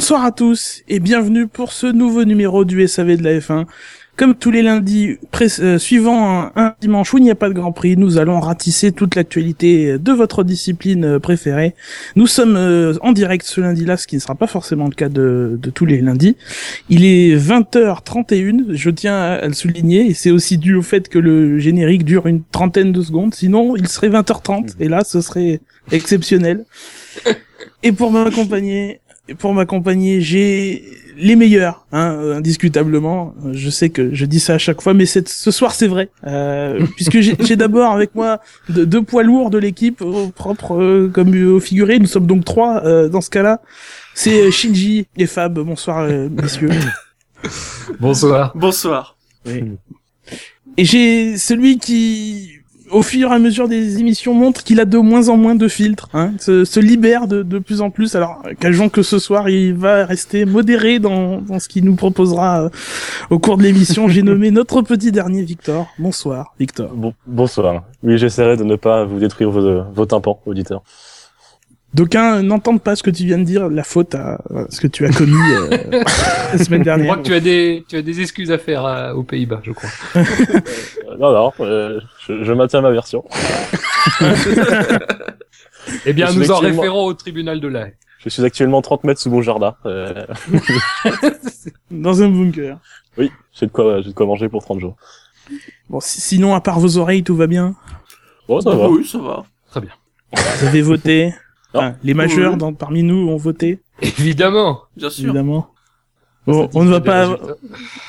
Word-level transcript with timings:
Bonsoir 0.00 0.24
à 0.24 0.32
tous 0.32 0.80
et 0.88 0.98
bienvenue 0.98 1.46
pour 1.46 1.72
ce 1.72 1.86
nouveau 1.86 2.24
numéro 2.24 2.64
du 2.64 2.88
SAV 2.88 3.18
de 3.18 3.22
la 3.22 3.38
F1. 3.38 3.66
Comme 4.16 4.34
tous 4.34 4.50
les 4.50 4.62
lundis, 4.62 5.18
euh, 5.60 5.76
suivant 5.76 6.40
un, 6.40 6.52
un, 6.56 6.74
dimanche 6.80 7.12
où 7.12 7.18
il 7.18 7.24
n'y 7.24 7.30
a 7.30 7.34
pas 7.34 7.50
de 7.50 7.52
Grand 7.52 7.72
Prix, 7.72 7.98
nous 7.98 8.16
allons 8.16 8.40
ratisser 8.40 8.92
toute 8.92 9.14
l'actualité 9.14 9.98
de 9.98 10.12
votre 10.12 10.42
discipline 10.42 11.04
euh, 11.04 11.18
préférée. 11.18 11.74
Nous 12.16 12.26
sommes 12.26 12.56
euh, 12.56 12.94
en 13.02 13.12
direct 13.12 13.44
ce 13.44 13.60
lundi-là, 13.60 13.98
ce 13.98 14.06
qui 14.06 14.16
ne 14.16 14.22
sera 14.22 14.34
pas 14.34 14.46
forcément 14.46 14.86
le 14.86 14.94
cas 14.94 15.10
de, 15.10 15.58
de 15.60 15.68
tous 15.70 15.84
les 15.84 16.00
lundis. 16.00 16.34
Il 16.88 17.04
est 17.04 17.36
20h31, 17.36 18.72
je 18.72 18.88
tiens 18.88 19.20
à, 19.20 19.46
le 19.48 19.52
souligner, 19.52 20.06
et 20.06 20.14
c'est 20.14 20.30
aussi 20.30 20.56
dû 20.56 20.76
au 20.76 20.82
fait 20.82 21.10
que 21.10 21.18
le 21.18 21.58
générique 21.58 22.06
dure 22.06 22.26
une 22.26 22.42
trentaine 22.42 22.92
de 22.92 23.02
secondes, 23.02 23.34
sinon 23.34 23.76
il 23.76 23.86
serait 23.86 24.08
20h30, 24.08 24.76
et 24.80 24.88
là 24.88 25.04
ce 25.04 25.20
serait 25.20 25.60
exceptionnel. 25.92 26.64
Et 27.82 27.92
pour 27.92 28.10
m'accompagner, 28.10 29.00
pour 29.38 29.54
m'accompagner, 29.54 30.20
j'ai 30.20 30.84
les 31.16 31.36
meilleurs, 31.36 31.86
hein, 31.92 32.18
indiscutablement. 32.36 33.34
Je 33.52 33.70
sais 33.70 33.90
que 33.90 34.14
je 34.14 34.24
dis 34.24 34.40
ça 34.40 34.54
à 34.54 34.58
chaque 34.58 34.80
fois, 34.80 34.94
mais 34.94 35.06
ce 35.06 35.50
soir 35.50 35.74
c'est 35.74 35.86
vrai, 35.86 36.10
euh, 36.26 36.84
puisque 36.96 37.20
j'ai 37.20 37.56
d'abord 37.56 37.92
avec 37.92 38.14
moi 38.14 38.40
deux, 38.68 38.86
deux 38.86 39.02
poids 39.02 39.22
lourds 39.22 39.50
de 39.50 39.58
l'équipe, 39.58 40.02
propre 40.34 40.80
euh, 40.80 41.10
comme 41.12 41.34
au 41.46 41.60
figuré. 41.60 41.98
Nous 41.98 42.06
sommes 42.06 42.26
donc 42.26 42.44
trois 42.44 42.84
euh, 42.84 43.08
dans 43.08 43.20
ce 43.20 43.30
cas-là. 43.30 43.60
C'est 44.14 44.50
Shinji 44.50 45.06
et 45.16 45.26
Fab. 45.26 45.58
Bonsoir 45.58 46.08
messieurs. 46.30 46.70
Bonsoir. 48.00 48.52
Bonsoir. 48.54 49.16
Oui. 49.46 49.64
Et 50.76 50.84
j'ai 50.84 51.36
celui 51.36 51.78
qui 51.78 52.59
au 52.90 53.02
fur 53.02 53.30
et 53.30 53.34
à 53.34 53.38
mesure 53.38 53.68
des 53.68 53.98
émissions 53.98 54.34
montre 54.34 54.62
qu'il 54.62 54.80
a 54.80 54.84
de 54.84 54.98
moins 54.98 55.28
en 55.28 55.36
moins 55.36 55.54
de 55.54 55.68
filtres, 55.68 56.08
hein, 56.14 56.32
se, 56.38 56.64
se 56.64 56.80
libère 56.80 57.26
de, 57.26 57.42
de 57.42 57.58
plus 57.58 57.80
en 57.80 57.90
plus. 57.90 58.14
Alors, 58.14 58.42
gageons 58.60 58.88
que 58.88 59.02
ce 59.02 59.18
soir, 59.18 59.48
il 59.48 59.74
va 59.74 60.04
rester 60.06 60.44
modéré 60.44 60.98
dans, 60.98 61.40
dans 61.40 61.58
ce 61.58 61.68
qu'il 61.68 61.84
nous 61.84 61.94
proposera 61.94 62.64
euh, 62.64 62.68
au 63.30 63.38
cours 63.38 63.56
de 63.56 63.62
l'émission. 63.62 64.08
J'ai 64.08 64.22
nommé 64.22 64.50
notre 64.50 64.82
petit 64.82 65.12
dernier 65.12 65.42
Victor. 65.42 65.88
Bonsoir, 65.98 66.54
Victor. 66.58 66.90
Bon, 66.94 67.14
bonsoir. 67.26 67.84
Oui, 68.02 68.18
j'essaierai 68.18 68.56
de 68.56 68.64
ne 68.64 68.76
pas 68.76 69.04
vous 69.04 69.18
détruire 69.18 69.50
vos, 69.50 69.82
vos 69.92 70.06
tympans, 70.06 70.40
auditeurs. 70.46 70.82
D'aucuns 71.92 72.42
n'entendent 72.42 72.82
pas 72.82 72.94
ce 72.94 73.02
que 73.02 73.10
tu 73.10 73.24
viens 73.24 73.38
de 73.38 73.44
dire, 73.44 73.68
la 73.68 73.82
faute 73.82 74.14
à 74.14 74.40
ce 74.68 74.80
que 74.80 74.86
tu 74.86 75.04
as 75.06 75.10
commis 75.10 75.34
euh, 75.52 75.68
la 76.52 76.58
semaine 76.58 76.84
dernière. 76.84 77.06
Je 77.06 77.10
crois 77.10 77.22
que 77.22 77.28
tu 77.28 77.34
as 77.34 77.40
des, 77.40 77.84
tu 77.88 77.96
as 77.96 78.02
des 78.02 78.20
excuses 78.20 78.52
à 78.52 78.58
faire 78.58 78.84
à, 78.84 79.16
aux 79.16 79.24
Pays-Bas, 79.24 79.60
je 79.64 79.72
crois. 79.72 79.90
euh, 80.16 80.22
non, 81.18 81.32
non, 81.32 81.52
euh, 81.60 82.00
je, 82.20 82.44
je, 82.44 82.52
maintiens 82.52 82.80
ma 82.80 82.92
version. 82.92 83.24
eh 86.06 86.12
bien, 86.12 86.32
nous 86.32 86.52
en 86.52 86.58
référons 86.58 87.06
au 87.06 87.14
tribunal 87.14 87.58
de 87.58 87.66
l'Aie. 87.66 87.96
Je 88.18 88.28
suis 88.28 88.44
actuellement 88.44 88.82
30 88.82 89.02
mètres 89.04 89.20
sous 89.20 89.30
mon 89.30 89.42
jardin. 89.42 89.74
Euh... 89.86 90.26
Dans 91.90 92.22
un 92.22 92.28
bunker. 92.28 92.78
Oui, 93.18 93.32
j'ai 93.52 93.66
de 93.66 93.72
quoi, 93.72 94.00
j'ai 94.00 94.10
de 94.10 94.14
quoi 94.14 94.26
manger 94.26 94.48
pour 94.48 94.62
30 94.62 94.78
jours. 94.78 94.94
Bon, 95.88 95.98
sinon, 96.00 96.54
à 96.54 96.60
part 96.60 96.78
vos 96.78 96.98
oreilles, 96.98 97.24
tout 97.24 97.34
va 97.34 97.48
bien? 97.48 97.74
Bon, 98.46 98.60
ça 98.60 98.70
va. 98.70 98.88
Oui, 98.88 99.04
ça 99.04 99.18
va. 99.18 99.44
Très 99.70 99.80
bien. 99.80 99.90
Vous 100.32 100.66
avez 100.66 100.82
voté? 100.82 101.34
Enfin, 101.72 101.94
les 102.02 102.14
majeurs 102.14 102.52
oui. 102.52 102.58
dans, 102.58 102.72
parmi 102.72 103.02
nous 103.02 103.28
ont 103.28 103.36
voté. 103.36 103.80
Évidemment. 104.02 104.82
Bien 104.96 105.10
sûr. 105.10 105.26
Évidemment. 105.26 105.70
Bon, 106.46 106.68
on 106.74 106.84
ne 106.84 106.90
va 106.90 107.00
pas, 107.00 107.36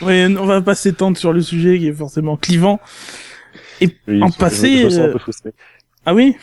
oui, 0.01 0.35
on 0.39 0.45
va 0.45 0.61
pas 0.61 0.73
s'étendre 0.73 1.17
sur 1.17 1.33
le 1.33 1.41
sujet 1.41 1.77
qui 1.77 1.88
est 1.88 1.94
forcément 1.94 2.38
clivant. 2.38 2.79
Et 3.81 3.89
oui, 4.07 4.23
en 4.23 4.29
je 4.29 4.99
euh... 4.99 5.51
ah 6.05 6.13
oui. 6.13 6.38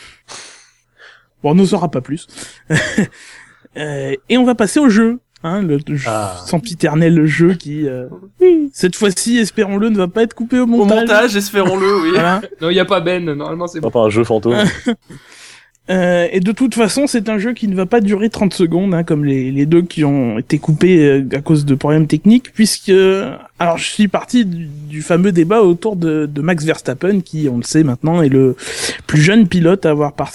Bon, 1.42 1.52
on 1.52 1.54
n'en 1.54 1.64
saura 1.64 1.90
pas 1.90 2.00
plus. 2.00 2.26
euh, 3.76 4.14
et 4.28 4.38
on 4.38 4.44
va 4.44 4.54
passer 4.54 4.80
au 4.80 4.88
jeu. 4.88 5.20
Hein, 5.44 5.62
le 5.62 5.78
ah. 6.06 6.34
sempiternel 6.46 7.24
jeu 7.26 7.54
qui, 7.54 7.86
euh, 7.86 8.08
cette 8.72 8.96
fois-ci, 8.96 9.38
espérons-le, 9.38 9.88
ne 9.88 9.96
va 9.96 10.08
pas 10.08 10.24
être 10.24 10.34
coupé 10.34 10.58
au 10.58 10.66
montage. 10.66 10.96
Au 10.96 11.00
montage, 11.00 11.36
espérons-le, 11.36 12.02
oui. 12.02 12.10
voilà. 12.10 12.40
Non, 12.60 12.70
il 12.70 12.74
n'y 12.74 12.80
a 12.80 12.84
pas 12.84 13.00
Ben, 13.00 13.24
normalement 13.24 13.68
c'est 13.68 13.80
bon. 13.80 13.88
Pas 13.88 14.00
un 14.00 14.10
jeu 14.10 14.24
fantôme. 14.24 14.56
Euh, 15.90 16.28
et 16.30 16.40
de 16.40 16.52
toute 16.52 16.74
façon, 16.74 17.06
c'est 17.06 17.28
un 17.28 17.38
jeu 17.38 17.54
qui 17.54 17.66
ne 17.66 17.74
va 17.74 17.86
pas 17.86 18.00
durer 18.00 18.28
30 18.28 18.52
secondes, 18.52 18.94
hein, 18.94 19.04
comme 19.04 19.24
les, 19.24 19.66
deux 19.66 19.82
qui 19.82 20.04
ont 20.04 20.38
été 20.38 20.58
coupés 20.58 20.98
euh, 20.98 21.28
à 21.32 21.40
cause 21.40 21.64
de 21.64 21.74
problèmes 21.74 22.06
techniques, 22.06 22.52
puisque... 22.52 22.92
Alors, 23.60 23.76
je 23.76 23.84
suis 23.84 24.06
parti 24.06 24.44
du, 24.44 25.02
fameux 25.02 25.32
débat 25.32 25.62
autour 25.62 25.96
de, 25.96 26.28
Max 26.40 26.64
Verstappen, 26.64 27.20
qui, 27.20 27.48
on 27.50 27.56
le 27.56 27.62
sait 27.62 27.82
maintenant, 27.82 28.22
est 28.22 28.28
le 28.28 28.54
plus 29.06 29.20
jeune 29.20 29.48
pilote 29.48 29.86
à 29.86 29.90
avoir 29.90 30.12
par 30.12 30.30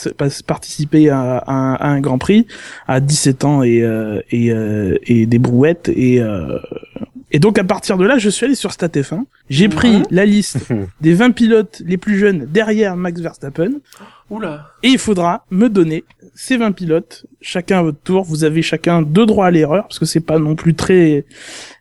participé 0.46 1.10
à, 1.10 1.44
un 1.48 2.00
Grand 2.02 2.18
Prix, 2.18 2.48
à 2.88 3.00
17 3.00 3.46
ans 3.46 3.64
et, 3.64 3.82
euh, 3.82 4.22
et, 4.32 4.52
et 5.08 5.26
des 5.26 5.40
brouettes, 5.40 5.90
et... 5.90 6.22
Et 7.34 7.40
donc 7.40 7.58
à 7.58 7.64
partir 7.64 7.98
de 7.98 8.06
là, 8.06 8.20
je 8.20 8.30
suis 8.30 8.46
allé 8.46 8.54
sur 8.54 8.70
StatF1. 8.70 9.24
J'ai 9.50 9.68
pris 9.68 10.04
la 10.12 10.26
liste 10.26 10.58
des 11.02 11.16
20 11.16 11.32
pilotes 11.32 11.82
les 11.84 11.98
plus 11.98 12.18
jeunes 12.18 12.46
derrière 12.46 12.96
Max 12.96 13.20
Verstappen. 13.20 13.72
Oula. 14.30 14.68
Et 14.84 14.90
il 14.90 15.00
faudra 15.00 15.44
me 15.50 15.68
donner 15.68 16.04
ces 16.36 16.58
20 16.58 16.72
pilotes, 16.74 17.26
chacun 17.42 17.80
à 17.80 17.82
votre 17.82 18.00
tour. 18.00 18.24
Vous 18.24 18.44
avez 18.44 18.62
chacun 18.62 19.02
deux 19.02 19.26
droits 19.26 19.48
à 19.48 19.52
l'erreur, 19.52 19.84
parce 19.88 20.00
que 20.00 20.06
c'est 20.06 20.22
pas 20.22 20.38
non 20.38 20.56
plus 20.56 20.76
très 20.76 21.26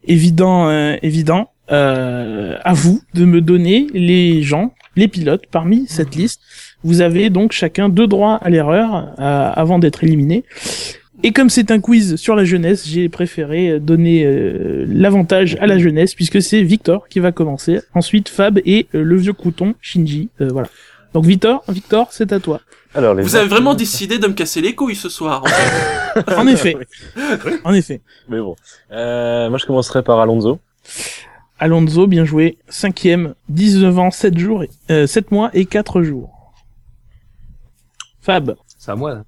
évident, 0.04 0.68
euh, 0.68 0.96
évident. 1.02 1.50
Euh, 1.70 2.58
à 2.64 2.74
vous 2.74 3.00
de 3.14 3.24
me 3.24 3.40
donner 3.40 3.86
les 3.94 4.42
gens, 4.42 4.74
les 4.96 5.08
pilotes 5.08 5.46
parmi 5.50 5.86
cette 5.86 6.16
liste. 6.16 6.40
Vous 6.82 7.00
avez 7.00 7.30
donc 7.30 7.52
chacun 7.52 7.88
deux 7.88 8.06
droits 8.06 8.34
à 8.34 8.50
l'erreur 8.50 9.14
euh, 9.19 9.50
avant 9.54 9.78
d'être 9.78 10.02
éliminé. 10.04 10.44
Et 11.25 11.33
comme 11.33 11.50
c'est 11.50 11.71
un 11.71 11.81
quiz 11.81 12.16
sur 12.16 12.34
la 12.34 12.44
jeunesse, 12.44 12.87
j'ai 12.87 13.09
préféré 13.09 13.78
donner 13.78 14.25
euh, 14.25 14.84
l'avantage 14.88 15.56
à 15.60 15.66
la 15.66 15.78
jeunesse 15.78 16.15
puisque 16.15 16.43
c'est 16.43 16.62
Victor 16.62 17.09
qui 17.09 17.21
va 17.21 17.31
commencer. 17.31 17.81
Ensuite 17.94 18.28
Fab 18.28 18.59
et 18.65 18.88
euh, 18.94 19.03
le 19.03 19.16
vieux 19.16 19.32
crouton 19.32 19.75
Shinji. 19.81 20.31
Euh, 20.41 20.49
voilà. 20.50 20.69
Donc 21.15 21.25
Victor, 21.25 21.62
Victor, 21.69 22.09
c'est 22.11 22.32
à 22.32 22.41
toi. 22.41 22.61
Alors, 22.94 23.15
Vous 23.15 23.37
avez 23.37 23.49
vraiment 23.49 23.75
décidé 23.75 24.19
de 24.19 24.27
me 24.27 24.34
casser 24.34 24.61
les 24.61 24.75
couilles 24.75 24.97
ce 24.97 25.09
soir. 25.09 25.43
En, 25.44 25.47
fait. 25.47 26.34
en 26.37 26.47
effet. 26.47 26.77
En 27.65 27.72
effet. 27.72 28.00
Mais 28.28 28.38
bon. 28.38 28.56
moi 28.91 29.59
je 29.59 29.66
commencerai 29.66 30.03
par 30.03 30.21
Alonso. 30.21 30.59
Alonso, 31.62 32.09
bien 32.09 32.25
joué. 32.25 32.59
Cinquième, 32.69 33.34
19 33.49 33.97
ans, 33.97 34.11
7 34.11 34.37
jours, 34.37 34.65
euh, 34.91 35.06
7 35.06 35.31
mois 35.31 35.49
et 35.55 35.65
4 35.65 36.03
jours. 36.03 36.53
Fab. 38.21 38.56
C'est 38.78 38.91
à 38.91 38.97
moi. 38.97 39.15
Là. 39.15 39.25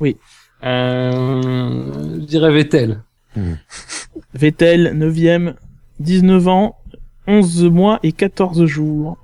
Oui. 0.00 0.16
Euh, 0.66 2.20
je 2.20 2.24
dirais 2.24 2.52
Vettel. 2.52 3.02
Mmh. 3.36 3.52
Vettel, 4.34 4.92
9ème, 4.98 5.54
19 6.00 6.48
ans, 6.48 6.76
11 7.26 7.64
mois 7.64 8.00
et 8.02 8.12
14 8.12 8.64
jours. 8.66 9.16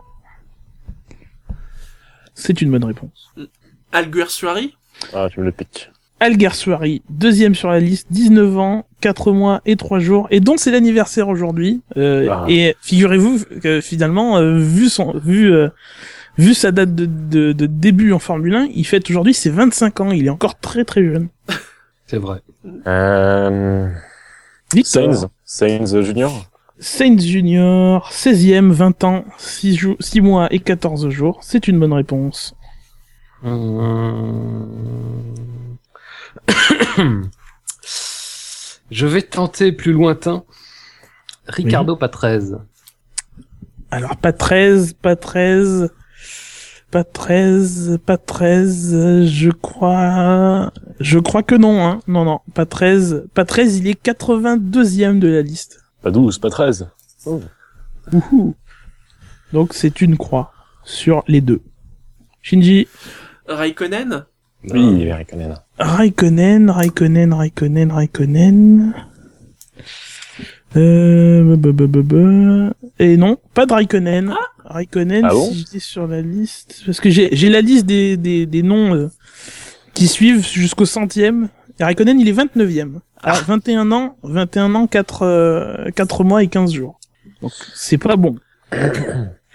C'est 2.35 2.63
une 2.63 2.71
bonne 2.71 2.85
réponse. 2.85 3.33
Alguersuari? 3.93 4.77
Ah, 5.13 5.29
tu 5.31 5.41
me 5.41 5.45
le 5.45 5.53
piques. 5.53 5.91
Alguersuari, 6.21 7.03
deuxième 7.11 7.57
sur 7.57 7.69
la 7.69 7.81
liste, 7.81 8.07
19 8.11 8.59
ans, 8.59 8.87
4 9.01 9.33
mois 9.33 9.61
et 9.67 9.75
3 9.75 9.99
jours, 9.99 10.29
et 10.31 10.39
dont 10.39 10.57
c'est 10.57 10.71
l'anniversaire 10.71 11.29
aujourd'hui. 11.29 11.83
Euh, 11.97 12.29
ah. 12.31 12.45
Et 12.49 12.77
figurez-vous 12.81 13.41
que 13.61 13.81
finalement, 13.81 14.39
euh, 14.39 14.57
vu 14.57 14.89
son, 14.89 15.19
vu, 15.19 15.53
euh, 15.53 15.69
vu 16.39 16.55
sa 16.55 16.73
date 16.73 16.95
de, 16.95 17.07
de, 17.07 17.53
de, 17.53 17.67
début 17.67 18.13
en 18.13 18.19
Formule 18.19 18.55
1, 18.55 18.69
il 18.75 18.87
fête 18.87 19.09
aujourd'hui 19.11 19.35
ses 19.35 19.51
25 19.51 20.01
ans. 20.01 20.11
Il 20.11 20.27
est 20.27 20.31
encore 20.31 20.59
très 20.59 20.85
très 20.85 21.05
jeune. 21.05 21.29
C'est 22.07 22.19
vrai. 22.19 22.43
Euh... 22.87 23.89
Sainz, 24.85 25.29
Sainz 25.45 26.01
Junior. 26.01 26.51
Sainz 26.79 27.25
Junior, 27.25 28.11
16e, 28.11 28.71
20 28.71 29.05
ans, 29.05 29.25
6, 29.39 29.77
jou 29.77 29.97
6 30.01 30.21
mois 30.21 30.53
et 30.53 30.59
14 30.59 31.09
jours. 31.11 31.39
C'est 31.43 31.69
une 31.69 31.79
bonne 31.79 31.93
réponse. 31.93 32.57
Hum... 33.45 34.69
Je 38.91 39.07
vais 39.07 39.23
tenter 39.23 39.73
plus 39.73 39.93
lointain. 39.93 40.45
Ricardo 41.47 41.95
oui. 41.95 41.99
Patrese. 41.99 42.59
Alors 43.91 44.17
pas 44.17 44.33
13, 44.33 44.95
pas 44.95 45.17
13, 45.17 45.93
pas 46.93 47.05
13, 47.05 48.01
pas 48.05 48.19
13, 48.19 49.25
je 49.25 49.51
crois, 49.51 50.71
je 51.01 51.19
crois 51.19 51.43
que 51.43 51.55
non, 51.55 51.83
hein. 51.83 52.01
Non, 52.07 52.27
non, 52.27 52.41
pas 52.53 52.67
13, 52.67 53.29
pas 53.33 53.47
13, 53.47 53.79
il 53.79 53.89
est 53.89 54.05
82e 54.05 55.19
de 55.19 55.29
la 55.29 55.41
liste. 55.41 55.83
Pas 56.03 56.11
12, 56.11 56.39
pas 56.39 56.51
13. 56.51 56.89
Oh. 57.25 57.41
Ouhou. 58.13 58.55
Donc 59.55 59.73
c'est 59.73 60.03
une 60.03 60.19
croix 60.19 60.53
sur 60.85 61.25
les 61.29 61.41
deux. 61.41 61.63
Shinji. 62.43 62.89
Raikkonen? 63.49 64.27
Oui, 64.71 65.09
euh... 65.09 65.15
Raikkonen. 65.15 65.57
Raikkonen, 65.79 66.71
Raikkonen, 66.71 67.33
Raikkonen, 67.33 67.91
Raikkonen. 67.91 68.95
Euh, 70.77 71.57
b 71.57 71.67
-b 71.73 71.87
-b 72.03 72.73
et 72.99 73.17
non, 73.17 73.39
pas 73.55 73.67
de 73.67 73.73
Raikkonen. 73.73 74.33
Ah 74.33 74.39
Raikkonen, 74.75 75.25
ah 75.25 75.31
bon 75.31 75.51
si 75.51 75.59
j'étais 75.59 75.79
sur 75.81 76.07
la 76.07 76.23
liste, 76.23 76.83
parce 76.87 77.01
que 77.01 77.11
j'ai 77.11 77.29
j'ai 77.33 77.49
la 77.51 77.61
liste 77.61 77.85
des 77.85 78.17
des, 78.17 78.47
des 78.47 78.63
noms 78.63 78.95
euh, 78.95 79.09
qui 79.95 80.09
suivent 80.09 80.47
jusqu'au 80.47 80.87
centième. 80.87 81.49
Et 81.81 81.85
Raikkonen, 81.85 82.19
il 82.21 82.29
est 82.29 82.33
29e. 82.33 83.01
À 83.23 83.35
21 83.41 83.93
ans, 83.93 84.17
21 84.23 84.75
ans, 84.75 84.87
4, 84.87 85.23
euh, 85.23 85.91
4 85.95 86.25
mois 86.25 86.43
et 86.43 86.49
15 86.49 86.73
jours. 86.73 86.99
Donc, 87.41 87.53
c'est 87.75 87.99
pas 87.99 88.17
bon. 88.17 88.37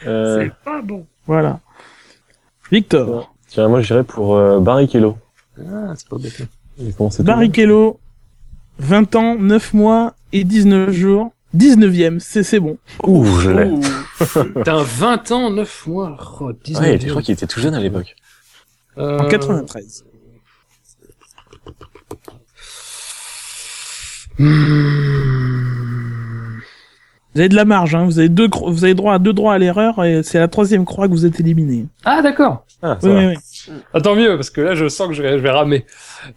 Euh, 0.06 0.48
pas 0.64 0.84
bon. 0.84 1.08
Voilà. 1.26 1.60
Victor. 2.72 3.34
tiens, 3.48 3.68
moi, 3.68 3.82
j'irais 3.82 4.04
pour 4.04 4.36
euh, 4.36 4.60
Barrichello. 4.60 5.18
Ah, 5.60 5.94
c'est 5.98 6.08
pas 6.08 6.18
bête. 6.20 6.44
Tout- 6.96 7.24
Barrichello, 7.24 8.00
20 8.78 9.16
ans, 9.16 9.36
9 9.40 9.74
mois 9.74 10.14
et 10.34 10.44
19 10.44 10.92
jours. 10.92 11.32
19e, 11.56 12.20
c'est, 12.20 12.44
c'est 12.44 12.60
bon. 12.60 12.78
Ouh, 13.04 13.26
je 13.40 13.50
l'ai. 13.50 13.72
T'as 14.66 14.84
20 14.84 15.32
ans, 15.32 15.50
9 15.50 15.88
mois. 15.88 16.18
Oh, 16.42 16.52
19 16.52 16.84
Ouais, 16.84 17.00
je 17.00 17.10
crois 17.10 17.22
qu'il 17.22 17.34
était 17.34 17.48
tout 17.48 17.60
jeune 17.60 17.74
à 17.74 17.80
l'époque. 17.80 18.16
Euh, 18.98 19.20
En 19.20 19.28
93. 19.28 20.04
hmm. 24.40 25.48
Vous 27.34 27.42
avez 27.42 27.50
de 27.50 27.56
la 27.56 27.66
marge, 27.66 27.94
hein. 27.94 28.06
Vous 28.06 28.18
avez 28.18 28.30
deux, 28.30 28.50
vous 28.66 28.84
avez 28.84 28.96
droit 28.96 29.14
à 29.14 29.20
deux 29.20 29.34
droits 29.34 29.54
à 29.54 29.58
l'erreur 29.60 30.04
et 30.04 30.24
c'est 30.24 30.40
la 30.40 30.48
troisième 30.48 30.86
croix 30.86 31.08
que 31.08 31.14
vous 31.14 31.26
êtes 31.26 31.40
éliminé. 31.40 31.86
Ah, 32.04 32.24
d'accord. 32.24 32.66
Ah, 32.82 32.98
Oui, 33.04 33.12
oui, 33.12 33.26
oui. 33.28 33.74
Ah, 33.94 34.02
tant 34.02 34.16
mieux, 34.16 34.36
parce 34.36 34.50
que 34.50 34.62
là, 34.62 34.74
je 34.74 34.88
sens 34.90 35.08
que 35.08 35.14
je 35.14 35.22
vais, 35.22 35.38
je 35.38 35.44
vais 35.44 35.52
ramer. 35.52 35.86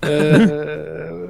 Euh... 0.04 1.26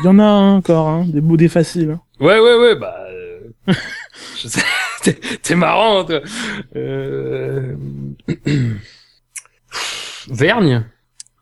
Il 0.00 0.04
y 0.06 0.08
en 0.08 0.18
a 0.18 0.24
un 0.24 0.54
encore, 0.56 0.88
hein. 0.88 1.06
Des 1.08 1.20
des 1.20 1.48
faciles. 1.48 1.90
hein. 1.92 2.00
Ouais, 2.20 2.38
ouais, 2.40 2.56
ouais, 2.58 2.74
bah... 2.76 2.96
euh, 3.08 3.40
je 4.36 4.48
sais, 4.48 4.60
t'es- 5.02 5.18
t'es 5.42 5.54
marrant, 5.54 6.04
toi. 6.04 6.20
Euh... 6.76 7.76
Vergne 10.28 10.84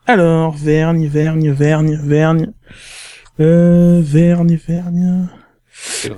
Alors, 0.07 0.55
Vergne, 0.55 1.07
Vergne, 1.07 1.51
Vergne, 1.51 1.95
Vergne. 2.03 2.53
Euh, 3.39 4.01
Vergne, 4.03 4.55
Vergne. 4.67 5.29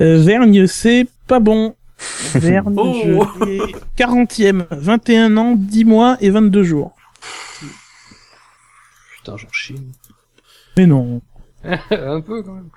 Euh, 0.02 0.20
Vergne, 0.22 0.68
c'est 0.68 1.08
pas 1.28 1.40
bon. 1.40 1.76
Vergne, 2.36 2.76
Oh. 2.78 2.94
je 3.40 3.46
l'ai 3.46 3.60
40e, 3.98 4.66
21 4.72 5.38
ans, 5.38 5.56
10 5.56 5.86
mois 5.86 6.18
et 6.20 6.30
22 6.30 6.64
jours. 6.64 6.96
Putain, 9.18 9.38
j'en 9.38 9.48
chie. 9.52 9.76
Mais 10.78 10.86
non. 10.86 11.22
Un 11.92 12.22
peu, 12.22 12.44
quand 12.44 12.54
même. 12.54 12.70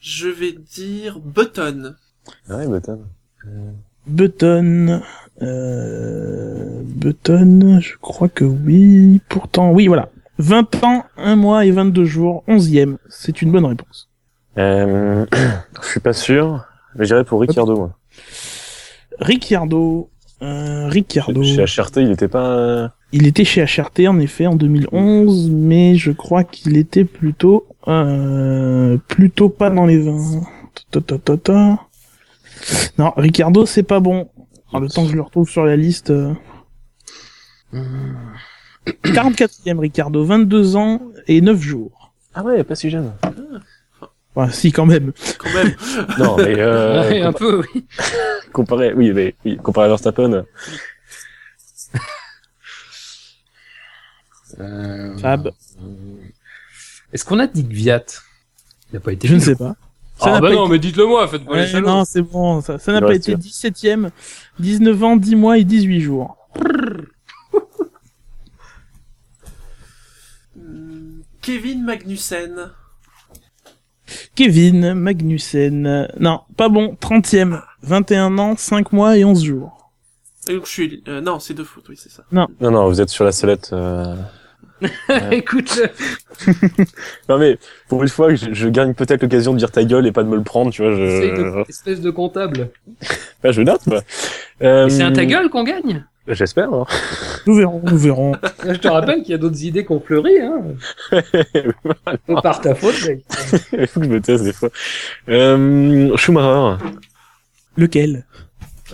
Je 0.00 0.28
vais 0.28 0.52
dire 0.52 1.18
Button. 1.20 1.96
Ah 2.48 2.56
Ouais, 2.56 2.68
Button. 2.68 3.00
Button, 4.06 5.02
euh, 5.42 6.82
Button, 6.84 7.80
je 7.80 7.94
crois 8.00 8.28
que 8.28 8.44
oui. 8.44 9.20
Pourtant, 9.28 9.72
oui, 9.72 9.86
voilà. 9.86 10.08
20 10.38 10.84
ans, 10.84 11.04
1 11.18 11.36
mois 11.36 11.66
et 11.66 11.70
22 11.70 12.04
jours, 12.04 12.44
11e. 12.48 12.96
C'est 13.08 13.42
une 13.42 13.52
bonne 13.52 13.66
réponse. 13.66 14.08
Euh, 14.58 15.26
je 15.82 15.88
suis 15.88 16.00
pas 16.00 16.12
sûr, 16.12 16.64
mais 16.96 17.04
j'irais 17.04 17.24
pour 17.24 17.40
Ricciardo, 17.40 17.76
moi. 17.76 17.96
Ricciardo, 19.20 20.10
euh, 20.42 20.88
Ricciardo. 20.88 21.42
Chez 21.42 21.64
HRT, 21.64 21.98
il 21.98 22.10
était 22.10 22.28
pas... 22.28 22.94
euh, 23.12 23.16
Il 23.16 23.26
était 23.26 23.44
chez 23.44 23.64
HRT 23.64 24.08
en 24.08 24.18
effet 24.18 24.46
en 24.46 24.54
2011, 24.56 25.50
mais 25.50 25.96
je 25.96 26.12
crois 26.12 26.44
qu'il 26.44 26.76
était 26.76 27.04
plutôt 27.04 27.66
euh, 27.88 28.96
plutôt 29.08 29.48
pas 29.48 29.70
dans 29.70 29.86
les 29.86 29.98
20. 29.98 30.40
Ta, 30.90 31.00
ta, 31.00 31.18
ta, 31.18 31.36
ta. 31.36 31.78
Non, 32.98 33.12
Ricardo 33.16 33.66
c'est 33.66 33.82
pas 33.82 34.00
bon. 34.00 34.28
Alors, 34.72 34.82
le 34.82 34.88
temps 34.88 35.04
que 35.04 35.10
je 35.10 35.16
le 35.16 35.22
retrouve 35.22 35.48
sur 35.48 35.64
la 35.64 35.76
liste. 35.76 36.10
euh, 36.10 36.32
44e 39.04 39.78
Ricardo, 39.78 40.24
22 40.24 40.76
ans 40.76 41.00
et 41.26 41.40
9 41.40 41.60
jours. 41.60 42.12
Ah 42.34 42.42
ouais, 42.44 42.62
pas 42.64 42.74
si 42.74 42.90
jeune. 42.90 43.12
Enfin, 44.34 44.50
si 44.52 44.70
quand 44.72 44.86
même. 44.86 45.12
Quand 45.38 45.52
même. 45.52 45.74
Non, 46.18 46.36
mais 46.36 46.54
euh, 46.58 47.00
Ouais, 47.10 47.22
un 47.22 47.32
peu, 47.32 47.62
oui. 47.74 47.84
comparé, 48.52 48.92
oui, 48.94 49.12
mais 49.12 49.34
oui, 49.44 49.56
comparé 49.56 49.86
à 49.86 49.88
Verstappen, 49.88 50.44
euh, 54.60 55.16
Fab. 55.18 55.46
euh, 55.48 55.50
Est-ce 57.12 57.24
qu'on 57.24 57.38
a 57.38 57.46
dit 57.46 57.64
Gviat 57.64 58.04
Il 58.90 58.94
n'a 58.94 59.00
pas 59.00 59.12
été 59.12 59.26
Je 59.28 59.34
ne 59.34 59.40
sais 59.40 59.56
pas. 59.56 59.74
Ça 60.18 60.34
Ah 60.36 60.40
bah 60.40 60.48
pas 60.48 60.54
non, 60.54 60.64
été- 60.64 60.72
mais 60.72 60.78
dites-le 60.78 61.06
moi, 61.06 61.26
faites 61.28 61.44
pas 61.46 61.54
les 61.56 61.60
Ouais, 61.62 61.66
salauds. 61.68 61.88
non, 61.88 62.04
c'est 62.04 62.20
bon, 62.22 62.60
ça 62.60 62.78
ça 62.78 62.92
n'a 62.92 63.00
pas 63.00 63.14
été 63.14 63.34
17e, 63.36 64.10
19 64.58 65.02
ans, 65.02 65.16
10 65.16 65.34
mois 65.34 65.56
et 65.58 65.64
18 65.64 66.00
jours. 66.02 66.36
Kevin 71.42 71.84
Magnussen. 71.84 72.70
Kevin 74.34 74.94
Magnussen. 74.94 76.08
Non, 76.18 76.40
pas 76.56 76.68
bon. 76.68 76.96
30e. 77.00 77.62
21 77.82 78.38
ans, 78.38 78.56
5 78.56 78.92
mois 78.92 79.16
et 79.16 79.24
11 79.24 79.42
jours. 79.44 79.90
Et 80.48 80.54
donc 80.54 80.66
je 80.66 80.70
suis... 80.70 81.02
euh, 81.08 81.20
non, 81.20 81.38
c'est 81.38 81.54
deux 81.54 81.64
fautes, 81.64 81.88
oui, 81.88 81.96
c'est 81.98 82.10
ça. 82.10 82.24
non, 82.32 82.46
non, 82.60 82.88
vous 82.88 83.00
êtes 83.00 83.08
sur 83.08 83.24
la 83.24 83.32
sellette. 83.32 83.70
euh. 83.72 84.16
Écoute-le. 85.30 85.88
Non 87.28 87.38
mais, 87.38 87.58
pour 87.88 88.02
une 88.02 88.08
fois, 88.08 88.34
je, 88.34 88.52
je 88.52 88.68
gagne 88.68 88.94
peut-être 88.94 89.22
l'occasion 89.22 89.52
de 89.52 89.58
dire 89.58 89.70
ta 89.70 89.84
gueule 89.84 90.06
et 90.06 90.12
pas 90.12 90.22
de 90.22 90.28
me 90.28 90.36
le 90.36 90.42
prendre, 90.42 90.72
tu 90.72 90.82
vois, 90.82 90.94
C'est 90.96 91.36
je... 91.36 91.42
de- 91.42 91.64
espèce 91.68 92.00
de 92.00 92.10
comptable. 92.10 92.70
Bah, 93.42 93.52
je 93.52 93.62
note, 93.62 93.82
quoi. 93.88 94.02
Euh, 94.62 94.88
c'est 94.90 95.02
un 95.02 95.12
ta 95.12 95.24
gueule 95.24 95.48
qu'on 95.48 95.64
gagne? 95.64 96.04
J'espère, 96.28 96.72
hein. 96.72 96.84
Nous 97.46 97.54
verrons, 97.54 97.80
nous 97.82 97.96
verrons. 97.96 98.32
Je 98.66 98.74
te 98.74 98.86
rappelle 98.88 99.22
qu'il 99.22 99.30
y 99.30 99.34
a 99.34 99.38
d'autres 99.38 99.64
idées 99.64 99.84
qu'on 99.84 99.98
fleurit, 100.00 100.38
hein. 100.40 100.62
C'est 101.10 102.42
par 102.42 102.60
ta 102.60 102.74
faute, 102.74 102.94
mec. 103.08 103.24
Il 103.72 103.86
faut 103.86 104.00
que 104.00 104.06
je 104.06 104.10
me 104.10 104.20
taise 104.20 104.42
des 104.42 104.52
fois. 104.52 104.68
Euh, 105.30 106.14
Schumacher. 106.18 106.84
Lequel? 107.76 108.26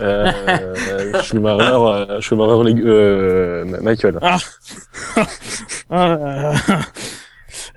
Euh, 0.01 1.23
Schumacher, 1.23 1.63
euh, 1.75 2.21
Schumacher, 2.21 2.75
euh, 2.85 3.65
Michael. 3.83 4.19
Ah, 5.89 6.09
euh, 6.11 6.55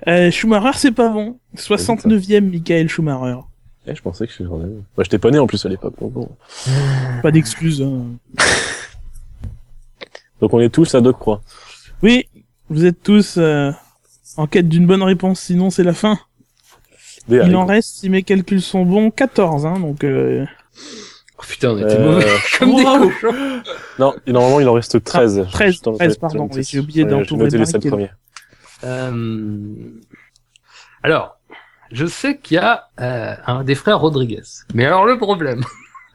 euh, 0.08 0.30
Schumacher, 0.30 0.76
c'est 0.78 0.92
pas 0.92 1.08
bon. 1.08 1.38
69e, 1.56 2.40
Michael 2.40 2.88
Schumacher. 2.88 3.38
Eh, 3.86 3.94
je 3.94 4.02
pensais 4.02 4.26
que 4.26 4.32
je 4.32 4.44
j'en 4.44 4.56
avais. 4.60 4.66
Moi, 4.68 4.82
j'étais 5.04 5.18
pas 5.18 5.30
né 5.30 5.38
en 5.38 5.46
plus 5.46 5.64
à 5.64 5.68
l'époque. 5.68 5.94
donc 6.00 6.12
bon. 6.12 6.28
Pas 7.22 7.30
d'excuses. 7.30 7.80
hein. 7.82 8.04
Donc 10.40 10.52
on 10.54 10.60
est 10.60 10.68
tous 10.70 10.94
à 10.94 11.00
deux 11.00 11.12
croix. 11.12 11.42
Oui, 12.02 12.26
vous 12.68 12.84
êtes 12.84 13.02
tous 13.02 13.36
euh, 13.38 13.70
en 14.36 14.46
quête 14.46 14.68
d'une 14.68 14.86
bonne 14.86 15.02
réponse, 15.02 15.40
sinon 15.40 15.70
c'est 15.70 15.84
la 15.84 15.92
fin. 15.94 16.18
Des 17.28 17.42
Il 17.46 17.54
en 17.56 17.66
reste, 17.66 17.96
si 17.98 18.08
mes 18.08 18.22
calculs 18.22 18.62
sont 18.62 18.84
bons, 18.84 19.10
14. 19.10 19.66
Hein, 19.66 19.78
donc, 19.80 20.02
euh, 20.04 20.44
Oh 21.42 21.46
putain, 21.48 21.70
on 21.70 21.78
était 21.78 21.96
Euh, 21.96 22.12
mauvais. 22.12 22.26
Comme 22.58 22.76
des 22.76 22.82
Wow. 22.84 23.08
cochons. 23.10 23.62
Non, 23.98 24.14
et 24.26 24.32
normalement 24.32 24.60
il 24.60 24.68
en 24.68 24.74
reste 24.74 25.02
13. 25.02 25.46
13, 25.50 25.70
Juste 25.72 25.86
en- 25.88 25.94
13, 25.94 26.12
j'ai- 26.12 26.18
pardon, 26.18 26.48
j'ai- 26.52 26.78
oublié 26.78 27.04
noté 27.04 27.34
les 27.56 27.64
sept 27.64 27.82
Barrichello. 27.82 27.90
premiers. 27.90 28.10
Euh, 28.84 29.90
Alors, 31.02 31.38
je 31.92 32.06
sais 32.06 32.36
qu'il 32.38 32.56
y 32.56 32.58
a 32.58 32.88
euh, 33.00 33.34
un 33.46 33.64
des 33.64 33.74
frères 33.74 34.00
Rodriguez. 34.00 34.42
Mais 34.74 34.84
alors 34.84 35.06
le 35.06 35.16
problème, 35.18 35.62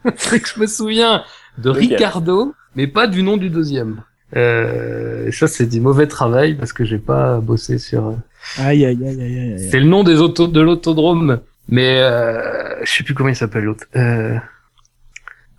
c'est 0.16 0.40
que 0.40 0.48
je 0.48 0.60
me 0.60 0.66
souviens 0.66 1.24
de 1.58 1.70
Ricardo, 1.70 2.54
mais 2.76 2.86
pas 2.86 3.06
du 3.06 3.22
nom 3.22 3.36
du 3.36 3.50
deuxième. 3.50 4.02
Euh, 4.36 5.26
et 5.28 5.32
ça, 5.32 5.46
c'est 5.48 5.66
du 5.66 5.80
mauvais 5.80 6.06
travail 6.08 6.54
parce 6.54 6.72
que 6.72 6.84
j'ai 6.84 6.98
pas 6.98 7.38
bossé 7.40 7.78
sur. 7.78 8.06
euh, 8.08 8.12
aïe, 8.58 8.84
aïe, 8.84 8.98
aïe, 9.06 9.08
aïe, 9.08 9.22
aïe, 9.38 9.52
aïe. 9.54 9.68
C'est 9.70 9.78
le 9.80 9.86
nom 9.86 10.02
des 10.04 10.20
autos 10.20 10.46
de 10.48 10.60
l'autodrome, 10.60 11.40
mais 11.68 12.00
euh, 12.00 12.84
je 12.84 12.90
sais 12.92 13.04
plus 13.04 13.14
comment 13.14 13.28
il 13.28 13.36
s'appelle 13.36 13.64
l'autre. 13.64 13.84
Euh... 13.96 14.36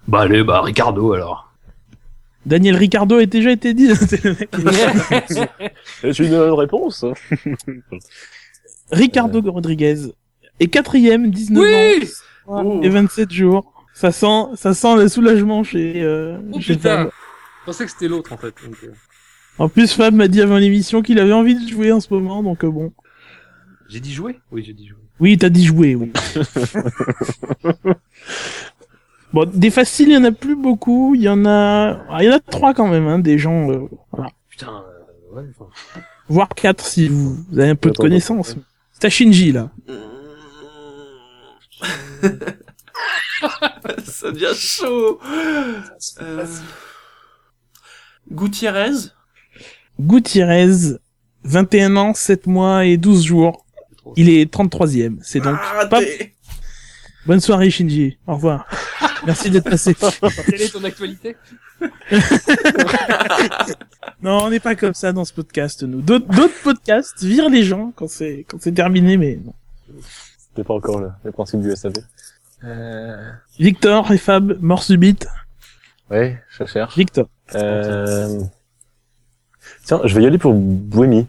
Bah 0.08 0.22
allez, 0.22 0.44
bah 0.44 0.62
Ricardo 0.62 1.14
alors. 1.14 1.52
Daniel 2.46 2.78
Ricardo 2.78 3.18
a 3.18 3.26
déjà 3.26 3.52
été 3.52 3.74
dit. 3.74 3.94
c'est 3.96 4.24
le 4.24 4.32
mec. 4.34 4.50
C'est 6.02 6.20
une 6.20 6.30
bonne 6.30 6.54
réponse. 6.54 7.04
Ricardo 8.92 9.42
Rodriguez. 9.52 10.14
Et 10.60 10.68
quatrième, 10.68 11.30
19 11.30 11.62
oui. 11.64 12.04
ans 12.04 12.08
Oh. 12.50 12.80
et 12.82 12.88
27 12.88 13.30
jours. 13.32 13.74
Ça 13.94 14.12
sent, 14.14 14.46
ça 14.56 14.74
sent 14.74 14.96
le 14.96 15.10
soulagement 15.10 15.64
chez, 15.66 16.02
euh, 16.02 16.38
Oh 16.54 16.62
chez 16.62 16.76
putain. 16.76 16.98
Fab. 16.98 17.10
Je 17.10 17.66
pensais 17.66 17.86
que 17.86 17.92
c'était 17.92 18.08
l'autre 18.08 18.32
en 18.32 18.38
fait. 18.38 18.54
donc, 18.66 18.78
euh, 18.86 18.94
En 19.58 19.68
plus, 19.68 19.92
Fab 19.92 20.14
m'a 20.14 20.30
dit 20.30 20.42
avant 20.42 20.58
l'émission 20.58 21.02
qu'il 21.02 21.20
avait 21.20 21.34
envie 21.34 21.56
de 21.56 21.70
jouer 21.70 21.92
en 21.92 22.00
ce 22.00 22.14
moment, 22.14 22.42
donc 22.44 22.64
euh, 22.64 22.70
bon. 22.72 22.94
J'ai 23.90 24.00
dit 24.00 24.14
jouer? 24.14 24.40
Oui, 24.52 24.64
j'ai 24.66 24.72
dit 24.72 24.88
jouer. 24.88 24.98
Oui, 25.20 25.38
t'as 25.38 25.50
dit 25.50 25.66
jouer, 25.66 25.96
oui. 25.96 26.12
Bon, 29.46 29.52
des 29.54 29.70
faciles, 29.70 30.10
il 30.10 30.14
y 30.14 30.18
en 30.18 30.24
a 30.24 30.32
plus 30.32 30.56
beaucoup. 30.56 31.14
Il 31.16 31.22
y 31.22 31.30
en 31.30 31.46
a, 31.46 32.00
ah, 32.10 32.24
il 32.24 32.26
y 32.26 32.30
en 32.30 32.36
a 32.36 32.40
trois 32.40 32.74
quand 32.74 32.88
même, 32.88 33.08
hein, 33.08 33.20
des 33.20 33.38
gens, 33.38 33.70
euh, 33.70 33.88
voilà. 34.12 34.32
Putain. 34.50 34.68
euh, 34.68 35.36
ouais, 35.36 35.44
enfin. 35.50 35.70
voire 36.28 36.50
quatre 36.50 36.86
si 36.86 37.08
vous, 37.08 37.38
avez 37.54 37.70
un 37.70 37.76
peu 37.76 37.90
de 37.90 37.94
Attends, 37.94 38.04
connaissances. 38.04 38.56
C'est 38.94 39.06
à 39.06 39.10
Shinji 39.10 39.52
là. 39.52 39.70
Ça 44.04 44.32
devient 44.32 44.56
chaud. 44.56 45.20
Euh... 46.22 46.46
Gutiérrez. 48.32 48.92
Gutiérrez, 50.00 50.98
21 51.44 51.96
ans, 51.96 52.14
7 52.16 52.48
mois 52.48 52.86
et 52.86 52.98
12 52.98 53.26
jours. 53.26 53.66
Il 54.16 54.30
est 54.30 54.52
33e. 54.52 55.18
C'est 55.22 55.40
donc 55.40 55.58
Ah, 55.62 55.88
Bonne 57.28 57.42
soirée 57.42 57.70
Shinji. 57.70 58.18
Au 58.26 58.36
revoir. 58.36 58.66
Merci 59.26 59.50
d'être 59.50 59.70
passé. 59.70 59.96
Quelle 60.50 60.62
est 60.62 60.72
ton 60.72 60.84
actualité 60.84 61.36
Non, 64.22 64.44
on 64.44 64.50
n'est 64.50 64.60
pas 64.60 64.76
comme 64.76 64.94
ça 64.94 65.12
dans 65.14 65.26
ce 65.26 65.34
podcast, 65.34 65.84
nous. 65.84 66.02
D'autres 66.02 66.62
podcasts 66.64 67.24
virent 67.24 67.50
les 67.50 67.64
gens 67.64 67.92
quand 67.96 68.10
c'est 68.10 68.46
quand 68.50 68.58
c'est 68.62 68.72
terminé, 68.72 69.18
mais 69.18 69.40
non. 69.44 69.54
C'était 70.50 70.64
pas 70.64 70.74
encore 70.74 71.00
le, 71.00 71.10
le 71.24 71.32
principe 71.32 71.62
du 71.62 71.76
SAV. 71.76 71.94
euh... 72.64 73.32
Victor 73.60 74.12
et 74.12 74.18
Fab, 74.18 74.58
mort 74.62 74.84
subite. 74.84 75.28
Ouais, 76.10 76.42
je 76.50 76.66
cherche. 76.66 76.98
Victor. 76.98 77.28
Euh... 77.56 78.42
Tiens, 79.86 80.02
je 80.04 80.16
vais 80.16 80.24
y 80.24 80.28
aller 80.28 80.38
pour 80.38 80.54
Bohémie. 80.54 81.28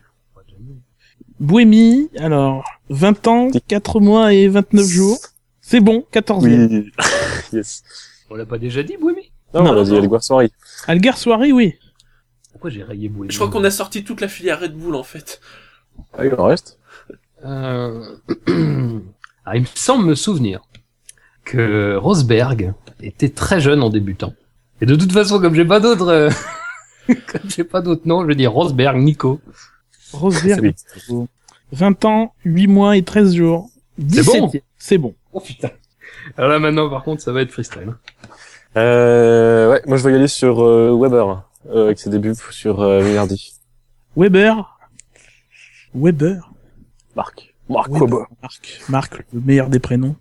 Bohémie, 1.40 2.10
alors, 2.18 2.64
20 2.90 3.26
ans, 3.28 3.48
4 3.68 4.00
mois 4.00 4.32
et 4.34 4.48
29 4.48 4.84
jours. 4.86 5.18
C'est 5.60 5.80
bon, 5.80 6.04
14e. 6.12 6.42
Oui. 6.42 6.92
Yes. 7.52 7.82
On 8.30 8.34
l'a 8.34 8.46
pas 8.46 8.58
déjà 8.58 8.82
dit, 8.82 8.96
Bohémie 8.96 9.30
Non, 9.54 9.62
Non, 9.62 9.82
vas-y, 9.82 10.06
voir 10.06 10.22
soirée. 10.22 10.50
Algar 10.86 11.16
soirée, 11.18 11.52
oui. 11.52 11.74
Pourquoi 12.52 12.70
j'ai 12.70 12.82
rayé 12.82 13.08
Bohémie 13.08 13.32
Je 13.32 13.38
crois 13.38 13.50
qu'on 13.50 13.64
a 13.64 13.70
sorti 13.70 14.04
toute 14.04 14.20
la 14.20 14.28
filière 14.28 14.60
Red 14.60 14.74
Bull 14.74 14.94
en 14.94 15.02
fait. 15.02 15.40
Ah, 16.16 16.24
il 16.26 16.34
en 16.34 16.44
reste. 16.44 16.78
Euh... 17.44 18.16
Alors, 19.44 19.54
il 19.54 19.60
me 19.62 19.66
semble 19.74 20.06
me 20.06 20.14
souvenir 20.14 20.62
que 21.44 21.96
Rosberg 21.96 22.74
était 23.00 23.30
très 23.30 23.60
jeune 23.60 23.82
en 23.82 23.90
débutant. 23.90 24.34
Et 24.80 24.86
de 24.86 24.94
toute 24.96 25.12
façon, 25.12 25.40
comme 25.40 25.54
j'ai 25.54 25.64
pas 25.64 25.80
d'autres, 25.80 26.08
euh, 26.08 26.30
comme 27.08 27.48
j'ai 27.48 27.64
pas 27.64 27.80
d'autres 27.80 28.06
noms, 28.06 28.22
je 28.22 28.26
vais 28.26 28.34
dire 28.34 28.52
Rosberg, 28.52 28.96
Nico. 28.98 29.40
Rosberg, 30.12 30.74
Oui. 31.08 31.26
20 31.72 32.04
ans, 32.04 32.34
8 32.44 32.66
mois 32.66 32.96
et 32.96 33.02
13 33.02 33.34
jours. 33.34 33.70
C'est 34.08 34.24
bon 34.24 34.46
17e. 34.48 34.62
C'est 34.78 34.98
bon. 34.98 35.14
Oh 35.32 35.40
putain. 35.40 35.70
Alors 36.38 36.50
là 36.50 36.58
maintenant, 36.58 36.88
par 36.88 37.02
contre, 37.04 37.20
ça 37.20 37.32
va 37.32 37.42
être 37.42 37.50
freestyle. 37.52 37.88
hein. 37.88 37.96
Euh, 38.76 39.70
ouais, 39.72 39.82
moi 39.86 39.96
je 39.96 40.04
vais 40.04 40.12
y 40.12 40.14
aller 40.14 40.28
sur 40.28 40.62
euh, 40.64 40.96
Weber, 40.98 41.42
euh, 41.70 41.86
avec 41.86 41.98
ses 41.98 42.10
débuts 42.10 42.34
sur 42.50 42.80
euh, 42.80 43.02
Minardi. 43.02 43.52
Weber. 44.16 44.78
Weber. 45.94 46.50
Marc. 47.16 47.54
Marc 47.68 47.88
Weber. 47.90 48.04
Weber. 48.08 48.26
Marc. 48.42 48.80
Marc, 48.88 49.24
le 49.32 49.40
meilleur 49.40 49.68
des 49.68 49.78
prénoms. 49.80 50.16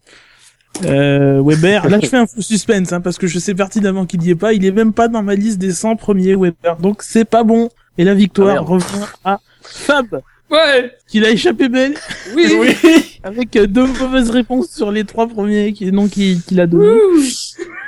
Euh, 0.86 1.41
Weber. 1.43 1.88
Là, 1.89 2.00
je 2.01 2.07
fais 2.07 2.17
un 2.17 2.27
faux 2.27 2.41
suspense, 2.41 2.91
hein, 2.93 3.01
parce 3.01 3.17
que 3.17 3.27
je 3.27 3.39
sais 3.39 3.53
pertinemment 3.55 4.05
qu'il 4.05 4.24
y 4.24 4.29
est 4.31 4.36
pas. 4.36 4.53
Il 4.53 4.65
est 4.65 4.71
même 4.71 4.93
pas 4.93 5.07
dans 5.07 5.24
ma 5.24 5.36
liste 5.36 5.57
des 5.57 5.71
100 5.71 5.95
premiers 5.95 6.36
Weber. 6.36 6.77
Donc, 6.77 7.01
c'est 7.03 7.25
pas 7.25 7.43
bon. 7.43 7.69
Et 7.97 8.03
la 8.03 8.12
Ah, 8.12 8.15
victoire 8.15 8.47
merde. 8.53 8.67
revient 8.67 9.05
à 9.25 9.39
Fab, 9.62 10.21
Ouais. 10.50 10.92
qu'il 11.08 11.25
a 11.25 11.30
échappé 11.30 11.68
belle, 11.68 11.94
Oui. 12.36 12.46
Oui. 12.60 12.75
avec 13.24 13.56
euh, 13.58 13.68
deux 13.68 13.86
mauvaises 13.86 14.30
réponses 14.30 14.70
sur 14.70 14.92
les 14.92 15.04
trois 15.04 15.27
premiers 15.27 15.74
qui, 15.74 15.92
non, 15.92 16.08
qu'il 16.08 16.42
qu'il 16.42 16.60
a 16.62 16.68
donné. 16.68 17.00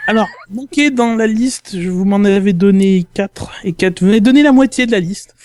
Alors, 0.10 0.28
manqué 0.50 0.90
dans 0.90 1.14
la 1.14 1.28
liste, 1.28 1.78
je 1.80 1.88
vous 1.88 2.04
m'en 2.04 2.24
avais 2.24 2.54
donné 2.54 3.06
4 3.14 3.52
et 3.64 3.74
4. 3.74 4.00
Vous 4.00 4.08
m'avez 4.08 4.22
donné 4.22 4.42
la 4.42 4.52
moitié 4.52 4.88
de 4.88 4.92
la 4.92 5.00
liste. 5.00 5.36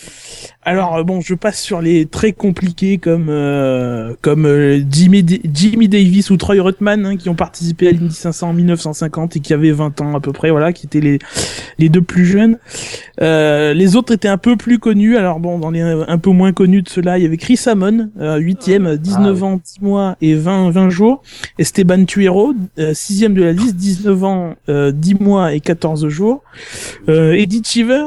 Alors, 0.63 0.97
euh, 0.97 1.03
bon, 1.03 1.21
je 1.21 1.35
passe 1.35 1.61
sur 1.61 1.83
les 1.83 2.07
très 2.07 2.33
compliqués 2.33 2.97
comme 2.97 3.27
euh, 3.29 4.15
comme 4.23 4.47
euh, 4.47 4.81
Jimmy, 4.91 5.23
Jimmy 5.53 5.89
Davis 5.89 6.31
ou 6.31 6.39
Troy 6.39 6.63
Ruttman 6.63 7.05
hein, 7.05 7.17
qui 7.19 7.29
ont 7.29 7.35
participé 7.35 7.89
à 7.89 7.93
l'Indy 7.93 8.15
500 8.15 8.49
en 8.49 8.53
1950 8.55 9.37
et 9.37 9.41
qui 9.41 9.53
avaient 9.53 9.71
20 9.71 10.01
ans 10.01 10.17
à 10.17 10.21
peu 10.21 10.33
près, 10.33 10.51
voilà, 10.51 10.73
qui 10.73 10.87
étaient 10.87 11.03
les 11.03 11.19
les 11.79 11.89
deux 11.89 12.03
plus 12.03 12.25
jeunes. 12.25 12.59
Euh, 13.21 13.75
les 13.75 13.97
autres 13.97 14.13
étaient 14.13 14.29
un 14.29 14.39
peu 14.39 14.57
plus 14.57 14.79
connus. 14.79 15.17
Alors 15.17 15.41
bon, 15.41 15.59
dans 15.59 15.71
les 15.71 15.81
un 15.83 16.19
peu 16.19 16.31
moins 16.31 16.53
connus 16.53 16.83
de 16.83 16.89
ceux-là, 16.89 17.19
il 17.19 17.23
y 17.23 17.27
avait 17.27 17.37
Chris 17.37 17.61
Amon, 17.67 18.11
euh, 18.21 18.39
8e, 18.39 18.97
19 18.97 19.39
Ah, 19.41 19.45
ans, 19.45 19.61
10 19.63 19.81
mois 19.81 20.17
et 20.21 20.35
20 20.35 20.71
20 20.71 20.91
jours. 20.91 21.23
Esteban 21.59 22.05
Tuero, 22.05 22.55
euh, 22.79 22.95
sixième 22.95 23.35
de 23.35 23.43
la 23.43 23.53
liste, 23.53 23.77
19 23.77 24.25
ans, 24.25 24.54
euh, 24.69 24.93
10 24.93 25.15
mois 25.17 25.53
et 25.55 25.61
14 25.61 26.09
jours. 26.09 26.43
Euh, 27.09 27.33
Eddie 27.33 27.63
Cheever, 27.65 28.05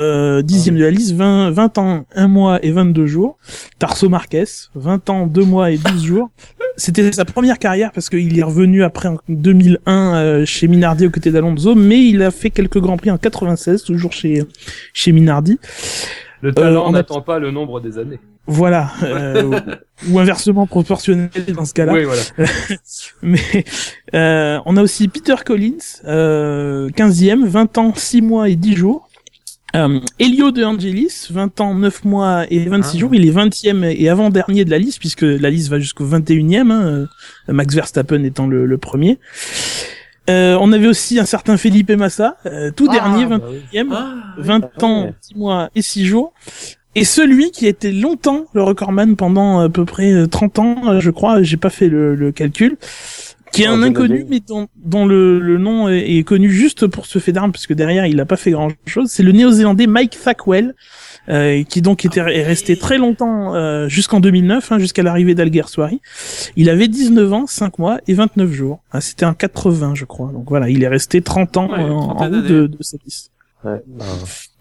euh, 0.00 0.42
dixième 0.42 0.76
de 0.76 0.82
la 0.82 0.90
liste, 0.90 1.14
20, 1.14 1.50
20 1.50 1.78
ans, 1.78 2.06
1 2.14 2.28
mois 2.28 2.58
et 2.64 2.70
22 2.72 3.06
jours. 3.06 3.36
Tarso 3.78 4.08
Marquez, 4.08 4.44
20 4.74 5.10
ans, 5.10 5.26
2 5.26 5.44
mois 5.44 5.70
et 5.70 5.78
12 5.78 6.04
jours. 6.04 6.30
C'était 6.76 7.10
sa 7.12 7.24
première 7.24 7.58
carrière 7.58 7.90
parce 7.92 8.08
qu'il 8.08 8.38
est 8.38 8.42
revenu 8.42 8.84
après 8.84 9.08
en 9.08 9.18
2001 9.28 10.14
euh, 10.14 10.44
chez 10.44 10.68
Minardi 10.68 11.06
aux 11.06 11.10
côtés 11.10 11.30
d'Alonso, 11.32 11.74
mais 11.74 12.04
il 12.06 12.22
a 12.22 12.30
fait 12.30 12.50
quelques 12.50 12.78
grands 12.78 12.96
prix 12.96 13.10
en 13.10 13.18
96, 13.18 13.82
toujours 13.82 14.12
chez 14.12 14.44
chez 14.92 15.10
Minardi. 15.12 15.58
Le 16.40 16.52
talent 16.54 16.84
on 16.86 16.90
a- 16.90 16.98
n'attend 16.98 17.20
pas 17.20 17.40
le 17.40 17.50
nombre 17.50 17.80
des 17.80 17.98
années. 17.98 18.20
Voilà, 18.50 18.90
euh, 19.02 19.60
ou 20.10 20.18
inversement 20.18 20.66
proportionnel 20.66 21.28
dans 21.54 21.66
ce 21.66 21.74
cas-là. 21.74 21.92
Oui, 21.92 22.04
voilà. 22.04 22.22
Mais 23.22 23.38
euh, 24.14 24.58
on 24.64 24.76
a 24.78 24.82
aussi 24.82 25.06
Peter 25.08 25.34
Collins, 25.44 26.00
euh, 26.06 26.88
15e, 26.90 27.44
20 27.46 27.76
ans, 27.78 27.92
6 27.94 28.22
mois 28.22 28.48
et 28.48 28.56
10 28.56 28.74
jours. 28.74 29.08
Euh, 29.76 30.00
Elio 30.18 30.50
De 30.50 30.64
Angelis, 30.64 31.26
20 31.30 31.60
ans, 31.60 31.74
9 31.74 32.04
mois 32.04 32.46
et 32.50 32.64
26 32.64 32.92
Ah. 32.96 32.98
jours. 33.00 33.14
Il 33.14 33.28
est 33.28 33.30
20e 33.30 33.84
et 33.84 34.08
avant-dernier 34.08 34.64
de 34.64 34.70
la 34.70 34.78
liste, 34.78 34.98
puisque 34.98 35.20
la 35.20 35.50
liste 35.50 35.68
va 35.68 35.78
jusqu'au 35.78 36.06
21e, 36.06 36.70
hein, 36.70 36.82
euh, 36.82 37.06
Max 37.52 37.74
Verstappen 37.74 38.24
étant 38.24 38.46
le, 38.46 38.64
le 38.64 38.78
premier. 38.78 39.18
Euh, 40.30 40.56
on 40.60 40.72
avait 40.72 40.86
aussi 40.88 41.18
un 41.18 41.24
certain 41.26 41.56
Felipe 41.58 41.90
Massa, 41.90 42.36
euh, 42.46 42.70
tout 42.70 42.88
dernier, 42.88 43.24
Ah, 43.30 43.38
20e, 43.74 43.88
Ah, 43.92 44.14
20 44.38 44.70
Ah 44.80 44.84
ans, 44.84 45.04
ouais. 45.04 45.14
6 45.20 45.34
mois 45.36 45.68
et 45.74 45.82
6 45.82 46.06
jours. 46.06 46.32
Et 46.94 47.04
celui 47.04 47.50
qui 47.50 47.66
a 47.66 47.68
été 47.68 47.92
longtemps 47.92 48.46
le 48.54 48.62
recordman 48.62 49.14
pendant 49.16 49.60
à 49.60 49.68
peu 49.68 49.84
près 49.84 50.12
euh, 50.12 50.26
30 50.26 50.58
ans, 50.58 50.76
euh, 50.88 51.00
je 51.00 51.10
crois, 51.10 51.42
j'ai 51.42 51.56
pas 51.56 51.70
fait 51.70 51.88
le, 51.88 52.14
le 52.14 52.32
calcul, 52.32 52.76
qui 53.52 53.62
est 53.62 53.68
Oh, 53.68 53.72
un 53.72 53.82
inconnu, 53.82 54.26
mais 54.28 54.40
dont, 54.40 54.68
dont 54.76 55.06
le, 55.06 55.38
le 55.38 55.58
nom 55.58 55.88
est, 55.88 56.16
est 56.16 56.22
connu 56.24 56.50
juste 56.50 56.86
pour 56.86 57.06
ce 57.06 57.18
fait 57.18 57.32
d'armes, 57.32 57.52
puisque 57.52 57.72
derrière 57.72 58.06
il 58.06 58.18
a 58.20 58.24
pas 58.26 58.36
fait 58.36 58.50
grand 58.50 58.70
chose. 58.86 59.10
C'est 59.10 59.22
le 59.22 59.32
néo-zélandais 59.32 59.86
Mike 59.86 60.18
Thackwell, 60.22 60.74
euh, 61.28 61.62
qui 61.62 61.82
donc 61.82 62.04
était, 62.04 62.20
est 62.20 62.42
resté 62.42 62.76
très 62.76 62.98
longtemps 62.98 63.54
euh, 63.54 63.88
jusqu'en 63.88 64.20
2009, 64.20 64.72
hein, 64.72 64.78
jusqu'à 64.78 65.02
l'arrivée 65.02 65.34
d'Alguersuari. 65.34 66.00
Il 66.56 66.68
avait 66.70 66.88
19 66.88 67.32
ans, 67.32 67.46
5 67.46 67.78
mois 67.78 67.98
et 68.06 68.14
29 68.14 68.50
jours. 68.50 68.80
Ah, 68.92 69.00
C'était 69.00 69.26
en 69.26 69.34
80, 69.34 69.94
je 69.94 70.04
crois. 70.04 70.30
Donc 70.32 70.48
voilà, 70.48 70.68
il 70.68 70.82
est 70.82 70.88
resté 70.88 71.22
30 71.22 71.56
ans 71.58 71.70
Ouais, 71.70 71.80
euh, 71.80 71.90
en, 71.90 72.16
en 72.16 72.26
haut 72.26 72.30
de, 72.42 72.66
de 72.66 72.78
cette 72.80 73.04
liste. 73.04 73.30
Ouais. 73.64 73.82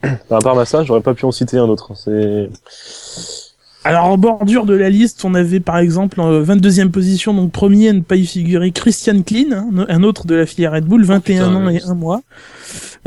ben, 0.02 0.38
à 0.38 0.40
part 0.40 0.56
Massa, 0.56 0.84
j'aurais 0.84 1.02
pas 1.02 1.14
pu 1.14 1.26
en 1.26 1.32
citer 1.32 1.58
un 1.58 1.70
autre. 1.70 1.92
C'est 1.96 2.50
Alors 3.88 4.04
en 4.04 4.18
bordure 4.18 4.66
de 4.66 4.74
la 4.74 4.90
liste, 4.90 5.24
on 5.24 5.34
avait 5.34 5.62
par 5.62 5.78
exemple 5.78 6.20
en 6.20 6.42
22e 6.42 6.90
position, 6.90 7.34
donc 7.34 7.54
premier 7.54 7.88
à 7.88 7.94
ne 7.94 8.02
pas 8.02 8.18
y 8.18 8.26
figurer, 8.26 8.72
Christian 8.72 9.22
Klein, 9.22 9.54
hein, 9.54 9.86
un 9.88 10.04
autre 10.04 10.28
de 10.28 10.36
la 10.36 10.46
filière 10.46 10.74
Red 10.74 10.84
Bull, 10.84 11.06
21 11.06 11.48
putain, 11.48 11.56
ans 11.56 11.70
et 11.70 11.82
1 11.82 11.94
mois. 11.94 12.22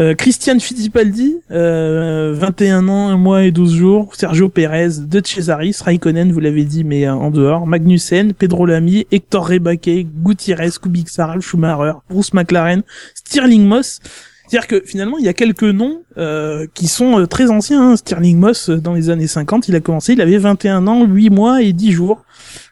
Euh, 0.01 0.15
Christian 0.15 0.59
Fittipaldi, 0.59 1.37
euh, 1.51 2.33
21 2.35 2.89
ans, 2.89 3.09
1 3.09 3.19
mois 3.19 3.43
et 3.43 3.51
12 3.51 3.75
jours. 3.75 4.15
Sergio 4.15 4.49
Perez, 4.49 5.01
De 5.01 5.21
Cesaris, 5.23 5.77
Raikkonen, 5.85 6.33
vous 6.33 6.41
l'avez 6.41 6.65
dit, 6.65 6.83
mais 6.83 7.07
euh, 7.07 7.13
en 7.13 7.31
dehors. 7.31 7.67
Magnussen, 7.67 8.33
Pedro 8.33 8.65
Lamy, 8.65 9.07
Hector 9.11 9.47
Rebake, 9.47 10.07
Gutiérrez, 10.23 10.71
Kubica, 10.81 11.39
Schumacher, 11.41 11.99
Bruce 12.09 12.33
McLaren, 12.33 12.83
Stirling 13.15 13.67
Moss. 13.67 14.01
C'est-à-dire 14.51 14.67
que 14.67 14.83
finalement, 14.85 15.17
il 15.19 15.25
y 15.25 15.29
a 15.29 15.33
quelques 15.33 15.63
noms 15.63 16.03
euh, 16.19 16.67
qui 16.75 16.89
sont 16.89 17.21
euh, 17.21 17.27
très 17.27 17.51
anciens. 17.51 17.93
hein. 17.93 17.97
Stirling 17.97 18.37
Moss, 18.37 18.69
euh, 18.69 18.79
dans 18.81 18.95
les 18.95 19.09
années 19.09 19.29
50, 19.29 19.69
il 19.69 19.77
a 19.77 19.81
commencé, 19.81 20.15
il 20.15 20.21
avait 20.21 20.39
21 20.39 20.89
ans, 20.89 21.05
8 21.07 21.31
mois 21.31 21.63
et 21.63 21.73
10 21.73 21.93
jours. 21.93 22.25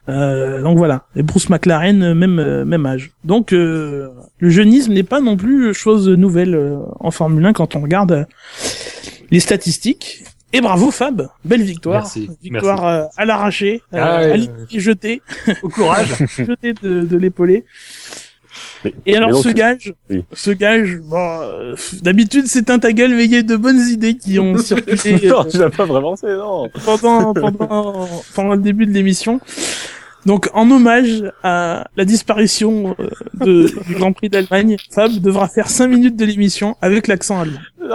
Euh, 0.09 0.61
donc 0.63 0.77
voilà. 0.77 1.05
Et 1.15 1.23
Bruce 1.23 1.49
McLaren, 1.51 2.03
euh, 2.03 2.15
même 2.15 2.65
même 2.65 2.85
âge. 2.85 3.13
Donc 3.25 3.53
euh, 3.53 4.09
le 4.41 4.51
jeunisme 4.51 4.93
n'est 4.93 5.05
pas 5.05 5.21
non 5.21 5.37
plus 5.37 5.73
chose 5.73 6.09
nouvelle 6.09 6.57
euh, 6.57 6.79
en 6.99 7.13
Formule 7.13 7.47
1 7.47 7.53
quand 7.53 7.77
on 7.77 7.81
regarde 7.83 8.27
les 9.31 9.39
statistiques. 9.41 10.25
Et 10.53 10.61
bravo 10.63 10.91
Fab, 10.91 11.29
belle 11.45 11.63
victoire. 11.63 12.03
Merci, 12.03 12.29
Victoire 12.43 12.87
euh, 12.87 13.05
à 13.19 13.25
l'arraché, 13.27 13.83
Ah 13.93 14.17
à 14.17 14.37
l'épée 14.37 14.81
jetée, 14.81 15.23
Au 15.63 15.69
courage. 15.69 16.09
jetée 16.39 16.73
de, 16.73 17.03
de 17.03 17.17
l'épaulé. 17.19 17.67
Mais- 18.85 18.95
Et 19.07 19.17
alors 19.17 19.31
donc- 19.31 19.43
ce 19.43 19.49
gage, 19.49 19.93
Oui. 20.11 20.25
ce 20.33 20.51
gage, 20.51 20.99
bon, 21.03 21.17
euh, 21.43 21.75
d'habitude 22.03 22.47
c'est 22.47 22.71
un 22.71 22.79
ta 22.79 22.93
gueule, 22.93 23.15
mais 23.15 23.25
il 23.25 23.33
y 23.33 23.37
a 23.37 23.43
de 23.43 23.57
bonnes 23.57 23.81
idées 23.89 24.17
qui 24.17 24.39
ont 24.39 24.57
circulé 24.59 25.29
non, 25.29 25.41
euh, 25.41 25.45
tu 25.51 25.59
l'as 25.59 25.71
pas 25.71 25.85
vraiment 25.85 26.15
non. 26.23 26.69
pendant, 26.85 27.35
pendant, 27.35 28.09
pendant 28.35 28.55
le 28.55 28.61
début 28.61 28.87
de 28.87 28.93
l'émission. 28.93 29.41
Donc, 30.27 30.49
en 30.53 30.71
hommage 30.71 31.25
à 31.43 31.87
la 31.97 32.05
disparition 32.05 32.97
euh, 32.99 33.09
de, 33.35 33.71
du 33.87 33.95
Grand 33.95 34.13
Prix 34.13 34.29
d'Allemagne, 34.29 34.77
Fab 34.91 35.13
devra 35.13 35.49
faire 35.49 35.69
5 35.69 35.87
minutes 35.87 36.17
de 36.17 36.25
l'émission 36.25 36.77
avec 36.83 37.07
l'accent 37.07 37.41
allemand. 37.41 37.61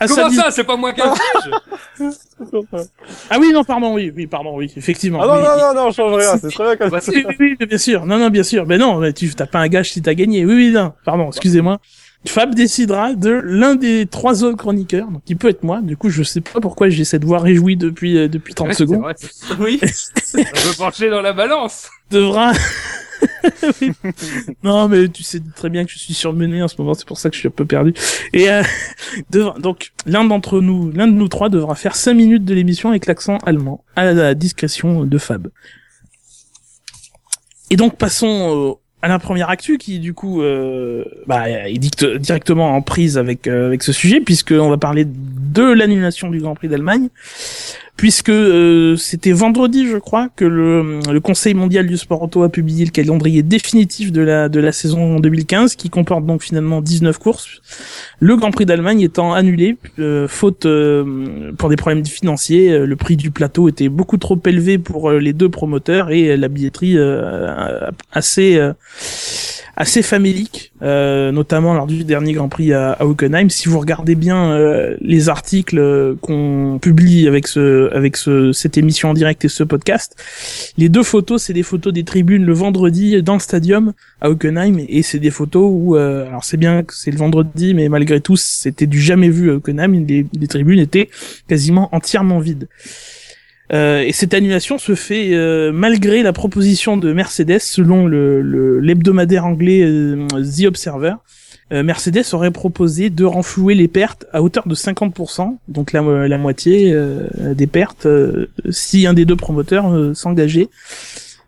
À 0.00 0.08
Comment 0.08 0.30
ça 0.30 0.50
C'est 0.50 0.64
pas 0.64 0.76
moi 0.76 0.92
qui 0.92 1.00
affiche? 1.00 1.50
Ah 3.28 3.36
oui, 3.38 3.52
non, 3.52 3.62
pardon, 3.62 3.94
oui, 3.94 4.12
oui, 4.16 4.26
pardon, 4.26 4.56
oui, 4.56 4.72
effectivement. 4.76 5.20
Ah 5.22 5.26
non, 5.26 5.34
oui, 5.34 5.42
non, 5.42 5.56
non, 5.58 5.74
non, 5.74 5.88
on 5.88 5.92
change 5.92 6.12
rien, 6.14 6.36
c'est 6.38 6.50
très 6.52 6.64
bien 6.64 6.76
comme. 6.76 6.98
Oui, 7.08 7.24
oui, 7.38 7.56
oui, 7.60 7.66
bien 7.66 7.78
sûr. 7.78 8.04
Non, 8.04 8.18
non, 8.18 8.30
bien 8.30 8.42
sûr. 8.42 8.66
Mais 8.66 8.78
non, 8.78 8.96
mais 8.96 9.12
tu 9.12 9.32
t'as 9.32 9.46
pas 9.46 9.60
un 9.60 9.68
gage 9.68 9.92
si 9.92 10.02
t'as 10.02 10.14
gagné. 10.14 10.44
Oui, 10.44 10.54
oui, 10.54 10.70
non. 10.72 10.92
Pardon, 11.04 11.28
excusez-moi. 11.28 11.78
Fab 12.26 12.54
décidera 12.54 13.14
de 13.14 13.30
l'un 13.30 13.74
des 13.76 14.06
trois 14.06 14.44
autres 14.44 14.58
chroniqueurs, 14.58 15.08
donc 15.10 15.24
qui 15.24 15.34
peut 15.34 15.48
être 15.48 15.62
moi. 15.62 15.80
Du 15.80 15.96
coup, 15.96 16.10
je 16.10 16.22
sais 16.22 16.40
pas 16.42 16.60
pourquoi 16.60 16.88
j'ai 16.90 17.04
cette 17.04 17.24
voix 17.24 17.38
réjouie 17.38 17.76
depuis 17.76 18.18
euh, 18.18 18.28
depuis 18.28 18.52
30 18.54 18.68
Ouais, 18.68 18.74
c'est 18.74 18.78
secondes. 18.80 19.00
vrai. 19.00 19.14
Oui. 19.58 19.80
On 20.34 20.38
peut 20.42 20.74
pencher 20.76 21.08
dans 21.10 21.22
la 21.22 21.32
balance. 21.32 21.88
Devra. 22.10 22.52
Oui. 23.82 23.92
non, 24.62 24.88
mais 24.88 25.06
tu 25.08 25.22
sais 25.22 25.40
très 25.54 25.68
bien 25.68 25.84
que 25.84 25.90
je 25.90 25.98
suis 25.98 26.14
surmené 26.14 26.62
en 26.62 26.68
ce 26.68 26.76
moment, 26.78 26.94
c'est 26.94 27.06
pour 27.06 27.18
ça 27.18 27.28
que 27.28 27.34
je 27.34 27.40
suis 27.40 27.48
un 27.48 27.52
peu 27.52 27.66
perdu. 27.66 27.92
Et 28.32 28.50
euh, 28.50 28.62
devra- 29.30 29.60
donc 29.60 29.92
l'un 30.06 30.24
d'entre 30.24 30.60
nous, 30.62 30.90
l'un 30.90 31.06
de 31.06 31.12
nous 31.12 31.28
trois 31.28 31.50
devra 31.50 31.74
faire 31.74 31.96
cinq 31.96 32.14
minutes 32.14 32.46
de 32.46 32.54
l'émission 32.54 32.88
avec 32.90 33.04
l'accent 33.04 33.36
allemand, 33.44 33.84
à 33.94 34.12
la 34.12 34.34
discrétion 34.34 35.04
de 35.04 35.18
Fab. 35.18 35.48
Et 37.70 37.76
donc 37.76 37.96
passons 37.96 38.70
euh, 38.70 38.74
à 39.02 39.08
la 39.08 39.18
première 39.18 39.48
actu 39.48 39.78
qui 39.78 39.98
du 39.98 40.12
coup 40.12 40.42
euh, 40.42 41.04
bah, 41.26 41.48
est 41.48 41.78
dicte 41.78 42.04
directement 42.04 42.74
en 42.74 42.82
prise 42.82 43.16
avec 43.16 43.46
euh, 43.46 43.66
avec 43.66 43.82
ce 43.82 43.92
sujet 43.92 44.20
puisque 44.20 44.52
on 44.52 44.68
va 44.68 44.76
parler 44.76 45.06
de 45.06 45.72
l'annulation 45.72 46.28
du 46.28 46.40
Grand 46.40 46.54
Prix 46.54 46.68
d'Allemagne 46.68 47.08
puisque 47.96 48.30
euh, 48.30 48.96
c'était 48.96 49.32
vendredi 49.32 49.86
je 49.86 49.96
crois 49.96 50.28
que 50.34 50.44
le, 50.44 51.20
Conseil 51.20 51.54
mondial 51.54 51.86
du 51.86 51.96
sport 51.98 52.22
auto 52.22 52.42
a 52.42 52.48
publié 52.48 52.84
le 52.84 52.90
calendrier 52.90 53.42
définitif 53.42 54.10
de 54.10 54.22
la 54.22 54.48
de 54.48 54.58
la 54.58 54.72
saison 54.72 55.20
2015 55.20 55.76
qui 55.76 55.90
comporte 55.90 56.24
donc 56.24 56.42
finalement 56.42 56.80
19 56.80 57.18
courses. 57.18 57.60
Le 58.20 58.36
Grand 58.36 58.50
Prix 58.50 58.64
d'Allemagne 58.64 59.02
étant 59.02 59.34
annulé 59.34 59.76
euh, 59.98 60.26
faute 60.28 60.64
euh, 60.64 61.52
pour 61.58 61.68
des 61.68 61.76
problèmes 61.76 62.04
financiers 62.06 62.86
le 62.86 62.96
prix 62.96 63.16
du 63.16 63.30
plateau 63.30 63.68
était 63.68 63.88
beaucoup 63.88 64.16
trop 64.16 64.40
élevé 64.46 64.78
pour 64.78 65.10
les 65.12 65.32
deux 65.32 65.48
promoteurs 65.48 66.10
et 66.10 66.36
la 66.36 66.48
billetterie 66.48 66.96
assez 68.12 68.58
assez 69.80 70.02
famélique, 70.02 70.72
euh, 70.82 71.32
notamment 71.32 71.72
lors 71.72 71.86
du 71.86 72.04
dernier 72.04 72.34
Grand 72.34 72.50
Prix 72.50 72.74
à, 72.74 72.92
à 72.92 73.06
Hockenheim. 73.06 73.48
Si 73.48 73.66
vous 73.66 73.78
regardez 73.78 74.14
bien 74.14 74.52
euh, 74.52 74.94
les 75.00 75.30
articles 75.30 75.78
euh, 75.78 76.14
qu'on 76.20 76.78
publie 76.80 77.26
avec 77.26 77.48
ce 77.48 77.90
avec 77.94 78.18
ce 78.18 78.52
cette 78.52 78.76
émission 78.76 79.08
en 79.08 79.14
direct 79.14 79.42
et 79.46 79.48
ce 79.48 79.64
podcast, 79.64 80.22
les 80.76 80.90
deux 80.90 81.02
photos 81.02 81.42
c'est 81.42 81.54
des 81.54 81.62
photos 81.62 81.94
des 81.94 82.04
tribunes 82.04 82.44
le 82.44 82.52
vendredi 82.52 83.22
dans 83.22 83.32
le 83.32 83.40
stadium 83.40 83.94
à 84.20 84.28
Hockenheim 84.28 84.76
et 84.86 85.02
c'est 85.02 85.18
des 85.18 85.30
photos 85.30 85.70
où 85.72 85.96
euh, 85.96 86.28
alors 86.28 86.44
c'est 86.44 86.58
bien 86.58 86.82
que 86.82 86.94
c'est 86.94 87.10
le 87.10 87.16
vendredi 87.16 87.72
mais 87.72 87.88
malgré 87.88 88.20
tout 88.20 88.36
c'était 88.36 88.86
du 88.86 89.00
jamais 89.00 89.30
vu 89.30 89.50
à 89.50 89.54
Hockenheim. 89.54 90.04
Les, 90.06 90.26
les 90.38 90.46
tribunes 90.46 90.80
étaient 90.80 91.08
quasiment 91.48 91.88
entièrement 91.94 92.38
vides. 92.38 92.68
Euh, 93.72 94.02
et 94.02 94.12
cette 94.12 94.34
annulation 94.34 94.78
se 94.78 94.94
fait 94.94 95.32
euh, 95.32 95.70
malgré 95.72 96.22
la 96.22 96.32
proposition 96.32 96.96
de 96.96 97.12
Mercedes, 97.12 97.60
selon 97.60 98.06
l'hebdomadaire 98.06 99.46
anglais 99.46 99.82
euh, 99.82 100.26
The 100.28 100.66
Observer. 100.66 101.14
Mercedes 101.72 102.24
aurait 102.32 102.50
proposé 102.50 103.10
de 103.10 103.24
renflouer 103.24 103.76
les 103.76 103.86
pertes 103.86 104.26
à 104.32 104.42
hauteur 104.42 104.66
de 104.66 104.74
50%, 104.74 105.58
donc 105.68 105.92
la, 105.92 106.02
la 106.26 106.36
moitié 106.36 106.92
des 107.38 107.68
pertes, 107.68 108.08
si 108.70 109.06
un 109.06 109.14
des 109.14 109.24
deux 109.24 109.36
promoteurs 109.36 110.16
s'engageait 110.16 110.68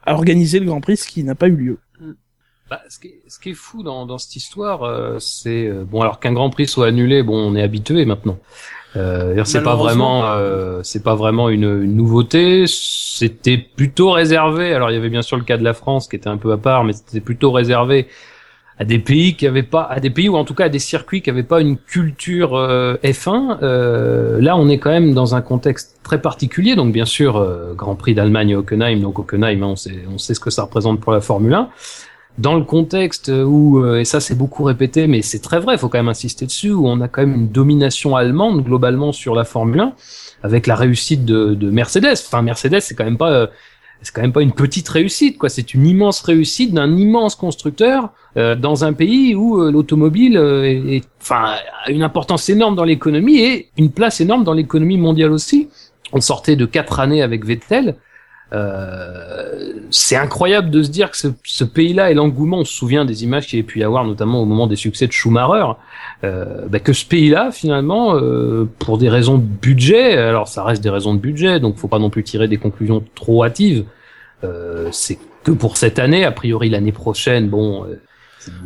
à 0.07 0.15
organiser 0.15 0.61
le 0.61 0.67
Grand 0.67 0.81
Prix, 0.81 0.99
ce 0.99 1.09
qui 1.09 1.25
n'a 1.25 1.35
pas 1.35 1.49
eu 1.49 1.57
lieu. 1.57 1.79
Bah, 2.73 2.81
ce, 2.89 2.99
qui 2.99 3.09
est, 3.09 3.21
ce 3.29 3.39
qui 3.39 3.51
est 3.51 3.55
fou 3.55 3.83
dans, 3.83 4.07
dans 4.07 4.17
cette 4.17 4.35
histoire, 4.35 4.83
euh, 4.83 5.19
c'est 5.19 5.67
euh, 5.67 5.85
bon 5.85 6.01
alors 6.01 6.21
qu'un 6.21 6.33
Grand 6.33 6.49
Prix 6.49 6.67
soit 6.67 6.87
annulé, 6.87 7.23
bon 7.23 7.37
on 7.37 7.55
est 7.55 7.61
habitué 7.61 8.07
maintenant. 8.07 8.39
Euh, 8.97 9.45
c'est 9.45 9.63
pas 9.63 9.77
vraiment, 9.77 10.25
euh, 10.25 10.81
c'est 10.83 11.03
pas 11.03 11.15
vraiment 11.15 11.51
une, 11.51 11.83
une 11.83 11.95
nouveauté. 11.95 12.65
C'était 12.67 13.59
plutôt 13.59 14.13
réservé. 14.13 14.73
Alors 14.73 14.91
il 14.91 14.95
y 14.95 14.97
avait 14.97 15.11
bien 15.11 15.21
sûr 15.21 15.37
le 15.37 15.45
cas 15.45 15.59
de 15.59 15.65
la 15.65 15.75
France 15.75 16.09
qui 16.09 16.17
était 16.17 16.31
un 16.31 16.39
peu 16.39 16.51
à 16.51 16.57
part, 16.57 16.85
mais 16.85 16.95
c'était 16.95 17.21
plutôt 17.21 17.53
réservé 17.53 18.09
à 18.79 18.85
des 18.85 18.99
pays 18.99 19.37
qui 19.37 19.47
avaient 19.47 19.63
pas, 19.63 19.83
à 19.83 20.01
des 20.01 20.11
pays 20.11 20.29
ou 20.29 20.37
en 20.37 20.45
tout 20.45 20.55
cas 20.55 20.65
à 20.65 20.69
des 20.69 20.79
circuits 20.79 21.23
qui 21.23 21.31
avaient 21.31 21.43
pas 21.43 21.61
une 21.61 21.77
culture 21.77 22.57
euh, 22.57 22.97
F1. 23.05 23.59
Euh, 23.63 24.41
là, 24.41 24.57
on 24.57 24.69
est 24.69 24.79
quand 24.79 24.91
même 24.91 25.15
dans 25.15 25.35
un 25.35 25.41
contexte 25.43 26.01
très 26.03 26.21
particulier. 26.21 26.75
Donc 26.75 26.93
bien 26.93 27.05
sûr, 27.05 27.37
euh, 27.37 27.75
Grand 27.75 27.95
Prix 27.97 28.15
d'Allemagne 28.15 28.55
à 28.55 28.59
Hockenheim. 28.59 29.01
Donc 29.01 29.19
Hockenheim, 29.19 29.63
hein, 29.63 29.67
on 29.67 29.77
sait, 29.77 30.03
on 30.13 30.19
sait 30.19 30.35
ce 30.35 30.41
que 30.41 30.51
ça 30.51 30.63
représente 30.63 31.01
pour 31.01 31.13
la 31.13 31.21
Formule 31.21 31.55
1 31.55 31.69
dans 32.39 32.55
le 32.55 32.65
contexte 32.65 33.29
où, 33.29 33.81
euh, 33.81 34.01
et 34.01 34.05
ça 34.05 34.21
c'est 34.21 34.35
beaucoup 34.35 34.65
répété, 34.65 35.07
mais 35.07 35.23
c'est 35.23 35.41
très 35.41 35.61
vrai, 35.61 35.75
il 35.75 35.79
faut 35.79 35.89
quand 35.89 35.99
même 35.99 36.09
insister 36.09 36.47
dessus, 36.47 36.73
où 36.73 36.87
on 36.89 37.01
a 37.01 37.09
quand 37.09 37.23
même 37.23 37.35
une 37.35 37.49
domination 37.49 38.17
allemande 38.17 38.65
globalement 38.65 39.13
sur 39.13 39.35
la 39.35 39.45
Formule 39.45 39.81
1, 39.81 39.93
avec 40.43 40.67
la 40.67 40.75
réussite 40.75 41.25
de, 41.25 41.55
de 41.55 41.71
Mercedes. 41.71 42.15
Enfin, 42.27 42.43
Mercedes, 42.43 42.81
c'est 42.81 42.95
quand 42.95 43.05
même 43.05 43.19
pas, 43.19 43.31
euh, 43.31 43.47
c'est 44.03 44.13
quand 44.13 44.23
même 44.23 44.33
pas 44.33 44.43
une 44.43 44.53
petite 44.53 44.89
réussite, 44.89 45.39
quoi. 45.39 45.49
C'est 45.49 45.75
une 45.75 45.87
immense 45.87 46.21
réussite 46.23 46.75
d'un 46.75 46.97
immense 46.97 47.37
constructeur 47.37 48.11
euh, 48.37 48.57
dans 48.57 48.85
un 48.85 48.93
pays 48.93 49.35
où 49.35 49.61
euh, 49.61 49.71
l'automobile 49.71 50.37
euh, 50.37 50.65
est, 50.65 51.05
enfin, 51.21 51.55
a 51.85 51.91
une 51.91 52.03
importance 52.03 52.49
énorme 52.49 52.75
dans 52.75 52.85
l'économie 52.85 53.39
et 53.39 53.69
une 53.79 53.93
place 53.93 54.21
énorme 54.21 54.43
dans 54.43 54.55
l'économie 54.55 54.99
mondiale 54.99 55.31
aussi. 55.31 55.69
On 56.13 56.21
sortait 56.21 56.57
de 56.57 56.67
quatre 56.67 56.99
années 56.99 57.23
avec 57.23 57.47
Vettel. 57.47 57.97
Euh, 58.53 59.73
c'est 59.91 60.17
incroyable 60.17 60.71
de 60.71 60.83
se 60.83 60.91
dire 60.91 61.11
que 61.11 61.17
ce, 61.17 61.29
ce 61.45 61.65
pays-là 61.65 62.11
et 62.11 62.15
l'engouement, 62.15 62.59
on 62.59 62.65
se 62.65 62.73
souvient 62.75 63.05
des 63.05 63.25
images 63.25 63.47
qu'il 63.47 63.59
y 63.59 63.63
a 63.63 63.65
pu 63.65 63.81
y 63.81 63.85
avoir, 63.85 64.05
notamment 64.05 64.41
au 64.43 64.45
moment 64.45 64.67
des 64.67 64.77
succès 64.77 65.07
de 65.07 65.13
Schumacher, 65.13 65.73
euh, 66.25 66.67
bah, 66.69 66.79
que 66.81 66.93
ce 66.93 67.05
pays-là, 67.07 67.51
finalement, 67.51 68.15
euh, 68.17 68.69
pour 68.79 68.99
des 68.99 69.09
raisons 69.09 69.39
de 69.39 69.43
budget, 69.45 70.17
alors 70.17 70.49
ça 70.49 70.65
reste 70.65 70.83
des 70.83 70.91
raisons 70.91 71.15
de 71.15 71.21
budget, 71.21 71.61
donc 71.61 71.77
faut 71.77 71.89
pas 71.89 71.99
non 71.99 72.11
plus 72.11 72.25
tirer 72.25 72.49
des 72.49 72.59
conclusions 72.59 73.03
trop 73.15 73.45
hâtives. 73.45 73.85
Euh, 74.45 74.89
c'est 74.93 75.19
que 75.45 75.53
pour 75.53 75.77
cette 75.77 75.99
année, 75.99 76.25
a 76.25 76.33
priori 76.33 76.69
l'année 76.69 76.93
prochaine, 76.93 77.49
bon. 77.49 77.85
euh, 77.85 78.01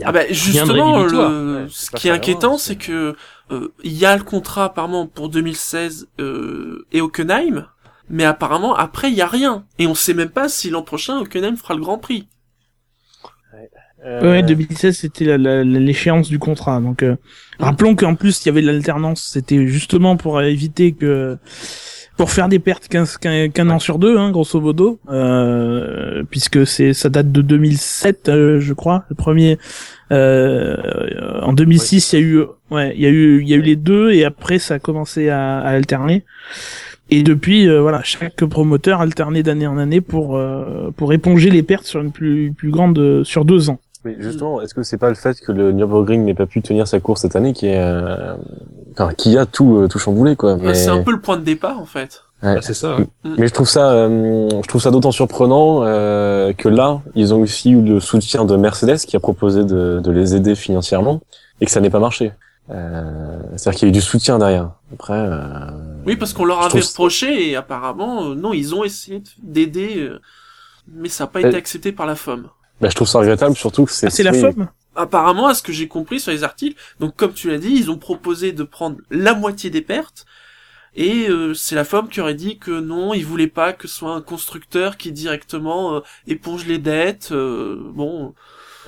Ah 0.04 0.12
bah 0.12 0.20
justement, 0.30 1.02
le- 1.12 1.18
Ouais, 1.62 1.66
ce 1.70 1.90
qui 1.90 2.08
est 2.08 2.10
inquiétant, 2.16 2.58
c'est 2.58 2.76
que 2.76 3.14
euh, 3.52 3.68
il 3.84 3.92
y 3.92 4.04
a 4.06 4.16
le 4.16 4.22
contrat 4.24 4.64
apparemment 4.64 5.06
pour 5.06 5.28
2016 5.28 6.08
euh, 6.18 6.84
et 6.92 7.00
Hockenheim, 7.00 7.66
mais 8.08 8.24
apparemment 8.24 8.74
après 8.74 9.10
il 9.10 9.16
y 9.16 9.22
a 9.22 9.26
rien 9.26 9.64
et 9.78 9.86
on 9.86 9.94
sait 9.94 10.14
même 10.14 10.30
pas 10.30 10.48
si 10.48 10.70
l'an 10.70 10.82
prochain 10.82 11.18
Hockenheim 11.18 11.56
fera 11.56 11.74
le 11.74 11.80
Grand 11.80 11.98
Prix. 11.98 12.28
Euh, 14.04 14.20
Ouais, 14.22 14.42
2016 14.42 14.96
c'était 14.96 15.36
l'échéance 15.36 16.28
du 16.28 16.38
contrat. 16.38 16.80
Donc 16.80 17.02
euh, 17.02 17.16
rappelons 17.58 17.96
qu'en 17.96 18.14
plus 18.14 18.42
il 18.44 18.46
y 18.46 18.50
avait 18.50 18.62
de 18.62 18.66
l'alternance, 18.66 19.22
c'était 19.32 19.66
justement 19.66 20.16
pour 20.16 20.40
éviter 20.42 20.92
que 20.92 21.38
pour 22.16 22.30
faire 22.30 22.48
des 22.48 22.58
pertes 22.58 22.88
qu'un 22.88 23.04
qu'un 23.20 23.48
qu'un 23.48 23.68
an 23.68 23.78
sur 23.78 23.98
deux, 23.98 24.16
hein, 24.16 24.30
grosso 24.30 24.60
modo, 24.60 24.98
euh, 25.10 26.22
puisque 26.30 26.66
c'est 26.66 26.94
ça 26.94 27.08
date 27.10 27.30
de 27.30 27.42
2007, 27.42 28.28
euh, 28.28 28.60
je 28.60 28.72
crois, 28.72 29.04
le 29.10 29.16
premier. 29.16 29.58
Euh, 30.12 30.76
en 31.42 31.52
2006, 31.52 32.12
il 32.12 32.16
y 32.16 32.22
a 32.22 32.24
eu, 32.24 32.44
ouais, 32.70 32.92
il 32.94 33.02
y 33.02 33.06
a 33.06 33.10
eu, 33.10 33.42
il 33.42 33.48
y 33.48 33.54
a 33.54 33.56
eu 33.56 33.62
les 33.62 33.76
deux, 33.76 34.12
et 34.12 34.24
après 34.24 34.58
ça 34.58 34.74
a 34.74 34.78
commencé 34.78 35.28
à, 35.28 35.58
à 35.58 35.70
alterner. 35.70 36.24
Et 37.10 37.22
depuis, 37.22 37.68
euh, 37.68 37.80
voilà, 37.80 38.02
chaque 38.02 38.44
promoteur 38.44 39.00
alternait 39.00 39.42
d'année 39.42 39.66
en 39.66 39.78
année 39.78 40.00
pour 40.00 40.36
euh, 40.36 40.90
pour 40.96 41.12
éponger 41.12 41.50
les 41.50 41.62
pertes 41.62 41.86
sur 41.86 42.00
une 42.00 42.10
plus 42.12 42.52
plus 42.52 42.70
grande 42.70 43.22
sur 43.24 43.44
deux 43.44 43.70
ans. 43.70 43.78
Mais 44.06 44.16
justement, 44.20 44.60
est-ce 44.60 44.72
que 44.72 44.84
c'est 44.84 44.98
pas 44.98 45.08
le 45.08 45.16
fait 45.16 45.40
que 45.40 45.50
le 45.50 45.72
Nürburgring 45.72 46.24
n'ait 46.24 46.34
pas 46.34 46.46
pu 46.46 46.62
tenir 46.62 46.86
sa 46.86 47.00
course 47.00 47.22
cette 47.22 47.34
année 47.34 47.52
qui 47.52 47.66
est, 47.66 47.80
euh, 47.80 48.36
enfin, 48.92 49.12
qui 49.12 49.36
a 49.36 49.46
tout, 49.46 49.78
euh, 49.78 49.88
tout 49.88 49.98
chamboulé, 49.98 50.36
quoi. 50.36 50.56
Mais, 50.56 50.74
C'est 50.74 50.90
un 50.90 51.02
peu 51.02 51.10
le 51.10 51.20
point 51.20 51.36
de 51.36 51.42
départ 51.42 51.80
en 51.80 51.86
fait. 51.86 52.22
Bah, 52.42 52.60
c'est 52.60 52.74
ça. 52.74 52.96
ouais. 52.96 53.06
mais 53.38 53.48
je 53.48 53.52
trouve 53.52 53.68
ça, 53.68 53.90
euh, 53.92 54.48
je 54.62 54.68
trouve 54.68 54.80
ça 54.80 54.92
d'autant 54.92 55.10
surprenant 55.10 55.80
euh, 55.82 56.52
que 56.52 56.68
là, 56.68 57.00
ils 57.16 57.34
ont 57.34 57.40
aussi 57.40 57.70
eu 57.70 57.82
le 57.82 57.98
soutien 57.98 58.44
de 58.44 58.56
Mercedes 58.56 58.98
qui 58.98 59.16
a 59.16 59.20
proposé 59.20 59.64
de, 59.64 60.00
de 60.04 60.10
les 60.12 60.36
aider 60.36 60.54
financièrement 60.54 61.20
et 61.60 61.64
que 61.64 61.72
ça 61.72 61.80
n'ait 61.80 61.90
pas 61.90 61.98
marché. 61.98 62.30
Euh, 62.70 63.38
C'est-à-dire 63.56 63.78
qu'il 63.78 63.88
y 63.88 63.90
a 63.90 63.90
eu 63.90 63.92
du 63.92 64.00
soutien 64.00 64.38
derrière. 64.38 64.72
Après, 64.92 65.14
euh, 65.14 65.70
Oui, 66.04 66.16
parce 66.16 66.32
qu'on 66.32 66.44
leur 66.44 66.62
avait 66.62 66.80
reproché 66.80 67.50
et 67.50 67.56
apparemment 67.56 68.30
euh, 68.30 68.34
non, 68.34 68.52
ils 68.52 68.74
ont 68.74 68.82
essayé 68.84 69.20
de- 69.20 69.26
d'aider, 69.42 69.98
euh, 69.98 70.20
mais 70.92 71.08
ça 71.08 71.24
n'a 71.24 71.28
pas 71.28 71.40
Euh, 71.40 71.48
été 71.48 71.56
accepté 71.56 71.92
par 71.92 72.06
la 72.06 72.16
FOM. 72.16 72.48
bah, 72.80 72.88
je 72.88 72.94
trouve 72.96 73.08
ça 73.08 73.18
regrettable, 73.20 73.54
surtout 73.56 73.84
que 73.84 73.92
c'est 73.92 74.06
Ah, 74.06 74.10
c'est 74.10 74.22
la 74.24 74.32
FOM 74.32 74.68
Apparemment, 74.98 75.46
à 75.46 75.54
ce 75.54 75.62
que 75.62 75.72
j'ai 75.72 75.88
compris 75.88 76.18
sur 76.20 76.32
les 76.32 76.42
articles, 76.42 76.80
donc 77.00 77.14
comme 77.16 77.34
tu 77.34 77.48
l'as 77.50 77.58
dit, 77.58 77.68
ils 77.70 77.90
ont 77.90 77.98
proposé 77.98 78.52
de 78.52 78.62
prendre 78.62 78.96
la 79.10 79.34
moitié 79.34 79.68
des 79.70 79.82
pertes. 79.82 80.24
Et 80.98 81.28
euh, 81.28 81.52
c'est 81.52 81.74
la 81.74 81.84
FOM 81.84 82.08
qui 82.08 82.22
aurait 82.22 82.32
dit 82.34 82.58
que 82.58 82.70
non, 82.80 83.12
ils 83.12 83.26
voulaient 83.26 83.46
pas 83.48 83.74
que 83.74 83.86
ce 83.86 83.94
soit 83.94 84.14
un 84.14 84.22
constructeur 84.22 84.96
qui 84.96 85.12
directement 85.12 85.96
euh, 85.96 86.00
éponge 86.26 86.64
les 86.66 86.78
dettes. 86.78 87.28
euh, 87.32 87.78
bon, 87.92 88.34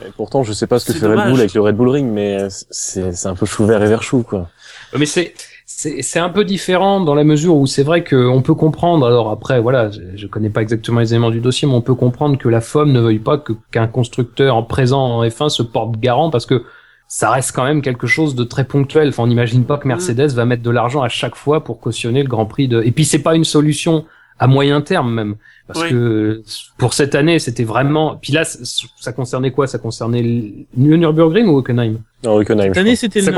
Et 0.07 0.11
pourtant, 0.17 0.43
je 0.43 0.53
sais 0.53 0.67
pas 0.67 0.79
ce 0.79 0.93
que 0.93 0.99
fait 0.99 1.07
Red. 1.07 1.31
Bull 1.31 1.41
avec 1.41 1.55
le 1.55 1.61
Red 1.61 1.77
Bull 1.77 1.89
Ring, 1.89 2.11
mais 2.11 2.47
c'est 2.51 3.13
c'est 3.13 3.29
un 3.29 3.35
peu 3.35 3.47
chou 3.47 3.67
vert 3.67 3.83
et 3.83 3.89
vert 3.89 4.03
chou, 4.03 4.23
quoi. 4.23 4.49
Mais 4.97 5.07
c'est 5.07 5.35
c'est 5.67 6.03
c'est 6.03 6.19
un 6.19 6.29
peu 6.29 6.45
différent 6.45 7.01
dans 7.01 7.15
la 7.15 7.25
mesure 7.25 7.57
où 7.57 7.67
c'est 7.67 7.83
vrai 7.83 8.05
qu'on 8.05 8.43
peut 8.43 8.55
comprendre. 8.55 9.07
Alors 9.07 9.31
après, 9.31 9.61
voilà, 9.61 9.91
je, 9.91 10.01
je 10.15 10.27
connais 10.27 10.51
pas 10.51 10.63
exactement 10.63 11.01
les 11.01 11.13
éléments 11.13 11.31
du 11.31 11.41
dossier, 11.41 11.67
mais 11.69 11.75
on 11.75 11.83
peut 11.83 11.95
comprendre 11.95 12.39
que 12.39 12.49
la 12.49 12.61
FOM 12.61 12.93
ne 12.93 13.01
veuille 13.01 13.19
pas 13.19 13.39
que 13.39 13.53
qu'un 13.71 13.87
constructeur 13.87 14.57
en 14.57 14.63
présent 14.63 15.01
en 15.01 15.25
F1 15.25 15.49
se 15.49 15.63
porte 15.63 15.99
garant 15.99 16.31
parce 16.31 16.47
que 16.47 16.65
ça 17.09 17.31
reste 17.31 17.53
quand 17.53 17.65
même 17.65 17.81
quelque 17.81 18.07
chose 18.07 18.35
de 18.35 18.45
très 18.45 18.65
ponctuel. 18.65 19.09
Enfin, 19.09 19.23
on 19.23 19.27
n'imagine 19.27 19.65
pas 19.65 19.79
que 19.79 19.89
Mercedes 19.89 20.33
va 20.35 20.45
mettre 20.45 20.63
de 20.63 20.71
l'argent 20.71 21.03
à 21.03 21.09
chaque 21.09 21.37
fois 21.37 21.65
pour 21.65 21.81
cautionner 21.81 22.23
le 22.23 22.29
Grand 22.29 22.47
Prix 22.47 22.69
de. 22.69 22.83
Et 22.83 22.93
puis 22.93 23.07
c'est 23.07 23.23
pas 23.23 23.35
une 23.35 23.45
solution 23.45 24.05
à 24.39 24.47
moyen 24.47 24.81
terme 24.81 25.13
même. 25.13 25.37
Parce 25.67 25.83
Oui. 25.83 25.91
que 25.91 26.43
pour 26.79 26.95
cette 26.95 27.15
année, 27.15 27.39
c'était 27.39 27.65
vraiment. 27.65 28.17
Puis 28.17 28.33
là, 28.33 28.45
ça 28.45 29.13
concernait 29.13 29.51
quoi? 29.51 29.67
Ça 29.67 29.79
concernait 29.79 30.23
le 30.23 30.97
Nürburgring 30.97 31.47
ou 31.47 31.59
Hockenheim? 31.59 31.99
Non, 32.25 32.37
Hockenheim. 32.41 32.69
Cette 32.69 32.79
année, 32.79 32.97
c'était 32.97 33.21
le- 33.21 33.33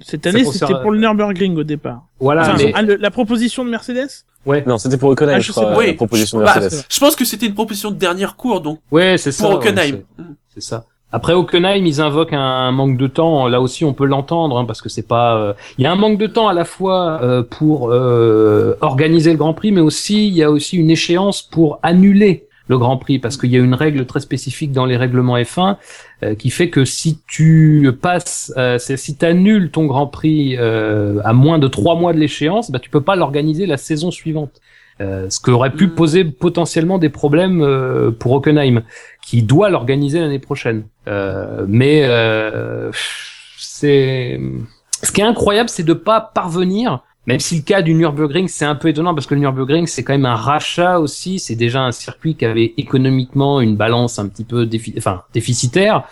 cette 0.00 0.26
année, 0.26 0.42
concerne- 0.44 0.68
c'était 0.70 0.80
pour 0.82 0.90
le 0.92 0.98
Nürburgring 1.00 1.56
au 1.56 1.64
départ. 1.64 2.02
Voilà, 2.18 2.42
Enfin, 2.42 2.54
mais 2.58 2.72
ah, 2.74 2.82
le- 2.82 2.96
la 2.96 3.10
proposition 3.10 3.64
de 3.64 3.70
Mercedes? 3.70 4.08
Ouais, 4.46 4.62
Non, 4.66 4.78
c'était 4.78 4.96
pour 4.96 5.10
Hockenheim, 5.10 5.34
Ah, 5.36 5.40
je 5.40 5.46
je 5.48 5.52
crois, 5.52 5.64
sais 5.64 5.74
pas. 5.74 5.82
la 5.82 5.88
Oui. 5.90 5.94
proposition 5.94 6.38
de 6.38 6.44
Bah. 6.44 6.54
Je 6.88 7.00
pense 7.00 7.16
que 7.16 7.24
c'était 7.24 7.46
une 7.46 7.54
proposition 7.54 7.90
de 7.90 7.96
dernière 7.96 8.36
cours, 8.36 8.60
donc 8.60 8.78
ouais, 8.92 9.18
c'est 9.18 9.32
ça. 9.32 9.44
pour 9.44 9.54
Hockenheim. 9.56 10.02
c'est- 10.16 10.24
c'est 10.54 10.60
ça. 10.62 10.84
Après 11.12 11.32
Hockenheim, 11.32 11.86
ils 11.86 12.00
invoquent 12.00 12.32
un 12.34 12.72
manque 12.72 12.96
de 12.98 13.06
temps. 13.06 13.46
Là 13.48 13.60
aussi, 13.60 13.84
on 13.84 13.94
peut 13.94 14.04
l'entendre 14.06 14.58
hein, 14.58 14.64
parce 14.64 14.82
que 14.82 14.88
c'est 14.88 15.06
pas. 15.06 15.36
euh, 15.38 15.52
Il 15.78 15.84
y 15.84 15.86
a 15.86 15.92
un 15.92 15.96
manque 15.96 16.18
de 16.18 16.26
temps 16.26 16.48
à 16.48 16.52
la 16.52 16.64
fois 16.64 17.20
euh, 17.22 17.42
pour 17.42 17.90
euh, 17.90 18.74
organiser 18.80 19.30
le 19.32 19.38
Grand 19.38 19.54
Prix, 19.54 19.72
mais 19.72 19.80
aussi 19.80 20.26
il 20.28 20.34
y 20.34 20.42
a 20.42 20.50
aussi 20.50 20.76
une 20.76 20.90
échéance 20.90 21.42
pour 21.42 21.78
annuler 21.82 22.46
le 22.68 22.76
Grand 22.78 22.96
Prix 22.96 23.20
parce 23.20 23.36
qu'il 23.36 23.50
y 23.52 23.56
a 23.56 23.60
une 23.60 23.74
règle 23.74 24.04
très 24.06 24.18
spécifique 24.18 24.72
dans 24.72 24.86
les 24.86 24.96
règlements 24.96 25.36
F1 25.38 25.76
euh, 26.24 26.34
qui 26.34 26.50
fait 26.50 26.68
que 26.68 26.84
si 26.84 27.20
tu 27.28 27.88
passes, 28.02 28.52
euh, 28.56 28.76
si 28.78 29.16
tu 29.16 29.24
annules 29.24 29.70
ton 29.70 29.86
Grand 29.86 30.08
Prix 30.08 30.56
euh, 30.58 31.20
à 31.24 31.32
moins 31.32 31.60
de 31.60 31.68
trois 31.68 31.94
mois 31.94 32.12
de 32.12 32.18
l'échéance, 32.18 32.72
bah 32.72 32.80
tu 32.80 32.90
peux 32.90 33.00
pas 33.02 33.14
l'organiser 33.14 33.66
la 33.66 33.76
saison 33.76 34.10
suivante. 34.10 34.60
Euh, 35.00 35.28
ce 35.28 35.40
qui 35.40 35.50
aurait 35.50 35.72
pu 35.74 35.88
Mm. 35.88 35.94
poser 35.94 36.24
potentiellement 36.24 36.98
des 36.98 37.10
problèmes 37.10 37.60
euh, 37.62 38.10
pour 38.10 38.32
Hockenheim, 38.32 38.82
qui 39.22 39.42
doit 39.42 39.68
l'organiser 39.68 40.18
l'année 40.20 40.38
prochaine. 40.38 40.84
Euh, 41.08 41.64
mais 41.68 42.02
euh, 42.04 42.90
c'est 43.58 44.40
ce 45.02 45.12
qui 45.12 45.20
est 45.20 45.24
incroyable, 45.24 45.68
c'est 45.68 45.82
de 45.84 45.92
pas 45.92 46.20
parvenir. 46.20 47.00
Même 47.26 47.40
si 47.40 47.56
le 47.56 47.62
cas 47.62 47.82
du 47.82 47.92
Nürburgring, 47.92 48.46
c'est 48.46 48.64
un 48.64 48.76
peu 48.76 48.88
étonnant 48.88 49.12
parce 49.12 49.26
que 49.26 49.34
le 49.34 49.40
Nürburgring, 49.40 49.86
c'est 49.88 50.04
quand 50.04 50.12
même 50.12 50.26
un 50.26 50.36
rachat 50.36 51.00
aussi. 51.00 51.40
C'est 51.40 51.56
déjà 51.56 51.82
un 51.82 51.90
circuit 51.90 52.36
qui 52.36 52.44
avait 52.44 52.72
économiquement 52.76 53.60
une 53.60 53.74
balance 53.76 54.20
un 54.20 54.28
petit 54.28 54.44
peu 54.44 54.64
défi- 54.64 54.94
enfin, 54.96 55.22
déficitaire. 55.34 56.04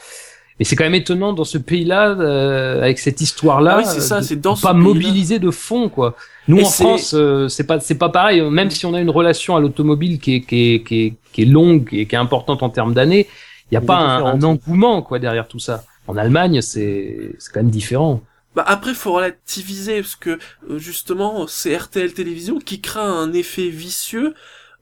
Mais 0.59 0.65
c'est 0.65 0.75
quand 0.77 0.85
même 0.85 0.95
étonnant 0.95 1.33
dans 1.33 1.45
ce 1.45 1.59
pays-là, 1.59 2.11
euh, 2.11 2.83
avec 2.83 2.99
cette 2.99 3.21
histoire-là, 3.21 3.75
Ah 3.77 3.79
oui, 3.79 3.85
c'est 3.87 4.01
ça, 4.01 4.21
de- 4.21 4.35
dans 4.41 4.57
pas 4.57 4.73
mobiliser 4.73 5.39
de 5.41 5.51
fonds, 5.51 5.89
quoi. 5.89 6.15
Nous 6.49 6.59
Et 6.59 6.65
en 6.65 6.69
France, 6.71 7.15
euh, 7.17 7.49
c'est 7.49 7.65
pas 7.67 7.79
c'est 7.81 7.97
pas 7.99 8.09
pareil. 8.09 8.41
Même 8.43 8.71
si 8.71 8.85
on 8.85 8.95
a 8.95 9.01
une 9.01 9.11
relation 9.11 9.57
à 9.57 9.61
l'automobile 9.61 10.19
qui 10.19 10.37
est 10.37 10.41
qui 10.43 10.75
est 10.75 10.83
qui 10.85 11.01
est 11.03 11.15
qui 11.33 11.43
est 11.43 11.47
longue 11.47 11.89
et 11.93 12.07
qui 12.07 12.15
est 12.15 12.19
importante 12.19 12.63
en 12.63 12.71
termes 12.71 12.93
d'années, 12.95 13.27
il 13.71 13.75
y 13.75 13.79
a 13.79 13.81
pas 13.81 13.97
un, 13.99 14.25
un 14.25 14.43
engouement 14.43 15.03
quoi 15.03 15.19
derrière 15.19 15.49
tout 15.49 15.59
ça. 15.59 15.85
En 16.07 16.17
Allemagne, 16.17 16.61
c'est 16.61 17.35
c'est 17.39 17.53
quand 17.53 17.61
même 17.61 17.71
différent. 17.71 18.21
Bah 18.55 18.65
après 18.67 18.95
faut 18.95 19.13
relativiser 19.13 20.01
parce 20.03 20.17
que 20.17 20.39
euh, 20.71 20.79
justement 20.79 21.47
c'est 21.49 21.77
RTL 21.77 22.13
Télévision 22.13 22.59
qui 22.61 22.81
craint 22.81 23.13
un 23.13 23.33
effet 23.33 23.69
vicieux 23.69 24.35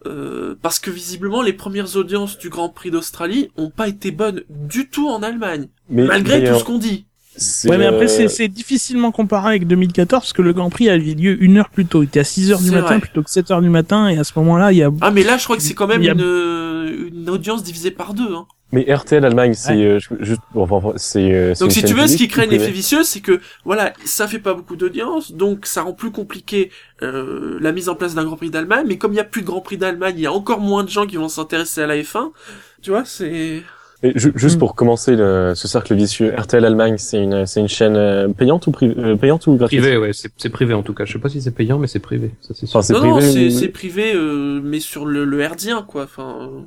euh, 0.07 0.57
parce 0.61 0.79
que 0.79 0.91
visiblement 0.91 1.43
les 1.43 1.53
premières 1.55 1.97
audiences 1.97 2.37
du 2.39 2.49
Grand 2.51 2.69
Prix 2.69 2.91
d'Australie 2.91 3.51
ont 3.57 3.71
pas 3.71 3.89
été 3.89 4.11
bonnes 4.11 4.43
du 4.51 4.89
tout 4.91 5.09
en 5.09 5.23
Allemagne 5.23 5.69
Mais, 5.89 6.05
malgré 6.05 6.41
mais, 6.41 6.49
tout 6.49 6.55
euh, 6.55 6.59
ce 6.59 6.65
qu'on 6.65 6.79
dit. 6.79 7.07
c'est, 7.37 7.71
Ouais, 7.71 7.79
mais 7.79 7.87
après, 7.87 8.05
euh, 8.05 8.09
c'est- 8.09 8.29
c'est 8.29 8.49
difficilement 8.49 9.13
comparé 9.13 9.51
avec 9.51 9.67
2014 9.69 10.23
parce 10.25 10.33
que 10.35 10.43
le 10.43 10.53
Grand 10.53 10.69
Prix 10.71 10.91
a 10.91 10.97
eu 10.97 11.15
lieu 11.15 11.43
une 11.43 11.57
heure 11.57 11.71
plus 11.71 11.87
tôt. 11.87 12.03
Il 12.03 12.07
était 12.07 12.21
à 12.21 12.25
6 12.25 12.51
heures 12.51 12.61
du 12.61 12.73
matin 12.73 12.87
vrai. 12.89 12.99
plutôt 13.01 13.23
que 13.23 13.31
7 13.31 13.51
heures 13.53 13.63
du 13.63 13.71
matin 13.71 14.09
et 14.09 14.19
à 14.19 14.25
ce 14.25 14.33
moment-là, 14.41 14.73
il 14.73 14.79
y 14.79 14.83
a, 14.83 14.91
Ah 15.01 15.13
mais 15.13 15.23
là 15.23 15.39
je 15.39 15.45
crois 15.45 15.57
que 15.57 15.63
c'est 15.63 15.75
quand 15.75 15.87
même 15.87 16.03
a- 16.03 16.13
une, 16.13 17.09
une 17.15 17.31
audience 17.31 17.63
divisée 17.63 17.93
par 17.93 18.13
deux. 18.13 18.35
Hein. 18.35 18.47
Mais 18.73 18.87
RTL 18.93 19.25
Allemagne, 19.25 19.53
c'est 19.55 19.85
euh, 19.85 19.99
juste, 20.21 20.41
enfin, 20.55 20.93
c'est. 20.97 21.33
euh, 21.33 21.55
c'est 21.55 21.65
Donc 21.65 21.73
si 21.73 21.85
tu 21.85 21.93
veux, 21.95 22.07
ce 22.07 22.17
qui 22.17 22.27
crée 22.29 22.43
un 22.43 22.45
effet 22.47 22.57
privée 22.57 22.73
vicieux, 22.73 23.03
c'est 23.03 23.21
que 23.21 23.41
voilà, 23.65 23.93
ça 24.05 24.27
fait 24.27 24.39
pas 24.39 24.55
beaucoup 24.55 24.77
d'audience, 24.77 25.33
donc 25.33 25.67
ça 25.67 25.83
rend 25.83 25.93
plus 25.93 26.11
compliqué 26.11 26.71
euh, 27.03 27.59
la 27.61 27.73
mise 27.73 27.89
en 27.91 27.95
place 27.95 28.15
d'un 28.15 28.25
Grand 28.25 28.37
Prix 28.37 28.51
d'Allemagne. 28.51 28.87
Mais 28.89 28.97
comme 28.99 29.13
il 29.13 29.17
y 29.17 29.21
a 29.21 29.25
plus 29.25 29.43
de 29.43 29.47
Grand 29.47 29.61
Prix 29.61 29.77
d'Allemagne, 29.77 30.15
il 30.17 30.23
y 30.23 30.27
a 30.27 30.33
encore 30.33 30.61
moins 30.61 30.85
de 30.85 30.89
gens 30.89 31.07
qui 31.07 31.17
vont 31.17 31.29
s'intéresser 31.29 31.83
à 31.83 31.87
la 31.87 31.97
F1. 31.97 32.33
Tu 32.81 32.91
vois, 32.91 33.05
c'est 33.05 33.63
Et 34.05 34.19
ju- 34.19 34.33
juste 34.35 34.57
Mm. 34.57 34.59
pour 34.59 34.75
commencer 34.75 35.15
le, 35.17 35.53
ce 35.55 35.69
cercle 35.69 35.95
vicieux, 35.95 36.35
RTL 36.37 36.65
Allemagne, 36.65 36.97
c'est 36.99 37.23
une, 37.23 37.47
c'est 37.47 37.61
une 37.61 37.69
chaîne 37.69 37.95
euh, 37.97 38.29
payante 38.29 38.67
ou 38.67 38.71
pri- 38.73 38.95
euh, 38.99 39.17
payante 39.17 39.47
ou 39.47 39.55
gratuite? 39.57 39.81
Privé, 39.81 39.97
ouais, 39.97 40.13
c'est 40.13 40.33
c'est 40.37 40.49
privé 40.51 40.75
en 40.75 40.83
tout 40.83 40.95
cas. 40.95 41.05
Je 41.05 41.13
sais 41.13 41.19
pas 41.21 41.29
si 41.29 41.41
c'est 41.41 41.53
payant, 41.55 41.79
mais 41.79 41.87
c'est 41.87 42.01
privé. 42.01 42.31
Ça 42.41 42.53
c'est 42.55 42.67
sûr. 42.67 42.79
Enfin, 42.79 42.87
c'est 42.87 42.95
non 42.95 43.01
privé. 43.01 43.15
non, 43.15 43.21
c'est 43.33 43.51
c'est 43.51 43.69
privé, 43.69 44.13
euh, 44.15 44.61
mais 44.65 44.81
sur 44.81 45.07
le, 45.07 45.25
le 45.25 45.41
herdien 45.41 45.83
quoi, 45.83 46.05
enfin 46.05 46.49
euh, 46.51 46.61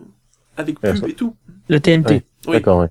avec 0.57 0.79
pub 0.79 1.07
et 1.07 1.13
tout. 1.13 1.35
la 1.69 1.79
TNT. 1.79 2.09
Ouais. 2.13 2.23
Oui. 2.47 2.53
D'accord, 2.53 2.79
ouais. 2.79 2.89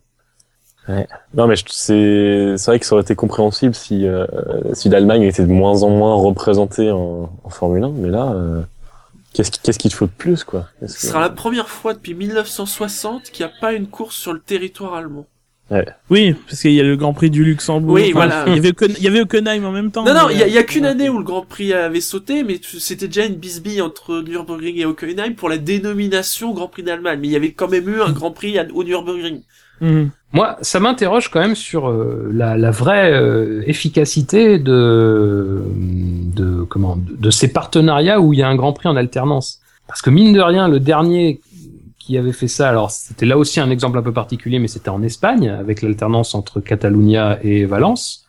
ouais. 0.88 1.06
Non, 1.34 1.46
mais 1.46 1.56
je- 1.56 1.64
c'est 1.68 2.54
c'est 2.56 2.70
vrai 2.70 2.78
que 2.80 2.86
ça 2.86 2.94
aurait 2.94 3.02
été 3.02 3.14
compréhensible 3.14 3.74
si 3.74 4.06
euh, 4.06 4.26
si 4.72 4.88
l'Allemagne 4.88 5.22
était 5.22 5.42
de 5.46 5.52
moins 5.52 5.82
en 5.82 5.90
moins 5.90 6.14
représentée 6.16 6.90
en, 6.90 7.30
en 7.42 7.48
Formule 7.50 7.84
1, 7.84 7.90
mais 7.90 8.08
là, 8.08 8.32
euh, 8.32 8.62
qu'est-ce 9.32 9.50
qui- 9.50 9.60
qu'est-ce 9.60 9.78
qu'il 9.78 9.90
te 9.90 9.96
faut 9.96 10.06
de 10.06 10.10
plus, 10.10 10.44
quoi? 10.44 10.66
Ce 10.80 10.86
que- 10.94 11.06
sera 11.06 11.20
la 11.20 11.30
première 11.30 11.68
fois 11.68 11.94
depuis 11.94 12.14
1960 12.14 13.30
qu'il 13.30 13.46
n'y 13.46 13.52
a 13.52 13.54
pas 13.60 13.72
une 13.72 13.86
course 13.86 14.16
sur 14.16 14.32
le 14.32 14.40
territoire 14.40 14.94
allemand. 14.94 15.26
Oui, 16.10 16.34
parce 16.46 16.60
qu'il 16.60 16.72
y 16.72 16.80
a 16.80 16.84
le 16.84 16.96
Grand 16.96 17.14
Prix 17.14 17.30
du 17.30 17.42
Luxembourg. 17.44 17.94
Oui, 17.94 18.12
voilà. 18.12 18.44
Il 18.46 18.54
y 18.54 18.58
avait, 18.58 18.70
Ocken- 18.72 18.94
il 18.98 19.02
y 19.02 19.08
avait 19.08 19.20
Hockenheim 19.22 19.64
en 19.64 19.72
même 19.72 19.90
temps. 19.90 20.04
Non, 20.04 20.12
non, 20.14 20.28
il 20.30 20.38
y 20.38 20.42
a, 20.42 20.46
il 20.46 20.52
y 20.52 20.58
a 20.58 20.60
euh, 20.60 20.64
qu'une 20.64 20.84
année 20.84 21.08
où 21.08 21.18
le 21.18 21.24
Grand 21.24 21.42
Prix 21.46 21.72
avait 21.72 22.00
sauté, 22.02 22.44
mais 22.44 22.60
c'était 22.62 23.08
déjà 23.08 23.24
une 23.26 23.36
bisbille 23.36 23.80
entre 23.80 24.22
Nürburgring 24.22 24.76
et 24.76 24.84
Hockenheim 24.84 25.34
pour 25.34 25.48
la 25.48 25.56
dénomination 25.58 26.52
Grand 26.52 26.68
Prix 26.68 26.82
d'Allemagne. 26.82 27.18
Mais 27.22 27.28
il 27.28 27.32
y 27.32 27.36
avait 27.36 27.52
quand 27.52 27.68
même 27.68 27.88
eu 27.88 28.00
un 28.02 28.12
Grand 28.12 28.30
Prix 28.30 28.58
à- 28.58 28.66
au 28.74 28.84
Nürburgring. 28.84 29.40
mhm. 29.80 30.10
Moi, 30.32 30.56
ça 30.62 30.80
m'interroge 30.80 31.28
quand 31.28 31.38
même 31.40 31.54
sur 31.54 31.88
euh, 31.88 32.28
la, 32.32 32.56
la 32.56 32.70
vraie 32.72 33.12
euh, 33.12 33.62
efficacité 33.66 34.58
de, 34.58 35.62
de 36.34 36.62
comment 36.64 36.96
de, 36.96 37.14
de 37.16 37.30
ces 37.30 37.48
partenariats 37.48 38.20
où 38.20 38.32
il 38.32 38.40
y 38.40 38.42
a 38.42 38.48
un 38.48 38.56
Grand 38.56 38.72
Prix 38.72 38.88
en 38.88 38.96
alternance. 38.96 39.60
Parce 39.86 40.02
que 40.02 40.10
mine 40.10 40.32
de 40.32 40.40
rien, 40.40 40.68
le 40.68 40.80
dernier 40.80 41.40
qui 42.04 42.18
avait 42.18 42.32
fait 42.32 42.48
ça, 42.48 42.68
alors 42.68 42.90
c'était 42.90 43.24
là 43.24 43.38
aussi 43.38 43.60
un 43.60 43.70
exemple 43.70 43.96
un 43.98 44.02
peu 44.02 44.12
particulier, 44.12 44.58
mais 44.58 44.68
c'était 44.68 44.90
en 44.90 45.02
Espagne 45.02 45.48
avec 45.48 45.80
l'alternance 45.80 46.34
entre 46.34 46.60
Catalunya 46.60 47.38
et 47.42 47.64
Valence. 47.64 48.26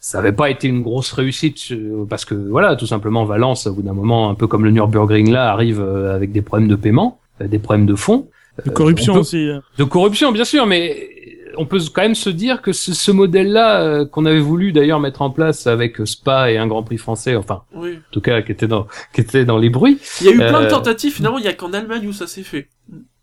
Ça 0.00 0.18
n'avait 0.18 0.32
pas 0.32 0.48
été 0.50 0.66
une 0.66 0.82
grosse 0.82 1.12
réussite 1.12 1.60
euh, 1.72 2.04
parce 2.08 2.24
que 2.24 2.34
voilà, 2.34 2.74
tout 2.74 2.86
simplement 2.86 3.24
Valence, 3.24 3.66
au 3.66 3.74
bout 3.74 3.82
d'un 3.82 3.92
moment, 3.92 4.30
un 4.30 4.34
peu 4.34 4.46
comme 4.46 4.64
le 4.64 4.70
Nürburgring 4.70 5.30
là, 5.30 5.52
arrive 5.52 5.80
euh, 5.80 6.14
avec 6.16 6.32
des 6.32 6.42
problèmes 6.42 6.68
de 6.68 6.74
paiement, 6.74 7.20
euh, 7.40 7.46
des 7.48 7.58
problèmes 7.58 7.86
de 7.86 7.94
fonds. 7.94 8.28
De 8.64 8.70
corruption 8.70 9.14
peut- 9.14 9.20
aussi. 9.20 9.48
euh. 9.48 9.60
de 9.78 9.84
corruption, 9.84 10.32
bien 10.32 10.44
sûr, 10.44 10.66
mais 10.66 11.08
on 11.56 11.66
peut 11.66 11.78
quand 11.94 12.02
même 12.02 12.14
se 12.14 12.30
dire 12.30 12.62
que 12.62 12.72
ce, 12.72 12.94
ce 12.94 13.10
modèle-là, 13.10 13.80
euh, 13.82 14.04
qu'on 14.06 14.26
avait 14.26 14.40
voulu 14.40 14.72
d'ailleurs 14.72 15.00
mettre 15.00 15.22
en 15.22 15.30
place 15.30 15.66
avec 15.66 15.96
Spa 16.06 16.50
et 16.50 16.58
un 16.58 16.66
Grand 16.66 16.82
Prix 16.82 16.98
français, 16.98 17.36
enfin, 17.36 17.62
Oui. 17.74 17.94
en 17.96 18.12
tout 18.12 18.20
cas, 18.20 18.42
qui 18.42 18.52
était 18.52 18.66
dans, 18.68 18.86
qui 19.14 19.20
était 19.20 19.44
dans 19.44 19.58
les 19.58 19.70
bruits. 19.70 19.98
Il 20.20 20.26
y 20.26 20.30
a 20.30 20.32
eu 20.32 20.36
plein 20.38 20.60
de 20.60 20.66
Euh, 20.66 20.70
tentatives, 20.70 21.12
finalement, 21.14 21.38
il 21.38 21.44
y 21.44 21.48
a 21.48 21.52
qu'en 21.52 21.72
Allemagne 21.72 22.06
où 22.06 22.12
ça 22.12 22.26
s'est 22.26 22.42
fait. 22.42 22.68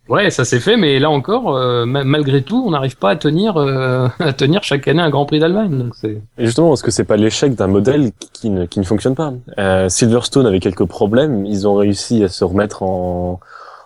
Ouais, 0.07 0.31
ça 0.31 0.43
s'est 0.43 0.59
fait, 0.59 0.75
mais 0.75 0.97
là 0.97 1.11
encore, 1.11 1.55
euh, 1.55 1.85
ma- 1.85 2.03
malgré 2.03 2.41
tout, 2.41 2.63
on 2.65 2.71
n'arrive 2.71 2.97
pas 2.97 3.11
à 3.11 3.15
tenir, 3.15 3.57
euh, 3.57 4.07
à 4.19 4.33
tenir 4.33 4.63
chaque 4.63 4.87
année 4.87 5.01
un 5.03 5.11
Grand 5.11 5.25
Prix 5.27 5.37
d'Allemagne. 5.39 5.77
Donc 5.77 5.93
c'est. 5.95 6.19
Et 6.39 6.45
justement, 6.45 6.73
est-ce 6.73 6.81
que 6.81 6.89
c'est 6.89 7.03
pas 7.03 7.15
l'échec 7.15 7.53
d'un 7.53 7.67
modèle 7.67 8.11
qui- 8.19 8.29
qui 8.33 8.49
ne, 8.49 8.65
qui 8.65 8.79
ne 8.79 8.85
fonctionne 8.85 9.13
pas? 9.13 9.33
Euh, 9.59 9.87
Silverstone 9.87 10.47
avait 10.47 10.59
quelques 10.59 10.85
problèmes, 10.85 11.45
ils 11.45 11.67
ont 11.67 11.75
réussi 11.75 12.23
à 12.23 12.27
se 12.27 12.43
remettre 12.43 12.81
en 12.81 13.39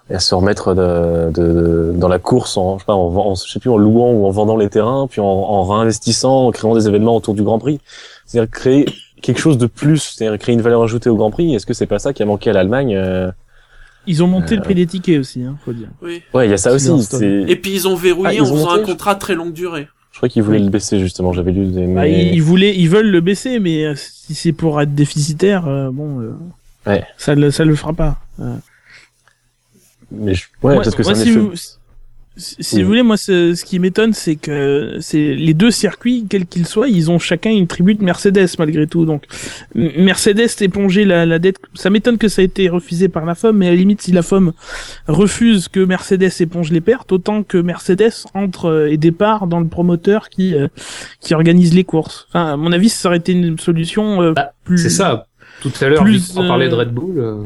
à 0.10 0.20
se 0.20 0.36
remettre 0.36 0.74
de, 0.76 1.32
de- 1.32 1.94
dans 1.96 2.08
la 2.10 2.20
course 2.20 2.58
en 2.58 2.78
je 2.78 2.82
sais 2.84 2.86
pas 2.86 2.94
en, 2.94 3.36
je 3.36 3.50
sais 3.52 3.60
plus 3.60 3.70
en 3.70 3.78
louant 3.78 4.12
ou 4.12 4.26
en 4.26 4.32
vendant 4.32 4.58
les 4.58 4.70
terrains, 4.70 5.08
puis 5.10 5.22
en, 5.22 5.26
en 5.26 5.64
réinvestissant, 5.64 6.48
en 6.48 6.52
créant 6.52 6.76
des 6.76 6.88
événements 6.88 7.16
autour 7.16 7.34
du 7.34 7.44
Grand 7.44 7.60
Prix. 7.60 7.80
C'est-à-dire 8.26 8.52
créer 8.52 8.86
quelque 9.22 9.40
chose 9.40 9.58
de 9.58 9.66
plus, 9.68 10.00
c'est-à-dire 10.18 10.38
créer 10.38 10.54
une 10.54 10.62
valeur 10.62 10.84
ajoutée 10.84 11.10
au 11.10 11.16
Grand 11.16 11.32
Prix. 11.32 11.56
Est-ce 11.56 11.66
que 11.66 11.74
c'est 11.74 11.86
pas 11.88 12.00
ça 12.00 12.12
qui 12.14 12.22
a 12.22 12.26
manqué 12.26 12.50
à 12.50 12.54
l'Allemagne 12.54 12.96
euh 12.96 13.32
Ils 14.06 14.22
ont 14.24 14.28
monté 14.28 14.56
le 14.58 14.62
prix 14.62 14.76
des 14.76 14.86
tickets 14.86 15.20
aussi, 15.20 15.42
hein, 15.44 15.56
faut 15.64 15.72
dire. 15.74 15.88
Oui. 16.02 16.22
Ouais, 16.34 16.48
il 16.48 16.52
y 16.52 16.54
a 16.54 16.58
ça 16.58 16.74
aussi. 16.74 16.90
Et 17.48 17.56
puis 17.56 17.72
ils 17.74 17.88
ont 17.88 17.96
verrouillé 17.96 18.28
Ah, 18.30 18.34
ils 18.34 18.42
en 18.42 18.46
ont 18.46 18.56
faisant 18.56 18.66
monté, 18.72 18.82
un 18.82 18.86
je- 18.86 18.92
contrat 18.92 19.16
très 19.16 19.36
longue 19.36 19.54
durée. 19.54 19.88
Je 20.12 20.18
crois 20.20 20.28
qu'ils 20.30 20.44
voulaient 20.44 20.58
Oui. 20.60 20.66
le 20.66 20.70
baisser 20.70 21.00
justement. 21.00 21.32
J'avais 21.34 21.52
lu 21.54 21.66
des. 21.68 21.88
Bah, 21.88 22.08
ils, 22.08 22.36
ils 22.36 22.42
voulaient, 22.44 22.76
ils 22.76 22.88
veulent 22.90 23.10
le 23.10 23.22
baisser, 23.22 23.60
mais 23.60 23.86
euh, 23.86 23.94
si 23.96 24.36
c'est 24.36 24.52
pour 24.52 24.80
être 24.82 24.94
déficitaire, 24.94 25.68
euh, 25.68 25.90
bon, 25.92 26.20
euh, 26.20 26.34
Ouais. 26.86 27.04
ça 27.18 27.34
le, 27.34 27.50
ça 27.50 27.64
le 27.66 27.74
fera 27.76 27.94
pas. 27.94 28.18
Mais 30.14 30.34
je- 30.36 30.46
ouais, 30.62 30.74
moi- 30.76 30.84
parce 30.84 30.96
que 30.96 31.04
moi, 31.04 31.16
c'est 31.16 31.22
un 31.22 31.26
si 31.26 31.32
vous, 31.32 31.52
si, 32.36 32.56
si 32.64 32.76
Oui. 32.78 32.82
vous 32.82 32.88
voulez, 32.88 33.04
moi, 33.04 33.16
ce, 33.16 33.54
ce 33.54 33.64
qui 33.64 33.78
m'étonne, 33.78 34.12
c'est 34.14 34.36
que 34.36 34.98
c'est 35.02 35.36
les 35.36 35.54
deux 35.54 35.70
circuits, 35.70 36.26
quels 36.28 36.48
qu'ils 36.48 36.66
soient, 36.66 36.88
ils 36.88 37.12
ont 37.12 37.20
chacun 37.20 37.52
une 37.52 37.68
tribu 37.68 37.94
de 37.94 38.04
Mercedes 38.04 38.48
malgré 38.58 38.88
tout. 38.88 39.06
Donc, 39.06 39.26
Mercedes 39.76 40.50
éponger 40.62 41.06
la, 41.06 41.28
la 41.28 41.38
dette. 41.38 41.58
Ça 41.76 41.92
m'étonne 41.92 42.18
que 42.18 42.28
ça 42.28 42.42
ait 42.42 42.46
été 42.46 42.70
refusé 42.70 43.08
par 43.08 43.26
la 43.26 43.36
FOM, 43.36 43.56
mais 43.58 43.68
à 43.68 43.70
la 43.70 43.76
limite, 43.76 44.02
si 44.02 44.12
la 44.12 44.24
FOM 44.24 44.52
refuse 45.08 45.68
que 45.68 45.80
Mercedes 45.80 46.32
éponge 46.40 46.72
les 46.72 46.82
pertes, 46.82 47.12
autant 47.12 47.44
que 47.44 47.58
Mercedes 47.60 48.26
entre 48.34 48.66
euh, 48.66 48.92
et 48.92 48.98
départ 48.98 49.46
dans 49.46 49.60
le 49.60 49.68
promoteur 49.68 50.30
qui 50.30 50.56
euh, 50.56 50.68
qui 51.20 51.36
organise 51.36 51.74
les 51.76 51.84
courses. 51.84 52.26
Enfin, 52.30 52.54
à 52.54 52.58
mon 52.58 52.72
avis, 52.72 52.90
ça 52.90 53.10
aurait 53.10 53.18
été 53.20 53.34
une 53.34 53.60
solution 53.60 54.22
euh, 54.24 54.34
Bah, 54.34 54.54
plus. 54.64 54.80
C'est 54.80 54.90
ça. 54.90 55.28
Tout 55.62 55.72
à 55.82 55.88
l'heure, 55.88 56.04
on 56.36 56.48
parlait 56.48 56.68
de 56.68 56.74
euh, 56.74 56.78
Red 56.78 56.90
Bull. 56.90 57.20
euh, 57.20 57.44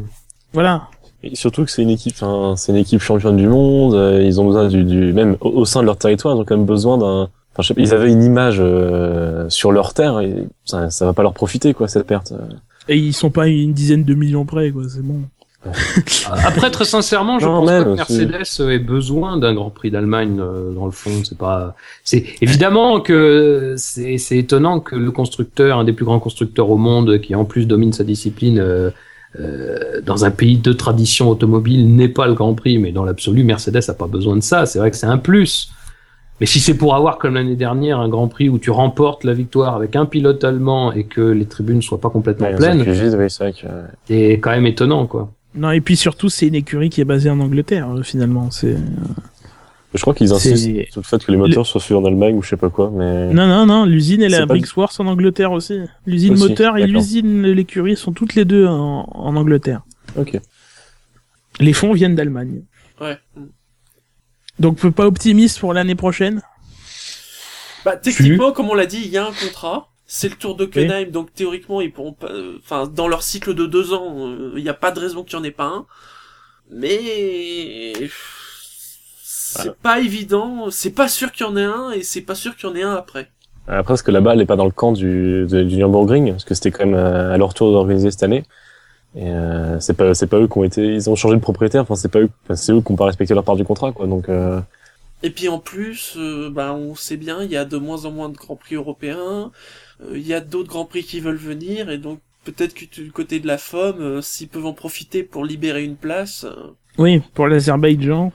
Voilà. 0.53 0.87
Et 1.23 1.35
surtout 1.35 1.65
que 1.65 1.71
c'est 1.71 1.81
une 1.81 1.89
équipe, 1.89 2.13
enfin, 2.19 2.55
c'est 2.57 2.71
une 2.71 2.77
équipe 2.77 3.01
championne 3.01 3.37
du 3.37 3.47
monde. 3.47 3.95
euh, 3.95 4.21
ils 4.23 4.39
ont 4.39 4.45
besoin 4.45 4.67
du, 4.67 4.83
du 4.83 5.13
même 5.13 5.35
au, 5.41 5.49
au 5.49 5.65
sein 5.65 5.81
de 5.81 5.85
leur 5.85 5.97
territoire, 5.97 6.35
ils 6.35 6.39
ont 6.39 6.45
quand 6.45 6.55
même 6.57 6.65
besoin 6.65 6.97
d'un. 6.97 7.23
Enfin, 7.53 7.61
je 7.63 7.67
sais 7.69 7.73
pas, 7.73 7.81
ils 7.81 7.93
avaient 7.93 8.11
une 8.11 8.23
image 8.23 8.57
euh, 8.59 9.49
sur 9.49 9.71
leur 9.71 9.93
terre 9.95 10.19
et 10.19 10.45
ça, 10.63 10.89
ça 10.91 11.05
va 11.05 11.13
pas 11.13 11.23
leur 11.23 11.33
profiter 11.33 11.73
quoi 11.73 11.87
cette 11.87 12.05
perte. 12.05 12.33
Et 12.87 12.97
ils 12.97 13.13
sont 13.13 13.31
pas 13.31 13.47
une 13.47 13.73
dizaine 13.73 14.03
de 14.03 14.13
millions 14.13 14.45
près, 14.45 14.69
quoi. 14.71 14.83
C'est 14.87 15.01
bon. 15.03 15.21
Après, 16.45 16.69
très 16.71 16.85
sincèrement, 16.85 17.39
je 17.39 17.45
Non, 17.47 17.59
pense 17.61 17.69
même, 17.69 17.95
pas 17.95 18.05
que 18.05 18.13
Mercedes 18.13 18.69
ait 18.71 18.79
besoin 18.79 19.37
d'un 19.37 19.53
Grand 19.53 19.69
Prix 19.71 19.91
d'Allemagne 19.91 20.37
euh, 20.39 20.71
dans 20.73 20.85
le 20.85 20.91
fond. 20.91 21.09
C'est 21.23 21.37
pas, 21.37 21.75
c'est 22.03 22.25
évidemment 22.41 23.01
que 23.01 23.73
c'est 23.77 24.17
c'est 24.17 24.37
étonnant 24.37 24.79
que 24.79 24.95
le 24.95 25.11
constructeur, 25.11 25.79
un 25.79 25.83
des 25.83 25.93
plus 25.93 26.05
grands 26.05 26.19
constructeurs 26.19 26.69
au 26.69 26.77
monde, 26.77 27.19
qui 27.19 27.35
en 27.35 27.43
plus 27.43 27.65
domine 27.65 27.91
sa 27.91 28.03
discipline. 28.03 28.59
Euh, 29.35 29.39
euh, 29.39 30.01
dans 30.01 30.25
un 30.25 30.31
pays 30.31 30.57
de 30.57 30.73
tradition 30.73 31.29
automobile 31.29 31.93
n'ait 31.95 32.07
pas 32.07 32.27
le 32.27 32.33
Grand 32.33 32.53
Prix, 32.53 32.77
mais 32.77 32.91
dans 32.91 33.03
l'absolu, 33.03 33.43
Mercedes 33.43 33.81
a 33.87 33.93
pas 33.93 34.07
besoin 34.07 34.35
de 34.35 34.41
ça. 34.41 34.65
C'est 34.65 34.79
vrai 34.79 34.91
que 34.91 34.97
c'est 34.97 35.07
un 35.07 35.17
plus. 35.17 35.69
Mais 36.39 36.45
si 36.45 36.59
c'est 36.59 36.75
pour 36.75 36.95
avoir, 36.95 37.17
comme 37.17 37.33
l'année 37.33 37.55
dernière, 37.55 37.99
un 37.99 38.09
Grand 38.09 38.27
Prix 38.27 38.49
où 38.49 38.59
tu 38.59 38.69
remportes 38.69 39.23
la 39.23 39.33
victoire 39.33 39.75
avec 39.75 39.95
un 39.95 40.05
pilote 40.05 40.43
allemand 40.43 40.91
et 40.91 41.03
que 41.03 41.21
les 41.21 41.45
tribunes 41.45 41.81
soient 41.81 41.99
pas 41.99 42.09
complètement 42.09 42.47
Ouais, 42.47 42.55
pleines, 42.55 42.81
oui, 42.81 43.29
c'est 43.29 43.43
vrai 43.43 43.53
que... 43.53 43.67
c'est 44.07 44.33
quand 44.33 44.51
même 44.51 44.67
étonnant, 44.67 45.07
quoi. 45.07 45.31
Non, 45.55 45.71
et 45.71 45.81
puis 45.81 45.95
surtout, 45.95 46.29
c'est 46.29 46.47
une 46.47 46.55
écurie 46.55 46.89
qui 46.89 47.01
est 47.01 47.05
basée 47.05 47.29
en 47.29 47.39
Angleterre, 47.39 47.89
euh, 47.91 48.03
finalement. 48.03 48.51
C'est 48.51 48.77
Je 49.93 50.01
crois 50.01 50.13
qu'ils 50.13 50.33
insistent 50.33 50.91
sur 50.91 51.01
le 51.01 51.05
fait 51.05 51.23
que 51.23 51.31
les 51.31 51.37
moteurs 51.37 51.65
soient 51.65 51.81
faits 51.81 51.97
en 51.97 52.05
Allemagne 52.05 52.35
ou 52.35 52.43
je 52.43 52.49
sais 52.49 52.57
pas 52.57 52.69
quoi, 52.69 52.91
mais... 52.93 53.33
non, 53.33 53.47
non, 53.47 53.65
non. 53.65 53.85
L'usine 53.85 54.21
elle 54.21 54.33
est 54.33 54.37
à 54.37 54.41
pas- 54.41 54.47
Brixworth 54.47 54.99
en 54.99 55.07
Angleterre 55.07 55.51
aussi. 55.53 55.79
L'usine 56.05 56.37
moteur 56.37 56.77
et 56.77 56.85
l'usine 56.85 57.43
l'écurie 57.43 57.95
sont 57.95 58.11
toutes 58.11 58.35
les 58.35 58.45
deux 58.45 58.67
en, 58.67 59.09
en 59.09 59.35
Angleterre. 59.35 59.81
Ok. 60.17 60.39
Les 61.59 61.73
fonds 61.73 61.93
viennent 61.93 62.15
d'Allemagne. 62.15 62.63
Ouais. 63.01 63.17
Donc, 64.59 64.77
peu 64.77 64.91
pas 64.91 65.05
optimiste 65.05 65.59
pour 65.59 65.73
l'année 65.73 65.95
prochaine? 65.95 66.41
Bah, 67.85 67.95
techniquement, 67.95 68.51
comme 68.51 68.69
on 68.69 68.73
l'a 68.73 68.87
dit, 68.87 69.01
il 69.03 69.09
y 69.09 69.17
a 69.17 69.25
un 69.25 69.31
contrat. 69.31 69.89
C'est 70.05 70.29
le 70.29 70.35
Tour 70.35 70.55
d'Hockenheim, 70.55 71.11
donc 71.11 71.33
théoriquement, 71.33 71.81
ils 71.81 71.91
pourront 71.91 72.13
pas, 72.13 72.27
euh, 72.27 72.57
enfin, 72.63 72.87
dans 72.87 73.07
leur 73.07 73.23
cycle 73.23 73.53
de 73.53 73.65
deux 73.65 73.93
ans, 73.93 74.29
euh, 74.29 74.53
il 74.55 74.63
n'y 74.63 74.69
a 74.69 74.73
pas 74.73 74.91
de 74.91 74.99
raison 74.99 75.23
qu'il 75.23 75.37
n'y 75.37 75.43
en 75.43 75.47
ait 75.47 75.51
pas 75.51 75.65
un. 75.67 75.85
Mais, 76.71 77.93
c'est 79.53 79.69
Voilà. 79.69 79.75
pas 79.81 79.99
évident, 79.99 80.69
c'est 80.71 80.91
pas 80.91 81.07
sûr 81.07 81.31
qu'il 81.31 81.45
y 81.45 81.49
en 81.49 81.57
ait 81.57 81.63
un, 81.63 81.91
et 81.91 82.03
c'est 82.03 82.21
pas 82.21 82.35
sûr 82.35 82.55
qu'il 82.55 82.69
y 82.69 82.71
en 82.71 82.75
ait 82.75 82.83
un 82.83 82.95
après. 82.95 83.29
Après, 83.67 83.83
parce 83.93 84.01
que 84.01 84.11
la 84.11 84.21
balle 84.21 84.37
n'est 84.37 84.45
pas 84.45 84.55
dans 84.55 84.65
le 84.65 84.71
camp 84.71 84.93
du, 84.93 85.45
de- 85.45 85.63
du 85.63 85.75
Nürburgring, 85.77 86.31
parce 86.31 86.45
que 86.45 86.53
c'était 86.53 86.71
quand 86.71 86.85
même 86.85 86.95
euh, 86.95 87.33
à 87.33 87.37
leur 87.37 87.53
tour 87.53 87.71
d'organiser 87.71 88.11
cette 88.11 88.23
année. 88.23 88.43
Et 89.15 89.29
euh, 89.29 89.79
c'est 89.79 89.95
pas, 89.95 90.13
c'est 90.13 90.27
pas 90.27 90.37
eux 90.39 90.47
qui 90.47 90.57
ont 90.57 90.63
été, 90.63 90.83
ils 90.95 91.09
ont 91.09 91.15
changé 91.15 91.35
de 91.35 91.41
propriétaire. 91.41 91.81
Enfin, 91.83 91.95
c'est 91.95 92.09
pas 92.11 92.19
eux, 92.19 92.29
enfin, 92.45 92.55
c'est 92.55 92.73
eux 92.73 92.81
qui 92.81 92.91
ont 92.91 92.95
pas 92.95 93.05
respecté 93.05 93.33
leur 93.33 93.43
part 93.43 93.55
du 93.57 93.65
contrat, 93.65 93.91
quoi. 93.91 94.07
Donc, 94.07 94.29
euh, 94.29 94.59
Et 95.23 95.31
puis 95.31 95.49
en 95.49 95.59
plus, 95.59 96.13
euh, 96.17 96.49
bah, 96.51 96.73
on 96.73 96.95
sait 96.95 97.17
bien, 97.17 97.43
il 97.43 97.51
y 97.51 97.57
a 97.57 97.65
de 97.65 97.77
moins 97.77 98.05
en 98.05 98.11
moins 98.11 98.29
de 98.29 98.37
grands 98.37 98.55
prix 98.55 98.75
européens, 98.75 99.51
euh, 100.03 100.11
il 100.17 100.27
y 100.27 100.33
a 100.33 100.41
d'autres 100.41 100.69
grands 100.69 100.85
prix 100.85 101.03
qui 101.03 101.19
veulent 101.19 101.35
venir, 101.37 101.89
et 101.89 101.97
donc 101.97 102.19
peut-être 102.45 102.73
que 102.75 102.85
du 103.01 103.11
côté 103.11 103.39
de 103.39 103.47
la 103.47 103.57
FOM, 103.57 103.95
euh, 103.99 104.21
s'ils 104.21 104.47
peuvent 104.47 104.65
en 104.67 104.73
profiter 104.73 105.23
pour 105.23 105.43
libérer 105.45 105.83
une 105.83 105.95
place, 105.97 106.45
euh, 106.45 106.53
Oui, 106.97 107.21
pour 107.33 107.47
l'Azerbaïdjan. 107.47 108.31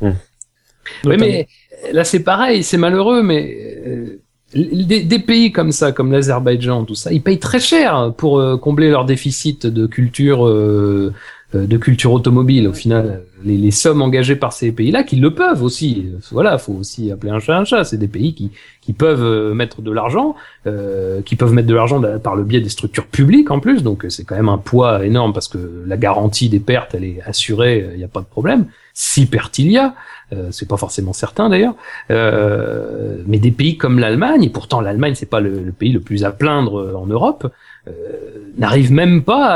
Hmm. 0.00 0.10
Oui, 1.04 1.16
mais 1.18 1.46
là 1.92 2.04
c'est 2.04 2.20
pareil, 2.24 2.62
c'est 2.62 2.78
malheureux, 2.78 3.22
mais 3.22 3.56
euh, 3.86 4.20
des, 4.54 5.02
des 5.02 5.18
pays 5.20 5.52
comme 5.52 5.72
ça, 5.72 5.92
comme 5.92 6.10
l'Azerbaïdjan, 6.10 6.84
tout 6.84 6.94
ça, 6.96 7.12
ils 7.12 7.22
payent 7.22 7.38
très 7.38 7.60
cher 7.60 8.12
pour 8.16 8.40
euh, 8.40 8.56
combler 8.56 8.90
leur 8.90 9.04
déficit 9.04 9.66
de 9.66 9.86
culture, 9.86 10.46
euh, 10.46 11.12
euh, 11.54 11.66
de 11.66 11.76
culture 11.76 12.12
automobile. 12.12 12.66
Au 12.66 12.72
final, 12.72 13.22
les, 13.44 13.56
les 13.56 13.70
sommes 13.70 14.02
engagées 14.02 14.34
par 14.34 14.52
ces 14.52 14.72
pays-là, 14.72 15.04
qu'ils 15.04 15.20
le 15.20 15.32
peuvent 15.32 15.62
aussi. 15.62 16.06
Voilà, 16.32 16.58
faut 16.58 16.72
aussi 16.72 17.12
appeler 17.12 17.30
un 17.30 17.38
chat 17.38 17.56
un 17.56 17.64
chat. 17.64 17.84
C'est 17.84 17.96
des 17.96 18.08
pays 18.08 18.34
qui 18.34 18.50
qui 18.80 18.92
peuvent 18.92 19.22
euh, 19.22 19.54
mettre 19.54 19.82
de 19.82 19.92
l'argent, 19.92 20.34
euh, 20.66 21.22
qui 21.22 21.36
peuvent 21.36 21.52
mettre 21.52 21.68
de 21.68 21.74
l'argent 21.74 22.02
par 22.18 22.34
le 22.34 22.42
biais 22.42 22.60
des 22.60 22.70
structures 22.70 23.06
publiques 23.06 23.52
en 23.52 23.60
plus. 23.60 23.84
Donc 23.84 24.04
c'est 24.08 24.24
quand 24.24 24.36
même 24.36 24.48
un 24.48 24.58
poids 24.58 25.04
énorme 25.04 25.32
parce 25.32 25.46
que 25.46 25.84
la 25.86 25.96
garantie 25.96 26.48
des 26.48 26.60
pertes, 26.60 26.94
elle 26.96 27.04
est 27.04 27.20
assurée, 27.24 27.88
il 27.92 27.98
n'y 27.98 28.04
a 28.04 28.08
pas 28.08 28.20
de 28.20 28.26
problème. 28.26 28.66
Si 29.02 29.24
perte 29.24 29.58
il 29.58 29.70
y 29.72 29.78
a, 29.78 29.94
euh, 30.34 30.48
c'est 30.50 30.68
pas 30.68 30.76
forcément 30.76 31.14
certain 31.14 31.48
d'ailleurs. 31.48 31.74
Euh, 32.10 33.16
mais 33.26 33.38
des 33.38 33.50
pays 33.50 33.78
comme 33.78 33.98
l'Allemagne, 33.98 34.42
et 34.44 34.50
pourtant 34.50 34.80
l'Allemagne 34.82 35.14
c'est 35.14 35.30
pas 35.36 35.40
le, 35.40 35.72
pays 35.80 35.92
le 35.92 36.00
plus 36.00 36.22
à 36.24 36.32
plaindre 36.32 36.74
euh, 36.80 36.94
en 37.02 37.06
Europe, 37.06 37.42
euh, 37.88 37.90
n'arrive 38.58 38.92
même 38.92 39.22
pas 39.22 39.46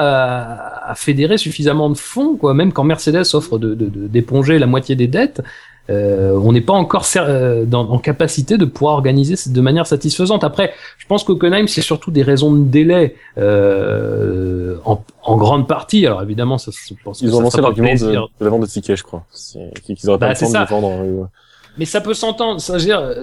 à, 0.91 0.95
fédérer 0.95 1.37
suffisamment 1.37 1.91
de 1.91 1.99
fonds, 2.11 2.37
quoi. 2.37 2.55
Même 2.55 2.73
quand 2.73 2.85
Mercedes 2.85 3.35
offre 3.35 3.59
de 3.59 3.75
de- 3.75 3.91
de- 3.97 4.07
d'éponger 4.15 4.59
la 4.59 4.67
moitié 4.67 4.97
des 4.97 5.09
dettes, 5.09 5.43
euh, 5.91 6.39
on 6.43 6.53
n'est 6.53 6.61
pas 6.63 6.73
encore 6.73 7.07
euh, 7.17 7.65
dans, 7.65 7.89
en 7.91 7.99
capacité 7.99 8.57
de 8.57 8.65
pouvoir 8.65 8.95
organiser 8.95 9.35
de 9.51 9.61
manière 9.61 9.87
satisfaisante. 9.87 10.43
Après, 10.45 10.73
je 10.99 11.07
pense 11.07 11.25
qu'Hockenheim, 11.25 11.67
c'est 11.67 11.83
surtout 11.83 12.11
des 12.11 12.23
raisons 12.23 12.53
de 12.53 12.65
délai 12.65 13.17
euh, 13.39 14.77
en, 14.85 15.03
en 15.23 15.37
grande 15.37 15.69
partie. 15.69 16.07
Alors 16.07 16.23
évidemment, 16.23 16.59
ça, 16.59 16.71
je 16.73 16.95
pense 17.05 17.21
ils 17.21 17.35
ont 17.35 17.41
lancé 17.41 17.61
l'argument 17.61 17.93
de, 17.95 17.99
de 18.41 18.45
la 18.45 18.51
vente 18.51 18.63
de 18.63 18.67
tickets, 18.67 18.97
je 18.97 19.03
crois. 19.03 19.25
C'est- 19.31 19.73
Qu'ils 19.85 20.09
auraient 20.09 20.19
Bah, 20.19 20.29
pas 20.29 20.33
le 20.33 20.39
temps 20.39 20.47
de 20.65 20.69
vendre. 20.69 21.29
Mais 21.79 21.85
ça 21.87 22.01
peut 22.01 22.15
s'entendre. 22.15 22.61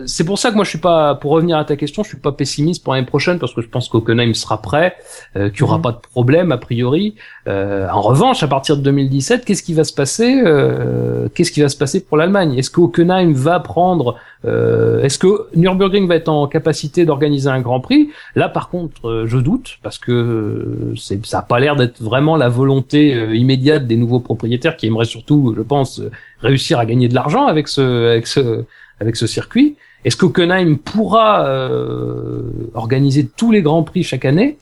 C'est 0.06 0.24
pour 0.26 0.38
ça 0.38 0.50
que 0.52 0.56
moi 0.56 0.66
je 0.66 0.70
suis 0.72 0.80
pas, 0.80 1.16
pour 1.16 1.32
revenir 1.32 1.58
à 1.58 1.64
ta 1.66 1.76
question, 1.76 2.04
je 2.04 2.10
suis 2.10 2.18
pas 2.18 2.32
pessimiste 2.32 2.84
pour 2.84 2.94
l'année 2.94 3.06
prochaine 3.06 3.40
parce 3.40 3.54
que 3.54 3.62
je 3.62 3.68
pense 3.70 3.88
qu'Hockenheim 3.88 4.34
sera 4.34 4.62
prêt, 4.62 4.96
euh, 5.38 5.50
qu'il 5.50 5.62
y 5.62 5.64
aura 5.64 5.78
Mhm. 5.78 5.82
pas 5.84 5.92
de 5.94 6.00
problème 6.12 6.52
a 6.52 6.58
priori. 6.58 7.16
Euh, 7.48 7.88
en 7.90 8.02
revanche, 8.02 8.44
à 8.44 8.48
partir 8.48 8.78
de 8.78 8.82
2017, 8.82 9.46
qu'est-ce 9.46 9.64
qui 9.64 9.74
va 9.74 9.84
se 9.84 9.94
passer 9.94 10.42
euh, 10.46 11.28
Qu'est-ce 11.34 11.52
qui 11.52 11.62
va 11.62 11.70
se 11.70 11.78
passer 11.78 12.04
pour 12.04 12.18
l'Allemagne? 12.18 12.56
Est-ce 12.58 12.70
que 12.70 12.82
Hockenheim 12.82 13.32
va 13.34 13.60
prendre 13.60 14.16
euh, 14.46 15.02
Est-ce 15.04 15.18
que 15.20 15.48
Nürburgring 15.56 16.08
va 16.08 16.16
être 16.16 16.30
en 16.30 16.48
capacité 16.48 17.06
d'organiser 17.06 17.50
un 17.50 17.62
Grand 17.62 17.80
Prix? 17.80 18.10
Là, 18.36 18.50
par 18.50 18.70
contre, 18.70 19.08
euh, 19.08 19.26
je 19.28 19.38
doute 19.38 19.78
parce 19.84 19.98
que 19.98 20.12
euh, 20.12 20.94
c'est, 20.98 21.26
ça 21.26 21.40
a 21.40 21.42
pas 21.42 21.60
l'air 21.60 21.76
d'être 21.76 22.02
vraiment 22.02 22.36
la 22.38 22.50
volonté 22.50 23.14
euh, 23.14 23.36
immédiate 23.36 23.88
des 23.88 23.96
nouveaux 23.98 24.20
propriétaires 24.20 24.76
qui 24.78 24.88
aimeraient 24.88 25.06
surtout, 25.06 25.54
je 25.56 25.62
pense, 25.62 26.00
euh, 26.00 26.12
réussir 26.42 26.80
à 26.80 26.86
gagner 26.86 27.08
de 27.08 27.16
l'argent 27.16 27.48
avec 27.48 27.68
ce, 27.68 28.10
avec 28.12 28.28
ce, 28.28 28.66
avec 29.00 29.16
ce 29.16 29.28
circuit. 29.28 29.78
Est-ce 30.04 30.18
qu'Hockenheim 30.18 30.78
pourra 30.78 31.48
euh, 31.48 32.42
organiser 32.74 33.28
tous 33.28 33.52
les 33.52 33.62
grands 33.62 33.84
prix 33.84 34.04
chaque 34.04 34.26
année? 34.26 34.58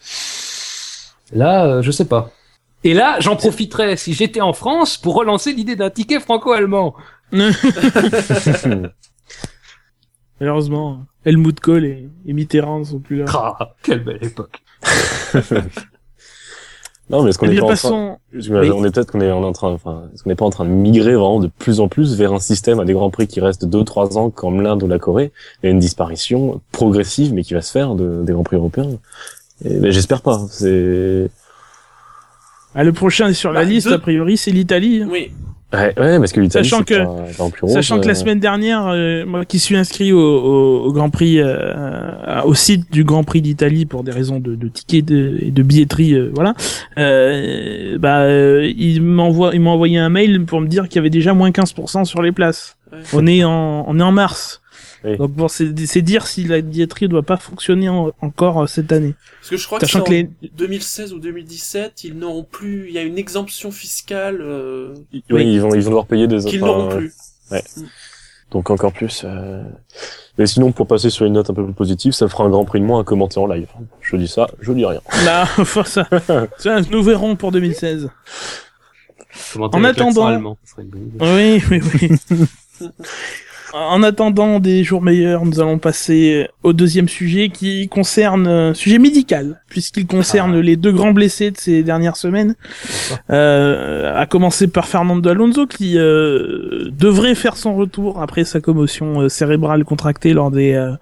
Là, 1.32 1.66
euh, 1.66 1.82
je 1.82 1.92
sais 1.92 2.06
pas. 2.06 2.32
Et 2.84 2.94
là, 2.94 3.18
j'en 3.20 3.36
profiterai 3.36 3.98
si 3.98 4.14
j'étais 4.14 4.42
en 4.42 4.54
France 4.54 4.98
pour 4.98 5.16
relancer 5.16 5.54
l'idée 5.54 5.76
d'un 5.76 5.90
ticket 5.90 6.20
franco-allemand. 6.20 6.96
Malheureusement, 10.40 11.06
Helmut 11.26 11.60
Kohl 11.60 11.86
et, 11.86 12.10
et 12.26 12.34
Mitterrand 12.34 12.80
ne 12.80 12.86
sont 12.86 13.00
plus 13.00 13.18
là. 13.18 13.26
Ah, 13.34 13.76
quelle 13.84 14.04
belle 14.04 14.24
époque. 14.24 14.62
Non, 17.10 17.24
mais 17.24 17.32
est-ce 17.32 17.40
qu'on 17.40 17.48
est 17.50 17.58
pas 17.60 17.66
en 17.66 17.74
train, 17.74 18.18
on 18.34 18.86
est 18.86 18.92
peut-être 18.92 19.12
qu'on 19.12 19.22
est, 19.22 19.32
en 19.32 19.52
train, 19.52 19.70
enfin, 19.72 20.04
est-ce 20.14 20.22
qu'on 20.24 20.30
n'est 20.30 20.36
pas 20.36 20.46
en 20.46 20.52
train 20.52 20.66
de 20.66 20.70
migrer 20.70 21.16
vraiment 21.16 21.40
de 21.40 21.48
plus 21.48 21.80
en 21.80 21.88
plus 21.88 22.16
vers 22.16 22.34
un 22.34 22.40
système 22.40 22.80
à 22.80 22.86
des 22.86 22.94
grands 22.94 23.10
prix 23.10 23.26
qui 23.26 23.42
restent 23.42 23.66
deux, 23.66 23.84
trois 23.84 24.18
ans 24.18 24.30
comme 24.30 24.62
l'Inde 24.62 24.84
ou 24.84 24.88
la 24.88 25.00
Corée, 25.00 25.32
et 25.64 25.70
une 25.72 25.80
disparition 25.80 26.62
progressive, 26.72 27.34
mais 27.34 27.44
qui 27.44 27.56
va 27.56 27.62
se 27.64 27.72
faire 27.72 27.96
de, 27.96 28.22
des 28.24 28.34
grands 28.34 28.44
prix 28.44 28.58
européens. 28.58 28.90
Et, 29.66 29.74
ben, 29.80 29.92
j'espère 29.92 30.22
pas. 30.22 30.40
C'est, 30.52 31.30
Ah, 32.76 32.84
le 32.84 32.94
prochain 32.94 33.30
est 33.30 33.34
sur 33.34 33.52
la 33.52 33.62
Bah, 33.62 33.66
liste, 33.66 33.88
deux- 33.88 33.96
a 33.96 34.00
priori, 34.00 34.38
c'est 34.38 34.52
l'Italie. 34.52 35.02
hein. 35.04 35.08
oui. 35.12 35.32
Ouais, 35.74 35.94
ouais, 35.98 36.20
parce 36.20 36.32
que 36.32 36.40
l'Italie, 36.40 36.68
Sachant 36.68 36.84
que- 36.84 37.04
rose, 37.62 37.74
Sachant 37.74 38.00
que 38.00 38.06
la 38.06 38.12
euh, 38.12 38.16
semaine 38.16 38.40
dernière, 38.40 38.88
euh, 38.88 39.26
moi 39.26 39.46
qui 39.46 39.60
suis 39.60 39.76
inscrit 39.76 40.12
au, 40.14 40.20
au, 40.20 40.86
au 40.86 40.92
Grand 40.94 41.10
Prix, 41.10 41.40
euh, 41.40 42.42
au 42.46 42.54
site 42.56 42.92
du 42.92 43.04
Grand 43.04 43.24
Prix 43.24 43.42
d'Italie 43.42 43.86
pour 43.86 44.04
des 44.04 44.12
raisons 44.12 44.40
de, 44.40 44.56
de 44.56 44.68
tickets 44.68 45.06
de, 45.06 45.38
et 45.42 45.52
de 45.52 45.64
billetterie, 45.64 46.14
euh, 46.14 46.32
voilà, 46.34 46.54
euh, 46.98 47.98
bah, 48.00 48.20
euh, 48.22 48.72
il 48.78 49.02
m'envoie, 49.02 49.52
il 49.54 49.62
m'a 49.62 49.70
envoyé 49.72 49.98
un 49.98 50.10
mail 50.10 50.46
pour 50.46 50.62
me 50.62 50.68
dire 50.68 50.88
qu'il 50.88 50.96
y 50.98 51.00
avait 51.00 51.10
déjà 51.10 51.34
moins 51.34 51.50
15% 51.52 52.06
sur 52.06 52.22
les 52.22 52.32
places. 52.32 52.76
Ouais. 52.92 53.00
On 53.14 53.28
est 53.28 53.44
en, 53.44 53.86
on 53.88 54.00
est 54.00 54.04
en 54.04 54.12
mars. 54.12 54.62
Oui. 55.04 55.18
Donc 55.18 55.32
bon, 55.32 55.48
c'est 55.48 55.74
c'est 55.86 56.02
dire 56.02 56.28
si 56.28 56.44
la 56.44 56.60
billetterie 56.62 57.08
doit 57.08 57.24
pas 57.24 57.38
fonctionner 57.38 57.88
en- 57.90 58.12
encore 58.22 58.64
euh, 58.64 58.68
cette 58.68 58.92
année. 58.92 59.16
Parce 59.40 59.50
que 59.52 59.58
je 59.58 59.66
crois 59.66 59.80
Sachant 59.80 60.02
que, 60.02 60.06
que 60.10 60.12
les, 60.12 60.24
en 60.24 60.56
2016 60.58 61.14
ou 61.14 61.20
2017, 61.20 62.04
ils 62.04 62.18
n'auront 62.18 62.44
plus, 62.44 62.88
il 62.90 62.94
y 62.94 62.98
a 62.98 63.04
une 63.04 63.18
exemption 63.18 63.72
fiscale 63.72 64.40
euh, 64.42 64.94
oui, 65.30 65.54
ils 65.54 65.62
vont, 65.62 65.74
ils 65.74 65.82
vont 65.82 65.90
devoir 65.90 66.06
payer 66.06 66.28
des 66.28 66.44
qu'ils 66.44 66.60
n'auront 66.60 66.90
plus. 66.90 67.14
Donc 68.52 68.70
encore 68.72 68.92
plus. 68.92 69.22
Euh... 69.26 69.64
Mais 70.40 70.48
sinon, 70.48 70.72
pour 70.72 70.88
passer 70.88 71.10
sur 71.12 71.26
une 71.26 71.34
note 71.34 71.50
un 71.50 71.54
peu 71.54 71.64
plus 71.64 71.74
positive, 71.74 72.14
ça 72.14 72.28
fera 72.28 72.46
un 72.46 72.50
grand 72.50 72.66
prix 72.66 72.80
de 72.80 72.86
moins 72.86 73.02
à 73.02 73.04
commenter 73.04 73.40
en 73.40 73.46
live. 73.46 73.68
Je 74.02 74.16
dis 74.16 74.28
ça, 74.28 74.48
je 74.60 74.72
dis 74.74 74.86
rien. 74.86 75.02
là, 75.24 75.44
enfin, 75.60 75.84
ça, 75.84 76.08
ça, 76.58 76.82
nous 76.82 77.04
verrons 77.04 77.36
pour 77.36 77.52
2016. 77.52 78.10
Commenter 79.54 79.78
En 79.78 79.84
attendant- 79.84 80.26
allemand, 80.26 80.58
ce 80.66 80.72
serait 80.72 80.82
une 80.82 80.90
bonne 80.90 81.08
idée. 81.08 81.62
Oui, 81.70 81.80
oui, 82.02 82.18
oui. 82.82 82.88
En 83.74 84.02
attendant 84.02 84.60
des 84.60 84.84
jours 84.84 85.02
meilleurs, 85.04 85.46
nous 85.46 85.60
allons 85.60 85.78
passer 85.78 86.48
au 86.64 86.74
deuxième 86.74 87.08
sujet 87.08 87.50
qui 87.50 87.88
concerne 87.88 88.48
un 88.48 88.74
sujet 88.74 88.98
médical, 88.98 89.62
puisqu'il 89.70 90.08
concerne 90.08 90.56
Ah. 90.58 90.62
les 90.62 90.76
deux 90.76 90.92
grands 90.92 91.12
blessés 91.12 91.52
de 91.52 91.58
ces 91.58 91.84
dernières 91.84 92.18
semaines. 92.18 92.56
Euh, 93.32 94.14
à 94.16 94.26
commencer 94.26 94.68
par 94.68 94.88
Fernando 94.88 95.30
Alonso 95.30 95.66
qui 95.68 95.98
euh, 95.98 96.90
devrait 96.92 97.36
faire 97.36 97.58
son 97.58 97.76
retour 97.76 98.22
après 98.22 98.44
sa 98.44 98.60
commotion 98.60 99.22
euh, 99.22 99.30
cérébrale 99.30 99.84
contractée 99.84 100.34
lors 100.34 100.50
des, 100.52 100.74
euh, 100.74 100.94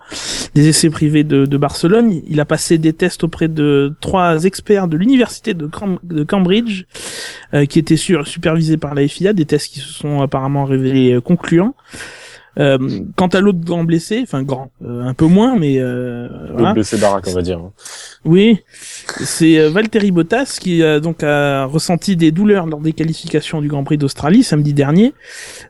des 0.53 0.67
essais 0.69 0.89
privés 0.89 1.23
de, 1.23 1.45
de 1.45 1.57
Barcelone. 1.57 2.21
Il 2.27 2.39
a 2.41 2.45
passé 2.45 2.77
des 2.77 2.93
tests 2.93 3.23
auprès 3.23 3.47
de 3.47 3.93
trois 4.01 4.43
experts 4.43 4.87
de 4.87 4.97
l'université 4.97 5.53
de, 5.53 5.67
Cam- 5.67 5.99
de 6.03 6.23
Cambridge 6.23 6.83
euh, 7.53 7.65
qui 7.65 7.79
étaient 7.79 7.97
sur, 7.97 8.27
supervisés 8.27 8.77
par 8.77 8.93
la 8.93 9.07
FIA, 9.07 9.31
des 9.33 9.45
tests 9.45 9.73
qui 9.73 9.79
se 9.79 9.91
sont 9.93 10.21
apparemment 10.21 10.65
révélés 10.65 11.13
euh, 11.13 11.21
concluants. 11.21 11.75
Euh, 12.59 12.77
quant 13.15 13.27
à 13.27 13.39
l'autre 13.39 13.59
grand 13.59 13.83
blessé, 13.83 14.19
enfin 14.23 14.41
grand, 14.41 14.71
euh, 14.83 15.03
un 15.03 15.13
peu 15.13 15.25
moins, 15.25 15.57
mais 15.57 15.75
euh, 15.77 16.27
voilà. 16.53 16.69
Le 16.69 16.73
blessé 16.75 16.97
baraque, 16.97 17.25
on 17.27 17.33
va 17.33 17.41
dire. 17.41 17.61
Oui, 18.25 18.63
c'est 19.19 19.59
euh, 19.59 19.69
Valtteri 19.69 20.11
Bottas 20.11 20.57
qui 20.59 20.81
euh, 20.81 20.99
donc 20.99 21.23
a 21.23 21.65
ressenti 21.65 22.15
des 22.15 22.31
douleurs 22.31 22.65
lors 22.65 22.79
des 22.79 22.93
qualifications 22.93 23.61
du 23.61 23.67
Grand 23.67 23.83
Prix 23.83 23.97
d'Australie 23.97 24.43
samedi 24.43 24.73
dernier, 24.73 25.13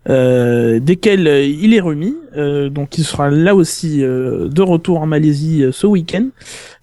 euh, 0.09 0.79
desquelles 0.79 1.27
il 1.27 1.73
est 1.73 1.81
remis. 1.81 2.15
Euh, 2.37 2.69
donc 2.69 2.97
il 2.97 3.03
sera 3.03 3.29
là 3.29 3.55
aussi 3.55 4.03
euh, 4.03 4.47
de 4.47 4.61
retour 4.61 5.01
en 5.01 5.05
Malaisie 5.05 5.63
euh, 5.63 5.71
ce 5.71 5.87
week-end. 5.87 6.27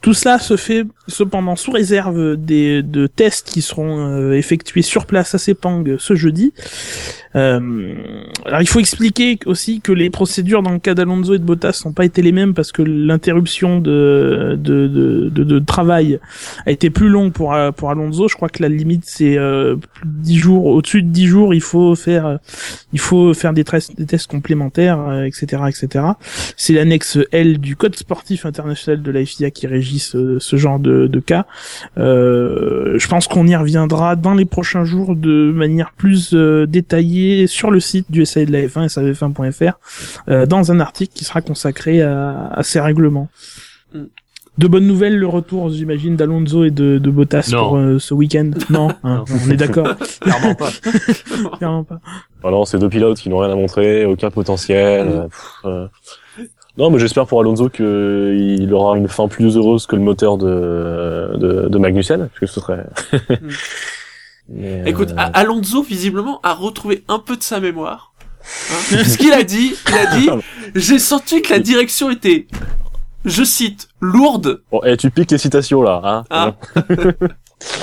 Tout 0.00 0.12
cela 0.14 0.38
se 0.38 0.56
fait 0.56 0.84
cependant 1.06 1.56
sous 1.56 1.70
réserve 1.70 2.36
des 2.36 2.82
de 2.82 3.06
tests 3.06 3.48
qui 3.48 3.62
seront 3.62 3.98
euh, 3.98 4.32
effectués 4.32 4.82
sur 4.82 5.06
place 5.06 5.34
à 5.34 5.38
Sepang 5.38 5.84
ce 5.98 6.14
jeudi. 6.14 6.52
Euh, 7.36 7.94
alors 8.46 8.60
il 8.60 8.68
faut 8.68 8.78
expliquer 8.78 9.38
aussi 9.46 9.80
que 9.80 9.90
les 9.90 10.08
procédures 10.08 10.62
dans 10.62 10.70
le 10.70 10.78
cas 10.78 10.94
d'Alonso 10.94 11.34
et 11.34 11.38
de 11.38 11.44
Bottas 11.44 11.82
n'ont 11.84 11.92
pas 11.92 12.04
été 12.04 12.22
les 12.22 12.30
mêmes 12.30 12.54
parce 12.54 12.70
que 12.70 12.80
l'interruption 12.82 13.80
de, 13.80 14.56
de, 14.56 14.86
de, 14.86 15.28
de, 15.30 15.58
travail 15.58 16.20
a 16.64 16.70
été 16.70 16.90
plus 16.90 17.08
longue 17.08 17.32
pour, 17.32 17.52
euh, 17.52 17.72
pour 17.72 17.90
Alonso. 17.90 18.28
Je 18.28 18.36
crois 18.36 18.48
que 18.48 18.62
la 18.62 18.68
limite 18.68 19.02
c'est 19.04 19.36
euh, 19.36 19.74
plus 19.76 20.06
de 20.06 20.22
10 20.22 20.36
jours. 20.36 20.66
Au-dessus 20.66 21.02
de 21.02 21.08
10 21.08 21.26
jours, 21.26 21.54
il 21.54 21.60
faut 21.60 21.96
faire 21.96 22.38
il 22.92 23.00
faut 23.00 23.34
faire 23.34 23.52
des, 23.52 23.64
tests 23.64 24.30
complémentaires, 24.30 25.00
euh, 25.00 25.24
etc.. 25.52 26.04
C'est 26.56 26.72
l'annexe 26.72 27.18
L 27.32 27.58
du 27.58 27.76
Code 27.76 27.96
sportif 27.96 28.46
international 28.46 29.02
de 29.02 29.10
la 29.10 29.24
FIA 29.24 29.50
qui 29.50 29.66
régit 29.66 29.98
ce, 29.98 30.38
ce 30.38 30.56
genre 30.56 30.78
de, 30.78 31.08
cas. 31.20 31.46
Euh, 31.98 32.98
je 32.98 33.08
pense 33.08 33.28
qu'on 33.28 33.46
y 33.46 33.56
reviendra 33.56 34.16
dans 34.16 34.34
les 34.34 34.44
prochains 34.44 34.84
jours 34.84 35.16
de 35.16 35.52
manière 35.52 35.92
plus 35.92 36.34
euh, 36.34 36.66
détaillée 36.66 37.46
sur 37.46 37.70
le 37.70 37.80
site 37.80 38.10
du 38.10 38.24
SAV 38.24 38.46
de 38.46 38.52
la 38.52 38.66
F1, 38.66 38.88
savf1.fr, 38.88 39.78
euh, 40.28 40.46
dans 40.46 40.72
un 40.72 40.80
article 40.80 41.12
qui 41.14 41.24
sera 41.24 41.40
consacré 41.40 42.02
à, 42.02 42.48
à 42.48 42.62
ces 42.62 42.80
règlements. 42.80 43.28
Mm. 43.92 44.04
De 44.56 44.68
bonnes 44.68 44.86
nouvelles, 44.86 45.16
le 45.18 45.26
retour, 45.26 45.68
j'imagine, 45.70 46.14
d'Alonso 46.14 46.64
et 46.64 46.70
de, 46.70 46.98
de 46.98 47.10
Bottas 47.10 47.48
Non. 47.52 47.68
pour 47.68 47.76
euh, 47.76 47.98
ce 47.98 48.14
week-end? 48.14 48.50
Non, 48.70 48.88
hein, 49.02 49.24
Non. 49.28 49.36
on 49.46 49.50
est 49.50 49.56
d'accord, 49.56 49.96
Clairement 50.20 50.54
pas. 50.54 50.70
clairement 51.58 51.82
pas. 51.84 52.00
Alors, 52.44 52.68
c'est 52.68 52.78
deux 52.78 52.88
pilotes 52.88 53.18
qui 53.18 53.28
n'ont 53.30 53.38
rien 53.38 53.50
à 53.50 53.56
montrer, 53.56 54.04
aucun 54.04 54.30
potentiel. 54.30 55.08
Euh, 55.08 55.22
pff, 55.24 55.52
euh. 55.64 55.86
Non, 56.78 56.90
mais 56.90 56.98
j'espère 57.00 57.26
pour 57.26 57.40
Alonso 57.40 57.68
qu'il 57.68 58.68
aura 58.72 58.96
une 58.96 59.08
fin 59.08 59.26
plus 59.28 59.56
heureuse 59.56 59.86
que 59.86 59.96
le 59.96 60.02
moteur 60.02 60.38
de, 60.38 61.32
de, 61.36 61.68
de 61.68 61.78
Magnussen, 61.78 62.28
parce 62.28 62.40
que 62.40 62.46
ce 62.46 62.60
serait... 62.60 62.86
Euh, 64.60 64.84
Écoute, 64.84 65.14
Alonso, 65.16 65.82
visiblement, 65.82 66.38
a 66.42 66.52
retrouvé 66.52 67.02
un 67.08 67.18
peu 67.18 67.34
de 67.34 67.42
sa 67.42 67.60
mémoire. 67.60 68.12
Hein 68.70 68.74
Puisqu'il 68.90 69.32
a 69.32 69.42
dit, 69.42 69.74
il 69.88 69.94
a 69.94 70.16
dit, 70.18 70.28
j'ai 70.74 70.98
senti 70.98 71.40
que 71.40 71.50
la 71.50 71.60
direction 71.60 72.10
était, 72.10 72.46
je 73.24 73.44
cite, 73.44 73.88
lourde. 74.00 74.60
Bon, 74.70 74.80
eh, 74.84 74.96
tu 74.96 75.10
piques 75.10 75.30
les 75.30 75.38
citations, 75.38 75.82
là, 75.82 76.00
hein 76.04 76.24
Ah. 76.30 76.54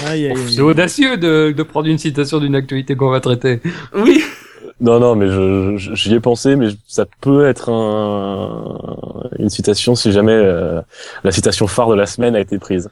Aïe, 0.08 0.27
aïe, 0.27 0.32
aïe. 0.32 0.54
C'est 0.54 0.62
audacieux 0.62 1.17
de, 1.17 1.51
de 1.56 1.63
prendre 1.63 1.88
une 1.88 1.97
citation 1.97 2.39
d'une 2.39 2.56
actualité 2.56 2.95
qu'on 2.95 3.10
va 3.10 3.19
traiter. 3.19 3.62
Oui. 3.95 4.23
Non, 4.80 4.99
non, 4.99 5.15
mais 5.15 5.27
je, 5.27 5.75
je- 5.77 5.93
j'y 5.93 6.13
ai 6.15 6.19
pensé, 6.19 6.56
mais 6.56 6.69
ça 6.88 7.06
peut 7.21 7.45
être 7.45 7.69
un, 7.71 8.77
une 9.38 9.49
citation 9.49 9.93
si 9.95 10.12
jamais 10.12 10.32
euh, 10.34 10.82
la 11.23 11.32
citation 11.32 11.67
phare 11.67 11.89
de 11.89 11.95
la 11.95 12.08
semaine 12.08 12.36
a 12.36 12.39
été 12.39 12.58
prise. 12.58 12.89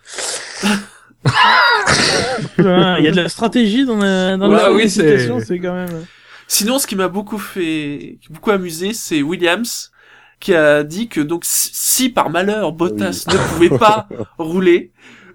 Il 1.26 2.64
y 3.04 3.08
a 3.08 3.12
de 3.12 3.16
la 3.22 3.30
stratégie 3.30 3.86
dans 3.86 3.98
la, 3.98 4.38
dans 4.38 4.50
Ouais, 4.50 4.58
la 4.58 4.72
oui, 4.72 4.90
citation, 4.90 5.40
c'est- 5.40 5.46
c'est 5.46 5.60
quand 5.60 5.74
même... 5.74 6.06
Sinon, 6.48 6.80
ce 6.80 6.88
qui 6.88 6.96
m'a 6.96 7.08
beaucoup 7.08 7.38
fait, 7.38 8.18
beaucoup 8.30 8.52
amusé, 8.52 8.94
c'est 8.94 9.22
Williams 9.22 9.92
qui 10.40 10.54
a 10.54 10.84
dit 10.84 11.08
que 11.10 11.22
donc 11.22 11.44
si, 11.46 12.10
par 12.10 12.30
malheur 12.30 12.72
Bottas 12.72 13.26
ne 13.28 13.38
pouvait 13.54 13.78
pas 13.78 14.08
rouler, 14.38 14.92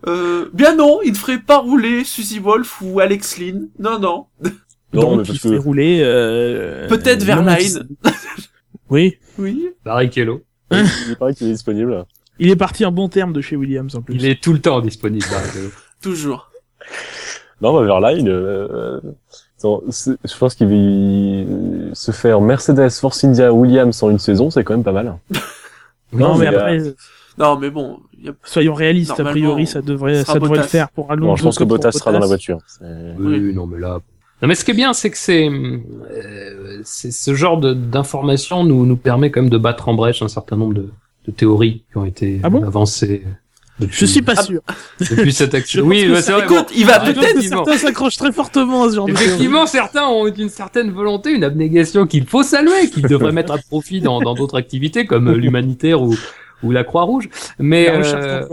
euh, 0.06 0.50
bien 0.52 0.74
non, 0.76 1.00
il 1.04 1.12
ne 1.12 1.16
ferait 1.16 1.38
pas 1.38 1.58
rouler 1.58 2.04
Suzy 2.04 2.38
Wolf 2.38 2.80
ou 2.82 3.00
Alex 3.00 3.38
Lynn. 3.38 3.68
Non, 3.78 3.98
non. 3.98 4.26
Non, 4.92 5.16
Donc, 5.16 5.28
il 5.28 5.40
que 5.40 5.56
rouler... 5.56 6.00
Euh, 6.02 6.86
Peut-être 6.88 7.22
euh, 7.22 7.26
Verlaine. 7.26 7.88
Oui, 8.90 9.18
Oui. 9.38 9.70
Barrichello. 9.84 10.42
il 10.70 11.16
paraît 11.18 11.34
qu'il 11.34 11.48
est 11.48 11.52
disponible. 11.52 12.04
il 12.38 12.50
est 12.50 12.56
parti 12.56 12.84
en 12.84 12.92
bon 12.92 13.08
terme 13.08 13.32
de 13.32 13.40
chez 13.40 13.56
Williams 13.56 13.94
en 13.96 14.02
plus. 14.02 14.14
Il 14.14 14.26
est 14.26 14.40
tout 14.42 14.52
le 14.52 14.60
temps 14.60 14.80
disponible, 14.80 15.24
Barrichello. 15.30 15.70
Toujours. 16.02 16.50
Non, 17.60 17.72
bah, 17.72 17.82
Verlaine, 17.84 18.28
euh, 18.28 19.00
attends, 19.64 19.82
je 19.88 20.36
pense 20.38 20.54
qu'il 20.54 20.66
va 20.68 21.94
se 21.94 22.10
faire 22.12 22.40
Mercedes, 22.40 22.90
Force 22.90 23.24
India, 23.24 23.52
Williams 23.52 24.02
en 24.02 24.10
une 24.10 24.18
saison, 24.18 24.50
c'est 24.50 24.64
quand 24.64 24.74
même 24.74 24.84
pas 24.84 24.92
mal. 24.92 25.16
Non, 26.12 26.28
Non, 26.28 26.38
mais 26.38 26.50
mais, 26.50 26.56
après, 26.56 26.78
Non, 27.38 27.58
mais 27.58 27.70
bon, 27.70 27.98
a- 28.24 28.30
soyons 28.44 28.74
réalistes, 28.74 29.18
a 29.18 29.24
priori, 29.24 29.66
ça 29.66 29.82
devrait, 29.82 30.22
ça 30.22 30.38
devrait 30.38 30.58
le 30.58 30.64
faire 30.64 30.88
pour 30.90 31.10
Alonso. 31.10 31.26
Bon, 31.30 31.34
je 31.36 31.42
pense 31.42 31.58
que 31.58 31.64
Bottas 31.64 31.90
sera 31.90 32.12
dans 32.12 32.20
la 32.20 32.26
voiture. 32.26 32.58
Oui, 32.80 32.86
Oui. 33.18 33.52
non, 33.54 33.66
mais 33.66 33.80
là. 33.80 33.98
Non, 34.40 34.46
mais 34.48 34.54
ce 34.54 34.64
qui 34.64 34.70
est 34.70 34.74
bien, 34.74 34.92
c'est 34.92 35.10
que 35.10 35.16
c'est, 35.18 35.48
euh, 35.48 36.80
c'est 36.84 37.10
ce 37.10 37.34
genre 37.34 37.58
de- 37.58 37.74
d'informations 37.74 38.62
nous, 38.62 38.86
nous 38.86 38.96
permet 38.96 39.30
quand 39.32 39.40
même 39.40 39.50
de 39.50 39.58
battre 39.58 39.88
en 39.88 39.94
brèche 39.94 40.22
un 40.22 40.28
certain 40.28 40.56
nombre 40.56 40.74
de, 40.74 40.90
de 41.26 41.32
théories 41.32 41.82
qui 41.90 41.96
ont 41.98 42.04
été 42.04 42.38
Ah 42.44 42.50
bon? 42.50 42.62
avancées 42.64 43.24
depuis, 43.78 43.96
Je 43.96 44.06
suis 44.06 44.22
pas 44.22 44.34
Ah, 44.36 44.42
sûr. 44.42 44.60
depuis 45.00 45.32
cette 45.32 45.54
action. 45.54 45.84
Oui, 45.84 46.06
bah, 46.08 46.22
c'est 46.22 46.32
vrai. 46.32 46.44
Écoute, 46.44 46.56
bon. 46.68 46.74
il 46.76 46.86
va 46.86 46.98
Ah, 47.00 47.10
effectivement. 47.10 47.64
certains 47.64 47.78
s'accrochent 47.78 48.16
très 48.16 48.32
fortement 48.32 48.84
à 48.84 48.90
ce 48.90 48.96
genre 48.96 49.06
de. 49.06 49.12
Effectivement, 49.12 49.66
certains 49.66 50.06
ont 50.06 50.26
une 50.26 50.48
certaine 50.48 50.90
volonté, 50.90 51.32
une 51.32 51.44
abnégation 51.44 52.06
qu'il 52.06 52.26
faut 52.26 52.42
saluer, 52.42 52.88
qu'ils 52.90 53.06
devraient 53.06 53.32
mettre 53.32 53.52
à 53.52 53.58
profit 53.58 54.00
dans 54.00 54.20
dans 54.20 54.34
d'autres 54.34 54.56
activités 54.58 55.06
comme 55.06 55.30
l'humanitaire 55.32 56.02
ou 56.02 56.14
ou 56.62 56.70
la 56.72 56.84
Croix-Rouge. 56.84 57.28
Mais 57.58 57.86
La 57.86 57.98
recherche 57.98 58.24
euh, 58.24 58.44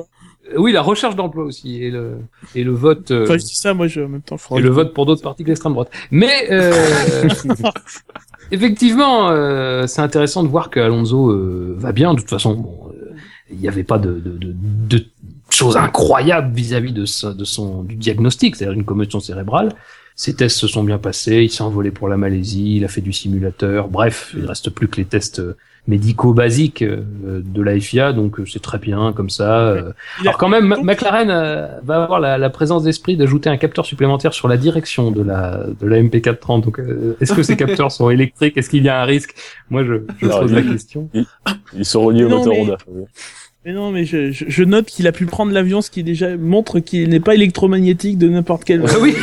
oui, 0.58 0.72
la 0.74 0.82
recherche 0.82 1.16
d'emploi 1.16 1.46
aussi 1.46 1.82
et 1.82 1.92
le 1.92 2.18
et 2.56 2.64
le 2.64 2.72
vote 2.74 3.12
euh, 3.12 3.24
Enfin, 3.24 3.38
je 3.38 3.44
dis 3.46 3.56
ça, 3.56 3.74
moi, 3.74 3.88
je, 3.88 4.02
en 4.02 4.10
même 4.10 4.22
temps, 4.22 4.38
et 4.58 4.60
le 4.60 4.70
vote 4.70 4.94
pour 4.94 5.06
d'autres 5.06 5.22
partis 5.22 5.44
que 5.44 5.50
l'extrême 5.50 5.74
droite. 5.74 5.90
Mais 6.10 6.48
euh, 6.52 6.74
effectivement, 8.52 9.30
euh, 9.30 9.88
c'est 9.88 10.02
intéressant 10.02 10.44
de 10.44 10.48
voir 10.50 10.70
que 10.70 10.80
Alonso 10.80 11.30
euh, 11.30 11.76
va 11.78 11.92
bien. 11.92 12.14
De 12.14 12.20
toute 12.20 12.30
façon, 12.30 12.56
bon, 12.56 12.81
il 13.52 13.60
n'y 13.60 13.68
avait 13.68 13.84
pas 13.84 13.98
de, 13.98 14.12
de, 14.12 14.32
de, 14.38 14.54
de 14.98 15.06
choses 15.50 15.78
incroyables 15.78 16.54
vis-à-vis 16.56 16.94
de, 16.94 17.06
sa- 17.06 17.34
de 17.34 17.44
son 17.46 17.84
du 17.84 17.96
diagnostic, 17.96 18.56
c'est-à-dire 18.56 18.78
une 18.78 18.86
commotion 18.86 19.20
cérébrale. 19.20 19.74
Ses 20.16 20.36
tests 20.36 20.58
se 20.58 20.68
sont 20.68 20.84
bien 20.84 20.98
passés, 20.98 21.44
il 21.44 21.50
s'est 21.50 21.64
envolé 21.64 21.90
pour 21.92 22.08
la 22.10 22.18
Malaisie, 22.18 22.76
il 22.78 22.86
a 22.86 22.88
fait 22.88 23.02
du 23.02 23.14
simulateur. 23.14 23.88
Bref, 23.88 24.34
il 24.38 24.46
reste 24.46 24.70
plus 24.70 24.88
que 24.88 24.98
les 24.98 25.06
tests 25.06 25.40
euh, 25.40 25.56
médicaux 25.88 26.34
basiques 26.34 26.84
euh, 26.84 27.02
de 27.44 27.62
la 27.62 27.80
FIA, 27.80 28.14
donc 28.14 28.40
euh, 28.40 28.46
c'est 28.46 28.62
très 28.62 28.78
bien 28.78 29.14
comme 29.14 29.30
ça. 29.32 29.76
Alors 30.20 30.38
quand 30.38 30.50
même, 30.50 30.76
McLaren 30.84 31.30
va 31.84 32.04
avoir 32.04 32.20
la, 32.20 32.38
la 32.38 32.50
présence 32.52 32.84
d'esprit 32.84 33.18
d'ajouter 33.18 33.50
un 33.50 33.58
capteur 33.58 33.86
supplémentaire 33.86 34.34
sur 34.34 34.48
la 34.48 34.58
direction 34.58 35.10
de 35.12 35.24
la 35.24 35.64
de 35.80 35.88
la 35.88 35.98
MP430. 36.02 36.62
Donc, 36.66 36.80
est-ce 37.20 37.34
que 37.34 37.42
ces 37.42 37.56
capteurs 37.64 37.92
sont 37.92 38.10
électriques? 38.12 38.58
Est-ce 38.58 38.70
qu'il 38.70 38.84
y 38.84 38.90
a 38.90 39.02
un 39.02 39.06
risque? 39.06 39.34
Moi, 39.72 39.86
je, 39.86 39.93
je 40.22 40.28
pose 40.28 40.52
il- 40.52 40.56
la 40.56 40.62
question. 40.62 41.10
Ils 41.76 41.86
sont 41.86 42.02
reliés 42.04 42.26
au 42.26 42.30
moteur 42.30 42.54
mais- 42.54 42.62
Honda. 42.62 42.78
Mais 42.93 43.04
non, 43.66 43.91
mais 43.91 44.05
je, 44.05 44.32
je, 44.32 44.45
je 44.47 44.64
note 44.64 44.88
qu'il 44.88 45.05
a 45.07 45.12
pu 45.12 45.28
prendre 45.28 45.51
l'avion, 45.51 45.82
ce 45.82 45.91
qui 45.91 46.03
déjà 46.03 46.36
montre 46.36 46.80
qu'il 46.80 47.09
n'est 47.09 47.20
pas 47.20 47.36
électromagnétique 47.36 48.18
de 48.18 48.28
n'importe 48.28 48.64
quel. 48.64 48.84
Ah 48.88 48.93
oui. 48.99 49.16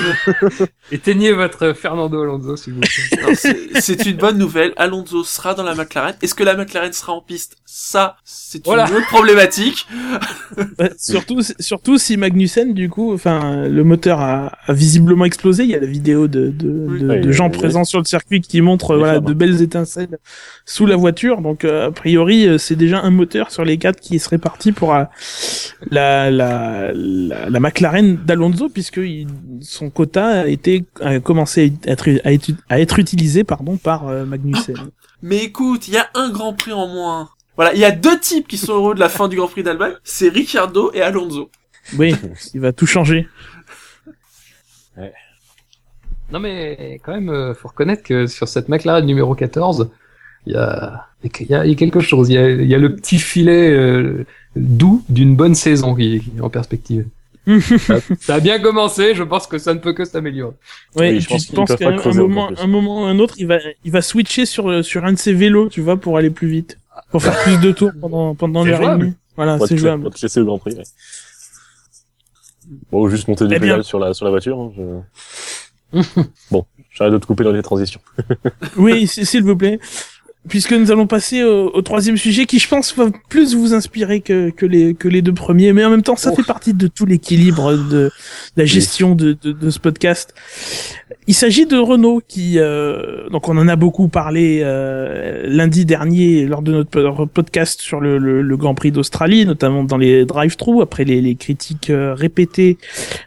Éteignez 0.93 1.33
votre 1.33 1.73
Fernando 1.73 2.23
Alonso, 2.23 2.57
s'il 2.57 2.75
vous 2.75 2.81
plaît. 2.81 3.35
C'est 3.81 4.07
une 4.07 4.17
bonne 4.17 4.39
nouvelle. 4.39 4.73
Alonso 4.77 5.25
sera 5.25 5.55
dans 5.55 5.65
la 5.65 5.75
McLaren. 5.75 6.15
Est-ce 6.23 6.35
que 6.37 6.45
la 6.45 6.55
McLaren 6.55 6.93
sera 6.93 7.13
en 7.13 7.21
piste? 7.21 7.57
Ça, 7.67 8.17
c'est 8.25 8.59
une 8.59 8.65
Voilà. 8.65 8.85
autre 8.85 9.07
problématique. 9.09 9.87
Ouais, 10.79 10.93
surtout, 10.99 11.41
surtout 11.59 11.99
si 11.99 12.17
Magnussen, 12.17 12.73
du 12.75 12.89
coup, 12.89 13.13
enfin, 13.13 13.67
le 13.69 13.83
moteur 13.85 14.21
a, 14.21 14.53
a 14.67 14.73
visiblement 14.73 15.25
explosé. 15.25 15.65
Il 15.65 15.71
y 15.71 15.75
a 15.75 15.81
la 15.81 15.87
vidéo 15.87 16.29
de, 16.29 16.49
de, 16.49 16.69
Oui. 16.89 17.01
de, 17.01 17.09
Oui, 17.09 17.21
de 17.21 17.27
oui, 17.29 17.33
gens 17.33 17.51
oui. 17.51 17.59
présents 17.59 17.85
sur 17.85 17.99
le 17.99 18.05
circuit 18.05 18.41
qui 18.41 18.61
montrent 18.61 18.93
Les 18.95 18.99
voilà 19.01 19.21
de 19.21 19.33
belles 19.35 19.61
étincelles 19.63 20.19
sous 20.65 20.87
la 20.87 20.97
voiture. 20.97 21.43
Donc, 21.43 21.65
euh, 21.65 21.89
a 21.89 21.91
priori, 21.91 22.47
euh, 22.47 22.57
c'est 22.57 22.77
déjà 22.77 23.01
un 23.01 23.11
moteur 23.11 23.51
sur 23.51 23.65
les 23.65 23.79
quatre 23.79 24.01
qui 24.01 24.19
serait 24.29 24.39
parti 24.39 24.73
pour 24.73 24.95
euh, 24.95 25.05
la, 25.91 26.31
la, 26.31 26.93
la, 26.95 27.51
la 27.51 27.61
McLaren 27.61 28.17
d'Alonso, 28.17 28.69
puisque 28.69 28.99
il- 28.99 29.27
son 29.61 29.91
quota 29.91 30.43
a 30.43 30.47
été 30.47 30.85
a 31.01 31.19
commencé 31.21 31.73
à 31.87 31.91
être, 31.91 32.09
à 32.25 32.33
être, 32.33 32.51
à 32.69 32.81
être 32.81 32.99
utilisé 32.99 33.45
pardon 33.45 33.77
par 33.77 34.07
euh, 34.09 34.25
Magnussen. 34.25 34.77
Mais 35.23 35.39
écoute, 35.45 35.89
il 35.89 35.95
y 35.95 35.99
a 35.99 36.09
un 36.15 36.31
Grand 36.31 36.53
Prix 36.53 36.73
en 36.73 36.87
moins. 36.87 37.31
Voilà, 37.57 37.75
il 37.75 37.81
y 37.81 37.85
a 37.85 37.91
deux 37.91 38.19
types 38.21 38.47
qui 38.47 38.57
sont 38.57 38.73
heureux 38.75 38.95
de 38.95 39.01
la 39.01 39.09
fin 39.09 39.27
du 39.29 39.37
Grand 39.37 39.49
Prix 39.49 39.63
d'Allemagne, 39.65 39.95
c'est 40.05 40.29
Ricciardo 40.29 40.93
et 40.95 41.03
Alonso. 41.03 41.51
Oui, 41.99 42.15
il 42.55 42.61
va 42.61 42.73
tout 42.73 42.87
changer. 42.87 43.27
Non 46.31 46.41
mais 46.41 47.01
quand 47.03 47.13
même, 47.15 47.31
euh, 47.31 47.55
faut 47.55 47.69
reconnaître 47.69 48.03
que 48.03 48.27
sur 48.27 48.49
cette 48.49 48.69
McLaren 48.69 49.05
numéro 49.07 49.35
14, 49.35 49.89
il 50.49 50.55
y 50.55 50.57
a, 50.57 51.07
il 51.23 51.47
y 51.51 51.55
a, 51.55 51.65
il 51.65 51.71
y 51.71 51.73
a 51.73 51.77
quelque 51.77 52.01
chose. 52.01 52.29
Il 52.31 52.35
y 52.35 52.39
a, 52.39 52.51
il 52.51 52.67
y 52.69 52.75
a 52.75 52.79
le 52.79 52.95
petit 52.97 53.19
filet 53.19 53.71
euh, 53.71 54.25
doux 54.57 55.05
d'une 55.09 55.37
bonne 55.37 55.55
saison 55.55 55.95
qui, 55.95 56.21
qui 56.21 56.33
est 56.37 56.41
en 56.41 56.51
perspective. 56.51 57.07
ça, 57.79 57.97
ça 58.21 58.35
a 58.35 58.41
bien 58.41 58.59
commencé, 58.61 59.15
je 59.15 59.23
pense 59.23 59.47
que 59.47 59.57
ça 59.57 59.73
ne 59.73 59.79
peut 59.79 59.95
que 59.95 60.05
s'améliorer. 60.05 60.53
Ouais, 60.97 61.13
Oui, 61.13 61.21
je 61.21 61.29
pense 61.55 61.75
qu'à 61.77 61.89
un, 61.89 62.13
moment, 62.15 62.51
un 62.59 62.67
moment 62.67 63.03
ou 63.03 63.05
un 63.07 63.19
autre, 63.21 63.35
il 63.39 63.47
va, 63.47 63.57
il 63.85 63.91
va 63.91 64.03
switcher 64.03 64.45
sur 64.45 64.85
sur 64.85 65.05
un 65.07 65.13
de 65.13 65.19
ses 65.19 65.33
vélos, 65.33 65.69
tu 65.71 65.81
vois, 65.81 65.97
pour 65.97 66.19
aller 66.19 66.29
plus 66.31 66.49
vite, 66.49 66.79
pour 67.11 67.23
faire 67.23 67.39
plus 67.45 67.59
de 67.59 67.73
tours 67.73 67.93
pendant 68.01 68.35
pendant 68.35 68.65
l'heure 68.65 68.83
et 68.83 68.99
demie. 68.99 69.15
Voilà, 69.37 69.59
c'est 69.67 69.77
jouable. 69.79 70.03
pour 70.03 70.15
te 70.15 70.21
laisser 70.21 70.41
le 70.41 70.47
Grand 70.47 70.59
Prix. 70.59 70.75
Ouais. 70.75 70.83
Bon, 72.93 73.03
ou 73.05 73.09
juste 73.09 73.29
monter 73.29 73.47
du 73.47 73.55
Eh 73.55 73.61
pédale 73.61 73.85
sur 73.85 73.99
la 73.99 74.13
sur 74.13 74.25
la 74.27 74.31
voiture. 74.31 74.59
hein, 74.61 74.73
je- 74.77 76.01
bon, 76.51 76.67
j'arrête 76.93 77.15
de 77.15 77.19
te 77.19 77.25
couper 77.27 77.45
dans 77.45 77.53
les 77.53 77.63
transitions. 77.63 78.01
Oui, 78.77 79.07
s'il 79.07 79.43
vous 79.43 79.57
plaît. 79.57 79.81
Puisque 80.49 80.73
nous 80.73 80.91
allons 80.91 81.07
passer 81.07 81.43
au, 81.43 81.71
au 81.75 81.83
troisième 81.83 82.17
sujet 82.17 82.47
qui, 82.47 82.59
je 82.59 82.69
pense, 82.69 82.97
va 82.97 83.07
plus 83.29 83.55
vous 83.55 83.75
inspirer 83.75 84.21
que, 84.21 84.51
que, 84.51 84.65
les, 84.65 84.95
que 84.95 85.07
les 85.09 85.21
deux 85.21 85.35
premiers, 85.35 85.73
mais 85.75 85.85
en 85.85 85.91
même 85.91 86.03
temps, 86.03 86.17
ça 86.17 86.31
Oh. 86.33 86.37
fait 86.37 86.47
partie 86.47 86.73
de 86.73 86.87
tout 86.87 87.05
l'équilibre 87.05 87.73
de, 87.73 87.79
de 87.79 88.11
la 88.57 88.65
gestion 88.65 89.15
de, 89.15 89.37
de, 89.43 89.53
de 89.53 89.71
ce 89.71 89.79
podcast. 89.79 90.35
Il 91.27 91.35
s'agit 91.35 91.67
de 91.67 91.77
Renault 91.77 92.23
qui, 92.27 92.55
euh, 92.59 93.29
donc 93.31 93.49
on 93.51 93.59
en 93.59 93.69
a 93.69 93.77
beaucoup 93.77 94.09
parlé 94.09 94.61
euh, 94.63 95.43
lundi 95.47 95.85
dernier 95.85 96.47
lors 96.47 96.63
de 96.63 96.73
notre 96.73 96.89
po- 96.89 97.27
podcast 97.27 97.83
sur 97.83 98.01
le, 98.01 98.17
le, 98.17 98.41
le 98.41 98.57
Grand 98.57 98.75
Prix 98.75 98.93
d'Australie, 98.93 99.45
notamment 99.45 99.85
dans 99.85 99.99
les 99.99 100.25
drive-thru, 100.25 100.81
après 100.81 101.05
les, 101.05 101.21
les 101.21 101.35
critiques 101.35 101.91
euh, 101.91 102.15
répétées 102.15 102.79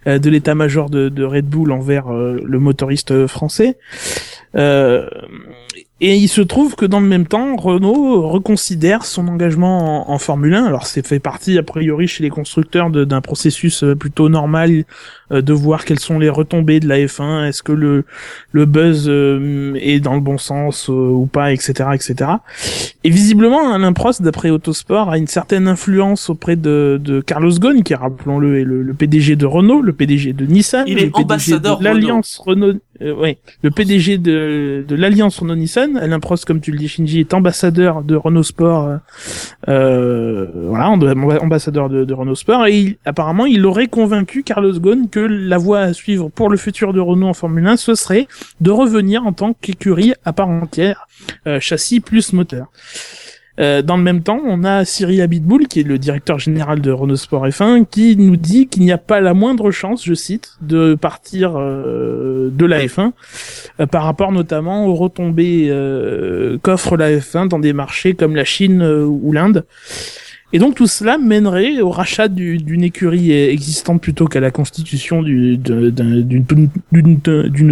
euh, 0.07 0.17
de 0.17 0.29
l'état-major 0.31 0.89
de, 0.89 1.09
de 1.09 1.23
Red 1.23 1.45
Bull 1.45 1.71
envers 1.71 2.07
euh, 2.11 2.39
le 2.43 2.57
motoriste 2.59 3.27
français. 3.27 3.77
Euh, 4.55 5.07
et 6.03 6.15
il 6.17 6.27
se 6.27 6.41
trouve 6.41 6.75
que 6.75 6.85
dans 6.85 6.99
le 6.99 7.05
même 7.07 7.27
temps, 7.27 7.55
Renault 7.55 8.27
reconsidère 8.27 9.05
son 9.05 9.27
engagement 9.27 10.09
en, 10.09 10.13
en 10.13 10.17
Formule 10.17 10.55
1. 10.55 10.65
Alors 10.65 10.87
c'est 10.87 11.05
fait 11.05 11.19
partie 11.19 11.57
a 11.59 11.63
priori 11.63 12.07
chez 12.07 12.23
les 12.23 12.29
constructeurs 12.31 12.89
d'un 12.89 13.21
processus 13.21 13.83
euh, 13.83 13.95
plutôt 13.95 14.27
normal 14.27 14.83
euh, 15.31 15.41
de 15.41 15.53
voir 15.53 15.85
quelles 15.85 15.99
sont 15.99 16.17
les 16.17 16.29
retombées 16.29 16.79
de 16.79 16.87
la 16.87 16.97
F1. 16.97 17.45
Est-ce 17.47 17.61
que 17.61 17.71
le 17.71 18.05
le 18.51 18.65
buzz 18.65 19.05
euh, 19.07 19.75
est 19.79 19.99
dans 19.99 20.15
le 20.15 20.21
bon 20.21 20.39
sens 20.39 20.89
euh, 20.89 20.93
ou 20.93 21.27
pas, 21.27 21.53
etc., 21.53 21.89
etc. 21.93 22.31
Et 23.03 23.09
visiblement, 23.09 23.73
Alain 23.73 23.93
Prost, 23.93 24.21
d'après 24.21 24.49
Autosport, 24.49 25.09
a 25.09 25.17
une 25.17 25.27
certaine 25.27 25.67
influence 25.67 26.29
auprès 26.29 26.55
de, 26.55 26.99
de 27.01 27.21
Carlos 27.21 27.51
Ghosn, 27.51 27.83
qui 27.83 27.93
rappelons-le 27.95 28.59
est 28.59 28.63
le, 28.63 28.81
le 28.81 28.93
PDG 28.93 29.35
de 29.35 29.45
Renault, 29.45 29.81
le 29.81 29.93
PDG 29.93 30.33
de 30.33 30.45
Nissan, 30.45 30.83
Il 30.87 30.95
le 30.95 31.01
est 31.01 31.05
PDG 31.05 31.23
ambassadeur 31.23 31.79
de 31.79 31.83
l'alliance 31.83 32.41
Renault. 32.43 32.73
euh, 33.01 33.13
ouais, 33.13 33.37
le 33.63 33.71
PDG 33.71 34.17
de, 34.17 34.85
de 34.87 34.95
l'alliance 34.95 35.39
Renault-Nissan, 35.39 35.90
Alain 35.97 36.19
Prost, 36.19 36.45
comme 36.45 36.61
tu 36.61 36.71
le 36.71 36.77
dis, 36.77 36.87
Shinji, 36.87 37.19
est 37.19 37.33
ambassadeur 37.33 38.03
de 38.03 38.15
Renault 38.15 38.43
Sport, 38.43 38.87
euh, 38.87 38.97
euh, 39.67 40.47
voilà, 40.67 40.85
amb- 40.87 41.39
ambassadeur 41.41 41.89
de, 41.89 42.13
Renault 42.13 42.35
Sport, 42.35 42.65
et 42.67 42.97
apparemment, 43.05 43.45
il 43.45 43.65
aurait 43.65 43.87
convaincu 43.87 44.43
Carlos 44.43 44.73
Ghosn 44.79 45.09
que 45.09 45.19
la 45.19 45.57
voie 45.57 45.79
à 45.79 45.93
suivre 45.93 46.29
pour 46.29 46.49
le 46.49 46.57
futur 46.57 46.93
de 46.93 46.99
Renault 46.99 47.27
en 47.27 47.33
Formule 47.33 47.67
1, 47.67 47.77
ce 47.77 47.95
serait 47.95 48.27
de 48.59 48.71
revenir 48.71 49.25
en 49.25 49.33
tant 49.33 49.53
qu'écurie 49.53 50.13
à 50.25 50.33
part 50.33 50.49
entière, 50.49 51.07
euh, 51.47 51.59
châssis 51.59 51.99
plus 51.99 52.33
moteur. 52.33 52.67
Euh, 53.61 53.81
dans 53.83 53.95
le 53.95 54.01
même 54.03 54.23
temps, 54.23 54.41
on 54.43 54.63
a 54.63 54.85
Cyril 54.85 55.21
Abitboul, 55.21 55.67
qui 55.67 55.81
est 55.81 55.83
le 55.83 55.99
directeur 55.99 56.39
général 56.39 56.81
de 56.81 56.89
Renault 56.91 57.15
Sport 57.15 57.45
F1, 57.47 57.85
qui 57.85 58.15
nous 58.17 58.35
dit 58.35 58.67
qu'il 58.67 58.81
n'y 58.83 58.91
a 58.91 58.97
pas 58.97 59.21
la 59.21 59.33
moindre 59.35 59.69
chance, 59.69 60.03
je 60.03 60.15
cite, 60.15 60.53
de 60.61 60.95
partir 60.95 61.53
euh, 61.57 62.49
de 62.51 62.65
la 62.65 62.83
F1, 62.85 63.11
euh, 63.79 63.85
par 63.85 64.03
rapport 64.03 64.31
notamment 64.31 64.87
aux 64.87 64.95
retombées 64.95 65.67
euh, 65.69 66.57
qu'offre 66.63 66.97
la 66.97 67.11
F1 67.17 67.49
dans 67.49 67.59
des 67.59 67.73
marchés 67.73 68.15
comme 68.15 68.35
la 68.35 68.45
Chine 68.45 68.81
euh, 68.81 69.05
ou 69.05 69.31
l'Inde. 69.31 69.65
Et 70.53 70.59
donc 70.59 70.75
tout 70.75 70.87
cela 70.87 71.17
mènerait 71.17 71.79
au 71.79 71.91
rachat 71.91 72.27
du- 72.27 72.57
d'une 72.57 72.83
écurie 72.83 73.31
existante 73.31 74.01
plutôt 74.01 74.25
qu'à 74.25 74.39
la 74.41 74.51
constitution 74.51 75.21
d'une 75.23 75.61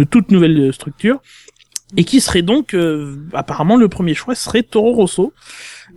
toute 0.08 0.30
nouvelle 0.30 0.72
structure. 0.72 1.20
Et 1.96 2.04
qui 2.04 2.20
serait 2.20 2.42
donc, 2.42 2.72
euh, 2.72 3.16
apparemment, 3.32 3.74
le 3.76 3.88
premier 3.88 4.14
choix 4.14 4.36
serait 4.36 4.62
Toro 4.62 4.92
Rosso, 4.92 5.32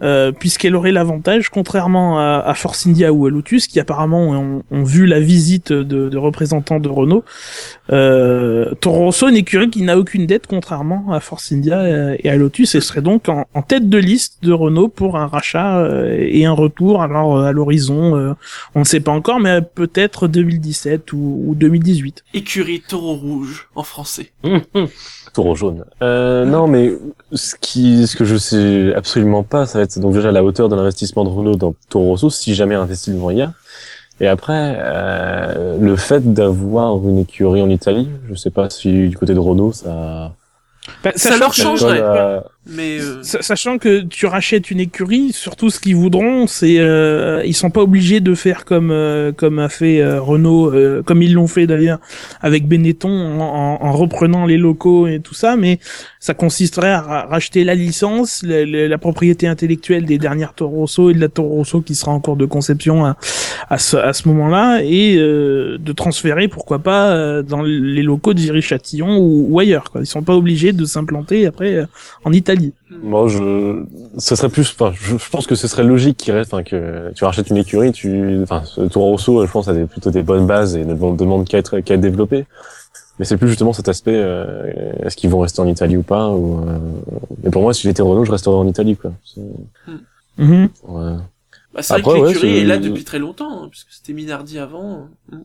euh, 0.02 0.32
puisqu'elle 0.32 0.76
aurait 0.76 0.92
l'avantage, 0.92 1.50
contrairement 1.50 2.20
à, 2.20 2.44
à 2.46 2.54
Force 2.54 2.88
India 2.88 3.14
ou 3.14 3.26
à 3.26 3.30
Lotus, 3.30 3.68
qui 3.68 3.80
apparemment 3.80 4.30
ont, 4.30 4.64
ont 4.72 4.84
vu 4.84 5.06
la 5.06 5.20
visite 5.20 5.72
de, 5.72 6.10
de 6.10 6.18
représentants 6.18 6.80
de 6.80 6.90
Renault, 6.90 7.24
euh, 7.92 8.74
Toro 8.82 9.06
Rosso, 9.06 9.28
une 9.28 9.36
écurie 9.36 9.70
qui 9.70 9.82
n'a 9.84 9.98
aucune 9.98 10.26
dette, 10.26 10.48
contrairement 10.48 11.12
à 11.12 11.20
Force 11.20 11.52
India 11.52 12.16
et 12.18 12.30
à 12.30 12.36
Lotus, 12.36 12.76
et 12.76 12.82
serait 12.82 13.02
donc 13.02 13.30
en, 13.30 13.46
en 13.54 13.62
tête 13.62 13.90
de 13.90 13.98
liste 13.98 14.44
de 14.44 14.54
Renault 14.54 14.90
pour 14.90 15.18
un 15.18 15.28
rachat 15.28 15.80
euh, 15.80 16.16
et 16.20 16.46
un 16.46 16.52
retour, 16.54 17.02
alors 17.02 17.38
euh, 17.38 17.46
à 17.46 17.52
l'horizon, 17.52 18.16
euh, 18.16 18.34
on 18.76 18.80
ne 18.80 18.86
sait 18.86 19.00
pas 19.00 19.12
encore, 19.12 19.40
mais 19.40 19.62
peut-être 19.62 20.28
2017 20.28 21.14
ou, 21.14 21.44
ou 21.48 21.56
2018. 21.56 22.24
Écurie 22.34 22.82
taureau 22.82 23.16
rouge, 23.16 23.70
en 23.76 23.84
français. 23.84 24.32
Taureau 25.34 25.56
jaune. 25.56 25.86
Euh, 26.02 26.46
non, 26.46 26.68
mais 26.68 26.94
ce 27.34 27.56
qui, 27.60 28.08
ce 28.08 28.16
que 28.16 28.26
je 28.26 28.36
sais 28.36 28.94
absolument 28.96 29.44
pas, 29.44 29.66
ça 29.66 29.80
va 29.80 29.84
être 29.84 30.00
donc 30.00 30.14
déjà 30.14 30.32
la 30.32 30.44
hauteur 30.44 30.70
de 30.70 30.76
l'investissement 30.76 31.24
de 31.24 31.30
Renault 31.30 31.56
dans 31.56 31.76
Toro 31.90 32.10
Rosso, 32.10 32.30
si 32.30 32.56
jamais 32.56 32.76
un 32.76 32.82
investissement 32.82 33.32
il 33.32 33.38
y 33.38 33.42
a. 33.42 33.54
Et 34.20 34.28
après, 34.28 34.78
euh, 34.78 35.78
le 35.80 35.96
fait 35.96 36.34
d'avoir 36.34 36.96
une 36.98 37.20
écurie 37.20 37.62
en 37.62 37.70
Italie, 37.70 38.10
je 38.30 38.36
sais 38.36 38.52
pas 38.52 38.70
si 38.70 39.10
du 39.10 39.18
côté 39.18 39.34
de 39.34 39.40
Renault, 39.40 39.74
ça. 39.74 40.34
Bah, 41.04 41.12
Ça 41.16 41.38
leur 41.38 41.54
changerait. 41.54 42.02
Mais 42.66 43.00
euh, 43.02 43.22
Sa- 43.24 43.42
Sachant 43.42 43.78
que 43.78 44.02
tu 44.04 44.26
rachètes 44.26 44.72
une 44.72 44.80
écurie, 44.80 45.34
surtout 45.34 45.70
ce 45.70 45.82
qu'ils 45.82 45.98
voudront, 45.98 46.48
c'est 46.48 46.80
euh, 46.80 47.42
ils 47.46 47.54
sont 47.54 47.70
pas 47.70 47.82
obligés 47.82 48.22
de 48.22 48.34
faire 48.36 48.64
comme 48.64 48.90
euh, 48.90 49.34
comme 49.34 49.60
a 49.60 49.68
fait 49.68 50.02
euh, 50.02 50.22
Renault, 50.22 50.72
euh, 50.74 51.04
comme 51.04 51.22
ils 51.22 51.34
l'ont 51.34 51.48
fait 51.48 51.68
d'ailleurs 51.68 52.00
avec 52.42 52.66
Benetton 52.66 53.10
en, 53.10 53.42
en- 53.42 53.84
en 53.86 53.92
reprenant 53.92 54.46
les 54.46 54.58
locaux 54.58 55.08
et 55.08 55.20
tout 55.20 55.34
ça, 55.34 55.58
mais 55.58 55.80
ça 56.22 56.34
consisterait 56.34 56.92
à 56.92 57.02
ra- 57.02 57.26
racheter 57.26 57.66
la 57.66 57.76
licence, 57.76 58.44
la, 58.48 58.66
la- 58.66 58.98
propriété 58.98 59.46
intellectuelle 59.46 60.06
des 60.06 60.18
dernières 60.18 60.54
Toro 60.54 60.78
Rosso 60.78 61.10
et 61.10 61.14
de 61.14 61.20
la 61.20 61.28
Toro 61.28 61.50
Rosso 61.56 61.82
qui 61.82 61.96
sera 61.96 62.14
en 62.14 62.22
cours 62.22 62.38
de 62.38 62.46
conception 62.46 63.04
à, 63.04 63.18
à 63.70 63.78
ce, 63.78 63.98
à 63.98 64.14
ce 64.14 64.26
moment-là, 64.30 64.80
et 64.86 65.18
euh, 65.18 65.78
de 65.80 65.92
transférer 65.92 66.48
pourquoi 66.48 66.80
pas 66.80 67.42
dans 67.44 67.62
les 67.62 68.04
locaux 68.04 68.34
de 68.34 68.40
Viry-Châtillon 68.40 69.18
ou, 69.18 69.48
ou 69.50 69.60
ailleurs. 69.60 69.92
Quoi. 69.92 70.00
Ils 70.02 70.06
sont 70.06 70.22
pas 70.24 70.36
obligés 70.36 70.72
de 70.72 70.86
s'implanter 70.86 71.46
après 71.46 71.86
en 72.24 72.32
Italie. 72.32 72.53
Moi, 73.04 73.28
je, 73.28 73.84
ce 74.18 74.36
serait 74.36 74.50
plus, 74.50 74.70
enfin, 74.78 74.92
je, 74.96 75.18
je 75.18 75.30
pense 75.30 75.48
que 75.48 75.56
ce 75.56 75.68
serait 75.68 75.84
logique 75.84 76.18
qu'il 76.18 76.34
reste, 76.34 76.54
enfin, 76.54 76.64
que 76.64 77.12
tu 77.16 77.24
rachètes 77.26 77.50
une 77.50 77.58
écurie, 77.58 77.92
tu, 77.92 78.42
enfin, 78.44 78.64
ce 78.66 78.82
Toro 78.82 79.08
Rosso, 79.12 79.46
je 79.46 79.52
pense, 79.52 79.68
a 79.68 79.74
des, 79.74 79.86
plutôt 79.86 80.12
des 80.12 80.24
bonnes 80.24 80.46
bases 80.48 80.76
et 80.76 80.86
ne 80.86 80.94
demande, 80.94 81.48
qu'à 81.48 81.58
être, 81.58 81.80
qu'à 81.80 81.96
être 81.96 82.02
développé. 82.02 82.46
Mais 83.20 83.26
c'est 83.26 83.38
plus 83.38 83.48
justement 83.50 83.74
cet 83.74 83.90
aspect, 83.90 84.16
euh, 84.16 84.72
est-ce 85.04 85.16
qu'ils 85.16 85.30
vont 85.30 85.40
rester 85.40 85.62
en 85.62 85.68
Italie 85.68 85.98
ou 85.98 86.02
pas, 86.04 86.30
ou, 86.30 86.62
euh, 86.68 86.78
mais 87.44 87.52
pour 87.52 87.62
moi, 87.62 87.74
si 87.74 87.84
j'étais 87.84 88.02
Renault, 88.02 88.26
je 88.26 88.32
resterais 88.32 88.56
en 88.56 88.68
Italie, 88.68 88.96
quoi. 88.98 89.12
C'est- 89.24 89.42
Mhm. 90.40 90.70
ouais. 90.88 91.12
bah, 91.76 91.82
c'est 91.84 91.94
vrai 91.94 92.02
Après, 92.02 92.14
que 92.20 92.24
ouais, 92.24 92.28
l'écurie 92.34 92.58
est 92.58 92.64
là 92.66 92.78
depuis 92.80 93.04
très 93.04 93.20
longtemps, 93.20 93.64
hein, 93.64 93.68
puisque 93.70 93.92
c'était 93.92 94.14
Minardi 94.14 94.58
avant. 94.58 95.10
Mm. 95.32 95.38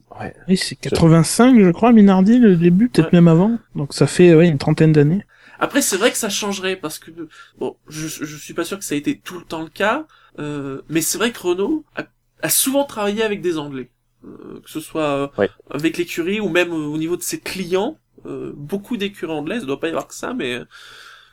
Oui, 0.48 0.56
c'est 0.56 0.76
85, 0.76 1.60
je 1.60 1.70
crois, 1.70 1.92
Minardi, 1.92 2.38
le 2.38 2.56
début, 2.56 2.88
peut-être 2.88 3.12
Ouais. 3.12 3.18
même 3.18 3.28
avant. 3.28 3.52
Donc 3.76 3.92
ça 3.92 4.06
fait 4.06 4.34
ouais, 4.34 4.48
une 4.48 4.58
trentaine 4.58 4.92
d'années. 4.92 5.24
Après, 5.58 5.82
c'est 5.82 5.96
vrai 5.96 6.10
que 6.12 6.18
ça 6.18 6.28
changerait 6.28 6.76
parce 6.76 6.98
que 6.98 7.10
bon, 7.58 7.76
je, 7.88 8.06
je 8.06 8.36
suis 8.36 8.54
pas 8.54 8.64
sûr 8.64 8.78
que 8.78 8.84
ça 8.84 8.94
a 8.94 8.98
été 8.98 9.18
tout 9.18 9.38
le 9.38 9.44
temps 9.44 9.62
le 9.62 9.68
cas, 9.68 10.06
euh, 10.38 10.82
mais 10.88 11.00
c'est 11.00 11.18
vrai 11.18 11.32
que 11.32 11.40
Renault 11.40 11.84
a, 11.96 12.04
a 12.42 12.48
souvent 12.48 12.84
travaillé 12.84 13.22
avec 13.22 13.40
des 13.40 13.58
Anglais, 13.58 13.90
euh, 14.24 14.60
que 14.64 14.70
ce 14.70 14.80
soit 14.80 15.02
euh, 15.02 15.28
Ouais. 15.38 15.50
avec 15.70 15.96
l'écurie 15.98 16.40
ou 16.40 16.48
même 16.48 16.72
au 16.72 16.96
niveau 16.98 17.16
de 17.16 17.22
ses 17.22 17.40
clients. 17.40 17.98
Euh, 18.26 18.52
beaucoup 18.56 18.96
d'écuries 18.96 19.32
anglaises, 19.32 19.62
il 19.62 19.66
doit 19.66 19.78
pas 19.80 19.86
y 19.86 19.90
avoir 19.90 20.08
que 20.08 20.14
ça, 20.14 20.34
mais 20.34 20.58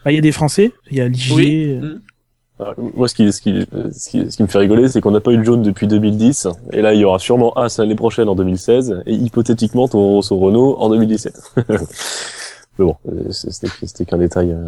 Bah, 0.05 0.11
Il 0.11 0.15
y 0.15 0.19
a 0.19 0.21
des 0.21 0.31
Français, 0.31 0.71
il 0.91 0.97
y 0.97 1.01
a 1.01 1.07
Ligier. 1.07 1.35
Oui. 1.35 1.79
euh, 1.83 1.95
Mm. 1.95 2.01
Alors, 2.57 2.75
Moi, 2.95 3.07
ce 3.09 3.15
qui, 3.15 3.33
ce 3.33 3.41
qui, 3.41 3.65
ce 3.91 4.09
qui, 4.09 4.31
ce 4.31 4.37
qui 4.37 4.41
me 4.43 4.47
fait 4.47 4.59
rigoler, 4.59 4.87
c'est 4.87 5.01
qu'on 5.01 5.11
n'a 5.11 5.19
pas 5.19 5.31
eu 5.33 5.37
de 5.37 5.43
jaune 5.43 5.61
depuis 5.61 5.87
2010, 5.87 6.47
et 6.71 6.81
là, 6.81 6.93
il 6.93 7.01
y 7.01 7.03
aura 7.03 7.19
sûrement 7.19 7.51
As 7.57 7.77
l'année 7.79 7.95
prochaine 7.95 8.29
en 8.29 8.35
2016, 8.35 9.03
et 9.05 9.13
hypothétiquement 9.13 9.89
Toro 9.89 10.13
Rosso 10.13 10.37
Renault 10.37 10.77
en 10.79 10.87
2017. 10.89 11.35
mais 12.79 12.85
bon, 12.85 12.95
euh, 13.11 13.31
c'était, 13.31 13.67
c'était 13.83 14.05
qu'un 14.05 14.17
détail. 14.17 14.51
euh. 14.51 14.65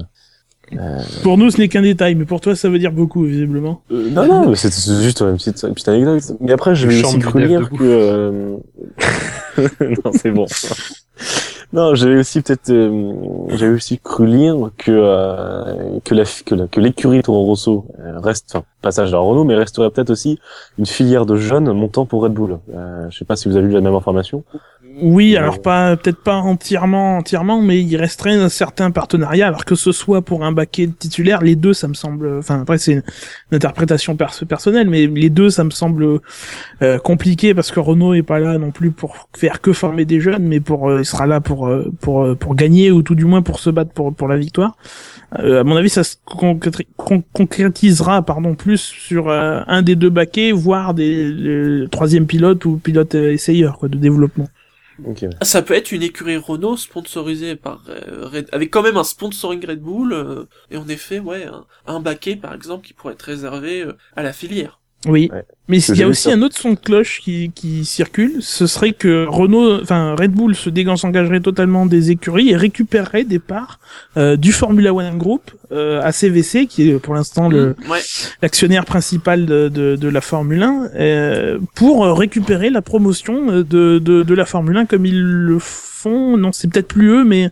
Euh, 0.78 1.00
Pour 1.24 1.38
nous, 1.38 1.50
ce 1.50 1.58
n'est 1.60 1.70
qu'un 1.70 1.82
détail, 1.82 2.16
mais 2.16 2.26
pour 2.26 2.42
toi, 2.42 2.54
ça 2.54 2.68
veut 2.68 2.78
dire 2.80 2.92
beaucoup, 2.92 3.24
visiblement. 3.24 3.82
Euh, 3.92 4.10
non, 4.10 4.28
non, 4.28 4.50
mais 4.50 4.56
c'est 4.58 4.68
juste 5.02 5.22
une 5.22 5.38
petite, 5.38 5.64
une 5.64 5.74
petite 5.74 5.88
anecdote. 5.88 6.22
Mais 6.42 6.52
après, 6.52 6.76
je 6.76 6.88
vais 6.88 7.02
aussi 7.04 7.20
cru 7.20 7.46
lire 7.48 7.70
que... 7.70 7.76
euh, 7.84 8.58
non, 9.82 10.12
c'est 10.14 10.32
bon. 10.32 10.46
Non, 11.74 11.96
j'avais 11.96 12.16
aussi 12.20 12.42
peut-être, 12.42 12.70
euh, 12.70 13.12
j'avais 13.50 13.74
aussi 13.74 14.00
cru 14.00 14.26
lire 14.26 14.70
que 14.78 14.90
euh, 14.90 16.00
que 16.06 16.16
la 16.16 16.24
que 16.46 16.56
la- 16.56 16.68
que 16.70 16.80
l'écurie 16.80 17.22
Toro 17.22 17.44
Rosso 17.44 17.86
euh, 18.00 18.20
reste, 18.20 18.46
enfin 18.56 18.64
passage 18.82 19.14
à 19.14 19.18
Renault, 19.18 19.44
mais 19.44 19.54
resterait 19.56 19.90
peut-être 19.90 20.10
aussi 20.12 20.40
une 20.80 20.86
filière 20.86 21.26
de 21.26 21.36
jeunes 21.36 21.70
montant 21.74 22.06
pour 22.06 22.22
Red 22.24 22.32
Bull. 22.32 22.60
Euh, 22.74 23.08
je 23.10 23.18
sais 23.18 23.26
pas 23.26 23.36
si 23.36 23.50
vous 23.50 23.58
avez 23.58 23.68
eu 23.68 23.72
la 23.72 23.82
même 23.82 23.96
information. 23.96 24.46
Oui, 25.00 25.38
alors 25.38 25.62
pas 25.62 25.96
peut-être 25.96 26.24
pas 26.24 26.38
entièrement, 26.38 27.18
entièrement, 27.18 27.62
mais 27.62 27.84
il 27.84 27.96
resterait 27.98 28.34
un 28.34 28.50
certain 28.50 28.90
partenariat. 28.90 29.46
Alors 29.48 29.64
que 29.64 29.76
ce 29.76 29.92
soit 29.92 30.24
pour 30.24 30.44
un 30.44 30.52
baquet 30.52 30.88
titulaire, 30.88 31.42
les 31.44 31.56
deux, 31.56 31.74
ça 31.74 31.88
me 31.88 31.94
semble. 31.94 32.38
Enfin, 32.40 32.62
après 32.62 32.80
c'est 32.80 32.94
une, 32.94 33.04
interprétation 33.52 34.16
perso- 34.16 34.46
personnelle, 34.48 34.90
mais 34.90 35.06
les 35.06 35.30
deux, 35.30 35.52
ça 35.52 35.64
me 35.64 35.70
semble 35.70 36.20
euh, 36.82 36.98
compliqué 36.98 37.54
parce 37.54 37.70
que 37.72 37.80
Renault 37.80 38.16
est 38.16 38.24
pas 38.24 38.40
là 38.40 38.58
non 38.58 38.72
plus 38.72 38.90
pour 38.90 39.30
faire 39.38 39.62
que 39.62 39.72
former 39.72 40.06
des 40.06 40.20
jeunes, 40.20 40.44
mais 40.48 40.60
pour 40.60 40.90
euh, 40.90 41.02
il 41.02 41.06
sera 41.06 41.28
là 41.28 41.42
pour 41.42 41.68
euh, 41.68 41.92
pour 42.02 42.24
euh, 42.24 42.34
pour 42.36 42.56
gagner 42.56 42.90
ou 42.90 43.04
tout 43.04 43.16
du 43.16 43.26
moins 43.26 43.44
pour 43.44 43.60
se 43.60 43.70
battre 43.70 43.92
pour 43.92 44.16
pour 44.16 44.28
la 44.28 44.38
victoire. 44.38 44.78
Euh, 45.40 45.62
à 45.62 45.64
mon 45.64 45.76
avis, 45.76 45.90
ça 45.90 46.04
se 46.04 46.16
concréti- 46.26 46.88
con- 46.96 47.24
concrétisera 47.34 48.24
pardon 48.24 48.56
plus 48.56 48.80
sur 48.82 49.30
euh, 49.30 49.62
un 49.68 49.84
des 49.84 49.96
deux 49.96 50.10
baquets, 50.10 50.52
voire 50.54 50.94
des 50.96 51.86
troisième 51.92 52.26
pilote 52.26 52.66
ou 52.66 52.78
pilote 52.78 53.14
essayeur 53.14 53.78
quoi 53.78 53.90
de 53.90 53.98
développement. 53.98 54.48
Ouais. 55.04 55.16
Ça 55.44 55.62
peut 55.62 55.76
être 55.76 55.92
une 55.92 56.02
écurie 56.04 56.38
Renault 56.38 56.78
sponsorisée 56.78 57.56
par 57.56 57.84
euh, 57.90 58.28
Red... 58.28 58.50
avec 58.52 58.72
quand 58.72 58.82
même 58.82 58.98
un 58.98 59.04
sponsoring 59.04 59.64
Red 59.66 59.82
Bull 59.82 60.14
euh, 60.14 60.46
et 60.72 60.78
en 60.78 60.88
effet 60.88 61.20
ouais 61.20 61.46
un, 61.46 61.68
un 61.86 62.00
baquet 62.00 62.36
par 62.36 62.54
exemple 62.54 62.86
qui 62.86 62.94
pourrait 62.94 63.14
être 63.14 63.22
réservé 63.24 63.82
euh, 63.82 63.98
à 64.16 64.24
la 64.24 64.34
filière. 64.34 64.80
Oui. 65.08 65.30
Ouais. 65.34 65.44
Mais 65.70 65.80
il 65.82 65.98
y 65.98 66.04
a 66.04 66.08
aussi 66.08 66.30
ça. 66.30 66.34
un 66.34 66.42
autre 66.44 66.58
son 66.58 66.72
de 66.72 66.78
cloche 66.78 67.20
qui, 67.22 67.52
qui 67.54 67.84
circule, 67.84 68.36
ce 68.40 68.68
serait 68.68 68.94
que 68.94 69.26
Renault, 69.28 69.82
enfin 69.82 70.16
Red 70.18 70.32
Bull 70.32 70.56
se 70.56 70.70
dégage, 70.70 71.00
s'engagerait 71.00 71.42
totalement 71.42 71.86
des 71.86 72.10
écuries 72.10 72.52
et 72.52 72.56
récupérerait 72.56 73.26
des 73.26 73.40
parts 73.40 73.80
euh, 74.16 74.38
du 74.38 74.54
Formula 74.54 74.94
One 74.94 75.18
Group 75.18 75.52
euh, 75.74 76.02
à 76.02 76.14
CVC, 76.14 76.68
qui 76.68 76.90
est 76.90 76.94
pour 77.00 77.16
l'instant 77.16 77.50
le 77.50 77.76
Ouais. 77.90 78.00
l'actionnaire 78.42 78.86
principal 78.86 79.46
de, 79.46 79.68
de, 79.68 79.98
de 79.98 80.08
la 80.08 80.22
Formule 80.22 80.64
1, 80.64 80.90
euh, 80.96 81.60
pour 81.76 82.06
récupérer 82.18 82.70
la 82.70 82.82
promotion 82.82 83.48
de, 83.48 83.64
de, 83.64 84.00
de 84.00 84.34
la 84.34 84.46
Formule 84.46 84.78
1 84.78 84.86
comme 84.86 85.06
ils 85.06 85.22
le 85.22 85.58
font. 85.60 86.38
Non, 86.38 86.54
c'est 86.54 86.70
peut-être 86.72 86.88
plus 86.88 87.10
eux, 87.10 87.24
mais 87.26 87.50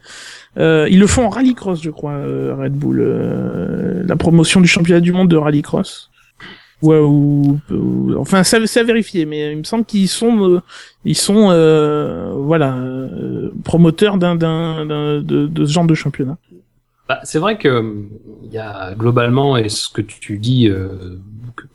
euh, 0.57 0.87
ils 0.89 0.99
le 0.99 1.07
font 1.07 1.25
en 1.25 1.29
rallycross, 1.29 1.81
je 1.83 1.89
crois, 1.89 2.13
euh, 2.13 2.55
Red 2.57 2.71
Bull, 2.73 3.01
euh, 3.01 4.03
la 4.05 4.15
promotion 4.15 4.61
du 4.61 4.67
championnat 4.69 5.01
du 5.01 5.11
monde 5.11 5.27
de 5.27 5.35
rallycross. 5.35 6.09
Ouais, 6.81 6.99
ou, 6.99 7.59
enfin, 8.17 8.43
ça, 8.43 8.57
c'est 8.67 8.81
à 8.81 8.83
vérifier, 8.83 9.25
mais 9.25 9.53
il 9.53 9.57
me 9.59 9.63
semble 9.63 9.85
qu'ils 9.85 10.09
sont, 10.09 10.49
euh, 10.49 10.61
ils 11.05 11.15
sont, 11.15 11.49
euh, 11.49 12.33
voilà, 12.35 12.75
euh, 12.75 13.49
promoteurs 13.63 14.17
d'un, 14.17 14.35
d'un, 14.35 14.85
de, 14.85 15.49
ce 15.65 15.71
genre 15.71 15.85
de 15.85 15.93
championnat. 15.95 16.37
Bah, 17.07 17.19
c'est 17.23 17.39
vrai 17.39 17.57
que 17.57 17.67
euh, 17.67 17.93
il 18.43 18.51
y 18.51 18.57
a 18.57 18.93
globalement, 18.93 19.57
et 19.57 19.69
ce 19.69 19.89
que 19.89 20.01
tu 20.01 20.37
dis, 20.37 20.67
euh, 20.67 20.89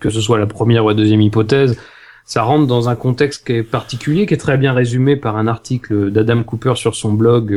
que, 0.01 0.11
ce 0.11 0.21
soit 0.21 0.39
la 0.39 0.47
première 0.47 0.85
ou 0.85 0.89
la 0.89 0.95
deuxième 0.95 1.23
hypothèse, 1.23 1.79
ça 2.27 2.43
rentre 2.43 2.67
dans 2.67 2.89
un 2.89 2.95
contexte 2.95 3.47
qui 3.47 3.55
est 3.55 3.63
particulier, 3.63 4.27
qui 4.27 4.35
est 4.35 4.39
très 4.39 4.59
bien 4.59 4.73
résumé 4.73 5.17
par 5.17 5.37
un 5.37 5.47
article 5.47 6.11
d'Adam 6.11 6.43
Cooper 6.43 6.75
sur 6.77 6.95
son 6.95 7.13
blog. 7.13 7.53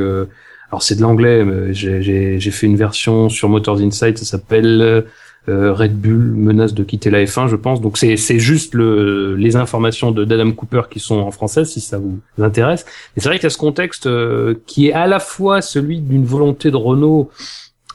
alors 0.69 0.81
c'est 0.81 0.95
de 0.95 1.01
l'anglais, 1.01 1.45
j'ai- 1.73 2.39
fait 2.39 2.65
une 2.67 2.77
version 2.77 3.29
sur 3.29 3.49
Motors 3.49 3.79
Insight, 3.81 4.17
ça 4.17 4.25
s'appelle 4.25 5.05
Red 5.47 5.97
Bull 5.99 6.13
menace 6.35 6.73
de 6.73 6.83
quitter 6.83 7.09
la 7.09 7.23
F1, 7.23 7.47
je 7.49 7.55
pense. 7.55 7.81
Donc 7.81 7.97
c'est 7.97 8.15
c'est 8.17 8.39
juste 8.39 8.73
le, 8.73 9.35
les 9.35 9.55
informations 9.55 10.11
de 10.11 10.23
d'Adam 10.25 10.51
Cooper 10.53 10.83
qui 10.89 10.99
sont 10.99 11.17
en 11.19 11.31
français, 11.31 11.65
si 11.65 11.81
ça 11.81 11.97
vous 11.97 12.19
intéresse. 12.39 12.85
Et 13.17 13.19
c'est 13.19 13.29
vrai 13.29 13.37
qu'il 13.37 13.43
y 13.43 13.47
a 13.47 13.49
ce 13.51 13.57
contexte 13.57 14.07
euh, 14.07 14.55
qui 14.67 14.87
est 14.87 14.93
à 14.93 15.07
la 15.07 15.19
fois 15.19 15.61
celui 15.61 15.99
d'une 15.99 16.25
volonté 16.25 16.71
de 16.71 16.77
Renault 16.77 17.29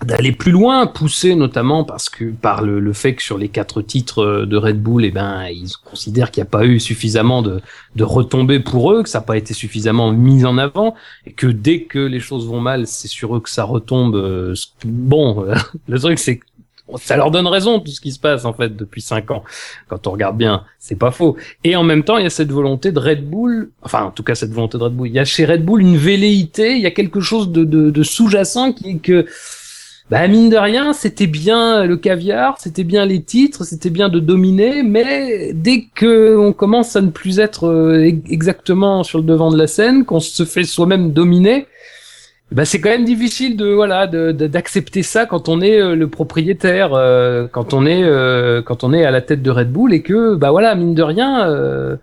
d'aller 0.04 0.30
plus 0.30 0.52
loin, 0.52 0.86
poussé 0.86 1.34
notamment 1.34 1.82
parce 1.82 2.08
que 2.08 2.26
par 2.30 2.62
le, 2.62 2.78
le 2.78 2.92
fait 2.92 3.16
que 3.16 3.22
sur 3.22 3.36
les 3.36 3.48
quatre 3.48 3.82
titres 3.82 4.22
euh, 4.22 4.46
de 4.46 4.56
Red 4.56 4.80
Bull, 4.80 5.04
eh 5.04 5.10
ben 5.10 5.46
ils 5.50 5.72
considèrent 5.84 6.30
qu'il 6.30 6.40
n'y 6.42 6.46
a 6.46 6.50
pas 6.50 6.64
eu 6.66 6.78
suffisamment 6.78 7.42
de, 7.42 7.60
de 7.96 8.04
retombées 8.04 8.60
pour 8.60 8.92
eux, 8.92 9.02
que 9.02 9.08
ça 9.08 9.18
n'a 9.18 9.24
pas 9.24 9.36
été 9.36 9.54
suffisamment 9.54 10.12
mis 10.12 10.44
en 10.44 10.56
avant, 10.56 10.94
et 11.26 11.32
que 11.32 11.48
dès 11.48 11.82
que 11.82 11.98
les 11.98 12.20
choses 12.20 12.46
vont 12.46 12.60
mal, 12.60 12.86
c'est 12.86 13.08
sur 13.08 13.34
eux 13.36 13.40
que 13.40 13.50
ça 13.50 13.64
retombe. 13.64 14.14
euh, 14.14 14.54
Bon, 14.84 15.44
euh, 15.48 15.54
le 15.88 15.98
truc 15.98 16.18
c'est 16.20 16.36
que 16.38 16.44
ça 16.96 17.16
leur 17.16 17.30
donne 17.30 17.46
raison 17.46 17.80
tout 17.80 17.90
ce 17.90 18.00
qui 18.00 18.12
se 18.12 18.18
passe 18.18 18.44
en 18.44 18.52
fait 18.52 18.76
depuis 18.76 19.02
cinq 19.02 19.30
ans. 19.30 19.44
Quand 19.88 20.06
on 20.06 20.12
regarde 20.12 20.36
bien, 20.36 20.64
c'est 20.78 20.98
pas 20.98 21.10
faux. 21.10 21.36
Et 21.64 21.76
en 21.76 21.84
même 21.84 22.04
temps, 22.04 22.16
il 22.16 22.24
y 22.24 22.26
a 22.26 22.30
cette 22.30 22.50
volonté 22.50 22.92
de 22.92 22.98
Red 22.98 23.28
Bull, 23.28 23.70
enfin 23.82 24.04
en 24.04 24.10
tout 24.10 24.22
cas 24.22 24.34
cette 24.34 24.52
volonté 24.52 24.78
de 24.78 24.82
Red 24.84 24.94
Bull. 24.94 25.08
Il 25.08 25.14
y 25.14 25.18
a 25.18 25.24
chez 25.24 25.44
Red 25.44 25.64
Bull 25.64 25.82
une 25.82 25.96
velléité, 25.96 26.72
il 26.76 26.80
y 26.80 26.86
a 26.86 26.90
quelque 26.90 27.20
chose 27.20 27.50
de, 27.50 27.64
de, 27.64 28.02
sous-jacent 28.02 28.72
qui 28.72 28.90
est 28.90 28.98
que 28.98 29.26
bah 30.10 30.26
mine 30.26 30.48
de 30.48 30.56
rien, 30.56 30.94
c'était 30.94 31.26
bien 31.26 31.84
le 31.84 31.98
caviar, 31.98 32.56
c'était 32.58 32.84
bien 32.84 33.04
les 33.04 33.22
titres, 33.22 33.64
c'était 33.64 33.90
bien 33.90 34.08
de 34.08 34.20
dominer, 34.20 34.82
mais 34.82 35.52
dès 35.52 35.84
que 35.94 36.34
on 36.38 36.54
commence 36.54 36.96
à 36.96 37.02
ne 37.02 37.10
plus 37.10 37.40
être 37.40 37.64
euh, 37.66 38.10
exactement 38.30 39.04
sur 39.04 39.18
le 39.18 39.24
devant 39.24 39.50
de 39.50 39.58
la 39.58 39.66
scène, 39.66 40.06
qu'on 40.06 40.20
se 40.20 40.46
fait 40.46 40.64
soi-même 40.64 41.12
dominer, 41.12 41.66
bah 42.50 42.64
c'est 42.64 42.80
quand 42.80 42.88
même 42.88 43.04
difficile 43.04 43.56
de 43.56 43.66
voilà 43.66 44.06
d'accepter 44.06 45.02
ça 45.02 45.26
quand 45.26 45.48
on 45.50 45.60
est 45.60 45.80
euh, 45.80 45.94
le 45.94 46.08
propriétaire, 46.08 46.94
euh, 46.94 47.46
quand 47.46 47.74
on 47.74 47.84
est 47.84 48.02
euh, 48.02 48.62
quand 48.62 48.84
on 48.84 48.92
est 48.94 49.04
à 49.04 49.10
la 49.10 49.20
tête 49.20 49.42
de 49.42 49.50
Red 49.50 49.70
Bull 49.70 49.92
et 49.92 50.02
que 50.02 50.34
bah 50.34 50.50
voilà 50.50 50.74
mine 50.74 50.94
de 50.94 51.02
rien. 51.02 51.46
euh, 51.48 51.96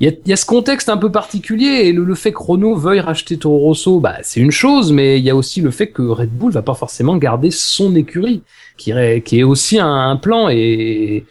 il 0.00 0.08
y 0.08 0.10
a, 0.10 0.14
y 0.26 0.32
a 0.32 0.36
ce 0.36 0.44
contexte 0.46 0.88
un 0.88 0.96
peu 0.96 1.12
particulier 1.12 1.82
et 1.86 1.92
le, 1.92 2.02
le 2.04 2.14
fait 2.16 2.32
que 2.32 2.42
Renault 2.42 2.74
veuille 2.74 2.98
racheter 3.00 3.36
Toro 3.38 3.58
Rosso, 3.58 4.00
bah 4.00 4.16
c'est 4.22 4.40
une 4.40 4.50
chose, 4.50 4.92
mais 4.92 5.18
il 5.18 5.24
y 5.24 5.30
a 5.30 5.36
aussi 5.36 5.60
le 5.60 5.70
fait 5.70 5.86
que 5.88 6.02
Red 6.02 6.30
Bull 6.30 6.50
va 6.52 6.62
pas 6.62 6.74
forcément 6.74 7.16
garder 7.16 7.52
son 7.52 7.94
écurie, 7.94 8.42
qui, 8.76 8.90
est- 8.90 9.20
qui 9.24 9.38
est 9.38 9.44
aussi 9.44 9.78
un, 9.78 9.86
un 10.10 10.16
plan. 10.16 10.48
Et 10.50 11.26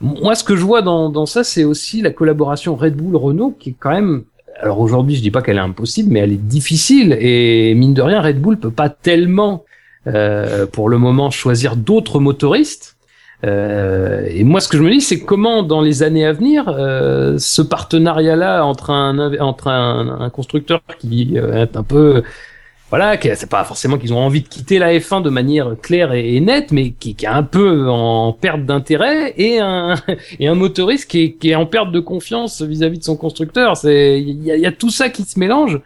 moi, 0.00 0.36
ce 0.36 0.44
que 0.44 0.54
je 0.54 0.62
vois 0.64 0.80
dans, 0.80 1.08
dans 1.10 1.26
ça, 1.26 1.42
c'est 1.42 1.64
aussi 1.64 2.00
la 2.00 2.10
collaboration 2.10 2.76
Red 2.76 2.94
Bull 2.96 3.16
Renault, 3.16 3.56
qui 3.58 3.70
est 3.70 3.76
quand 3.78 3.90
même. 3.90 4.22
Alors 4.60 4.80
aujourd'hui, 4.80 5.14
je 5.14 5.22
dis 5.22 5.30
pas 5.30 5.42
qu'elle 5.42 5.56
est 5.56 5.60
impossible, 5.60 6.12
mais 6.12 6.20
elle 6.20 6.32
est 6.32 6.36
difficile. 6.36 7.16
Et 7.20 7.74
mine 7.74 7.94
de 7.94 8.02
rien, 8.02 8.20
Red 8.20 8.40
Bull 8.40 8.58
peut 8.58 8.70
pas 8.70 8.88
tellement, 8.88 9.64
euh, 10.06 10.66
pour 10.66 10.88
le 10.88 10.98
moment, 10.98 11.30
choisir 11.30 11.76
d'autres 11.76 12.18
motoristes. 12.18 12.98
Euh, 13.44 14.26
et 14.28 14.42
moi, 14.44 14.60
ce 14.60 14.68
que 14.68 14.76
je 14.76 14.82
me 14.82 14.90
dis, 14.90 15.00
c'est 15.00 15.20
comment, 15.20 15.62
dans 15.62 15.80
les 15.80 16.02
années 16.02 16.26
à 16.26 16.32
venir, 16.32 16.68
euh, 16.68 17.38
ce 17.38 17.62
partenariat-là 17.62 18.64
entre 18.64 18.90
un 18.90 19.38
entre 19.38 19.68
un, 19.68 20.28
constructeur 20.30 20.80
qui 20.98 21.38
euh, 21.38 21.62
est 21.62 21.76
un 21.76 21.84
peu, 21.84 22.22
voilà, 22.90 23.18
c'est 23.20 23.50
pas 23.50 23.64
forcément 23.64 23.98
qu'ils 23.98 24.14
ont 24.14 24.18
envie 24.18 24.40
de 24.40 24.48
quitter 24.48 24.78
la 24.78 24.94
F1 24.94 25.22
de 25.22 25.28
manière 25.28 25.76
claire 25.80 26.12
et, 26.12 26.36
et 26.36 26.40
nette, 26.40 26.72
mais 26.72 26.90
qui, 26.90 27.14
est 27.20 27.26
un 27.26 27.42
peu 27.42 27.88
en 27.88 28.32
perte 28.32 28.64
d'intérêt, 28.64 29.34
et 29.36 29.58
un 29.58 29.96
et 30.40 30.48
un 30.48 30.54
motoriste 30.54 31.10
qui 31.10 31.20
est, 31.20 31.32
qui 31.32 31.50
est 31.50 31.54
en 31.54 31.66
perte 31.66 31.92
de 31.92 32.00
confiance 32.00 32.62
vis-à-vis 32.62 32.98
de 32.98 33.04
son 33.04 33.16
constructeur. 33.16 33.76
C'est 33.76 34.20
il 34.20 34.42
y 34.42 34.50
a, 34.50 34.56
y 34.56 34.66
a 34.66 34.72
tout 34.72 34.90
ça 34.90 35.10
qui 35.10 35.24
se 35.24 35.38
mélange. 35.38 35.80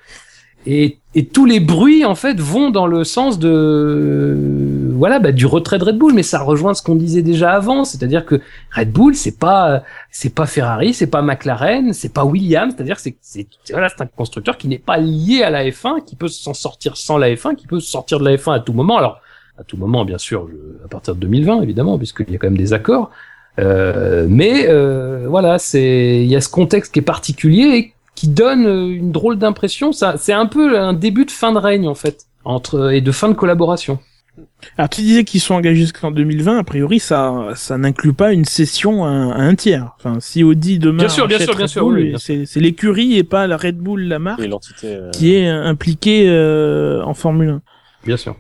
Et, 0.65 0.99
et 1.17 1.27
tous 1.27 1.45
les 1.45 1.59
bruits 1.59 2.05
en 2.05 2.15
fait 2.15 2.39
vont 2.39 2.71
dans 2.71 2.87
le 2.87 3.03
sens 3.03 3.41
de 3.41 4.92
voilà 5.03 5.19
bah, 5.19 5.33
du 5.33 5.47
retrait 5.47 5.81
de 5.81 5.85
Red 5.85 5.99
Bull 5.99 6.15
mais 6.15 6.23
ça 6.23 6.39
rejoint 6.39 6.75
ce 6.75 6.83
qu'on 6.83 6.95
disait 6.95 7.23
déjà 7.23 7.51
avant 7.51 7.83
c'est-à-dire 7.83 8.25
que 8.25 8.41
Red 8.71 8.93
Bull 8.93 9.17
c'est 9.17 9.37
pas 9.37 9.83
c'est 10.13 10.33
pas 10.33 10.47
Ferrari 10.47 10.95
c'est 10.95 11.09
pas 11.09 11.23
McLaren 11.23 11.93
c'est 11.93 12.13
pas 12.15 12.25
Williams 12.25 12.73
c'est-à-dire 12.77 12.95
que 12.95 13.03
c'est 13.21 13.49
voilà 13.73 13.89
c'est 13.89 14.01
un 14.01 14.07
constructeur 14.07 14.57
qui 14.57 14.69
n'est 14.69 14.79
pas 14.79 14.99
lié 14.99 15.43
à 15.43 15.51
la 15.51 15.65
F1 15.65 16.05
qui 16.05 16.15
peut 16.15 16.29
s'en 16.29 16.55
sortir 16.55 16.97
sans 16.97 17.19
la 17.19 17.35
F1 17.35 17.57
qui 17.57 17.67
peut 17.67 17.81
sortir 17.81 18.21
de 18.21 18.25
la 18.25 18.37
F1 18.37 18.55
à 18.55 18.61
tout 18.61 18.75
moment 18.75 18.97
alors 18.97 19.21
à 19.59 19.65
tout 19.65 19.77
moment 19.77 20.05
bien 20.05 20.19
sûr 20.19 20.49
à 20.85 20.87
partir 20.87 21.17
de 21.17 21.21
2020 21.21 21.63
évidemment 21.63 21.99
puisqu'il 21.99 22.31
y 22.31 22.37
a 22.37 22.39
quand 22.39 22.47
même 22.47 22.57
des 22.57 22.73
accords 22.73 23.11
euh, 23.59 24.29
mais 24.31 24.69
euh, 24.69 25.27
voilà 25.29 25.59
c'est 25.59 26.23
il 26.23 26.31
y 26.31 26.37
a 26.37 26.41
ce 26.41 26.49
contexte 26.49 26.95
qui 26.95 27.01
est 27.01 27.03
particulier 27.03 27.65
et 27.77 27.93
qui 28.15 28.29
donne 28.29 28.67
une 28.67 29.11
drôle 29.11 29.37
d'impression. 29.37 29.91
Ça, 29.91 30.15
c'est 30.17 30.33
un 30.33 30.47
peu 30.47 30.79
un 30.79 30.93
début 30.93 31.25
de 31.25 31.31
fin 31.31 31.53
de 31.53 31.59
règne 31.59 31.89
en 31.89 31.95
fait, 31.95 32.27
entre 32.45 32.93
et 32.93 33.01
de 33.01 33.11
fin 33.11 33.29
de 33.29 33.35
collaboration. 33.35 33.99
Alors 34.79 34.89
tu 34.89 35.03
disais 35.03 35.25
qu'ils 35.25 35.41
sont 35.41 35.55
engagés 35.55 35.81
jusqu'en 35.83 36.11
2020, 36.11 36.59
a 36.59 36.65
priori 36.65 36.99
ça 37.01 37.49
ça 37.55 37.77
n'inclut 37.77 38.13
pas 38.15 38.33
une 38.33 38.45
cession 38.47 39.05
à, 39.05 39.09
un- 39.09 39.31
à 39.31 39.41
un 39.43 39.55
tiers. 39.55 39.91
Enfin 39.99 40.19
si 40.21 40.43
Audi 40.43 40.79
demain 40.79 40.99
Bien 41.05 41.09
sûr, 41.09 41.27
bien 41.27 41.37
achète 41.37 41.49
sûr, 41.49 41.57
bien 41.57 41.65
Red 41.65 41.71
sûr, 41.71 41.87
oui, 41.87 42.15
c'est 42.19 42.47
c'est 42.47 42.61
l'écurie 42.61 43.17
et 43.19 43.25
pas 43.25 43.47
la 43.47 43.57
Red 43.57 43.77
Bull 43.79 44.03
la 44.05 44.19
marque 44.19 44.41
Et 44.41 44.49
l'entité. 44.49 44.87
euh, 44.95 45.11
qui 45.11 45.35
est 45.35 45.49
impliquée 45.49 46.27
euh, 46.29 47.03
en 47.05 47.13
Formule 47.15 47.49
1. 47.51 47.63
Bien 48.07 48.17
sûr. 48.17 48.37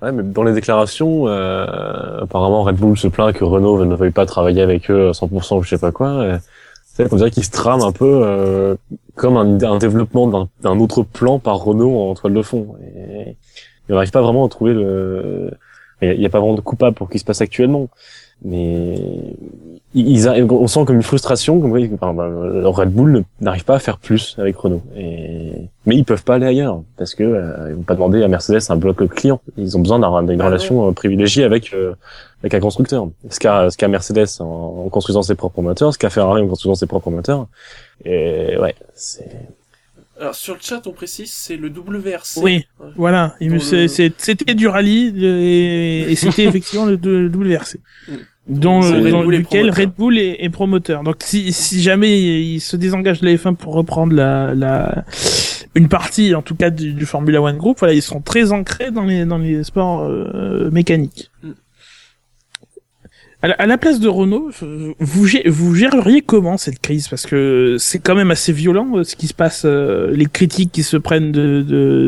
Ouais, 0.00 0.12
mais 0.12 0.22
dans 0.22 0.42
les 0.42 0.52
déclarations, 0.52 1.26
euh, 1.28 2.22
apparemment 2.22 2.62
Red 2.62 2.76
Bull 2.76 2.96
se 2.96 3.08
plaint 3.08 3.32
que 3.34 3.44
Renault 3.44 3.84
ne 3.84 3.94
veuille 3.94 4.10
pas 4.10 4.26
travailler 4.26 4.60
avec 4.62 4.90
eux 4.90 5.08
à 5.08 5.12
100% 5.12 5.58
ou 5.58 5.62
je 5.62 5.70
sais 5.70 5.78
pas 5.78 5.92
quoi. 5.92 6.08
euh, 6.08 6.38
C'est 6.84 7.12
on 7.12 7.16
dirait 7.16 7.30
qu'ils 7.30 7.44
se 7.44 7.50
trament 7.50 7.82
un 7.84 7.92
peu 7.92 8.20
euh, 8.24 8.74
comme 9.16 9.36
un, 9.36 9.60
un 9.62 9.78
développement 9.78 10.26
d'un- 10.28 10.48
d'un 10.62 10.78
autre 10.78 11.02
plan 11.02 11.38
par 11.38 11.56
Renault 11.58 11.98
en 12.10 12.14
toile 12.14 12.34
de 12.34 12.42
fond. 12.42 12.74
Et 12.96 13.36
on 13.88 13.94
n'arrive 13.94 14.10
pas 14.10 14.22
vraiment 14.22 14.46
à 14.46 14.48
trouver 14.48 14.74
le. 14.74 15.50
Il 16.00 16.18
n'y 16.18 16.26
a, 16.26 16.30
pas 16.30 16.40
vraiment 16.40 16.56
de 16.56 16.60
coupable 16.60 16.96
pour 16.96 17.06
ce 17.06 17.12
qui 17.12 17.18
se 17.20 17.24
passe 17.24 17.40
actuellement. 17.40 17.88
Mais 18.44 18.96
ils, 19.94 20.26
a- 20.26 20.34
on 20.34 20.66
sent 20.66 20.84
comme 20.84 20.96
une 20.96 21.02
frustration, 21.02 21.60
comme 21.60 21.78
enfin, 21.94 22.12
bah, 22.12 22.28
Red 22.70 22.90
Bull 22.90 23.22
n'arrive 23.40 23.64
pas 23.64 23.76
à 23.76 23.78
faire 23.78 23.98
plus 23.98 24.36
avec 24.38 24.56
Renault. 24.56 24.82
Et 24.96 25.52
mais 25.86 25.96
ils 25.96 26.04
peuvent 26.04 26.24
pas 26.24 26.34
aller 26.34 26.46
ailleurs 26.46 26.82
parce 26.96 27.14
que 27.14 27.22
euh, 27.22 27.68
ils 27.70 27.76
vont 27.76 27.82
pas 27.82 27.94
demander 27.94 28.22
à 28.22 28.28
Mercedes 28.28 28.62
un 28.68 28.76
bloc 28.76 29.06
client. 29.14 29.40
Ils 29.56 29.76
ont 29.76 29.80
besoin 29.80 30.00
d'avoir 30.00 30.22
une 30.22 30.40
Ah 30.40 30.46
relation 30.46 30.88
euh, 30.88 30.92
privilégiée 30.92 31.44
avec 31.44 31.72
euh, 31.72 31.94
avec 32.42 32.54
un 32.54 32.60
constructeur. 32.60 33.08
Ce 33.30 33.38
qu'a 33.38 33.70
ce 33.70 33.76
qu'a 33.76 33.86
Mercedes 33.86 34.40
en, 34.40 34.84
en 34.86 34.88
construisant 34.88 35.22
ses 35.22 35.36
propres 35.36 35.62
moteurs, 35.62 35.92
ce 35.92 35.98
qu'a 35.98 36.10
Ferrari 36.10 36.42
en 36.42 36.48
construisant 36.48 36.74
ses 36.74 36.86
propres 36.86 37.10
moteurs. 37.10 37.46
Et 38.04 38.56
ouais, 38.58 38.74
c'est 38.94 39.30
Alors 40.20 40.34
sur 40.34 40.54
le 40.54 40.60
chat, 40.62 40.86
on 40.86 40.92
précise, 40.92 41.30
c'est 41.32 41.56
le 41.56 41.68
WRC. 41.68 42.38
Oui. 42.42 42.64
Ouais. 42.78 42.86
Voilà, 42.96 43.34
il 43.40 43.50
le- 43.50 43.58
c'était 43.58 44.54
du 44.54 44.68
rallye 44.68 45.12
et, 45.24 46.12
et 46.12 46.16
c'était 46.16 46.44
effectivement 46.48 46.86
le, 46.86 46.96
le 46.96 47.28
WRC. 47.28 47.78
Mm. 48.08 48.12
Dans, 48.48 48.80
lequel. 48.80 49.70
Red 49.70 49.92
Bull 49.96 50.18
est, 50.18 50.42
est 50.44 50.50
promoteur. 50.50 51.04
Donc 51.04 51.16
si, 51.20 51.52
si 51.52 51.80
jamais 51.80 52.20
il 52.42 52.60
se 52.60 52.76
désengage 52.76 53.20
de 53.20 53.26
la 53.26 53.34
F1 53.36 53.54
pour 53.54 53.72
reprendre 53.74 54.12
la, 54.14 54.52
la 54.54 55.04
une 55.76 55.88
partie 55.88 56.34
en 56.34 56.42
tout 56.42 56.56
cas 56.56 56.70
du, 56.70 56.92
du 56.92 57.06
Formula 57.06 57.40
One 57.40 57.56
Group, 57.56 57.78
voilà, 57.78 57.94
ils 57.94 58.02
sont 58.02 58.20
très 58.20 58.50
ancrés 58.52 58.90
dans 58.90 59.04
les 59.04 59.24
dans 59.24 59.38
les 59.38 59.62
sports 59.62 60.02
euh, 60.02 60.70
mécaniques. 60.72 61.30
Mm. 61.42 61.50
À 63.44 63.66
la, 63.66 63.76
place 63.76 63.98
de 63.98 64.08
Renault, 64.08 64.50
vous, 65.00 65.26
gé- 65.26 65.48
vous 65.48 65.74
géreriez 65.74 66.22
comment 66.22 66.56
cette 66.56 66.80
crise? 66.80 67.08
Parce 67.08 67.26
que 67.26 67.74
c'est 67.76 67.98
quand 67.98 68.14
même 68.14 68.30
assez 68.30 68.52
violent 68.52 68.98
euh, 68.98 69.02
ce 69.02 69.16
qui 69.16 69.26
se 69.26 69.34
passe, 69.34 69.62
euh, 69.64 70.12
les 70.12 70.26
critiques 70.26 70.70
qui 70.70 70.84
se 70.84 70.96
prennent 70.96 71.32
de, 71.32 71.62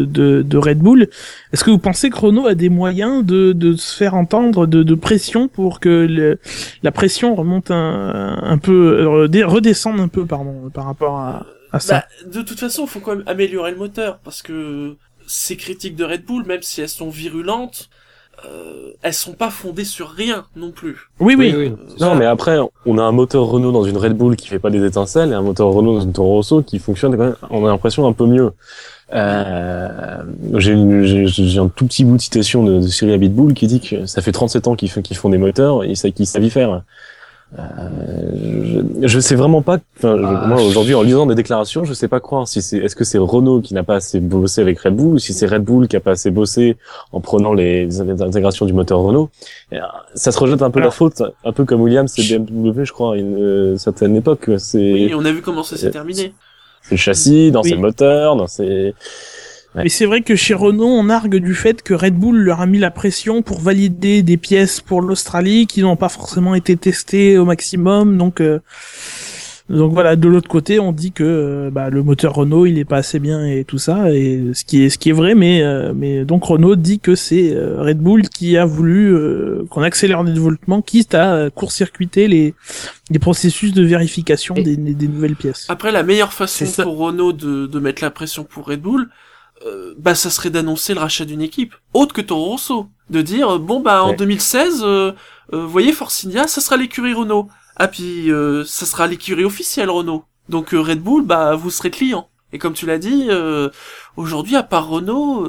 de, 0.09 0.57
Red 0.57 0.79
Bull. 0.79 1.09
Est-ce 1.53 1.65
que 1.65 1.73
vous 1.73 1.79
pensez 1.79 2.09
que 2.11 2.19
Renault 2.19 2.47
a 2.47 2.55
des 2.55 2.69
moyens 2.69 3.25
de, 3.25 3.53
de 3.53 3.75
se 3.75 3.97
faire 3.97 4.15
entendre, 4.15 4.69
de, 4.69 4.85
de 4.85 4.95
pression 4.95 5.49
pour 5.49 5.81
que 5.81 6.39
la 6.85 6.93
pression 6.93 7.35
remonte 7.35 7.73
un, 7.73 8.39
un 8.41 8.59
peu, 8.59 9.29
euh, 9.33 9.47
redescende 9.47 9.99
un 9.99 10.09
peu, 10.09 10.27
pardon, 10.27 10.71
par 10.73 10.85
rapport 10.85 11.19
à, 11.19 11.47
à 11.73 11.81
ça? 11.81 11.95
Bah, 11.95 12.31
de 12.31 12.43
toute 12.43 12.61
façon, 12.61 12.85
il 12.85 12.89
faut 12.89 13.01
quand 13.01 13.17
même 13.17 13.25
améliorer 13.27 13.73
le 13.73 13.79
moteur 13.79 14.21
parce 14.23 14.41
que 14.41 14.95
ces 15.27 15.57
critiques 15.57 15.97
de 15.97 16.05
Red 16.05 16.25
Bull, 16.25 16.47
même 16.47 16.63
si 16.63 16.81
elles 16.81 16.89
sont 16.89 17.11
virulentes, 17.11 17.89
euh, 18.45 18.91
elles 19.03 19.15
sont 19.15 19.33
pas 19.33 19.51
fondées 19.51 19.85
sur 19.85 20.09
rien 20.11 20.45
non 20.57 20.71
plus. 20.71 20.97
Oui, 21.21 21.35
oui. 21.39 21.53
Euh, 21.55 21.71
non, 22.01 22.15
mais 22.15 22.27
après 22.27 22.59
on 22.87 22.99
a 22.99 23.03
un 23.03 23.13
moteur 23.13 23.45
Renault 23.47 23.73
dans 23.73 23.85
une 23.85 23.97
Red 23.97 24.15
Bull 24.17 24.37
qui 24.37 24.49
fait 24.49 24.59
pas 24.59 24.71
des 24.71 24.85
étincelles 24.85 25.31
et 25.31 25.35
un 25.35 25.43
moteur 25.43 25.69
Renault 25.69 25.95
dans 25.95 26.01
une 26.05 26.13
Toro 26.13 26.35
Rosso 26.35 26.63
qui 26.63 26.79
fonctionne 26.79 27.17
quand 27.17 27.25
même. 27.25 27.37
On 27.51 27.65
a 27.67 27.69
l'impression 27.71 28.07
un 28.07 28.13
peu 28.13 28.27
mieux. 28.27 28.53
Euh, 29.13 30.23
j'ai 30.55 30.73
une- 30.73 31.05
j'ai 31.05 31.27
j'ai 31.27 31.59
un 31.59 31.69
tout 31.69 31.87
petit 31.87 32.05
bout 32.05 32.17
de 32.17 32.23
citation 32.23 32.65
de, 32.65 32.81
de 32.81 32.87
Cyril 32.89 33.15
Abitboul 33.15 33.55
qui 33.55 33.67
dit 33.67 33.81
que 33.81 34.07
ça 34.07 34.23
fait 34.23 34.33
37 34.33 34.67
ans 34.67 34.75
qu'ils 34.77 34.91
font, 34.91 35.03
qu'ils 35.03 35.17
font 35.17 35.29
des 35.29 35.39
moteurs 35.39 35.85
et 35.85 35.95
ça 35.95 36.11
qu'ils 36.11 36.27
savent 36.27 36.43
y 36.45 36.51
faire. 36.51 36.83
Euh, 37.59 38.83
je, 39.03 39.07
je 39.07 39.21
sais 39.21 39.37
vraiment 39.37 39.63
pas. 39.63 39.79
Enfin, 39.99 40.17
je- 40.19 40.25
Ah. 40.25 40.47
moi 40.49 40.61
aujourd'hui, 40.63 40.95
en 40.95 41.03
lisant 41.03 41.27
des 41.27 41.35
déclarations, 41.37 41.85
je 41.85 41.93
sais 41.95 42.09
pas 42.09 42.19
croire 42.21 42.49
si 42.49 42.61
c'est 42.63 42.79
est-ce 42.79 42.97
que 42.97 43.05
c'est 43.05 43.19
Renault 43.19 43.61
qui 43.61 43.75
n'a 43.75 43.85
pas 43.85 43.95
assez 43.97 44.19
bossé 44.21 44.61
avec 44.61 44.81
Red 44.81 44.97
Bull 44.97 45.15
ou 45.15 45.19
si 45.19 45.33
c'est 45.33 45.47
Red 45.47 45.63
Bull 45.63 45.87
qui 45.87 45.95
a 45.97 46.01
pas 46.01 46.13
assez 46.13 46.31
bossé 46.31 46.77
en 47.13 47.21
prenant 47.21 47.53
les, 47.55 47.87
les 47.87 48.23
intégrations 48.23 48.67
du 48.67 48.73
moteur 48.73 48.99
Renault. 49.01 49.31
Euh, 49.73 49.79
ça 50.15 50.33
se 50.33 50.39
rejette 50.39 50.63
un 50.63 50.71
peu 50.71 50.81
Alors- 50.81 50.89
la 50.89 50.97
faute, 50.97 51.23
un 51.45 51.53
peu 51.53 51.65
comme 51.65 51.81
Williams 51.83 52.13
et 52.19 52.39
BMW, 52.39 52.85
je 52.85 52.93
crois, 52.93 53.15
à 53.15 53.17
une 53.19 53.37
euh, 53.39 53.77
certaine 53.77 54.17
époque. 54.17 54.51
Oui, 54.75 55.13
on 55.15 55.25
a 55.25 55.31
vu 55.31 55.41
comment 55.41 55.63
ça 55.63 55.77
s'est 55.77 55.87
Euh, 55.87 55.91
terminé. 55.91 56.35
c'est 56.83 56.93
le 56.93 56.97
châssis, 56.97 57.51
dans 57.53 57.63
Oui. 57.63 57.71
ses 57.71 57.77
moteurs, 57.77 58.35
dans 58.37 58.49
ses. 58.49 58.95
Mais 59.77 59.89
c'est 59.89 60.07
vrai 60.07 60.21
que 60.21 60.37
chez 60.37 60.55
Renault, 60.55 60.87
on 60.87 61.09
argue 61.11 61.41
du 61.41 61.55
fait 61.55 61.83
que 61.83 61.95
Red 61.95 62.15
Bull 62.15 62.37
leur 62.37 62.61
a 62.61 62.67
mis 62.67 62.79
la 62.79 62.93
pression 62.93 63.43
pour 63.43 63.61
valider 63.61 64.23
des 64.23 64.37
pièces 64.37 64.81
pour 64.81 65.03
l'Australie 65.03 65.67
qui 65.67 65.83
n'ont 65.83 65.97
pas 65.97 66.09
forcément 66.09 66.55
été 66.55 66.77
testées 66.77 67.39
au 67.39 67.45
maximum. 67.45 68.17
Donc, 68.17 68.41
euh, 68.41 68.61
donc 69.69 69.93
voilà. 69.93 70.15
De 70.15 70.29
l'autre 70.29 70.49
côté, 70.49 70.79
on 70.79 70.93
dit 70.93 71.11
que 71.11 71.25
euh, 71.25 71.71
bah, 71.71 71.91
le 71.91 72.03
moteur 72.05 72.35
Renault, 72.35 72.67
il 72.67 72.79
est 72.79 72.85
pas 72.85 72.99
assez 72.99 73.19
bien 73.19 73.47
et 73.47 73.65
tout 73.65 73.79
ça. 73.79 74.13
Et 74.13 74.51
ce 74.53 74.65
qui 74.65 74.85
est 74.85 74.91
ce 74.91 74.99
qui 74.99 75.09
est 75.09 75.13
vrai, 75.13 75.35
mais 75.35 75.63
euh, 75.63 75.93
mais 75.93 76.25
donc 76.25 76.45
Renault 76.45 76.77
dit 76.77 77.01
que 77.01 77.15
c'est 77.15 77.53
euh, 77.53 77.83
Red 77.83 77.99
Bull 77.99 78.29
qui 78.29 78.57
a 78.57 78.67
voulu 78.67 79.13
euh, 79.13 79.65
qu'on 79.71 79.83
accélère 79.83 80.23
le 80.23 80.33
développement, 80.33 80.83
quitte 80.83 81.15
à 81.15 81.51
court-circuiter 81.51 82.29
les 82.29 82.55
les 83.11 83.19
processus 83.19 83.73
de 83.73 83.83
vérification 83.83 84.55
des, 84.55 84.77
des 84.77 85.09
nouvelles 85.09 85.37
pièces. 85.37 85.67
Après, 85.69 85.91
la 85.91 86.05
meilleure 86.05 86.33
façon 86.33 86.65
pour 86.83 86.99
Renault 86.99 87.33
de, 87.33 87.67
de 87.67 87.79
mettre 87.81 88.05
la 88.05 88.11
pression 88.11 88.45
pour 88.45 88.67
Red 88.67 88.81
Bull, 88.81 89.09
euh, 89.65 89.95
bah 89.99 90.15
ça 90.15 90.31
serait 90.31 90.51
d'annoncer 90.51 90.95
le 90.95 91.01
rachat 91.01 91.25
d'une 91.25 91.41
équipe 91.43 91.75
autre 91.95 92.13
que 92.15 92.21
Toro 92.21 92.45
Rosso, 92.51 92.89
de 93.11 93.23
dire 93.23 93.55
euh, 93.55 93.59
bon 93.59 93.81
bah 93.81 94.05
en 94.05 94.11
Ouais. 94.11 94.17
2016, 94.17 94.83
euh, 94.85 95.13
euh, 95.53 95.67
voyez 95.67 95.93
Force 95.93 96.25
India, 96.25 96.47
ça 96.49 96.61
sera 96.61 96.77
l'écurie 96.77 97.15
Renault. 97.15 97.49
Ah 97.77 97.89
puis 97.89 98.31
euh, 98.31 98.65
ça 98.65 98.87
sera 98.87 99.07
l'écurie 99.07 99.45
officielle 99.45 99.91
Renault. 99.91 100.25
Donc 100.49 100.71
Red 100.71 101.01
Bull, 101.03 101.25
bah 101.25 101.55
vous 101.57 101.71
serez 101.71 101.91
client. 101.91 102.29
Et 102.53 102.59
comme 102.59 102.75
tu 102.75 102.87
l'as 102.87 102.99
dit, 102.99 103.27
euh, 103.31 103.71
aujourd'hui 104.17 104.57
à 104.57 104.63
part 104.63 104.87
Renault, 104.89 105.47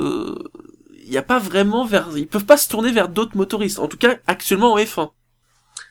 il 1.03 1.11
n'y 1.11 1.17
a 1.17 1.21
pas 1.21 1.37
vraiment 1.37 1.85
vers, 1.85 2.09
ils 2.17 2.27
peuvent 2.27 2.45
pas 2.45 2.57
se 2.57 2.67
tourner 2.67 2.91
vers 2.91 3.09
d'autres 3.09 3.37
motoristes. 3.37 3.77
En 3.79 3.87
tout 3.87 3.97
cas 3.97 4.15
actuellement 4.25 4.73
en 4.73 4.77
F1. 4.79 5.09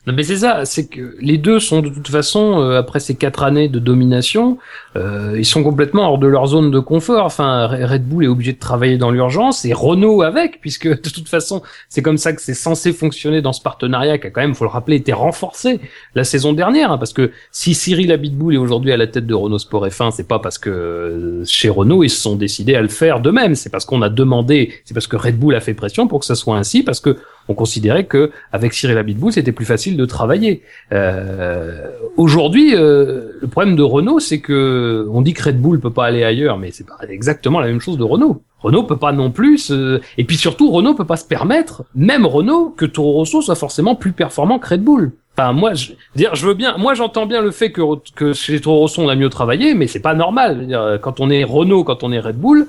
Non 0.06 0.12
mais 0.12 0.22
c'est 0.22 0.36
ça, 0.36 0.66
c'est 0.66 0.86
que 0.86 1.16
les 1.18 1.38
deux 1.38 1.58
sont 1.58 1.80
de 1.80 1.88
toute 1.88 2.08
façon 2.08 2.60
euh, 2.60 2.78
après 2.78 3.00
ces 3.00 3.14
quatre 3.14 3.42
années 3.42 3.70
de 3.70 3.78
domination, 3.78 4.58
euh, 4.96 5.34
ils 5.38 5.46
sont 5.46 5.62
complètement 5.64 6.02
hors 6.10 6.18
de 6.18 6.26
leur 6.26 6.46
zone 6.46 6.70
de 6.70 6.78
confort. 6.78 7.24
Enfin, 7.24 7.66
Re- 7.68 7.86
Red 7.86 8.06
Bull 8.06 8.24
est 8.24 8.28
obligé 8.28 8.52
de 8.52 8.58
travailler 8.58 8.98
dans 8.98 9.10
l'urgence 9.10 9.64
et 9.64 9.72
Renault 9.72 10.20
avec, 10.20 10.60
puisque 10.60 10.88
de 10.88 11.08
toute 11.08 11.26
façon 11.26 11.62
c'est 11.88 12.02
comme 12.02 12.18
ça 12.18 12.34
que 12.34 12.42
c'est 12.42 12.52
censé 12.52 12.92
fonctionner 12.92 13.40
dans 13.40 13.54
ce 13.54 13.62
partenariat 13.62 14.18
qui 14.18 14.26
a 14.26 14.30
quand 14.30 14.42
même, 14.42 14.54
faut 14.54 14.64
le 14.64 14.70
rappeler, 14.70 14.96
été 14.96 15.14
renforcé 15.14 15.80
la 16.14 16.24
saison 16.24 16.52
dernière. 16.52 16.92
hein, 16.92 16.98
parce 16.98 17.14
que 17.14 17.32
si 17.50 17.72
Cyril 17.72 18.12
Abitboul 18.12 18.52
est 18.56 18.58
aujourd'hui 18.58 18.92
à 18.92 18.98
la 18.98 19.06
tête 19.06 19.26
de 19.26 19.32
Renault 19.34 19.58
Sport 19.58 19.86
F1, 19.86 20.10
c'est 20.10 20.28
pas 20.28 20.38
parce 20.38 20.58
que 20.58 20.68
euh, 20.68 21.44
chez 21.46 21.70
Renault 21.70 22.04
ils 22.04 22.10
se 22.10 22.20
sont 22.20 22.36
décidés 22.36 22.74
à 22.74 22.82
le 22.82 22.88
faire 22.88 23.20
d'eux-mêmes, 23.20 23.54
c'est 23.54 23.70
parce 23.70 23.86
qu'on 23.86 24.02
a 24.02 24.10
demandé, 24.10 24.74
c'est 24.84 24.92
parce 24.92 25.06
que 25.06 25.16
Red 25.16 25.38
Bull 25.38 25.54
a 25.54 25.60
fait 25.60 25.72
pression 25.72 26.08
pour 26.08 26.20
que 26.20 26.26
ça 26.26 26.34
soit 26.34 26.58
ainsi, 26.58 26.82
parce 26.82 27.00
que 27.00 27.16
on 27.48 27.54
considérait 27.54 28.04
que 28.04 28.30
avec 28.52 28.72
Cyril 28.72 28.98
Abitboul 28.98 29.32
c'était 29.32 29.52
plus 29.52 29.66
facile 29.66 29.96
de 29.96 30.04
travailler. 30.04 30.62
Euh, 30.92 31.90
Aujourd'hui, 32.16 32.76
euh, 32.76 33.32
le 33.40 33.48
problème 33.48 33.74
de 33.74 33.82
Renault, 33.82 34.20
c'est 34.20 34.38
que 34.38 35.04
on 35.10 35.20
dit 35.20 35.34
que 35.34 35.42
Red 35.42 35.60
Bull 35.60 35.80
peut 35.80 35.90
pas 35.90 36.06
aller 36.06 36.22
ailleurs, 36.22 36.58
mais 36.58 36.70
c'est 36.70 36.86
pas 36.86 36.96
exactement 37.08 37.58
la 37.58 37.66
même 37.66 37.80
chose 37.80 37.98
de 37.98 38.04
Renault. 38.04 38.42
Renault 38.60 38.84
peut 38.84 38.96
pas 38.96 39.10
non 39.10 39.32
plus, 39.32 39.72
et 40.16 40.24
puis 40.24 40.36
surtout 40.36 40.70
Renault 40.70 40.94
peut 40.94 41.04
pas 41.04 41.16
se 41.16 41.24
permettre, 41.24 41.84
même 41.94 42.24
Renault, 42.24 42.72
que 42.76 42.86
Toro 42.86 43.12
Rosso 43.12 43.42
soit 43.42 43.56
forcément 43.56 43.96
plus 43.96 44.12
performant 44.12 44.60
que 44.60 44.68
Red 44.68 44.82
Bull. 44.82 45.12
Enfin, 45.36 45.52
moi, 45.52 45.72
dire, 46.14 46.36
je 46.36 46.46
veux 46.46 46.54
bien, 46.54 46.76
moi, 46.78 46.94
j'entends 46.94 47.26
bien 47.26 47.42
le 47.42 47.50
fait 47.50 47.72
que, 47.72 47.82
que 48.14 48.32
chez 48.32 48.60
Toro 48.60 48.78
Rosso 48.78 49.02
on 49.02 49.08
a 49.08 49.16
mieux 49.16 49.28
travaillé, 49.28 49.74
mais 49.74 49.88
c'est 49.88 50.00
pas 50.00 50.14
normal. 50.14 50.98
Quand 51.02 51.18
on 51.18 51.28
est 51.30 51.42
Renault, 51.42 51.82
quand 51.82 52.04
on 52.04 52.12
est 52.12 52.20
Red 52.20 52.36
Bull, 52.36 52.68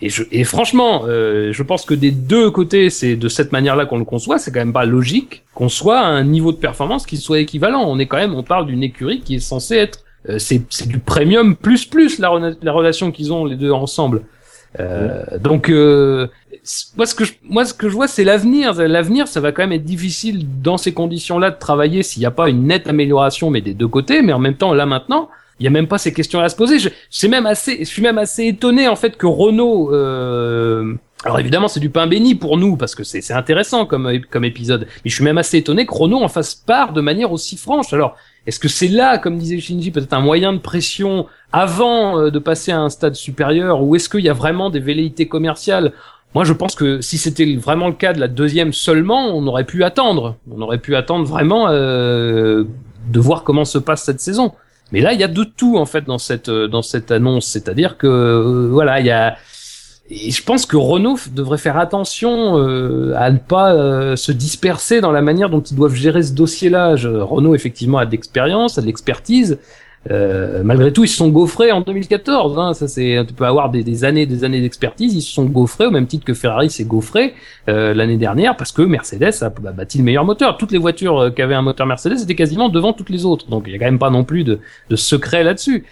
et, 0.00 0.08
je, 0.08 0.22
et 0.30 0.44
franchement, 0.44 1.02
euh, 1.06 1.52
je 1.52 1.62
pense 1.62 1.84
que 1.84 1.94
des 1.94 2.10
deux 2.10 2.50
côtés, 2.50 2.90
c'est 2.90 3.16
de 3.16 3.28
cette 3.28 3.52
manière-là 3.52 3.86
qu'on 3.86 3.98
le 3.98 4.04
conçoit. 4.04 4.38
C'est 4.38 4.52
quand 4.52 4.60
même 4.60 4.72
pas 4.72 4.84
logique 4.84 5.44
qu'on 5.54 5.68
soit 5.68 5.98
à 5.98 6.06
un 6.06 6.24
niveau 6.24 6.52
de 6.52 6.58
performance 6.58 7.06
qui 7.06 7.16
soit 7.16 7.40
équivalent. 7.40 7.84
On 7.86 7.98
est 7.98 8.06
quand 8.06 8.18
même, 8.18 8.34
on 8.34 8.42
parle 8.42 8.66
d'une 8.66 8.82
écurie 8.82 9.20
qui 9.20 9.36
est 9.36 9.40
censée 9.40 9.76
être, 9.76 10.00
euh, 10.28 10.38
c'est 10.38 10.62
c'est 10.70 10.88
du 10.88 10.98
premium 10.98 11.56
plus 11.56 11.84
plus 11.84 12.18
la, 12.18 12.28
rela- 12.28 12.56
la 12.62 12.72
relation 12.72 13.10
qu'ils 13.10 13.32
ont 13.32 13.44
les 13.44 13.56
deux 13.56 13.72
ensemble. 13.72 14.22
Euh, 14.78 15.22
Donc 15.40 15.70
euh, 15.70 16.28
moi 16.96 17.06
ce 17.06 17.14
que 17.14 17.24
je, 17.24 17.32
moi 17.42 17.64
ce 17.64 17.72
que 17.72 17.88
je 17.88 17.94
vois 17.94 18.06
c'est 18.08 18.24
l'avenir. 18.24 18.74
L'avenir, 18.74 19.26
ça 19.26 19.40
va 19.40 19.50
quand 19.52 19.62
même 19.62 19.72
être 19.72 19.84
difficile 19.84 20.46
dans 20.62 20.76
ces 20.76 20.92
conditions-là 20.92 21.50
de 21.50 21.58
travailler 21.58 22.02
s'il 22.02 22.20
n'y 22.20 22.26
a 22.26 22.30
pas 22.30 22.48
une 22.50 22.66
nette 22.66 22.86
amélioration, 22.88 23.50
mais 23.50 23.62
des 23.62 23.74
deux 23.74 23.88
côtés. 23.88 24.20
Mais 24.22 24.32
en 24.32 24.38
même 24.38 24.56
temps, 24.56 24.74
là 24.74 24.86
maintenant, 24.86 25.30
il 25.60 25.64
y 25.64 25.66
a 25.66 25.70
même 25.70 25.88
pas 25.88 25.98
ces 25.98 26.12
questions 26.12 26.40
à 26.40 26.48
se 26.48 26.56
poser. 26.56 26.78
Je, 26.78 27.26
même 27.26 27.46
assez, 27.46 27.78
je 27.80 27.84
suis 27.84 28.02
même 28.02 28.18
assez 28.18 28.46
étonné 28.46 28.88
en 28.88 28.96
fait 28.96 29.16
que 29.16 29.26
Renault. 29.26 29.92
Euh, 29.92 30.94
alors 31.24 31.40
évidemment, 31.40 31.68
c'est 31.68 31.80
du 31.80 31.90
pain 31.90 32.06
béni 32.06 32.34
pour 32.34 32.56
nous 32.56 32.76
parce 32.76 32.94
que 32.94 33.04
c'est 33.04 33.20
c'est 33.20 33.34
intéressant 33.34 33.86
comme 33.86 34.20
comme 34.30 34.44
épisode. 34.44 34.86
Mais 35.04 35.10
je 35.10 35.14
suis 35.14 35.24
même 35.24 35.38
assez 35.38 35.58
étonné 35.58 35.86
que 35.86 35.94
Renault 35.94 36.22
en 36.22 36.28
fasse 36.28 36.54
part 36.54 36.92
de 36.92 37.00
manière 37.00 37.32
aussi 37.32 37.56
franche. 37.56 37.92
Alors 37.92 38.16
est-ce 38.48 38.58
que 38.58 38.68
c'est 38.68 38.88
là, 38.88 39.18
comme 39.18 39.36
disait 39.36 39.60
Shinji, 39.60 39.90
peut-être 39.90 40.14
un 40.14 40.20
moyen 40.20 40.54
de 40.54 40.58
pression 40.58 41.26
avant 41.52 42.18
euh, 42.18 42.30
de 42.30 42.38
passer 42.38 42.72
à 42.72 42.80
un 42.80 42.88
stade 42.88 43.14
supérieur, 43.14 43.82
ou 43.82 43.94
est-ce 43.94 44.08
qu'il 44.08 44.20
y 44.20 44.28
a 44.30 44.32
vraiment 44.32 44.70
des 44.70 44.80
velléités 44.80 45.28
commerciales? 45.28 45.92
Moi, 46.34 46.44
je 46.44 46.54
pense 46.54 46.74
que 46.74 47.02
si 47.02 47.18
c'était 47.18 47.56
vraiment 47.56 47.88
le 47.88 47.94
cas 47.94 48.14
de 48.14 48.20
la 48.20 48.28
deuxième 48.28 48.72
seulement, 48.72 49.36
on 49.36 49.46
aurait 49.46 49.64
pu 49.64 49.84
attendre. 49.84 50.36
On 50.50 50.62
aurait 50.62 50.78
pu 50.78 50.96
attendre 50.96 51.26
vraiment 51.26 51.68
euh, 51.68 52.64
de 53.10 53.20
voir 53.20 53.44
comment 53.44 53.66
se 53.66 53.76
passe 53.76 54.04
cette 54.04 54.20
saison. 54.20 54.52
Mais 54.92 55.00
là, 55.00 55.12
il 55.12 55.20
y 55.20 55.24
a 55.24 55.28
de 55.28 55.44
tout 55.44 55.76
en 55.76 55.86
fait 55.86 56.04
dans 56.04 56.18
cette 56.18 56.48
euh, 56.48 56.68
dans 56.68 56.82
cette 56.82 57.10
annonce. 57.10 57.46
C'est-à-dire 57.46 57.96
que 57.98 58.06
euh, 58.06 58.68
voilà, 58.70 59.00
il 59.00 59.06
y 59.06 59.10
a. 59.10 59.36
Je 60.10 60.42
pense 60.42 60.64
que 60.64 60.76
Renault 60.76 61.18
devrait 61.32 61.58
faire 61.58 61.76
attention 61.76 62.58
euh, 62.58 63.12
à 63.16 63.30
ne 63.30 63.36
pas 63.36 64.16
se 64.16 64.32
disperser 64.32 65.02
dans 65.02 65.12
la 65.12 65.20
manière 65.20 65.50
dont 65.50 65.60
ils 65.60 65.76
doivent 65.76 65.94
gérer 65.94 66.22
ce 66.22 66.32
dossier-là. 66.32 66.94
Renault 66.96 67.54
effectivement 67.54 67.98
a 67.98 68.06
de 68.06 68.12
l'expérience, 68.12 68.78
a 68.78 68.80
de 68.80 68.86
l'expertise. 68.86 69.58
Euh, 70.10 70.62
malgré 70.64 70.92
tout, 70.92 71.04
ils 71.04 71.08
se 71.08 71.16
sont 71.16 71.28
gaufrés 71.28 71.72
en 71.72 71.80
2014. 71.80 72.58
Hein, 72.58 72.72
ça, 72.74 72.88
c'est, 72.88 73.22
tu 73.26 73.34
peux 73.34 73.44
avoir 73.44 73.70
des, 73.70 73.82
des 73.82 74.04
années, 74.04 74.26
des 74.26 74.44
années 74.44 74.60
d'expertise. 74.60 75.14
Ils 75.14 75.22
se 75.22 75.32
sont 75.32 75.44
gaufrés 75.44 75.86
au 75.86 75.90
même 75.90 76.06
titre 76.06 76.24
que 76.24 76.34
Ferrari 76.34 76.70
s'est 76.70 76.84
gaufré 76.84 77.34
euh, 77.68 77.92
l'année 77.94 78.16
dernière 78.16 78.56
parce 78.56 78.72
que 78.72 78.82
Mercedes 78.82 79.42
a 79.42 79.50
bah, 79.50 79.72
bâti 79.72 79.98
le 79.98 80.04
meilleur 80.04 80.24
moteur. 80.24 80.56
Toutes 80.56 80.72
les 80.72 80.78
voitures 80.78 81.18
euh, 81.18 81.30
qui 81.30 81.42
avaient 81.42 81.54
un 81.54 81.62
moteur 81.62 81.86
Mercedes 81.86 82.22
étaient 82.22 82.34
quasiment 82.34 82.68
devant 82.68 82.92
toutes 82.92 83.10
les 83.10 83.24
autres. 83.24 83.48
Donc 83.48 83.64
il 83.66 83.72
y 83.72 83.76
a 83.76 83.78
quand 83.78 83.84
même 83.84 83.98
pas 83.98 84.10
non 84.10 84.24
plus 84.24 84.44
de, 84.44 84.60
de 84.88 84.96
secret 84.96 85.42
là-dessus. 85.42 85.84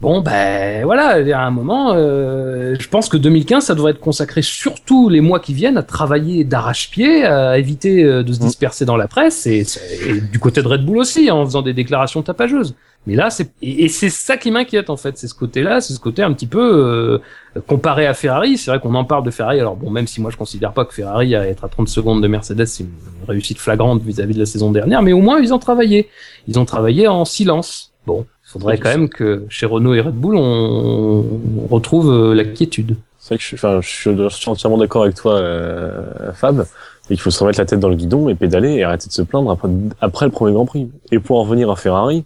Bon, 0.00 0.20
ben 0.20 0.84
voilà, 0.84 1.38
à 1.38 1.46
un 1.46 1.52
moment, 1.52 1.92
euh, 1.94 2.74
je 2.76 2.88
pense 2.88 3.08
que 3.08 3.16
2015, 3.16 3.66
ça 3.66 3.76
devrait 3.76 3.92
être 3.92 4.00
consacré 4.00 4.42
surtout 4.42 5.08
les 5.08 5.20
mois 5.20 5.38
qui 5.38 5.54
viennent 5.54 5.76
à 5.76 5.84
travailler 5.84 6.42
d'arrache-pied, 6.42 7.24
à 7.24 7.56
éviter 7.56 8.02
de 8.02 8.32
se 8.32 8.40
Mm. 8.40 8.42
disperser 8.42 8.84
dans 8.84 8.96
la 8.96 9.06
presse, 9.06 9.46
et, 9.46 9.64
et 10.04 10.20
du 10.20 10.40
côté 10.40 10.60
de 10.60 10.66
Red 10.66 10.84
Bull 10.84 10.98
aussi, 10.98 11.30
en 11.30 11.44
faisant 11.44 11.62
des 11.62 11.72
déclarations 11.72 12.20
tapageuses. 12.22 12.74
Mais 13.06 13.16
là, 13.16 13.30
c'est 13.30 13.50
et, 13.62 13.88
c'est 13.88 14.10
ça 14.10 14.36
qui 14.36 14.50
m'inquiète 14.52 14.88
en 14.88 14.96
fait, 14.96 15.18
c'est 15.18 15.26
ce 15.26 15.34
côté-là, 15.34 15.80
c'est 15.80 15.92
ce 15.92 15.98
côté 15.98 16.22
un 16.22 16.32
petit 16.32 16.46
peu 16.46 16.60
euh, 16.60 17.60
comparé 17.66 18.06
à 18.06 18.14
Ferrari. 18.14 18.56
C'est 18.56 18.70
vrai 18.70 18.78
qu'on 18.78 18.94
en 18.94 19.04
parle 19.04 19.24
de 19.24 19.30
Ferrari. 19.30 19.58
Alors 19.58 19.74
bon, 19.76 19.90
même 19.90 20.06
si 20.06 20.20
moi 20.20 20.30
je 20.30 20.36
considère 20.36 20.72
pas 20.72 20.84
que 20.84 20.94
Ferrari 20.94 21.34
à 21.34 21.46
être 21.48 21.64
à 21.64 21.68
30 21.68 21.88
secondes 21.88 22.22
de 22.22 22.28
Mercedes, 22.28 22.64
c'est 22.66 22.84
une 22.84 22.90
réussite 23.26 23.58
flagrante 23.58 24.02
vis-à-vis 24.02 24.34
de 24.34 24.38
la 24.40 24.46
saison 24.46 24.70
dernière, 24.70 25.02
mais 25.02 25.12
au 25.12 25.20
moins 25.20 25.40
ils 25.40 25.52
ont 25.52 25.58
travaillé. 25.58 26.08
Ils 26.46 26.58
ont 26.60 26.64
travaillé 26.64 27.08
en 27.08 27.24
silence. 27.24 27.92
Bon, 28.06 28.24
il 28.46 28.50
faudrait 28.50 28.78
quand 28.78 28.90
même 28.90 29.08
que 29.08 29.44
chez 29.48 29.66
Renault 29.66 29.94
et 29.94 30.00
Red 30.00 30.14
Bull, 30.14 30.36
on, 30.36 31.24
on 31.62 31.66
retrouve 31.74 32.10
euh, 32.12 32.34
la 32.34 32.44
quiétude. 32.44 32.96
C'est 33.18 33.28
vrai 33.34 33.36
que 33.38 33.42
je, 33.42 33.46
suis- 33.48 33.54
enfin, 33.56 33.80
je, 33.80 33.88
suis, 33.88 34.16
je 34.16 34.28
suis 34.28 34.50
entièrement 34.50 34.78
d'accord 34.78 35.04
avec 35.04 35.14
toi, 35.14 35.34
euh, 35.34 36.32
Fab. 36.34 36.64
Et 37.06 37.14
qu'il 37.14 37.20
faut 37.20 37.30
se 37.30 37.40
remettre 37.42 37.58
la 37.58 37.64
tête 37.66 37.80
dans 37.80 37.88
le 37.88 37.96
guidon 37.96 38.28
et 38.28 38.34
pédaler 38.34 38.74
et 38.74 38.84
arrêter 38.84 39.08
de 39.08 39.12
se 39.12 39.22
plaindre 39.22 39.50
après, 39.50 39.68
après 40.00 40.26
le 40.26 40.32
premier 40.32 40.52
Grand 40.52 40.66
Prix. 40.66 40.90
Et 41.10 41.18
pour 41.18 41.38
en 41.38 41.42
revenir 41.44 41.70
à 41.70 41.76
Ferrari, 41.76 42.24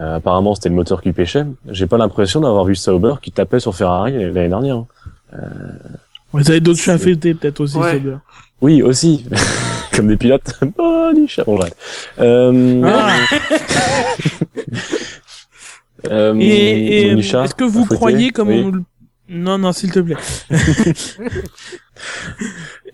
euh, 0.00 0.16
apparemment 0.16 0.54
c'était 0.54 0.68
le 0.68 0.74
moteur 0.74 1.00
qui 1.02 1.12
pêchait. 1.12 1.44
J'ai 1.68 1.86
pas 1.86 1.96
l'impression 1.98 2.40
d'avoir 2.40 2.64
vu 2.64 2.74
Sauber 2.74 3.14
qui 3.22 3.32
tapait 3.32 3.60
sur 3.60 3.74
Ferrari 3.74 4.12
l'année 4.12 4.48
dernière. 4.48 4.84
Vous 6.32 6.50
avez 6.50 6.60
d'autres 6.60 6.80
chats 6.80 6.94
à 6.94 6.98
fêter, 6.98 7.34
peut-être 7.34 7.60
aussi, 7.60 7.76
Ouais. 7.76 7.94
Sauber. 7.94 8.16
Oui, 8.60 8.82
aussi. 8.82 9.26
Comme 9.92 10.08
des 10.08 10.16
pilotes. 10.16 10.52
Bonicha. 10.76 11.44
Bon, 11.44 11.56
j'arrête. 11.56 11.76
Euh... 12.20 12.82
Ah. 12.84 13.16
euh, 16.10 16.34
Et, 16.38 17.08
est-ce 17.08 17.54
que 17.54 17.64
vous 17.64 17.86
croyez 17.86 18.30
comme 18.30 18.48
Oui. 18.48 18.62
on 18.64 18.70
le- 18.70 18.82
Non, 19.28 19.58
non, 19.58 19.72
s'il 19.72 19.90
te 19.90 20.00
plaît. 20.00 20.16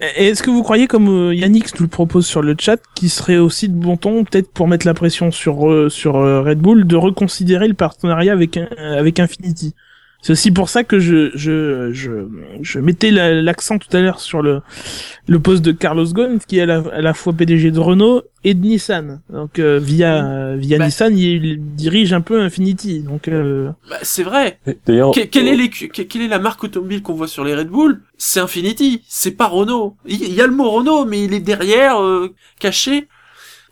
Est-ce 0.02 0.42
que 0.42 0.50
vous 0.50 0.64
croyez, 0.64 0.88
comme 0.88 1.08
euh, 1.08 1.34
Yannick 1.34 1.78
nous 1.78 1.82
le 1.86 1.88
propose 1.88 2.26
sur 2.26 2.42
le 2.42 2.56
chat, 2.58 2.80
qu'il 2.96 3.08
serait 3.08 3.38
aussi 3.38 3.68
de 3.68 3.74
bon 3.74 3.96
ton, 3.96 4.24
peut-être 4.24 4.50
pour 4.50 4.66
mettre 4.66 4.84
la 4.84 4.94
pression 4.94 5.30
sur 5.30 5.70
euh, 5.70 5.88
sur 5.88 6.16
euh, 6.16 6.42
Red 6.42 6.58
Bull, 6.58 6.88
de 6.88 6.96
reconsidérer 6.96 7.68
le 7.68 7.74
partenariat 7.74 8.32
avec 8.32 9.20
Infinity? 9.20 9.74
C'est 10.22 10.32
aussi 10.32 10.52
pour 10.52 10.68
ça 10.68 10.84
que 10.84 10.98
je 11.00 11.30
je 11.34 11.90
je, 11.92 12.10
je 12.62 12.78
mettais 12.78 13.10
la- 13.10 13.42
l'accent 13.42 13.78
tout 13.78 13.94
à 13.94 14.00
l'heure 14.00 14.20
sur 14.20 14.40
le 14.40 14.60
le 15.26 15.38
poste 15.40 15.62
de 15.64 15.72
Carlos 15.72 16.06
Ghosn, 16.06 16.38
qui 16.46 16.58
est 16.58 16.62
à 16.62 16.66
la, 16.66 16.78
à 16.92 17.00
la 17.00 17.12
fois 17.12 17.32
PDG 17.32 17.70
de 17.72 17.78
Renault 17.80 18.22
et 18.44 18.54
de 18.54 18.64
Nissan. 18.64 19.20
Donc 19.30 19.58
euh, 19.58 19.78
via 19.82 20.24
euh, 20.24 20.56
via 20.56 20.78
Bah. 20.78 20.86
Nissan, 20.86 21.16
il 21.18 21.58
dirige 21.74 22.12
un 22.12 22.20
peu 22.20 22.40
Infinity. 22.40 23.00
Donc 23.02 23.26
euh, 23.28 23.70
Bah, 23.90 23.98
c'est 24.02 24.22
vrai. 24.22 24.58
D'ailleurs, 24.86 25.10
Que- 25.10 25.20
quelle, 25.26 25.48
est 25.48 25.56
les, 25.56 25.68
que- 25.70 26.02
quelle 26.02 26.22
est 26.22 26.28
la 26.28 26.38
marque 26.38 26.62
automobile 26.64 27.02
qu'on 27.02 27.14
voit 27.14 27.28
sur 27.28 27.42
les 27.44 27.54
Red 27.54 27.68
Bull? 27.68 28.00
C'est 28.16 28.40
Infinity, 28.40 29.02
c'est 29.08 29.32
pas 29.36 29.48
Renault. 29.48 29.96
Il 30.06 30.22
il 30.22 30.34
y 30.34 30.40
a 30.40 30.46
le 30.46 30.52
mot 30.54 30.70
Renault, 30.70 31.04
mais 31.04 31.24
il 31.24 31.34
est 31.34 31.40
derrière, 31.40 32.00
euh, 32.00 32.32
caché. 32.60 33.08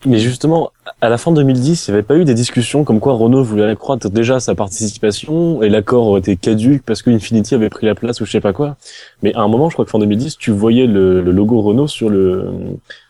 Mais 0.07 0.19
justement, 0.19 0.73
à 1.03 1.11
la 1.11 1.19
fin 1.19 1.31
2010, 1.31 1.87
il 1.87 1.91
n'y 1.91 1.95
avait 1.95 2.03
pas 2.03 2.17
eu 2.17 2.25
des 2.25 2.33
discussions 2.33 2.85
comme 2.85 3.01
quoi 3.01 3.13
Renault 3.13 3.45
voulait 3.45 3.65
accroître 3.69 4.09
déjà 4.09 4.41
sa 4.41 4.55
participation 4.55 5.63
et 5.63 5.69
l'accord 5.69 6.07
aurait 6.07 6.21
été 6.21 6.37
caduque 6.37 6.83
parce 6.87 7.03
que 7.03 7.11
Infinity 7.11 7.55
avait 7.55 7.69
pris 7.69 7.85
la 7.87 7.95
place 7.95 8.19
ou 8.23 8.25
je 8.25 8.31
sais 8.31 8.41
pas 8.41 8.55
quoi. 8.55 8.77
Mais 9.23 9.35
à 9.35 9.41
un 9.41 9.49
moment, 9.49 9.69
je 9.69 9.75
crois 9.75 9.85
que 9.85 9.91
fin 9.91 9.99
2010, 9.99 10.39
tu 10.39 10.53
voyais 10.53 10.87
le, 10.87 11.21
le 11.21 11.33
logo 11.33 11.61
Renault 11.61 11.87
sur 11.87 12.09
le 12.09 12.47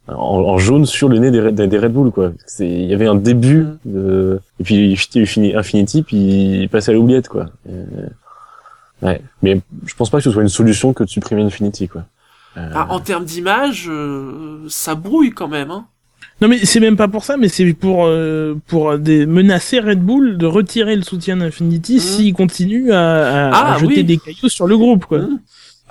en, 0.09 0.15
en 0.17 0.59
jaune 0.59 0.85
sur 0.85 1.09
le 1.09 1.19
nez 1.19 1.31
des, 1.31 1.41
Red- 1.41 1.55
des, 1.55 1.69
des 1.69 1.79
Red 1.79 1.93
Bull 1.93 2.11
quoi. 2.11 2.33
Il 2.59 2.87
y 2.87 2.93
avait 2.95 3.07
un 3.07 3.15
début 3.15 3.67
de 3.85 4.41
et 4.59 4.65
puis 4.65 4.91
il 4.91 5.27
fini- 5.27 5.55
Infinity 5.55 6.03
puis 6.03 6.63
il 6.63 6.69
passait 6.69 6.91
à 6.91 6.95
l'oubliette 6.95 7.29
quoi. 7.29 7.47
Ouais, 9.03 9.23
mais 9.43 9.61
je 9.87 9.95
pense 9.95 10.11
pas 10.11 10.19
que 10.19 10.25
ce 10.25 10.31
soit 10.31 10.43
une 10.43 10.49
solution 10.49 10.93
que 10.93 11.05
de 11.05 11.09
supprimer 11.09 11.43
Infinity 11.43 11.87
quoi. 11.89 12.03
Euh, 12.57 12.69
Ah, 12.75 12.89
en 12.91 12.99
termes 13.01 13.25
d'image, 13.25 13.87
euh, 13.89 14.59
ça 14.69 14.95
brouille 14.97 15.31
quand 15.31 15.47
même. 15.49 15.71
Hein. 15.71 15.87
Non 16.41 16.49
mais 16.49 16.59
c'est 16.65 16.81
même 16.81 16.97
pas 16.97 17.09
pour 17.09 17.25
ça, 17.25 17.37
mais 17.37 17.49
c'est 17.49 17.71
pour 17.75 18.05
euh, 18.07 18.55
pour 18.67 18.99
des 18.99 19.27
menacer 19.27 19.79
Red 19.81 20.01
Bull 20.01 20.39
de 20.39 20.47
retirer 20.47 20.97
le 20.97 21.03
soutien 21.03 21.37
d'Infinity 21.37 21.95
Mhm. 21.95 22.01
s'il 22.01 22.33
continue 22.35 22.93
à, 22.93 23.49
à- 23.49 23.49
à 23.51 23.75
Ah, 23.75 23.79
jeter 23.79 23.97
oui. 23.97 24.05
des 24.05 24.17
cailloux 24.17 24.49
sur 24.49 24.67
le 24.67 24.77
groupe 24.79 25.05
quoi. 25.07 25.19
Mhm. 25.19 25.39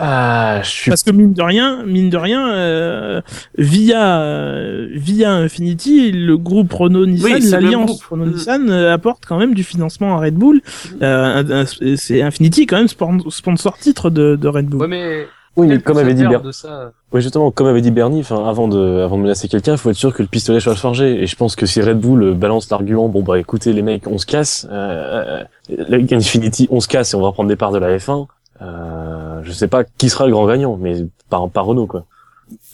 Ah, 0.02 0.62
je 0.64 0.70
suis 0.70 0.90
Parce 0.90 1.04
que 1.04 1.12
mine 1.12 1.34
de 1.34 1.42
rien, 1.42 1.84
mine 1.86 2.10
de 2.10 2.16
rien, 2.16 2.54
euh, 2.54 3.20
via 3.58 4.22
euh, 4.22 4.88
via 4.94 5.34
Infinity, 5.34 6.14
le 6.14 6.38
groupe 6.38 6.72
Renault 6.72 7.06
Nissan, 7.06 7.34
Oui, 7.34 7.50
l'alliance. 7.50 8.02
Renault 8.10 8.26
Mhm. 8.28 8.32
Nissan 8.32 8.70
euh, 8.70 8.94
apporte 8.94 9.26
quand 9.28 9.38
même 9.38 9.54
du 9.54 9.64
financement 9.66 10.16
à 10.18 10.22
Red 10.22 10.36
Bull. 10.36 10.62
Euh, 11.02 11.44
un- 11.44 11.52
un- 11.64 11.96
c'est 11.98 12.22
Infinity 12.22 12.66
quand 12.66 12.78
même 12.78 12.88
sponsor 12.88 13.78
titre 13.78 14.10
de, 14.10 14.38
de 14.38 14.48
Red 14.48 14.68
Bull. 14.68 14.80
Ouais, 14.82 14.88
mais 14.88 15.28
oui, 15.60 15.68
mais 15.68 15.80
comme 15.80 15.98
avait 15.98 16.14
dit 16.14 16.24
pourcentage 16.24 16.42
Ber- 16.42 16.48
de 16.48 16.52
ça 16.52 16.92
Oui, 17.12 17.22
justement, 17.22 17.52
comme 17.52 17.68
avait 17.68 17.82
dit 17.82 17.92
Bernie, 17.92 18.20
enfin, 18.22 18.48
avant 18.48 18.68
de, 18.68 19.02
avant 19.02 19.18
de 19.18 19.24
menacer 19.24 19.48
quelqu'un, 19.48 19.74
il 19.74 19.78
faut 19.78 19.90
être 19.90 19.96
sûr 19.96 20.14
que 20.14 20.22
le 20.22 20.28
pistolet 20.28 20.60
soit 20.60 20.76
forgé. 20.76 21.22
Et 21.22 21.28
je 21.28 21.36
pense 21.36 21.56
que 21.56 21.66
si 21.66 21.82
Red 21.82 22.00
Bull 22.00 22.24
euh, 22.24 22.34
balance 22.34 22.70
l'argument, 22.70 23.08
bon 23.10 23.22
bah 23.24 23.38
écoutez 23.40 23.74
les 23.74 23.82
mecs, 23.82 24.08
on 24.08 24.18
se 24.18 24.26
casse, 24.26 24.68
euh, 24.72 25.44
euh, 25.72 26.08
Infinity, 26.12 26.68
on 26.72 26.80
se 26.80 26.88
casse 26.88 27.14
et 27.14 27.16
on 27.16 27.22
va 27.22 27.32
prendre 27.32 27.50
des 27.50 27.56
parts 27.56 27.72
de 27.72 27.78
la 27.80 27.98
F1. 27.98 28.28
Euh, 28.62 29.40
je 29.44 29.52
sais 29.52 29.68
pas 29.68 29.84
qui 29.84 30.10
sera 30.10 30.26
le 30.26 30.32
grand 30.34 30.46
gagnant, 30.48 30.78
mais 30.80 31.06
par, 31.30 31.50
par 31.50 31.66
Renault 31.66 31.88
quoi. 31.88 32.06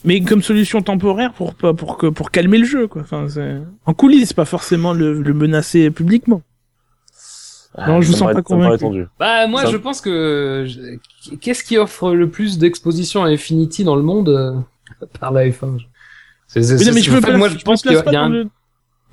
Mais 0.04 0.20
comme 0.22 0.42
solution 0.42 0.80
temporaire 0.82 1.32
pour 1.32 1.54
pas 1.54 1.74
pour 1.74 1.96
que 1.98 2.06
pour 2.06 2.30
calmer 2.30 2.58
le 2.58 2.64
jeu 2.64 2.86
quoi. 2.88 3.02
Enfin, 3.02 3.26
c'est 3.28 3.58
en 3.84 3.94
coulisses, 3.94 4.32
pas 4.32 4.44
forcément 4.46 4.92
le, 4.92 5.20
le 5.22 5.34
menacer 5.34 5.90
publiquement. 5.90 6.42
Non, 7.86 8.00
je 8.00 8.06
vous 8.08 8.12
sens 8.14 8.32
pas 8.32 8.42
convaincu. 8.42 9.06
Bah 9.18 9.46
moi 9.46 9.62
Ça- 9.62 9.70
je 9.70 9.76
pense 9.76 10.00
que 10.00 10.66
qu'est-ce 11.40 11.62
qui 11.64 11.76
offre 11.78 12.12
le 12.14 12.28
plus 12.30 12.58
d'exposition 12.58 13.22
à 13.22 13.28
Infinity 13.28 13.84
dans 13.84 13.96
le 13.96 14.02
monde 14.02 14.28
euh, 14.28 14.52
par 15.20 15.32
la 15.32 15.46
F1 15.48 15.78
C'est- 16.46 16.62
c'est- 16.62 16.78
Mais 16.78 16.84
non, 16.86 16.92
mais 16.94 17.00
c'est- 17.00 17.10
je 17.10 17.10
me 17.16 17.20
place, 17.20 17.36
moi 17.38 17.48
je 17.48 17.54
je 17.54 17.58
me 17.58 17.64
pense 17.64 17.82
qu'il 17.82 17.90
place 17.90 18.00
y 18.02 18.04
pas 18.04 18.10
a 18.10 18.14
dans 18.14 18.20
un 18.20 18.28
le- 18.30 18.46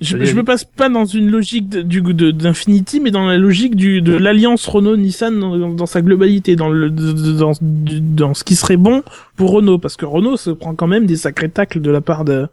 Je, 0.01 0.15
Allez, 0.15 0.25
je 0.25 0.31
me 0.33 0.37
allez. 0.39 0.45
place 0.45 0.65
pas 0.65 0.89
dans 0.89 1.05
une 1.05 1.29
logique 1.29 1.69
d'Infinity, 1.69 2.99
mais 2.99 3.11
dans 3.11 3.25
la 3.27 3.37
logique 3.37 3.75
du 3.75 4.01
de 4.01 4.13
l'alliance 4.15 4.65
Renault-Nissan 4.67 5.39
dans, 5.39 5.69
dans 5.69 5.85
sa 5.85 6.01
globalité, 6.01 6.55
dans 6.55 6.69
le 6.69 6.89
dans, 6.89 7.51
dans 7.61 8.33
ce 8.33 8.43
qui 8.43 8.55
serait 8.55 8.75
bon 8.75 9.03
pour 9.37 9.51
Renault, 9.51 9.77
parce 9.77 9.95
que 9.95 10.05
Renault 10.05 10.35
se 10.35 10.49
prend 10.49 10.73
quand 10.75 10.87
même 10.87 11.05
des 11.05 11.15
sacrés 11.15 11.49
tacles 11.49 11.79
de 11.79 11.91
la 11.91 12.01
part 12.01 12.25
de 12.25 12.47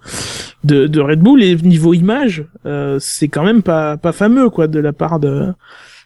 de, 0.64 0.86
de 0.86 1.00
Red 1.00 1.20
Bull 1.20 1.42
et 1.42 1.56
niveau 1.56 1.92
image, 1.94 2.44
euh, 2.66 2.98
c'est 3.00 3.28
quand 3.28 3.42
même 3.42 3.62
pas 3.62 3.96
pas 3.96 4.12
fameux 4.12 4.48
quoi 4.50 4.66
de 4.68 4.78
la 4.78 4.92
part 4.92 5.18
de 5.18 5.52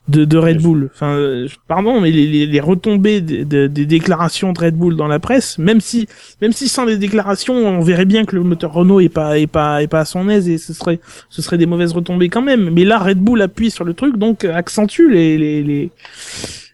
de, 0.08 0.24
de 0.24 0.36
Red 0.36 0.60
Bull. 0.60 0.90
Enfin, 0.94 1.14
euh, 1.14 1.48
pardon, 1.66 2.00
mais 2.00 2.10
les, 2.10 2.26
les, 2.26 2.46
les 2.46 2.60
retombées 2.60 3.20
des, 3.20 3.68
déclarations 3.68 4.52
de 4.52 4.60
Red 4.60 4.76
Bull 4.76 4.96
dans 4.96 5.06
la 5.06 5.18
presse, 5.18 5.58
même 5.58 5.80
si 5.80 6.08
même 6.42 6.52
si 6.52 6.68
sans 6.68 6.84
les 6.84 6.98
déclarations, 6.98 7.54
on 7.54 7.80
verrait 7.80 8.04
bien 8.04 8.24
que 8.24 8.36
le 8.36 8.42
moteur 8.42 8.72
Renault 8.72 9.00
est 9.00 9.08
pas 9.08 9.38
est 9.38 9.46
pas 9.46 9.82
est 9.82 9.86
pas 9.86 10.00
à 10.00 10.04
son 10.04 10.28
aise 10.28 10.48
et 10.48 10.58
ce 10.58 10.74
serait 10.74 11.00
ce 11.30 11.40
serait 11.42 11.58
des 11.58 11.66
mauvaises 11.66 11.92
retombées 11.92 12.28
quand 12.28 12.42
même. 12.42 12.70
Mais 12.70 12.84
là, 12.84 12.98
Red 12.98 13.18
Bull 13.18 13.40
appuie 13.40 13.70
sur 13.70 13.84
le 13.84 13.94
truc, 13.94 14.16
donc 14.16 14.44
euh, 14.44 14.54
accentue 14.54 15.08
les 15.10 15.38
les 15.38 15.62
les 15.62 15.90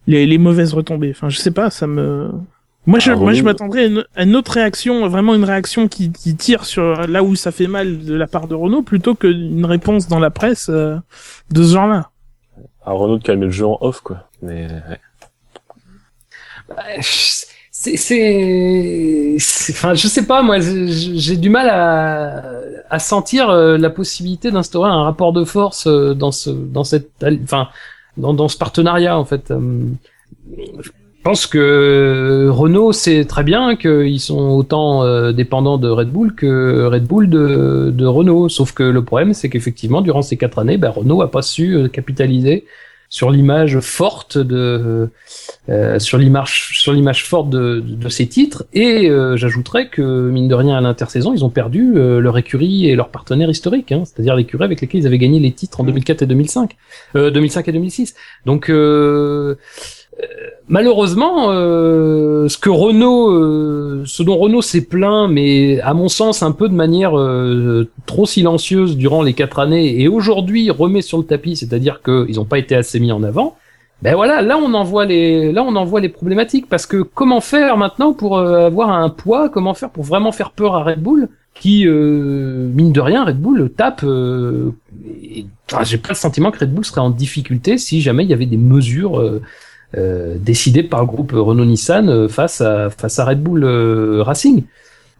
les, 0.07 0.25
les 0.25 0.37
mauvaises 0.37 0.73
retombées. 0.73 1.11
Enfin, 1.11 1.29
je 1.29 1.37
sais 1.37 1.51
pas, 1.51 1.69
ça 1.69 1.87
me 1.87 2.29
moi 2.85 2.99
je 2.99 3.11
Ah, 3.11 3.15
moi 3.15 3.33
je 3.33 3.43
m'attendrais 3.43 3.83
à 3.83 3.85
une, 3.85 4.05
à 4.15 4.23
une 4.23 4.35
autre 4.35 4.51
réaction, 4.53 5.07
vraiment 5.07 5.35
une 5.35 5.43
réaction 5.45 5.87
qui 5.87 6.11
qui 6.11 6.35
tire 6.35 6.65
sur 6.65 7.07
là 7.07 7.23
où 7.23 7.35
ça 7.35 7.51
fait 7.51 7.67
mal 7.67 8.03
de 8.03 8.13
la 8.13 8.27
part 8.27 8.47
de 8.47 8.55
Renault 8.55 8.81
plutôt 8.81 9.15
qu'une 9.15 9.65
réponse 9.65 10.07
dans 10.07 10.19
la 10.19 10.31
presse 10.31 10.67
euh, 10.69 10.97
de 11.51 11.63
ce 11.63 11.73
genre-là. 11.73 12.10
À 12.85 12.91
Renault 12.93 13.17
de 13.17 13.23
calmer 13.23 13.45
le 13.45 13.51
jeu 13.51 13.65
en 13.65 13.77
off 13.81 14.01
quoi. 14.01 14.27
Mais 14.41 14.67
ouais. 16.67 16.99
c'est 17.01 17.97
c'est 17.97 19.35
c'est- 19.39 19.73
enfin 19.73 19.93
je 19.93 20.07
sais 20.07 20.25
pas 20.25 20.41
moi 20.41 20.59
j'ai 20.59 20.87
j'ai 20.87 21.37
du 21.37 21.49
mal 21.49 21.69
à 21.69 22.43
à 22.89 22.99
sentir 22.99 23.49
euh, 23.49 23.77
la 23.77 23.89
possibilité 23.89 24.51
d'instaurer 24.51 24.89
un 24.89 25.03
rapport 25.03 25.33
de 25.33 25.43
force 25.45 25.87
euh, 25.87 26.13
dans 26.13 26.31
ce 26.31 26.49
dans 26.49 26.83
cette 26.83 27.09
enfin 27.43 27.69
dans 28.17 28.33
dans 28.33 28.47
ce 28.47 28.57
partenariat 28.57 29.17
en 29.17 29.25
fait 29.25 29.51
Euh, 29.51 29.83
je 31.21 31.23
pense 31.23 31.45
que 31.45 32.47
Renault 32.49 32.93
sait 32.93 33.25
très 33.25 33.43
bien 33.43 33.75
qu'ils 33.75 34.19
sont 34.19 34.39
autant 34.39 35.03
euh, 35.03 35.31
dépendants 35.31 35.77
de 35.77 35.87
Red 35.87 36.09
Bull 36.09 36.33
que 36.33 36.87
Red 36.87 37.03
Bull 37.03 37.29
de, 37.29 37.93
de 37.95 38.05
Renault. 38.07 38.49
Sauf 38.49 38.71
que 38.71 38.81
le 38.81 39.05
problème, 39.05 39.35
c'est 39.35 39.47
qu'effectivement, 39.47 40.01
durant 40.01 40.23
ces 40.23 40.35
quatre 40.35 40.57
années, 40.57 40.77
ben, 40.77 40.89
Renault 40.89 41.21
a 41.21 41.29
pas 41.29 41.43
su 41.43 41.75
euh, 41.75 41.87
capitaliser 41.89 42.65
sur 43.11 43.29
l'image 43.29 43.77
forte 43.81 44.37
de 44.37 45.09
euh, 45.69 45.99
sur 45.99 46.17
l'image 46.17 46.71
sur 46.73 46.93
l'image 46.93 47.25
forte 47.25 47.49
de, 47.49 47.81
de, 47.81 47.95
de 47.95 48.09
ces 48.09 48.25
titres. 48.25 48.63
Et 48.73 49.09
euh, 49.09 49.35
j'ajouterais 49.35 49.89
que 49.89 50.01
mine 50.01 50.47
de 50.47 50.55
rien 50.55 50.77
à 50.77 50.81
l'intersaison, 50.81 51.33
ils 51.33 51.45
ont 51.45 51.49
perdu 51.49 51.93
euh, 51.97 52.19
leur 52.19 52.37
écurie 52.37 52.87
et 52.87 52.95
leur 52.95 53.09
partenaire 53.09 53.49
historique, 53.49 53.91
hein, 53.91 54.03
c'est-à-dire 54.05 54.35
l'écurie 54.35 54.63
avec 54.63 54.81
lesquels 54.81 55.01
ils 55.01 55.07
avaient 55.07 55.19
gagné 55.19 55.39
les 55.39 55.51
titres 55.51 55.81
en 55.81 55.83
2004 55.83 56.21
et 56.23 56.25
2005, 56.25 56.77
euh, 57.17 57.29
2005 57.29 57.67
et 57.67 57.71
2006. 57.73 58.15
Donc 58.45 58.69
euh, 58.69 58.73
euh, 58.73 59.55
malheureusement, 60.67 61.51
euh, 61.51 62.47
ce 62.47 62.57
que 62.57 62.69
Renault, 62.69 63.31
euh, 63.31 64.03
ce 64.05 64.23
dont 64.23 64.37
Renault 64.37 64.61
s'est 64.61 64.85
plaint, 64.85 65.29
mais 65.29 65.79
à 65.81 65.93
mon 65.93 66.09
sens 66.09 66.43
un 66.43 66.51
peu 66.51 66.69
de 66.69 66.73
manière 66.73 67.17
euh, 67.17 67.89
trop 68.05 68.25
silencieuse 68.25 68.97
durant 68.97 69.21
les 69.21 69.33
quatre 69.33 69.59
années, 69.59 70.01
et 70.01 70.07
aujourd'hui 70.07 70.69
remet 70.69 71.01
sur 71.01 71.17
le 71.17 71.25
tapis, 71.25 71.55
c'est-à-dire 71.55 72.01
qu'ils 72.01 72.35
n'ont 72.35 72.45
pas 72.45 72.57
été 72.57 72.75
assez 72.75 72.99
mis 72.99 73.11
en 73.11 73.23
avant. 73.23 73.55
Ben 74.01 74.15
voilà, 74.15 74.41
là 74.41 74.57
on 74.57 74.73
en 74.73 74.83
voit 74.83 75.05
les, 75.05 75.51
là 75.51 75.63
on 75.63 75.75
en 75.75 75.85
voit 75.85 75.99
les 75.99 76.09
problématiques 76.09 76.67
parce 76.67 76.87
que 76.87 77.03
comment 77.03 77.39
faire 77.39 77.77
maintenant 77.77 78.13
pour 78.13 78.37
euh, 78.39 78.65
avoir 78.65 78.89
un 78.89 79.09
poids, 79.09 79.47
comment 79.47 79.75
faire 79.75 79.91
pour 79.91 80.03
vraiment 80.03 80.31
faire 80.31 80.51
peur 80.51 80.73
à 80.73 80.83
Red 80.83 81.03
Bull, 81.03 81.29
qui 81.53 81.85
euh, 81.85 82.67
mine 82.73 82.91
de 82.91 82.99
rien 82.99 83.25
Red 83.25 83.39
Bull 83.39 83.71
tape. 83.77 84.03
euh, 84.03 84.71
j'ai 85.83 85.97
pas 85.99 86.09
le 86.09 86.15
sentiment 86.15 86.49
que 86.49 86.59
Red 86.59 86.73
Bull 86.73 86.83
serait 86.83 87.01
en 87.01 87.11
difficulté 87.11 87.77
si 87.77 88.01
jamais 88.01 88.23
il 88.23 88.29
y 88.31 88.33
avait 88.33 88.47
des 88.47 88.57
mesures 88.57 89.21
euh, 89.97 90.35
décidées 90.39 90.83
par 90.83 91.01
le 91.01 91.05
groupe 91.05 91.31
Renault-Nissan 91.33 92.09
euh, 92.09 92.27
face 92.27 92.61
à 92.61 92.89
face 92.89 93.19
à 93.19 93.25
Red 93.25 93.41
Bull 93.41 93.63
euh, 93.63 94.23
Racing. 94.23 94.63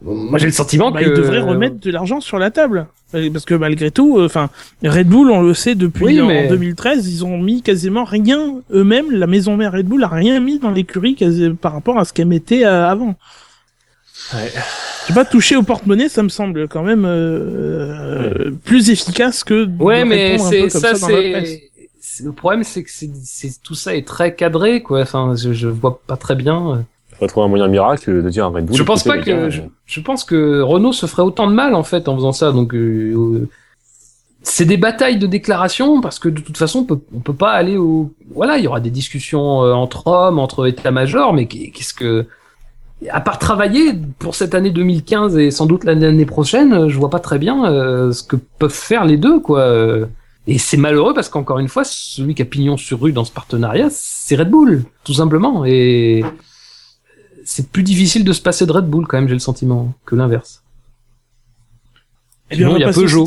Moi 0.04 0.38
j'ai 0.38 0.46
le 0.46 0.52
sentiment 0.52 0.90
Bah, 0.90 1.00
que 1.00 1.08
ils 1.08 1.14
devraient 1.14 1.40
remettre 1.40 1.78
de 1.78 1.90
l'argent 1.90 2.20
sur 2.20 2.38
la 2.38 2.50
table. 2.50 2.86
Parce 3.32 3.44
que 3.44 3.54
malgré 3.54 3.90
tout, 3.90 4.18
enfin, 4.22 4.48
Red 4.82 5.06
Bull, 5.06 5.30
on 5.30 5.42
le 5.42 5.52
sait 5.52 5.74
depuis 5.74 6.06
Oui, 6.06 6.20
en 6.22 6.26
mais- 6.28 6.48
2013, 6.48 7.06
ils 7.12 7.24
ont 7.26 7.36
mis 7.38 7.60
quasiment 7.60 8.04
rien 8.04 8.54
eux-mêmes. 8.72 9.10
La 9.10 9.26
maison 9.26 9.54
mère 9.56 9.72
Red 9.72 9.86
Bull 9.86 10.02
a 10.02 10.08
rien 10.08 10.40
mis 10.40 10.58
dans 10.58 10.70
l'écurie 10.70 11.14
par 11.60 11.74
rapport 11.74 11.98
à 11.98 12.06
ce 12.06 12.14
qu'elle 12.14 12.26
mettait 12.28 12.64
euh, 12.64 12.88
avant. 12.88 13.14
Ouais. 14.34 14.50
Je 15.02 15.08
sais 15.08 15.12
pas, 15.14 15.24
toucher 15.26 15.56
au 15.56 15.62
porte-monnaie, 15.62 16.08
ça 16.08 16.22
me 16.22 16.30
semble 16.30 16.68
quand 16.68 16.82
même 16.82 17.04
euh, 17.04 18.50
plus 18.64 18.88
efficace 18.90 19.44
que 19.44 19.64
de 19.66 19.82
Ouais, 19.82 20.04
mais 20.06 20.38
c'est 20.38 20.70
ça, 20.70 20.94
ça, 20.94 21.06
c'est- 21.06 21.70
le 22.20 22.32
problème, 22.32 22.64
c'est 22.64 22.82
que 22.82 22.90
c'est 22.90 23.62
tout 23.62 23.74
ça 23.74 23.94
est 23.94 24.06
très 24.06 24.34
cadré, 24.34 24.82
quoi. 24.82 25.00
Enfin, 25.02 25.34
je, 25.36 25.52
je 25.52 25.68
vois 25.68 26.00
pas 26.06 26.16
très 26.16 26.34
bien. 26.34 26.70
euh. 26.72 26.76
Faut 27.18 27.26
trouver 27.26 27.46
un 27.46 27.48
moyen 27.48 27.68
miracle 27.68 28.22
de 28.22 28.28
dire 28.30 28.46
à 28.46 28.48
Red 28.48 28.66
Bull. 28.66 28.76
Je 28.76 28.82
pense 28.82 29.04
pas 29.04 29.18
que 29.18 29.30
gars, 29.30 29.48
je, 29.50 29.60
euh, 29.60 29.64
je 29.86 30.00
pense 30.00 30.24
que 30.24 30.60
Renault 30.60 30.92
se 30.92 31.06
ferait 31.06 31.22
autant 31.22 31.46
de 31.46 31.52
mal 31.54 31.74
en 31.74 31.82
fait 31.84 32.08
en 32.08 32.16
faisant 32.16 32.32
ça. 32.32 32.50
Donc 32.52 32.74
euh, 32.74 33.14
euh, 33.16 33.48
c'est 34.42 34.64
des 34.64 34.76
batailles 34.76 35.18
de 35.18 35.26
déclaration 35.28 36.00
parce 36.00 36.18
que 36.18 36.28
de 36.28 36.40
toute 36.40 36.56
façon 36.56 36.80
on 36.80 36.84
peut, 36.84 36.98
on 37.14 37.20
peut 37.20 37.34
pas 37.34 37.52
aller 37.52 37.76
au 37.76 38.10
voilà 38.34 38.58
il 38.58 38.64
y 38.64 38.66
aura 38.66 38.80
des 38.80 38.90
discussions 38.90 39.58
entre 39.60 40.08
hommes 40.08 40.40
entre 40.40 40.66
états-majors 40.66 41.32
mais 41.32 41.46
qu'est- 41.46 41.70
qu'est-ce 41.70 41.94
que 41.94 42.26
à 43.08 43.20
part 43.20 43.38
travailler 43.38 43.92
pour 44.18 44.34
cette 44.34 44.56
année 44.56 44.70
2015 44.70 45.38
et 45.38 45.52
sans 45.52 45.66
doute 45.66 45.84
l'année 45.84 46.26
prochaine 46.26 46.88
je 46.88 46.98
vois 46.98 47.10
pas 47.10 47.20
très 47.20 47.38
bien 47.38 47.66
euh, 47.70 48.10
ce 48.10 48.24
que 48.24 48.34
peuvent 48.58 48.70
faire 48.72 49.04
les 49.04 49.16
deux 49.16 49.38
quoi. 49.38 49.60
Et 50.46 50.58
c'est 50.58 50.76
malheureux 50.76 51.14
parce 51.14 51.28
qu'encore 51.28 51.58
une 51.60 51.68
fois 51.68 51.84
celui 51.84 52.34
qui 52.34 52.42
a 52.42 52.44
pignon 52.44 52.76
sur 52.76 53.00
rue 53.00 53.12
dans 53.12 53.24
ce 53.24 53.30
partenariat 53.32 53.88
c'est 53.90 54.34
Red 54.36 54.50
Bull 54.50 54.84
tout 55.04 55.14
simplement 55.14 55.64
et 55.64 56.24
c'est 57.44 57.68
plus 57.70 57.82
difficile 57.82 58.24
de 58.24 58.32
se 58.32 58.40
passer 58.40 58.66
de 58.66 58.72
Red 58.72 58.86
Bull 58.86 59.06
quand 59.06 59.16
même, 59.18 59.26
j'ai 59.26 59.34
le 59.34 59.40
sentiment, 59.40 59.92
que 60.06 60.14
l'inverse. 60.14 60.62
Eh 62.50 62.56
bien, 62.56 62.66
Sinon, 62.68 62.72
on 62.72 62.76
il 62.76 62.80
y 62.82 62.84
a 62.84 62.92
Peugeot. 62.92 63.26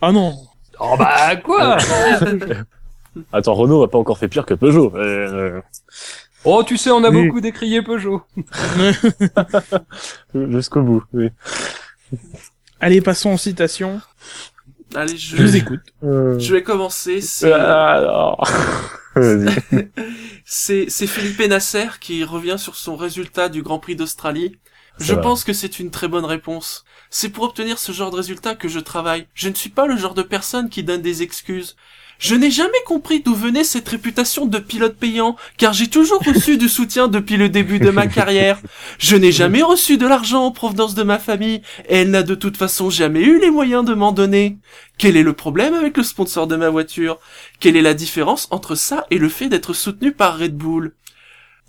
Ah 0.00 0.10
non. 0.10 0.34
Oh 0.80 0.94
bah 0.98 1.36
quoi 1.36 1.76
Attends, 3.32 3.52
Renault 3.54 3.82
a 3.82 3.90
pas 3.90 3.98
encore 3.98 4.16
fait 4.16 4.28
pire 4.28 4.46
que 4.46 4.54
Peugeot. 4.54 4.92
Euh, 4.96 5.60
Oh 6.44 6.64
tu 6.66 6.78
sais, 6.78 6.90
on 6.90 7.04
a 7.04 7.10
Oui. 7.10 7.26
beaucoup 7.26 7.42
décrié 7.42 7.82
Peugeot. 7.82 8.22
euh, 8.78 8.92
Jusqu'au 10.50 10.80
bout. 10.82 11.04
Oui. 11.12 11.28
Allez, 12.80 13.00
passons 13.02 13.34
aux 13.34 13.38
citations. 13.38 14.00
Allez, 14.94 15.16
je, 15.16 15.36
Je 15.36 15.42
vous 15.42 15.56
écoute. 15.56 15.80
Euh... 16.02 16.38
je 16.38 16.54
vais 16.54 16.62
commencer. 16.62 17.20
C'est 17.20 17.52
Ah, 17.52 17.94
alors. 17.94 18.48
Vas-y. 19.14 19.90
c'est 20.44 21.06
Philippe 21.06 21.40
Nasser 21.48 21.88
qui 22.00 22.24
revient 22.24 22.56
sur 22.58 22.76
son 22.76 22.96
résultat 22.96 23.48
du 23.48 23.62
Grand 23.62 23.78
Prix 23.78 23.96
d'Australie. 23.96 24.56
Je 24.98 25.14
pense 25.14 25.42
que 25.44 25.52
c'est 25.52 25.80
une 25.80 25.90
très 25.90 26.08
bonne 26.08 26.24
réponse. 26.24 26.84
C'est 27.10 27.30
pour 27.30 27.44
obtenir 27.44 27.78
ce 27.78 27.92
genre 27.92 28.10
de 28.10 28.16
résultat 28.16 28.54
que 28.54 28.68
je 28.68 28.78
travaille. 28.78 29.26
Je 29.34 29.48
ne 29.48 29.54
suis 29.54 29.70
pas 29.70 29.86
le 29.86 29.96
genre 29.96 30.14
de 30.14 30.22
personne 30.22 30.68
qui 30.68 30.82
donne 30.82 31.02
des 31.02 31.22
excuses. 31.22 31.76
Je 32.22 32.36
n'ai 32.36 32.52
jamais 32.52 32.70
compris 32.86 33.18
d'où 33.18 33.34
venait 33.34 33.64
cette 33.64 33.88
réputation 33.88 34.46
de 34.46 34.60
pilote 34.60 34.94
payant, 34.94 35.34
car 35.56 35.72
j'ai 35.72 35.88
toujours 35.88 36.22
reçu 36.22 36.56
du 36.56 36.68
soutien 36.68 37.08
depuis 37.08 37.36
le 37.36 37.48
début 37.48 37.80
de 37.80 37.90
ma 37.90 38.06
carrière. 38.06 38.60
Je 39.00 39.16
n'ai 39.16 39.32
jamais 39.32 39.60
reçu 39.60 39.96
de 39.98 40.06
l'argent 40.06 40.44
en 40.44 40.52
provenance 40.52 40.94
de 40.94 41.02
ma 41.02 41.18
famille, 41.18 41.62
et 41.88 41.96
elle 41.96 42.10
n'a 42.10 42.22
de 42.22 42.36
toute 42.36 42.56
façon 42.56 42.90
jamais 42.90 43.22
eu 43.22 43.40
les 43.40 43.50
moyens 43.50 43.84
de 43.84 43.92
m'en 43.92 44.12
donner. 44.12 44.58
Quel 44.98 45.16
est 45.16 45.24
le 45.24 45.32
problème 45.32 45.74
avec 45.74 45.96
le 45.96 46.04
sponsor 46.04 46.46
de 46.46 46.54
ma 46.54 46.70
voiture? 46.70 47.18
Quelle 47.58 47.76
est 47.76 47.82
la 47.82 47.92
différence 47.92 48.46
entre 48.52 48.76
ça 48.76 49.04
et 49.10 49.18
le 49.18 49.28
fait 49.28 49.48
d'être 49.48 49.72
soutenu 49.72 50.12
par 50.12 50.38
Red 50.38 50.56
Bull? 50.56 50.94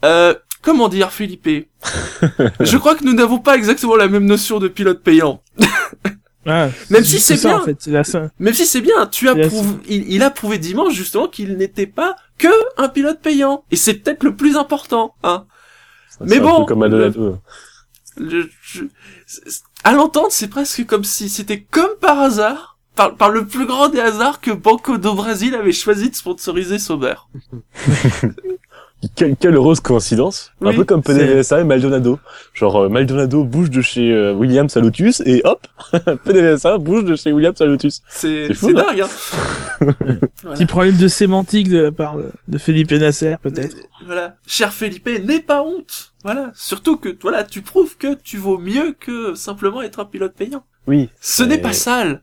Euh, 0.05 0.35
comment 0.61 0.87
dire, 0.87 1.11
Philippe? 1.11 1.67
Je 2.59 2.77
crois 2.77 2.93
que 2.93 3.05
nous 3.05 3.13
n'avons 3.13 3.39
pas 3.39 3.55
exactement 3.55 3.95
la 3.95 4.07
même 4.07 4.25
notion 4.25 4.59
de 4.59 4.67
pilote 4.67 5.01
payant. 5.01 5.41
Ah, 6.45 6.69
Même 6.89 7.03
si 7.05 7.19
c'est 7.19 7.37
bien. 7.41 7.57
en 7.59 7.63
fait. 7.63 7.77
C'est 7.79 7.91
la 7.91 8.03
ça. 8.03 8.29
Même 8.39 8.53
si 8.53 8.65
c'est 8.65 8.81
bien, 8.81 9.05
tu 9.07 9.29
as 9.29 9.35
prouvé, 9.47 9.75
il, 9.87 10.11
il 10.11 10.23
a 10.23 10.29
prouvé 10.29 10.57
dimanche 10.57 10.93
justement 10.93 11.27
qu'il 11.27 11.55
n'était 11.57 11.87
pas 11.87 12.15
que 12.37 12.47
un 12.77 12.89
pilote 12.89 13.21
payant. 13.21 13.63
Et 13.71 13.75
c'est 13.77 13.93
peut-être 13.93 14.23
le 14.23 14.35
plus 14.35 14.57
important, 14.57 15.15
hein. 15.23 15.45
Mais 16.21 16.37
un 16.39 16.41
bon, 16.43 16.65
peu 16.65 16.73
comme. 16.75 17.39
Le- 18.17 18.49
je- 18.61 18.83
à 19.83 19.91
l'entendre, 19.93 20.27
c'est 20.31 20.47
presque 20.47 20.85
comme 20.85 21.03
si 21.03 21.29
c'était 21.29 21.61
comme 21.61 21.89
par 21.99 22.19
hasard, 22.19 22.77
par, 22.95 23.15
par 23.15 23.29
le 23.29 23.45
plus 23.47 23.65
grand 23.65 23.89
des 23.89 23.99
hasards, 23.99 24.39
que 24.39 24.51
Banco 24.51 24.97
do 24.97 25.13
Brasil 25.15 25.55
avait 25.55 25.71
choisi 25.71 26.09
de 26.09 26.15
sponsoriser 26.15 26.77
Sauber. 26.77 27.15
Quelle, 29.15 29.35
quelle 29.35 29.55
heureuse 29.55 29.79
coïncidence. 29.79 30.51
un 30.61 30.73
peu 30.73 30.83
comme 30.85 31.01
PDVSA 31.03 31.61
et 31.61 31.63
Maldonado. 31.63 32.19
Genre, 32.53 32.83
euh, 32.83 32.89
Maldonado 32.89 33.43
bouge 33.43 33.69
de 33.69 33.81
chez 33.81 34.11
euh, 34.11 34.33
Williams 34.33 34.75
à 34.77 34.79
Lotus 34.79 35.21
et 35.25 35.41
hop, 35.43 35.67
PDVSA 36.25 36.77
bouge 36.77 37.03
de 37.05 37.15
chez 37.15 37.31
Williams 37.31 37.59
à 37.61 37.65
Lotus. 37.65 38.01
C'est 38.09 38.49
dingue, 38.49 39.01
hein. 39.01 39.09
Voilà. 40.43 40.55
Petit 40.55 40.65
problème 40.65 40.97
de 40.97 41.07
sémantique 41.07 41.69
de 41.69 41.79
la 41.79 41.91
part 41.91 42.17
de- 42.17 42.31
de 42.47 42.57
Philippe 42.57 42.91
Nasser, 42.91 43.35
peut-être. 43.41 43.75
Voilà. 44.05 44.35
Cher 44.47 44.73
Felipe, 44.73 45.07
n'aie 45.07 45.39
pas 45.41 45.63
honte. 45.63 46.13
Voilà. 46.23 46.51
Surtout 46.55 46.97
que, 46.97 47.15
voilà, 47.21 47.43
tu 47.43 47.61
prouves 47.61 47.97
que 47.97 48.13
tu 48.15 48.37
vaux 48.37 48.57
mieux 48.57 48.95
que 48.97 49.35
simplement 49.35 49.81
être 49.81 49.99
un 49.99 50.05
pilote 50.05 50.33
payant. 50.33 50.63
Oui. 50.87 51.09
Ce 51.19 51.43
n'est 51.43 51.57
pas 51.57 51.73
sale. 51.73 52.21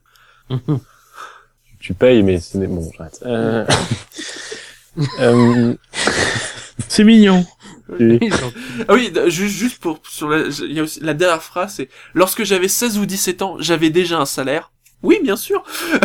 Tu 1.78 1.94
payes, 1.94 2.22
mais 2.22 2.40
ce 2.40 2.58
n'est 2.58 2.66
bon, 2.66 2.90
j'arrête. 2.96 3.20
Euh... 3.24 3.64
euh... 5.20 5.74
C'est 6.88 7.04
mignon. 7.04 7.44
oui. 7.98 8.18
Ah 8.88 8.94
oui, 8.94 9.12
juste, 9.26 9.56
juste 9.56 9.78
pour, 9.78 10.00
sur 10.08 10.28
la, 10.28 10.48
il 10.48 10.72
y 10.72 10.80
a 10.80 10.82
aussi, 10.82 11.00
la 11.00 11.14
dernière 11.14 11.42
phrase, 11.42 11.74
c'est, 11.76 11.88
lorsque 12.14 12.44
j'avais 12.44 12.68
16 12.68 12.98
ou 12.98 13.06
17 13.06 13.42
ans, 13.42 13.56
j'avais 13.58 13.90
déjà 13.90 14.18
un 14.18 14.26
salaire. 14.26 14.72
Oui, 15.02 15.18
bien 15.22 15.36
sûr. 15.36 15.62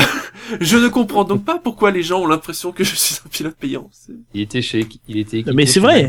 je 0.62 0.78
ne 0.78 0.88
comprends 0.88 1.26
donc 1.26 1.44
pas 1.44 1.60
pourquoi 1.62 1.92
les 1.92 2.02
gens 2.04 2.22
ont 2.22 2.28
l'impression 2.28 2.72
que 2.72 2.84
je 2.84 2.96
suis 2.96 3.18
un 3.26 3.30
pilote 3.30 3.56
payant. 3.60 3.90
Il 4.34 4.42
était 4.42 4.62
chez, 4.62 4.88
il 5.08 5.18
était 5.18 5.40
équipé 5.40 5.54
mais 5.56 5.66
c'est 5.66 5.80
vrai. 5.82 6.04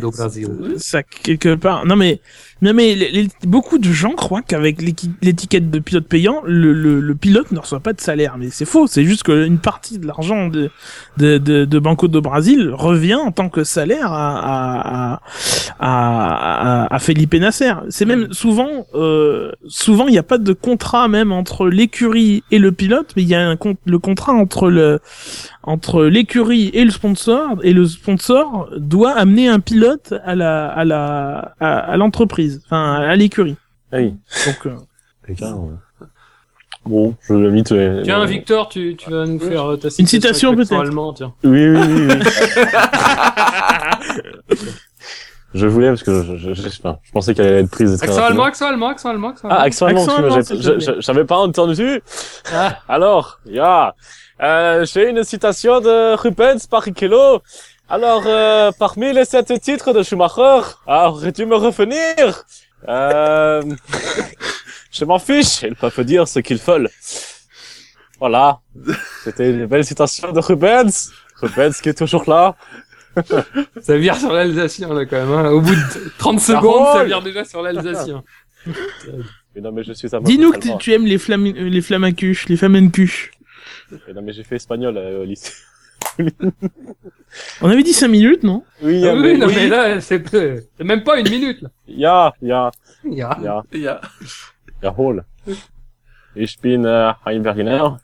Ça, 0.79 1.03
quelque 1.03 1.55
part. 1.57 1.85
Non, 1.85 1.97
mais, 1.97 2.21
non, 2.63 2.73
mais 2.75 2.95
les- 2.95 3.11
les- 3.11 3.29
beaucoup 3.43 3.79
de 3.79 3.91
gens 3.91 4.13
croient 4.13 4.43
qu'avec 4.43 4.81
l'étiquette 5.21 5.69
de 5.71 5.79
pilote 5.81 6.07
payant, 6.07 6.43
le, 6.45 6.73
le, 6.73 7.01
le 7.01 7.15
pilote 7.17 7.51
ne 7.51 7.59
reçoit 7.59 7.81
pas 7.81 7.93
de 7.93 8.01
salaire. 8.01 8.37
Mais 8.39 8.51
c'est 8.51 8.65
faux. 8.67 8.87
C'est 8.87 9.05
juste 9.05 9.25
qu'une 9.25 9.59
partie 9.59 9.99
de 9.99 10.07
l'argent 10.07 10.47
de, 10.49 10.71
de, 11.17 11.39
de, 11.39 11.65
de 11.65 11.79
Banco 11.81 12.07
do 12.07 12.21
Brasil 12.21 12.71
revient 12.73 13.17
en 13.17 13.33
tant 13.33 13.49
que 13.49 13.65
salaire 13.65 14.13
à, 14.13 14.39
à, 14.39 15.15
à, 15.15 15.21
à, 15.81 16.46
à- 16.67 16.95
à 16.95 16.99
Felipe 16.99 17.35
Nasser. 17.35 17.73
C'est 17.91 18.05
même 18.05 18.33
souvent, 18.33 18.87
euh, 18.95 19.53
souvent, 19.69 20.07
il 20.09 20.13
n'y 20.13 20.19
a 20.19 20.23
pas 20.23 20.39
de 20.39 20.53
contrat 20.53 21.09
même 21.09 21.33
entre 21.33 21.69
l'écurie 21.69 22.43
et 22.51 22.59
le 22.59 22.73
pilote, 22.73 23.13
mais 23.17 23.23
il 23.23 23.29
y 23.29 23.35
a 23.35 23.47
un 23.47 23.57
con- 23.57 23.77
le 23.85 23.99
contrat 23.99 24.33
entre 24.33 24.71
le, 24.71 25.01
entre 25.63 26.05
l'écurie 26.05 26.71
et 26.75 26.85
le 26.85 26.91
sponsor 26.91 27.57
et 27.63 27.73
le 27.73 27.87
sponsor 27.87 28.69
doit 28.77 29.13
amener 29.13 29.49
un 29.49 29.61
pilote 29.61 30.15
à 30.25 30.35
la 30.35 30.67
à 30.69 30.85
la 30.85 31.55
à, 31.61 31.79
à 31.79 31.97
l'entreprise 31.97 32.63
enfin 32.67 32.95
à 32.95 33.17
l'écurie 33.17 33.57
Ah 33.93 33.99
oui. 33.99 34.15
donc 34.47 34.67
euh, 34.67 34.75
Bon, 36.85 37.15
je 37.29 37.35
limite. 37.35 37.73
euh, 37.73 38.03
Tiens, 38.05 38.25
Victor, 38.27 38.69
tu, 38.69 38.95
tu 38.97 39.11
vas 39.11 39.27
nous 39.27 39.41
faire 39.41 39.73
euh, 39.73 39.77
ta 39.77 39.89
Une 39.99 40.07
citation, 40.07 40.51
avec 40.51 40.61
l'accent 40.61 40.77
peut-être. 40.77 40.89
allemand, 40.89 41.13
tiens. 41.15 41.33
Oui, 41.43 41.69
oui, 41.69 41.81
oui. 41.81 42.07
oui. 42.09 42.15
je 45.57 45.67
voulais 45.67 45.89
parce 45.89 46.03
que 46.03 46.23
je, 46.23 46.37
je, 46.37 46.55
je, 46.55 46.69
je 46.69 47.13
pensais 47.13 47.35
qu'elle 47.35 47.47
allait 47.47 47.61
être 47.61 47.71
prise 47.71 48.03
Accent 48.03 48.23
allemand, 48.23 48.45
accent 48.45 48.67
allemand, 48.69 48.89
accent 48.91 49.09
allemand, 49.11 49.31
accent 49.31 49.49
Ah, 49.51 49.63
allemand. 49.63 49.87
allemand, 49.87 50.03
Accent 50.37 50.55
allemand, 50.57 50.79
je- 50.81 51.01
j'avais 51.01 51.25
pas 51.25 51.37
entendu. 51.39 52.03
Ah. 52.53 52.79
Alors, 52.89 53.41
ja, 53.47 53.95
euh, 54.43 54.85
j'ai 54.85 55.09
une 55.11 55.25
citation 55.25 55.81
de 55.81 56.15
Rubens 56.15 56.67
Barrichello. 56.71 57.43
Alors, 57.89 58.23
euh, 58.27 58.71
parmi 58.79 59.13
les 59.13 59.25
sept 59.25 59.53
titres 59.61 59.93
de 59.93 60.03
Schumacher, 60.03 60.61
ah, 60.87 61.11
aurais-tu 61.11 61.47
me 61.47 61.57
revenir? 61.57 62.45
Euh, 62.89 63.63
Je 64.91 65.05
m'en 65.05 65.19
fiche, 65.19 65.63
ils 65.63 65.75
peuvent 65.77 66.01
dire 66.05 66.27
ce 66.27 66.39
qu'ils 66.41 66.59
veulent. 66.59 66.89
Voilà, 68.19 68.61
c'était 69.25 69.51
une 69.51 69.67
belle 69.67 69.85
citation 69.85 70.33
de 70.33 70.41
Rubens. 70.41 71.11
Rubens 71.43 71.79
qui 71.83 71.91
est 71.91 71.95
toujours 71.99 72.25
là. 72.31 72.55
Ça 73.81 73.97
vire 73.97 74.17
sur 74.17 74.33
l'Alsacien, 74.33 74.93
là, 74.93 75.07
quand 75.07 75.17
même, 75.17 75.33
hein. 75.33 75.51
Au 75.51 75.61
bout 75.61 75.75
de 75.75 76.11
30 76.19 76.41
Ça 76.41 76.57
secondes, 76.57 76.87
ça 76.95 77.05
vire 77.05 77.23
déjà 77.23 77.45
sur 77.45 77.63
l'Alsacien. 77.63 78.23
Mais 79.55 79.63
non, 79.63 79.73
mais 79.73 79.85
je 79.85 79.93
suis 79.95 80.15
à 80.15 80.21
dis-nous 80.21 80.53
que 80.53 80.59
tu- 80.59 80.77
tu 80.79 80.93
aimes 80.93 81.07
les 81.07 81.17
flammes 81.19 81.45
les 81.47 81.81
flammacuches 81.81 82.47
les 82.49 82.57
flamencuches 82.59 83.31
Non, 84.15 84.21
mais 84.23 84.33
j'ai 84.33 84.43
fait 84.45 84.57
espagnol 84.57 84.97
euh, 84.99 85.23
au 85.23 85.25
lycée. 85.25 85.53
On 87.63 87.71
avait 87.71 87.83
dit 87.83 87.93
5 87.93 88.09
minutes, 88.09 88.43
non? 88.43 88.65
Oui, 88.83 89.07
Ah 89.07 89.15
oui, 89.15 89.39
non, 89.39 89.47
oui. 89.47 89.53
mais 89.57 89.69
là, 89.69 90.01
c'est 90.01 90.23
même 90.81 91.03
pas 91.05 91.19
une 91.19 91.29
minute, 91.31 91.63
là. 91.63 91.71
ja, 91.89 92.35
ja, 92.43 92.71
Ja. 93.05 93.65
ja, 93.73 94.01
jawohl. 94.83 95.25
Ich 96.35 96.59
bin 96.61 96.85
äh, 96.85 97.13
ein 97.25 97.43
Berliner. 97.43 97.97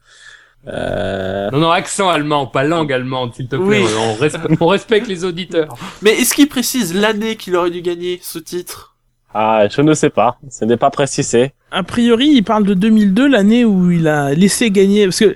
Euh, 0.69 1.51
Non, 1.51 1.59
non, 1.59 1.71
accent 1.71 2.09
allemand, 2.09 2.47
pas 2.47 2.63
langue 2.63 2.93
allemande, 2.93 3.35
s'il 3.35 3.49
te 3.49 3.57
plaît. 3.57 3.83
Oui. 3.83 3.87
On, 3.99 4.15
respe- 4.15 4.57
on 4.61 4.67
respecte 4.67 5.09
les 5.09 5.25
auditeurs. 5.25 5.75
Mais 6.03 6.13
est-ce 6.13 6.35
qu'il 6.35 6.49
précise 6.49 6.95
l'année 6.95 7.37
qu'il 7.37 7.57
aurait 7.57 7.71
dû 7.71 7.83
gagner 7.83 8.21
ce 8.23 8.39
titre? 8.39 8.92
Ah, 9.35 9.67
je 9.69 9.81
ne 9.81 9.95
sais 9.95 10.11
pas. 10.11 10.39
Ce 10.51 10.65
n'est 10.65 10.77
pas 10.77 10.91
précisé. 10.91 11.53
A 11.71 11.83
priori, 11.83 12.29
il 12.29 12.43
parle 12.45 12.65
de 12.65 12.75
2002, 12.75 13.27
l'année 13.29 13.65
où 13.65 13.91
il 13.91 14.07
a 14.07 14.35
laissé 14.35 14.71
gagner, 14.71 15.05
parce 15.07 15.21
que 15.21 15.35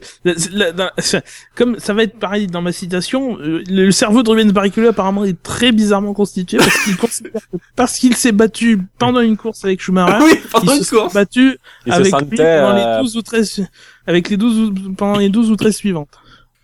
la- 0.52 0.70
la- 0.72 0.92
comme 1.54 1.78
ça 1.78 1.94
va 1.94 2.02
être 2.02 2.18
pareil 2.18 2.46
dans 2.46 2.60
ma 2.60 2.72
citation, 2.72 3.38
euh, 3.40 3.62
le 3.66 3.90
cerveau 3.90 4.22
de 4.22 4.28
Rubens 4.30 4.52
Barrichello 4.52 4.88
apparemment 4.88 5.24
est 5.24 5.42
très 5.42 5.72
bizarrement 5.72 6.12
constitué 6.12 6.58
parce 6.58 6.78
qu'il 6.84 6.96
considère 6.98 7.40
que 7.50 7.56
parce 7.74 7.96
qu'il 7.98 8.14
s'est 8.16 8.32
battu 8.32 8.78
pendant 8.98 9.20
une 9.20 9.38
course 9.38 9.64
avec 9.64 9.80
Schumacher, 9.80 10.22
Oui, 10.24 10.32
il 10.44 10.50
pendant 10.50 10.72
se 10.72 10.78
une 10.78 10.84
course. 11.00 11.14
battu 11.14 11.58
Il 11.86 11.92
se 11.92 11.96
avec 11.98 12.04
lui 12.04 12.10
sentait, 12.10 12.60
pendant 12.60 12.76
euh, 12.78 12.96
les 12.98 13.02
12 13.02 13.16
ou 13.16 13.22
13 13.22 13.50
su- 13.50 13.62
avec 14.06 14.28
les 14.28 14.36
12 14.36 14.58
ou- 14.58 14.92
pendant 14.92 15.18
les 15.18 15.30
12 15.30 15.50
ou 15.50 15.56
13 15.56 15.74
suivantes. 15.74 16.18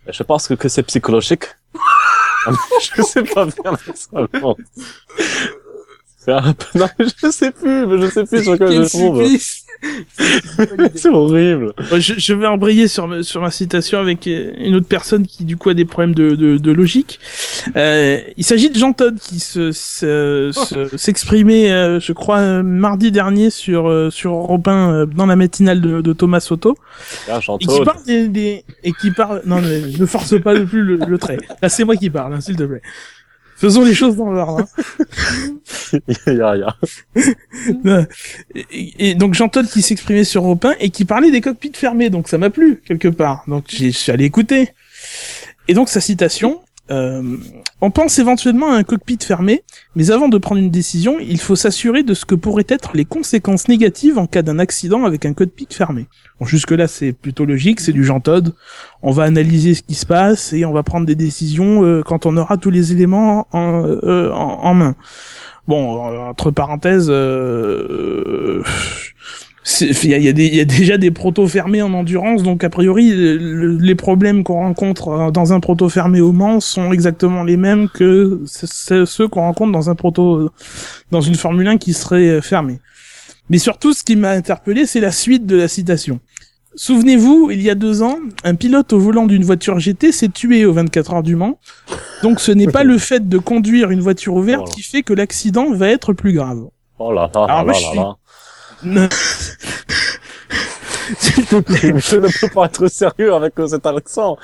Je 0.07 0.21
pense 0.21 0.47
que, 0.47 0.53
que 0.53 0.67
c'est 0.69 0.83
psychologique. 0.83 1.45
je 2.95 3.01
sais 3.01 3.23
pas. 3.23 3.47
C'est 3.49 4.15
un 4.15 4.27
peu... 6.25 6.33
Non, 6.79 6.87
mais 6.99 7.05
je 7.23 7.31
sais 7.31 7.51
plus, 7.51 7.85
mais 7.87 8.01
je 8.01 8.07
sais 8.09 8.23
plus 8.25 8.43
sur 8.43 8.57
quoi 8.57 8.67
Quel 8.69 8.83
je 8.85 8.91
tombe. 8.91 9.21
C'est 10.95 11.09
horrible. 11.09 11.73
Ouais, 11.91 11.99
Je, 11.99 12.13
je 12.17 12.33
vais 12.33 12.47
embrayer 12.47 12.87
sur, 12.87 13.07
ma- 13.07 13.21
sur 13.23 13.41
ma 13.41 13.51
citation 13.51 13.99
avec 13.99 14.25
euh, 14.27 14.53
une 14.57 14.75
autre 14.75 14.87
personne 14.87 15.25
qui 15.27 15.43
du 15.43 15.57
coup 15.57 15.69
a 15.69 15.73
des 15.73 15.83
problèmes 15.85 16.15
de, 16.15 16.35
de, 16.35 16.57
de 16.57 16.71
logique. 16.71 17.19
Euh, 17.75 18.19
il 18.37 18.43
s'agit 18.45 18.69
de 18.69 18.77
Jean 18.77 18.93
Todt 18.93 19.15
qui 19.19 19.39
se, 19.39 19.71
se- 19.73 20.51
se- 20.53 20.95
s'exprimait, 20.97 21.71
euh, 21.71 21.99
je 21.99 22.13
crois, 22.13 22.37
euh, 22.39 22.63
mardi 22.63 23.11
dernier 23.11 23.49
sur 23.49 23.89
euh, 23.89 24.09
sur 24.09 24.33
Europe 24.33 24.67
1, 24.67 24.93
euh, 24.93 25.05
dans 25.05 25.25
la 25.25 25.35
matinale 25.35 25.81
de, 25.81 25.99
de 26.01 26.13
Thomas 26.13 26.39
Soto 26.39 26.77
Là, 27.27 27.39
et 27.59 27.65
qui 27.65 27.79
parle 27.85 28.03
des, 28.05 28.27
des- 28.29 28.65
et 28.83 28.91
qui 28.93 29.11
parle 29.11 29.41
non 29.45 29.59
mais 29.61 29.81
ne 29.99 30.05
force 30.05 30.39
pas 30.41 30.53
le 30.53 30.65
plus 30.65 30.83
le, 30.83 30.95
le 30.95 31.17
trait. 31.17 31.37
Là 31.61 31.67
c'est 31.69 31.83
moi 31.83 31.95
qui 31.97 32.09
parle, 32.09 32.33
hein, 32.33 32.41
s'il 32.41 32.55
te 32.55 32.63
plaît. 32.63 32.81
Faisons 33.55 33.83
les 33.85 33.93
choses 33.93 34.15
dans 34.17 34.31
l'ordre. 34.31 34.61
hein. 34.61 35.99
et, 38.71 39.09
et 39.09 39.15
donc 39.15 39.33
Jean 39.33 39.49
Todt 39.49 39.67
qui 39.69 39.81
s'exprimait 39.81 40.23
sur 40.23 40.45
1 40.45 40.75
et 40.79 40.89
qui 40.89 41.05
parlait 41.05 41.31
des 41.31 41.41
cockpits 41.41 41.71
fermés, 41.73 42.09
donc 42.09 42.27
ça 42.27 42.37
m'a 42.37 42.49
plu 42.49 42.81
quelque 42.85 43.07
part. 43.07 43.43
Donc 43.47 43.65
j'ai- 43.69 43.91
je 43.91 43.97
suis 43.97 44.11
allé 44.11 44.25
écouter. 44.25 44.69
Et 45.67 45.73
donc 45.73 45.89
sa 45.89 46.01
citation, 46.01 46.61
euh, 46.93 47.37
on 47.81 47.91
pense 47.91 48.19
éventuellement 48.19 48.71
à 48.71 48.75
un 48.75 48.83
cockpit 48.83 49.17
fermé, 49.21 49.63
mais 49.95 50.11
avant 50.11 50.29
de 50.29 50.37
prendre 50.37 50.61
une 50.61 50.69
décision, 50.69 51.17
il 51.19 51.39
faut 51.39 51.55
s'assurer 51.55 52.03
de 52.03 52.13
ce 52.13 52.25
que 52.25 52.35
pourraient 52.35 52.67
être 52.69 52.91
les 52.93 53.05
conséquences 53.05 53.67
négatives 53.67 54.17
en 54.17 54.27
cas 54.27 54.41
d'un 54.41 54.59
accident 54.59 55.05
avec 55.05 55.25
un 55.25 55.33
cockpit 55.33 55.67
fermé. 55.69 56.05
Bon, 56.39 56.45
jusque 56.45 56.71
là 56.71 56.87
c'est 56.87 57.11
plutôt 57.11 57.45
logique, 57.45 57.79
c'est 57.79 57.93
du 57.93 58.05
Jean 58.05 58.19
Todt. 58.19 58.53
On 59.01 59.11
va 59.11 59.23
analyser 59.23 59.73
ce 59.73 59.81
qui 59.81 59.95
se 59.95 60.05
passe 60.05 60.53
et 60.53 60.65
on 60.65 60.71
va 60.71 60.83
prendre 60.83 61.05
des 61.05 61.15
décisions 61.15 61.83
euh, 61.83 62.03
quand 62.03 62.25
on 62.25 62.37
aura 62.37 62.57
tous 62.57 62.71
les 62.71 62.91
éléments 62.91 63.47
en, 63.51 63.83
euh, 63.85 64.31
en, 64.31 64.73
main. 64.73 64.95
Bon, 65.67 65.97
entre 66.29 66.51
parenthèses, 66.51 67.09
il 69.81 70.09
y 70.09 70.13
a, 70.13 70.17
y, 70.17 70.27
y 70.27 70.65
déjà 70.65 70.97
des 70.97 71.11
protos 71.11 71.47
fermés 71.47 71.81
en 71.81 71.93
endurance, 71.93 72.43
donc 72.43 72.63
a 72.63 72.69
priori, 72.69 73.11
le- 73.11 73.37
le- 73.37 73.77
les 73.77 73.95
problèmes 73.95 74.43
qu'on 74.43 74.55
rencontre 74.55 75.07
euh, 75.09 75.31
dans 75.31 75.53
un 75.53 75.59
proto 75.59 75.87
fermé 75.89 76.19
au 76.21 76.31
Mans 76.33 76.59
sont 76.59 76.91
exactement 76.91 77.43
les 77.43 77.55
mêmes 77.57 77.87
que 77.89 78.41
ce- 78.45 78.67
ce- 78.67 79.05
ceux 79.05 79.27
qu'on 79.27 79.41
rencontre 79.41 79.71
dans 79.71 79.89
un 79.89 79.95
proto, 79.95 80.49
dans 81.11 81.21
une 81.21 81.35
Formule 81.35 81.67
1 81.67 81.77
qui 81.77 81.93
serait 81.93 82.27
euh, 82.27 82.41
fermée. 82.41 82.79
Mais 83.49 83.57
surtout, 83.57 83.93
ce 83.93 84.03
qui 84.03 84.15
m'a 84.15 84.31
interpellé, 84.31 84.85
c'est 84.85 84.99
la 85.01 85.11
suite 85.11 85.45
de 85.45 85.55
la 85.57 85.67
citation. 85.67 86.19
Souvenez-vous, 86.75 87.49
il 87.51 87.61
y 87.61 87.69
a 87.69 87.75
deux 87.75 88.01
ans, 88.01 88.17
un 88.43 88.55
pilote 88.55 88.93
au 88.93 88.99
volant 88.99 89.27
d'une 89.27 89.43
voiture 89.43 89.77
GT 89.79 90.11
s'est 90.11 90.29
tué 90.29 90.65
aux 90.65 90.73
24 90.73 91.13
heures 91.13 91.23
du 91.23 91.35
Mans. 91.35 91.59
Donc 92.23 92.39
ce 92.39 92.51
n'est 92.51 92.67
pas 92.67 92.83
le 92.83 92.97
fait 92.97 93.29
de 93.29 93.37
conduire 93.37 93.91
une 93.91 93.99
voiture 94.01 94.33
ouverte 94.33 94.61
Voilà. 94.61 94.73
qui 94.73 94.81
fait 94.81 95.03
que 95.03 95.13
l'accident 95.13 95.71
va 95.71 95.89
être 95.89 96.13
plus 96.13 96.33
grave. 96.33 96.63
Oh 96.99 97.11
là 97.11 97.29
là 97.33 97.43
Alors, 97.43 97.47
là 97.47 97.63
moi, 97.63 97.73
là 97.73 97.79
je 97.79 97.85
suis- 97.85 97.97
là. 97.97 98.15
S'il 101.19 101.45
te 101.45 101.59
plaît. 101.59 101.93
Je 101.99 102.15
ne 102.17 102.39
peux 102.39 102.47
pas 102.53 102.65
être 102.65 102.87
sérieux 102.87 103.33
avec 103.33 103.59
euh, 103.59 103.67
cet 103.67 103.85
accent. 103.85 104.37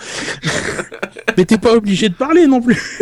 Mais 1.37 1.45
t'es 1.45 1.57
pas 1.57 1.73
obligé 1.73 2.09
de 2.09 2.13
parler 2.15 2.47
non 2.47 2.61
plus. 2.61 2.77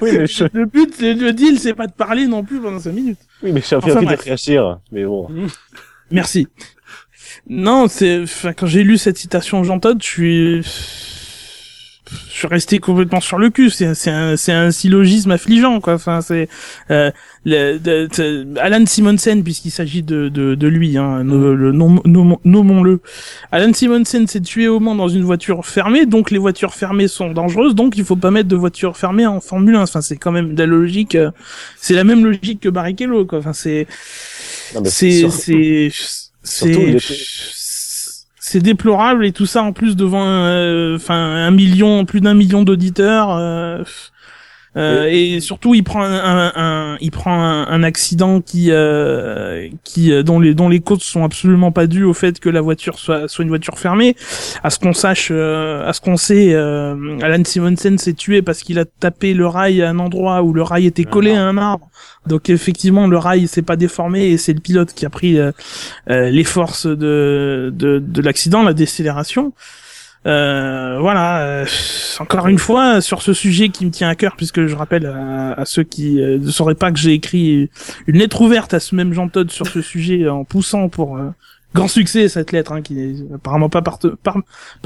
Oui, 0.00 0.18
mais 0.18 0.26
je, 0.26 0.44
Le 0.52 0.66
but, 0.66 1.00
le, 1.00 1.32
deal, 1.32 1.58
c'est 1.58 1.74
pas 1.74 1.86
de 1.86 1.92
parler 1.92 2.26
non 2.26 2.42
plus 2.44 2.60
pendant 2.60 2.78
5 2.80 2.92
minutes. 2.92 3.18
oui, 3.42 3.52
mais 3.52 3.62
j'ai 3.66 3.76
Enfin, 3.76 3.92
envie 3.92 4.00
de 4.00 4.04
bref. 4.06 4.20
réagir. 4.22 4.78
Mais 4.92 5.04
bon. 5.04 5.28
Merci. 6.10 6.46
Non, 7.48 7.88
c'est, 7.88 8.22
enfin, 8.22 8.52
quand 8.52 8.66
j'ai 8.66 8.82
lu 8.82 8.96
cette 8.98 9.18
citation 9.18 9.60
de 9.60 9.66
Jean 9.66 9.78
Todt, 9.80 9.98
je 10.02 10.06
suis, 10.06 10.62
je 12.30 12.38
suis 12.38 12.46
resté 12.48 12.78
complètement 12.78 13.20
sur 13.20 13.38
le 13.38 13.50
cul. 13.50 13.70
C'est, 13.70 13.94
c'est 13.94 14.10
un, 14.10 14.36
c'est 14.36 14.52
un 14.52 14.70
syllogisme 14.70 15.30
affligeant, 15.30 15.80
quoi. 15.80 15.94
Enfin, 15.94 16.20
c'est, 16.20 16.48
euh, 16.90 17.10
Alan 18.60 18.86
Simonsen, 18.86 19.42
puisqu'il 19.44 19.70
s'agit 19.70 20.02
de, 20.02 20.28
de, 20.28 20.54
de 20.54 20.66
lui, 20.68 20.96
hein, 20.96 21.24
no- 21.24 21.54
le, 21.54 21.72
nom- 21.72 22.00
nommons- 22.04 22.40
nommons-le. 22.44 23.00
Alan 23.52 23.72
Simonsen 23.72 24.26
s'est 24.26 24.40
tué 24.40 24.68
au 24.68 24.80
Mans 24.80 24.94
dans 24.94 25.08
une 25.08 25.24
voiture 25.24 25.64
fermée, 25.66 26.06
donc 26.06 26.30
les 26.30 26.38
voitures 26.38 26.74
fermées 26.74 27.08
sont 27.08 27.30
dangereuses, 27.30 27.74
donc 27.74 27.96
il 27.96 28.04
faut 28.04 28.16
pas 28.16 28.30
mettre 28.30 28.48
de 28.48 28.56
voitures 28.56 28.96
fermées 28.96 29.26
en 29.26 29.40
Formule 29.40 29.74
1. 29.76 29.82
Enfin, 29.82 30.00
c'est 30.00 30.16
quand 30.16 30.32
même 30.32 30.54
de 30.54 30.60
la 30.60 30.66
logique, 30.66 31.14
euh, 31.14 31.30
c'est 31.80 31.94
la 31.94 32.04
même 32.04 32.24
logique 32.24 32.60
que 32.60 32.68
Barrichello, 32.68 33.26
quoi. 33.26 33.38
Enfin, 33.38 33.52
c'est, 33.52 33.86
c'est 34.84 35.90
c'est 36.42 36.98
c'est 38.54 38.60
déplorable 38.60 39.26
et 39.26 39.32
tout 39.32 39.46
ça 39.46 39.64
en 39.64 39.72
plus 39.72 39.96
devant 39.96 40.24
euh, 40.24 40.94
enfin 40.94 41.16
un 41.16 41.50
million 41.50 42.04
plus 42.04 42.20
d'un 42.20 42.34
million 42.34 42.62
d'auditeurs 42.62 43.36
euh, 44.76 45.06
et 45.10 45.40
surtout 45.40 45.74
il 45.74 45.84
prend 45.84 46.02
un, 46.02 46.12
un- 46.12 46.52
un- 46.56 46.96
il 47.00 47.10
prend 47.12 47.32
un, 47.32 47.66
un 47.68 47.82
accident 47.84 48.40
qui 48.40 48.68
euh, 48.70 49.68
qui 49.84 50.12
euh, 50.12 50.22
dont 50.22 50.40
les 50.40 50.54
dont 50.54 50.68
les 50.68 50.80
causes 50.80 51.02
sont 51.02 51.22
absolument 51.24 51.70
pas 51.72 51.86
dues 51.86 52.04
au 52.04 52.12
fait 52.14 52.40
que 52.40 52.48
la 52.48 52.60
voiture 52.60 52.98
soit 52.98 53.28
soit 53.28 53.42
une 53.44 53.48
voiture 53.50 53.78
fermée. 53.78 54.16
À 54.62 54.70
ce 54.70 54.78
qu'on 54.78 54.92
sache 54.92 55.28
euh, 55.30 55.88
à 55.88 55.92
ce 55.92 56.00
qu'on 56.00 56.16
sait 56.16 56.52
euh, 56.54 57.18
Alan 57.22 57.42
Simonsen 57.44 57.98
s'est 57.98 58.14
tué 58.14 58.42
parce 58.42 58.62
qu'il 58.62 58.78
a 58.78 58.84
tapé 58.84 59.32
le 59.34 59.46
rail 59.46 59.80
à 59.82 59.90
un 59.90 59.98
endroit 59.98 60.42
où 60.42 60.52
le 60.52 60.62
rail 60.62 60.86
était 60.86 61.04
collé 61.04 61.32
à 61.32 61.42
un 61.44 61.56
arbre. 61.56 61.88
Donc 62.26 62.50
effectivement 62.50 63.06
le 63.06 63.18
rail 63.18 63.46
s'est 63.46 63.62
pas 63.62 63.76
déformé 63.76 64.26
et 64.30 64.38
c'est 64.38 64.54
le 64.54 64.60
pilote 64.60 64.92
qui 64.94 65.06
a 65.06 65.10
pris 65.10 65.38
euh, 65.38 65.52
les 66.08 66.44
forces 66.44 66.86
de 66.86 67.72
de, 67.74 67.98
de 68.04 68.22
l'accident 68.22 68.62
la 68.62 68.72
décélération 68.74 69.52
euh, 70.26 70.98
voilà, 71.00 71.40
euh, 71.42 71.66
encore 72.18 72.48
une 72.48 72.58
fois 72.58 73.02
sur 73.02 73.20
ce 73.20 73.34
sujet 73.34 73.68
qui 73.68 73.84
me 73.84 73.90
tient 73.90 74.08
à 74.08 74.14
cœur, 74.14 74.36
puisque 74.36 74.66
je 74.66 74.74
rappelle 74.74 75.06
à, 75.06 75.64
ceux 75.66 75.82
qui 75.82 76.20
euh, 76.20 76.38
ne 76.38 76.50
sauraient 76.50 76.74
pas 76.74 76.90
que 76.92 76.98
j'ai 76.98 77.12
écrit 77.12 77.68
une 78.06 78.18
lettre 78.18 78.40
ouverte 78.40 78.72
à 78.72 78.80
ce 78.80 78.94
même 78.94 79.12
Jean 79.12 79.28
Todt 79.28 79.50
sur 79.50 79.66
ce 79.66 79.82
sujet 79.82 80.28
en 80.28 80.44
poussant 80.44 80.88
pour 80.88 81.18
euh, 81.18 81.28
grand 81.74 81.88
succès 81.88 82.28
cette 82.28 82.52
lettre, 82.52 82.72
hein, 82.72 82.80
qui 82.80 82.94
n'est 82.94 83.34
apparemment 83.34 83.68
pas 83.68 83.82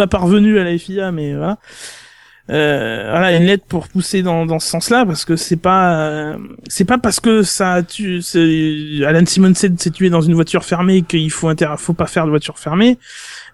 parvenue 0.06 0.58
à 0.58 0.64
la 0.64 0.76
FIA, 0.76 1.12
mais 1.12 1.34
voilà. 1.34 1.58
Euh, 2.50 3.08
voilà 3.10 3.36
une 3.36 3.44
lettre 3.44 3.66
pour 3.68 3.88
pousser 3.88 4.22
dans, 4.22 4.58
ce 4.58 4.66
sens-là 4.66 5.04
parce 5.04 5.26
que 5.26 5.36
c'est 5.36 5.58
pas 5.58 6.34
c'est 6.66 6.86
pas 6.86 6.96
parce 6.96 7.20
que 7.20 7.42
ça 7.42 7.74
a 7.74 7.82
tu 7.82 8.22
c'est- 8.22 9.04
Alan 9.04 9.26
Simonsen 9.26 9.76
s'est 9.76 9.90
tué 9.90 10.08
dans 10.08 10.22
une 10.22 10.32
voiture 10.32 10.64
fermée 10.64 11.02
qu'il 11.02 11.30
faut 11.30 11.48
inter 11.48 11.74
faut 11.76 11.92
pas 11.92 12.06
faire 12.06 12.24
de 12.24 12.30
voiture 12.30 12.58
fermée 12.58 12.96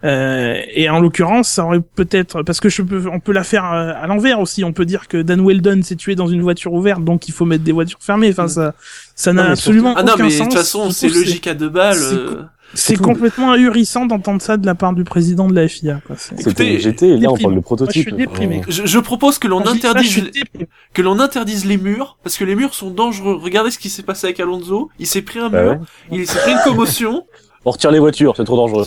euh, 0.05 0.61
et 0.73 0.91
en 0.91 1.01
l'occurrence, 1.01 1.49
ça 1.49 1.65
aurait 1.65 1.81
peut-être 1.81 2.43
parce 2.43 2.61
que 2.61 2.69
je 2.69 2.83
peux, 2.83 3.09
on 3.11 3.21
peut 3.21 3.33
la 3.33 3.45
faire 3.45 3.65
euh, 3.73 3.93
à 3.97 4.07
l'envers 4.07 4.39
aussi. 4.41 4.63
On 4.65 4.73
peut 4.73 4.85
dire 4.85 5.09
que 5.09 5.23
Dan 5.23 5.41
Weldon 5.41 5.81
s'est 5.83 5.97
tué 5.97 6.15
dans 6.15 6.27
une 6.27 6.43
voiture 6.43 6.73
ouverte, 6.75 7.03
donc 7.05 7.29
il 7.29 7.33
faut 7.33 7.47
mettre 7.47 7.65
des 7.65 7.73
voitures 7.73 7.99
fermées. 8.03 8.31
Enfin, 8.31 8.49
ça, 8.49 8.75
ça 9.15 9.33
n'a 9.33 9.51
absolument 9.51 9.95
Ah 9.97 10.03
non, 10.03 10.13
aucun 10.15 10.25
mais 10.25 10.37
de 10.39 10.43
toute 10.43 10.53
façon, 10.53 10.91
c'est 10.91 11.09
logique 11.09 11.47
à 11.47 11.55
deux 11.55 11.71
balles. 11.71 11.97
c'est 11.97 12.15
euh. 12.15 12.43
Surtout- 12.75 13.05
complètement 13.05 13.53
ahurissant 13.53 14.05
d'entendre 14.05 14.43
ça 14.43 14.57
de 14.57 14.67
la 14.67 14.75
part 14.75 14.95
du 14.95 15.05
président 15.05 15.47
de 15.47 15.55
la 15.55 15.69
FIA. 15.69 16.01
C'était 16.17 16.41
Écoutez, 16.43 16.79
GT, 16.81 17.09
et 17.09 17.17
là 17.19 17.31
on 17.31 17.37
parle 17.37 17.43
de 17.43 17.49
Moi, 17.51 17.55
je 17.57 17.61
prototype. 17.61 18.09
suis 18.09 18.63
Je, 18.69 18.85
je 18.87 18.99
propose 18.99 19.39
que 19.39 19.47
l'on 19.47 19.65
ça, 19.65 19.71
interdise 19.71 20.25
que 20.93 21.01
l'on 21.03 21.21
interdise 21.21 21.67
les 21.67 21.77
murs 21.77 22.19
parce 22.25 22.37
que 22.37 22.45
les 22.45 22.57
murs 22.57 22.75
sont 22.75 22.91
dangereux. 22.91 23.39
Regardez 23.41 23.71
ce 23.71 23.79
qui 23.79 23.91
s'est 23.91 24.03
passé 24.03 24.27
avec 24.27 24.41
Alonso. 24.41 24.91
Il 24.99 25.07
s'est 25.07 25.23
pris 25.23 25.39
un 25.39 25.51
bah 25.51 25.63
mur, 25.63 25.71
ouais. 25.73 25.79
il 26.19 26.27
s'est 26.27 26.41
pris 26.41 26.51
une 26.53 26.59
commotion. 26.65 27.25
On 27.65 27.71
retire 27.71 27.93
les 27.93 28.01
voitures, 28.01 28.35
c'est 28.37 28.45
trop 28.45 28.57
dangereux. 28.57 28.85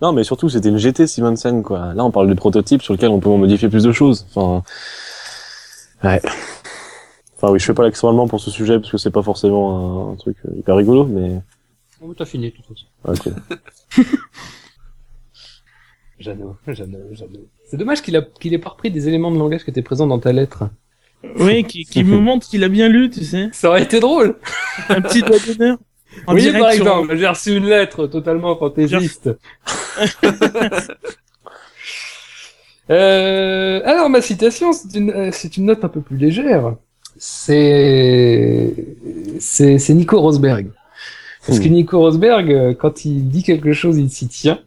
Non, 0.00 0.12
mais 0.12 0.22
surtout, 0.24 0.48
c'était 0.48 0.68
une 0.68 0.78
GT 0.78 1.06
Simonsen, 1.06 1.62
quoi. 1.62 1.92
Là, 1.94 2.04
on 2.04 2.10
parle 2.10 2.28
de 2.28 2.34
prototype 2.34 2.82
sur 2.82 2.94
lequel 2.94 3.08
on 3.10 3.18
peut 3.20 3.30
modifier 3.30 3.68
plus 3.68 3.82
de 3.84 3.92
choses. 3.92 4.26
Enfin, 4.34 4.62
ouais. 6.04 6.20
Enfin, 7.36 7.52
oui, 7.52 7.58
je 7.58 7.64
fais 7.64 7.74
pas 7.74 7.82
l'accent 7.82 8.08
allemand 8.08 8.28
pour 8.28 8.40
ce 8.40 8.50
sujet 8.50 8.78
parce 8.78 8.90
que 8.92 8.98
c'est 8.98 9.10
pas 9.10 9.22
forcément 9.22 10.10
un, 10.10 10.12
un 10.12 10.16
truc 10.16 10.36
euh, 10.46 10.56
hyper 10.56 10.76
rigolo, 10.76 11.04
mais 11.04 11.40
Oh, 12.00 12.14
t'as 12.16 12.24
fini, 12.26 12.50
de 12.50 12.56
toute 12.56 12.66
façon. 12.66 12.86
ok. 13.04 14.04
Jeannot, 16.18 16.56
Jeannot, 16.66 17.12
Jeannot. 17.12 17.46
C'est 17.70 17.76
dommage 17.76 18.02
qu'il 18.02 18.16
a 18.16 18.22
qu'il 18.22 18.52
ait 18.54 18.58
pas 18.58 18.70
repris 18.70 18.90
des 18.90 19.06
éléments 19.08 19.30
de 19.30 19.38
langage 19.38 19.62
qui 19.64 19.70
étaient 19.70 19.82
présents 19.82 20.06
dans 20.06 20.18
ta 20.18 20.32
lettre. 20.32 20.64
Oui, 21.38 21.64
qui, 21.64 21.84
qui 21.84 22.04
me 22.04 22.18
montre 22.18 22.46
qu'il 22.48 22.62
a 22.64 22.68
bien 22.68 22.88
lu, 22.88 23.10
tu 23.10 23.24
sais. 23.24 23.48
Ça 23.52 23.68
aurait 23.68 23.82
été 23.82 23.98
drôle. 24.00 24.36
Un 24.88 25.00
petit 25.00 25.22
doigt 25.22 25.36
d'honneur. 25.46 25.78
En 26.26 26.34
oui, 26.34 26.42
direct 26.42 26.58
par 26.60 26.72
sur- 26.72 26.82
exemple, 26.86 27.16
j'ai 27.16 27.26
reçu 27.26 27.56
une 27.56 27.66
lettre 27.66 28.06
totalement 28.06 28.56
fantaisiste. 28.56 29.30
euh, 32.90 33.80
alors, 33.84 34.08
ma 34.10 34.20
citation, 34.20 34.72
c'est 34.72 34.96
une, 34.98 35.10
euh, 35.10 35.30
c'est 35.32 35.56
une 35.56 35.66
note 35.66 35.84
un 35.84 35.88
peu 35.88 36.00
plus 36.00 36.16
légère. 36.16 36.74
C'est, 37.18 38.74
c'est, 39.40 39.78
c'est 39.78 39.94
Nico 39.94 40.20
Rosberg. 40.20 40.68
Parce 41.46 41.60
que 41.60 41.68
Nico 41.68 41.98
Rosberg, 41.98 42.52
euh, 42.52 42.74
quand 42.74 43.04
il 43.04 43.28
dit 43.28 43.42
quelque 43.42 43.72
chose, 43.72 43.98
il 43.98 44.10
s'y 44.10 44.28
tient. 44.28 44.60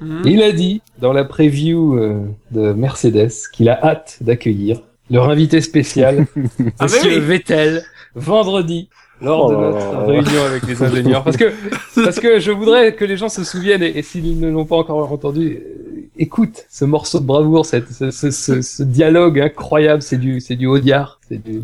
Mhm. 0.00 0.22
Il 0.24 0.42
a 0.42 0.52
dit, 0.52 0.82
dans 1.00 1.12
la 1.12 1.24
preview 1.24 1.98
euh, 1.98 2.20
de 2.50 2.72
Mercedes, 2.72 3.32
qu'il 3.52 3.68
a 3.68 3.84
hâte 3.84 4.18
d'accueillir 4.20 4.80
leur 5.10 5.28
invité 5.28 5.60
spécial, 5.60 6.26
Ah, 6.78 6.84
Monsieur. 6.84 7.18
Vettel, 7.18 7.82
vendredi, 8.14 8.88
lors 9.22 9.46
Oh 9.46 9.50
de 9.50 9.56
notre 9.56 9.76
là 9.78 9.92
là. 9.92 10.04
réunion 10.06 10.42
avec 10.46 10.66
les 10.66 10.82
ingénieurs. 10.82 11.24
Parce 11.24 11.36
que, 11.36 11.52
parce 12.04 12.20
que 12.20 12.40
je 12.40 12.50
voudrais 12.50 12.94
que 12.94 13.04
les 13.04 13.16
gens 13.16 13.28
se 13.28 13.44
souviennent, 13.44 13.82
et, 13.82 13.98
et 13.98 14.02
s'ils 14.02 14.38
ne 14.40 14.50
l'ont 14.50 14.64
pas 14.66 14.76
encore 14.76 15.10
entendu, 15.12 15.58
euh, 15.58 16.08
écoute 16.18 16.66
ce 16.70 16.84
morceau 16.84 17.20
de 17.20 17.24
bravoure, 17.26 17.64
cette, 17.66 17.90
ce, 17.92 18.10
ce, 18.10 18.30
ce, 18.30 18.60
ce 18.62 18.82
dialogue 18.82 19.40
incroyable, 19.40 20.02
c'est 20.02 20.18
du, 20.18 20.40
c'est 20.40 20.56
du 20.56 20.66
Audiard, 20.66 21.20
c'est 21.28 21.42
du, 21.42 21.62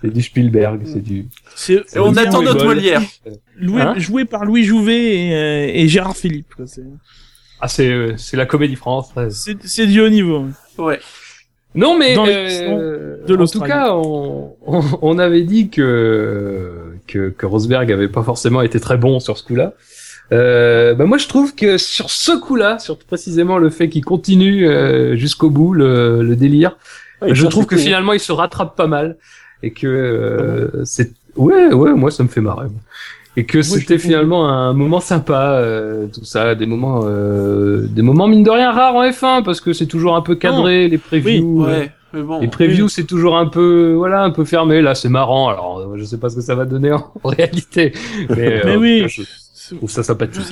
c'est 0.00 0.12
du 0.12 0.22
Spielberg, 0.22 0.82
c'est 0.84 1.02
du... 1.02 1.26
C'est 1.54 1.82
on 1.98 2.14
attend 2.16 2.42
notre. 2.42 2.64
Molière. 2.66 3.00
Louis- 3.58 3.80
Hein 3.80 3.94
joué 3.98 4.24
par 4.26 4.44
Louis 4.44 4.62
Jouvet 4.64 5.16
et, 5.28 5.34
euh, 5.34 5.70
et 5.72 5.88
Gérard 5.88 6.16
Philippe. 6.16 6.54
quoi. 6.54 6.66
C'est- 6.66 6.82
Ah, 7.60 7.68
c'est, 7.68 7.88
euh, 7.88 8.14
c'est 8.18 8.36
la 8.36 8.44
comédie 8.44 8.76
française. 8.76 9.40
C'est 9.42 9.56
c'est 9.64 9.86
du 9.86 10.00
haut 10.02 10.10
niveau. 10.10 10.44
Ouais. 10.76 11.00
Non, 11.74 11.98
mais 11.98 12.14
Dans 12.14 12.26
euh, 12.26 13.24
de 13.26 13.36
en 13.36 13.46
tout 13.46 13.60
cas, 13.60 13.94
on, 13.94 14.54
on, 14.66 14.82
on 15.02 15.18
avait 15.18 15.42
dit 15.42 15.68
que, 15.70 16.85
que 17.06 17.28
que 17.30 17.46
Rosberg 17.46 17.90
avait 17.92 18.08
pas 18.08 18.22
forcément 18.22 18.62
été 18.62 18.80
très 18.80 18.96
bon 18.96 19.20
sur 19.20 19.36
ce 19.38 19.44
coup-là. 19.44 19.74
Euh, 20.32 20.94
bah 20.94 21.04
moi, 21.06 21.18
je 21.18 21.28
trouve 21.28 21.54
que 21.54 21.78
sur 21.78 22.10
ce 22.10 22.32
coup-là, 22.32 22.78
sur 22.80 22.98
précisément 22.98 23.58
le 23.58 23.70
fait 23.70 23.88
qu'il 23.88 24.04
continue 24.04 24.66
euh, 24.66 25.14
jusqu'au 25.16 25.50
bout 25.50 25.72
le, 25.72 26.22
le 26.22 26.36
délire, 26.36 26.76
Ouais, 27.22 27.34
je 27.34 27.46
trouve 27.46 27.64
que 27.64 27.76
finalement 27.78 28.12
il 28.12 28.20
se 28.20 28.30
rattrape 28.30 28.76
pas 28.76 28.86
mal 28.88 29.16
et 29.62 29.70
que 29.70 29.86
euh, 29.86 30.84
c'est 30.84 31.12
ouais 31.36 31.72
ouais 31.72 31.94
moi 31.94 32.10
ça 32.10 32.22
me 32.22 32.28
fait 32.28 32.42
marrer 32.42 32.66
et 33.38 33.46
que 33.46 33.62
c'était 33.62 33.96
finalement 33.98 34.50
un 34.50 34.74
moment 34.74 35.00
sympa 35.00 35.52
euh, 35.54 36.08
tout 36.08 36.26
ça 36.26 36.54
des 36.54 36.66
moments 36.66 37.04
euh, 37.04 37.86
des 37.88 38.02
moments 38.02 38.28
mine 38.28 38.42
de 38.42 38.50
rien 38.50 38.70
rares 38.70 38.94
en 38.96 39.02
F1 39.02 39.44
parce 39.44 39.62
que 39.62 39.72
c'est 39.72 39.86
toujours 39.86 40.14
un 40.14 40.20
peu 40.20 40.34
cadré 40.34 40.88
les 40.88 40.98
previews 40.98 41.64
euh, 41.64 41.66
Ouais. 41.80 41.90
Mais 42.16 42.22
bon. 42.22 42.40
les 42.40 42.48
previews 42.48 42.88
c'est 42.88 43.04
toujours 43.04 43.36
un 43.36 43.46
peu 43.46 43.92
voilà 43.94 44.22
un 44.22 44.30
peu 44.30 44.46
fermé 44.46 44.80
là 44.80 44.94
c'est 44.94 45.10
marrant 45.10 45.48
alors 45.50 45.96
je 45.98 46.02
sais 46.04 46.18
pas 46.18 46.30
ce 46.30 46.36
que 46.36 46.40
ça 46.40 46.54
va 46.54 46.64
donner 46.64 46.92
en 46.92 47.12
réalité 47.24 47.92
mais, 48.30 48.62
Mais 48.64 48.74
euh, 48.74 48.76
oui. 48.78 49.04
je 49.06 49.74
trouve 49.76 49.90
ça 49.90 50.02
sympathique 50.02 50.42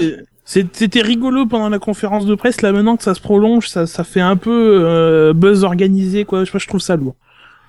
C'était 0.45 1.01
rigolo 1.01 1.47
pendant 1.47 1.71
la 1.71 1.79
conférence 1.79 2.27
de 2.27 2.35
presse. 2.35 2.61
Là, 2.61 2.71
maintenant 2.73 2.99
que 2.99 3.03
ça 3.03 3.15
se 3.15 3.21
prolonge, 3.21 3.69
ça, 3.69 3.87
ça 3.87 4.05
fait 4.05 4.21
un 4.21 4.37
peu 4.37 4.81
euh, 4.85 5.33
buzz 5.33 5.65
organisé, 5.65 6.27
quoi. 6.27 6.45
Je, 6.45 6.59
je 6.59 6.69
trouve 6.69 6.81
ça 6.83 6.97
lourd. 6.97 7.15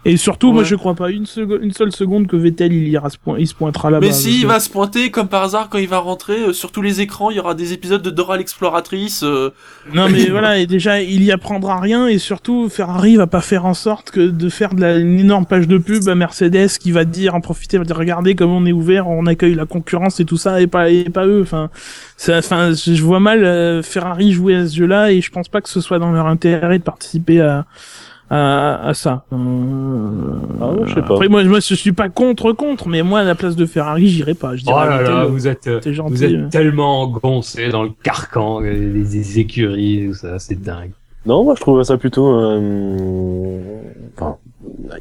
Et 0.08 0.18
surtout, 0.18 0.52
moi, 0.54 0.64
je 0.64 0.76
crois 0.76 0.94
pas 0.94 1.10
une, 1.10 1.26
seconde- 1.26 1.60
une 1.64 1.72
seule 1.74 1.92
seconde 1.92 2.28
que 2.28 2.36
Vettel 2.36 2.72
il 2.74 2.88
ira 2.88 3.10
se, 3.10 3.18
point- 3.18 3.40
il 3.40 3.48
se 3.48 3.56
pointera 3.56 3.90
là-bas. 3.90 4.06
Mais 4.06 4.14
si, 4.14 4.42
il 4.42 4.46
va 4.46 4.60
se 4.60 4.70
pointer, 4.70 5.10
comme 5.10 5.28
par 5.28 5.42
hasard, 5.44 5.68
quand 5.68 5.80
il 5.80 5.88
va 5.88 5.98
rentrer, 5.98 6.38
euh, 6.50 6.54
sur 6.54 6.72
tous 6.72 6.84
les 6.84 7.02
écrans, 7.02 7.32
il 7.32 7.38
y 7.38 7.40
aura 7.40 7.56
des 7.56 7.74
épisodes 7.74 8.04
de 8.04 8.12
Dora 8.12 8.38
l'exploratrice. 8.38 9.24
euh, 9.24 9.50
Non, 9.96 10.08
mais 10.08 10.26
voilà. 10.30 10.60
Et 10.60 10.68
déjà, 10.68 11.02
il 11.02 11.24
y 11.24 11.32
apprendra 11.32 11.80
rien. 11.80 12.08
Et 12.08 12.20
surtout, 12.20 12.70
Ferrari 12.70 13.16
va 13.16 13.26
pas 13.26 13.42
faire 13.42 13.66
en 13.66 13.74
sorte 13.74 14.12
que 14.12 14.20
de 14.22 14.50
faire 14.50 14.76
de 14.76 14.82
la, 14.82 14.98
une 14.98 15.20
énorme 15.20 15.48
page 15.48 15.68
de 15.68 15.80
pub 15.80 16.08
à 16.08 16.14
Mercedes 16.14 16.68
qui 16.80 16.92
va 16.92 17.04
dire, 17.04 17.34
en 17.34 17.42
profiter, 17.42 17.80
va 17.80 17.84
dire, 17.84 17.98
regardez 17.98 18.36
comme 18.36 18.52
on 18.52 18.66
est 18.68 18.72
ouvert, 18.72 19.08
on 19.08 19.26
accueille 19.26 19.56
la 19.56 19.66
concurrence 19.66 20.20
et 20.20 20.26
tout 20.26 20.38
ça, 20.38 20.62
et 20.62 20.68
pas, 20.68 20.90
et 20.92 21.06
pas 21.06 21.26
eux. 21.26 21.42
Enfin, 21.42 21.72
ça, 22.16 22.38
enfin, 22.38 22.74
je 22.74 22.94
je 22.94 23.04
vois 23.04 23.20
mal 23.20 23.44
euh, 23.44 23.82
Ferrari 23.82 24.32
jouer 24.34 24.56
à 24.56 24.68
ce 24.68 24.76
jeu-là, 24.76 25.12
et 25.12 25.20
je 25.22 25.32
pense 25.32 25.48
pas 25.50 25.62
que 25.62 25.70
ce 25.70 25.82
soit 25.82 25.98
dans 25.98 26.12
leur 26.12 26.28
intérêt 26.28 26.78
de 26.78 26.84
participer 26.84 27.42
à 27.42 27.66
à, 28.30 28.88
à 28.88 28.94
ça. 28.94 29.26
Euh, 29.34 29.38
Ah, 30.62 30.72
je 30.86 30.94
sais 30.96 31.02
pas. 31.02 31.14
Après, 31.14 31.28
moi, 31.30 31.44
moi, 31.44 31.60
je 31.60 31.74
suis 31.76 31.92
pas 31.92 32.10
contre 32.10 32.52
contre, 32.54 32.88
mais 32.88 33.04
moi, 33.04 33.20
à 33.20 33.24
la 33.24 33.36
place 33.36 33.56
de 33.56 33.66
Ferrari, 33.66 34.08
j'irai 34.08 34.34
pas. 34.34 34.56
Je 34.56 34.64
oh 34.68 34.72
dirais 34.72 34.86
là 34.90 35.02
là 35.02 35.26
vous 35.26 35.48
êtes 35.48 35.92
gentil. 35.92 36.14
Vous 36.14 36.24
êtes 36.24 36.50
tellement 36.50 37.02
engoncé 37.04 37.70
dans 37.70 37.84
le 37.84 37.92
carcan, 38.04 38.60
les, 38.62 38.76
les 38.80 39.40
écuries, 39.40 40.08
tout 40.10 40.14
ça, 40.16 40.40
c'est 40.40 40.62
dingue. 40.62 40.92
Non, 41.26 41.44
moi 41.44 41.56
je 41.56 41.62
trouve 41.62 41.82
ça 41.84 41.98
plutôt. 41.98 42.28
Euh... 42.30 43.60
Enfin, 44.18 44.38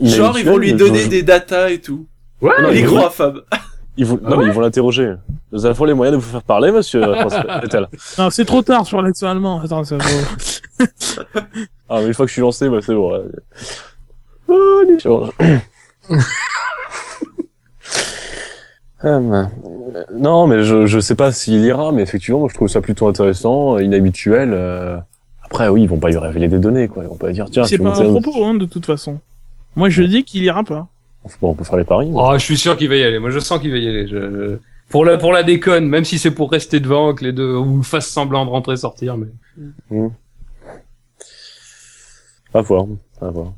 Genre, 0.01 0.39
ils 0.39 0.45
vont 0.47 0.57
lui 0.57 0.72
donner 0.75 1.01
je- 1.01 1.09
des 1.09 1.22
datas 1.22 1.70
et 1.70 1.79
tout. 1.79 2.07
Ouais, 2.41 2.53
Non, 2.62 2.68
il 2.72 2.79
est 2.79 2.83
gros 2.83 3.05
à 3.05 3.11
Fab. 3.11 3.41
Ils 3.97 4.07
vont... 4.07 4.18
Ah 4.24 4.30
non, 4.30 4.36
mais 4.38 4.47
ils 4.47 4.53
vont 4.53 4.61
l'interroger. 4.61 5.14
Nous 5.53 5.66
avons 5.66 5.84
les 5.84 5.95
moyens 5.95 6.16
de 6.18 6.22
vous 6.22 6.28
faire 6.30 6.42
parler, 6.42 6.72
monsieur. 6.72 7.01
Non, 8.18 8.30
c'est 8.30 8.45
trop 8.45 8.62
tard 8.62 8.86
sur 8.86 9.01
l'accent 9.03 9.28
allemand. 9.28 9.61
Attends, 9.61 9.84
ça 9.84 9.97
va. 9.99 10.05
Ah, 11.88 12.01
mais 12.01 12.07
une 12.09 12.14
fois 12.14 12.24
que 12.26 12.28
je 12.28 12.32
suis 12.32 12.42
lancé, 12.42 12.68
bah, 12.68 12.78
c'est 12.82 12.95
bon. 12.95 13.22
Oh, 14.49 14.82
les 14.88 14.99
choses. 14.99 15.30
Hum, 19.03 19.51
non, 20.14 20.47
mais 20.47 20.62
je, 20.64 20.86
je 20.86 20.99
sais 20.99 21.14
pas 21.14 21.30
s'il 21.30 21.62
ira, 21.62 21.92
mais 21.92 22.01
effectivement, 22.01 22.40
moi, 22.40 22.49
je 22.51 22.55
trouve 22.55 22.68
ça 22.68 22.80
plutôt 22.80 23.07
intéressant, 23.07 23.78
inhabituel. 23.78 24.53
euh. 24.55 24.97
Après, 25.42 25.68
oui, 25.68 25.82
ils 25.82 25.88
vont 25.88 25.99
pas 25.99 26.09
lui 26.09 26.16
révéler 26.16 26.49
des 26.49 26.59
données, 26.59 26.88
quoi. 26.88 27.03
Ils 27.05 27.09
vont 27.09 27.16
pas 27.16 27.30
dire, 27.30 27.47
tiens, 27.51 27.64
C'est 27.64 27.76
pas 27.76 28.01
un- 28.01 28.18
propos, 28.18 28.42
hein, 28.45 28.55
de 28.55 28.64
toute 28.64 28.86
façon. 28.86 29.20
Moi, 29.76 29.90
je 29.90 30.03
dis 30.05 30.24
qu'il 30.24 30.42
ira 30.42 30.64
pas. 30.64 30.86
Bon, 31.41 31.51
on 31.51 31.55
peut 31.55 31.64
faire 31.64 31.77
les 31.79 31.85
paris. 31.85 32.09
mais- 32.11 32.16
Oh, 32.18 32.33
je 32.35 32.39
suis 32.45 32.57
sûr 32.59 32.77
qu'il 32.77 32.89
va 32.89 32.97
y 32.97 33.03
aller. 33.03 33.18
Moi, 33.18 33.31
je 33.31 33.39
sens 33.39 33.61
qu'il 33.61 33.70
va 33.70 33.79
y 33.79 33.89
aller. 33.89 34.07
Je... 34.07 34.59
Pour 34.91 35.05
la 35.07 35.16
pour 35.16 35.33
la 35.33 35.43
déconne, 35.43 35.89
même 35.89 36.05
si 36.05 36.18
c'est 36.18 36.31
pour 36.31 36.51
rester 36.51 36.79
devant, 36.81 37.14
que 37.14 37.25
les 37.25 37.33
deux 37.33 37.55
ou 37.57 37.83
fassent 37.83 38.09
semblant 38.11 38.45
de 38.45 38.51
rentrer 38.51 38.77
sortir, 38.77 39.16
mais. 39.16 39.29
À 42.53 42.61
voir, 42.61 42.87
à 43.20 43.29
voir. 43.31 43.53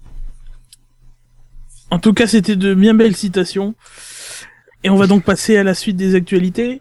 En 1.91 1.99
tout 1.99 2.15
cas, 2.15 2.27
c'était 2.27 2.57
de 2.57 2.75
bien 2.75 2.95
belles 2.95 3.17
citations. 3.17 3.75
Et 4.85 4.91
on 4.91 4.97
va 4.97 5.07
donc 5.07 5.25
passer 5.25 5.57
à 5.57 5.65
la 5.65 5.75
suite 5.75 5.97
des 5.97 6.15
actualités. 6.15 6.81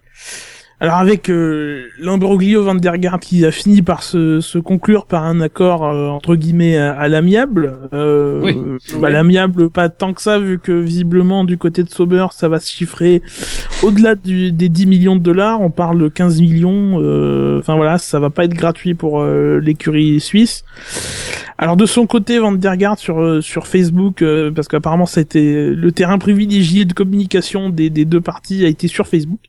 Alors 0.81 0.95
avec 0.97 1.29
euh, 1.29 1.85
l'imbroglio 1.99 2.63
Van 2.63 2.75
der 2.75 2.97
Garde 2.97 3.21
qui 3.21 3.45
a 3.45 3.51
fini 3.51 3.81
par 3.81 4.03
se, 4.03 4.41
se 4.41 4.57
conclure 4.59 5.05
par 5.05 5.23
un 5.23 5.39
accord 5.39 5.85
euh, 5.85 6.09
entre 6.09 6.35
guillemets 6.35 6.77
à, 6.77 6.93
à 6.99 7.07
l'amiable. 7.07 7.77
Euh, 7.93 8.41
Oui. 8.43 8.57
euh, 8.57 8.77
bah, 8.99 9.09
l'amiable 9.09 9.69
pas 9.69 9.87
tant 9.87 10.13
que 10.13 10.21
ça 10.21 10.37
vu 10.37 10.59
que 10.59 10.73
visiblement 10.73 11.45
du 11.45 11.57
côté 11.57 11.83
de 11.83 11.89
Sauber 11.89 12.27
ça 12.31 12.49
va 12.49 12.59
se 12.59 12.69
chiffrer 12.69 13.21
au-delà 13.83 14.15
du- 14.15 14.51
des 14.51 14.67
10 14.67 14.85
millions 14.85 15.15
de 15.15 15.21
dollars. 15.21 15.61
On 15.61 15.69
parle 15.71 15.97
de 16.01 16.07
15 16.09 16.41
millions. 16.41 16.99
euh, 17.01 17.59
Enfin 17.59 17.75
voilà, 17.77 17.97
ça 17.97 18.19
va 18.19 18.29
pas 18.29 18.43
être 18.43 18.53
gratuit 18.53 18.95
pour 18.95 19.21
euh, 19.21 19.59
l'écurie 19.61 20.19
suisse. 20.19 20.65
Alors 21.57 21.77
de 21.77 21.85
son 21.85 22.05
côté, 22.05 22.37
Van 22.37 22.51
der 22.51 22.75
Garde 22.75 22.99
sur 22.99 23.41
sur 23.41 23.65
Facebook, 23.65 24.21
euh, 24.21 24.51
parce 24.51 24.67
qu'apparemment 24.67 25.05
ça 25.05 25.21
a 25.21 25.23
été 25.23 25.69
le 25.69 25.91
terrain 25.93 26.17
privilégié 26.17 26.83
de 26.83 26.91
communication 26.91 27.69
des, 27.69 27.89
des 27.89 28.03
deux 28.03 28.19
parties 28.19 28.65
a 28.65 28.67
été 28.67 28.89
sur 28.89 29.07
Facebook. 29.07 29.39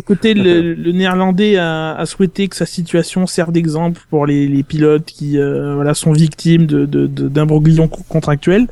De 0.00 0.06
son 0.06 0.14
côté, 0.14 0.34
le, 0.34 0.74
le 0.74 0.92
néerlandais 0.92 1.56
a, 1.56 1.94
a 1.94 2.06
souhaité 2.06 2.48
que 2.48 2.56
sa 2.56 2.66
situation 2.66 3.26
serve 3.26 3.52
d'exemple 3.52 4.00
pour 4.10 4.26
les, 4.26 4.46
les 4.48 4.62
pilotes 4.62 5.04
qui 5.06 5.38
euh, 5.38 5.74
voilà 5.74 5.94
sont 5.94 6.12
victimes 6.12 6.66
de 6.66 6.86
de- 6.86 7.06
de- 7.06 7.28
d'imbroglions 7.28 7.88
co- 7.88 8.02
contractuels. 8.08 8.66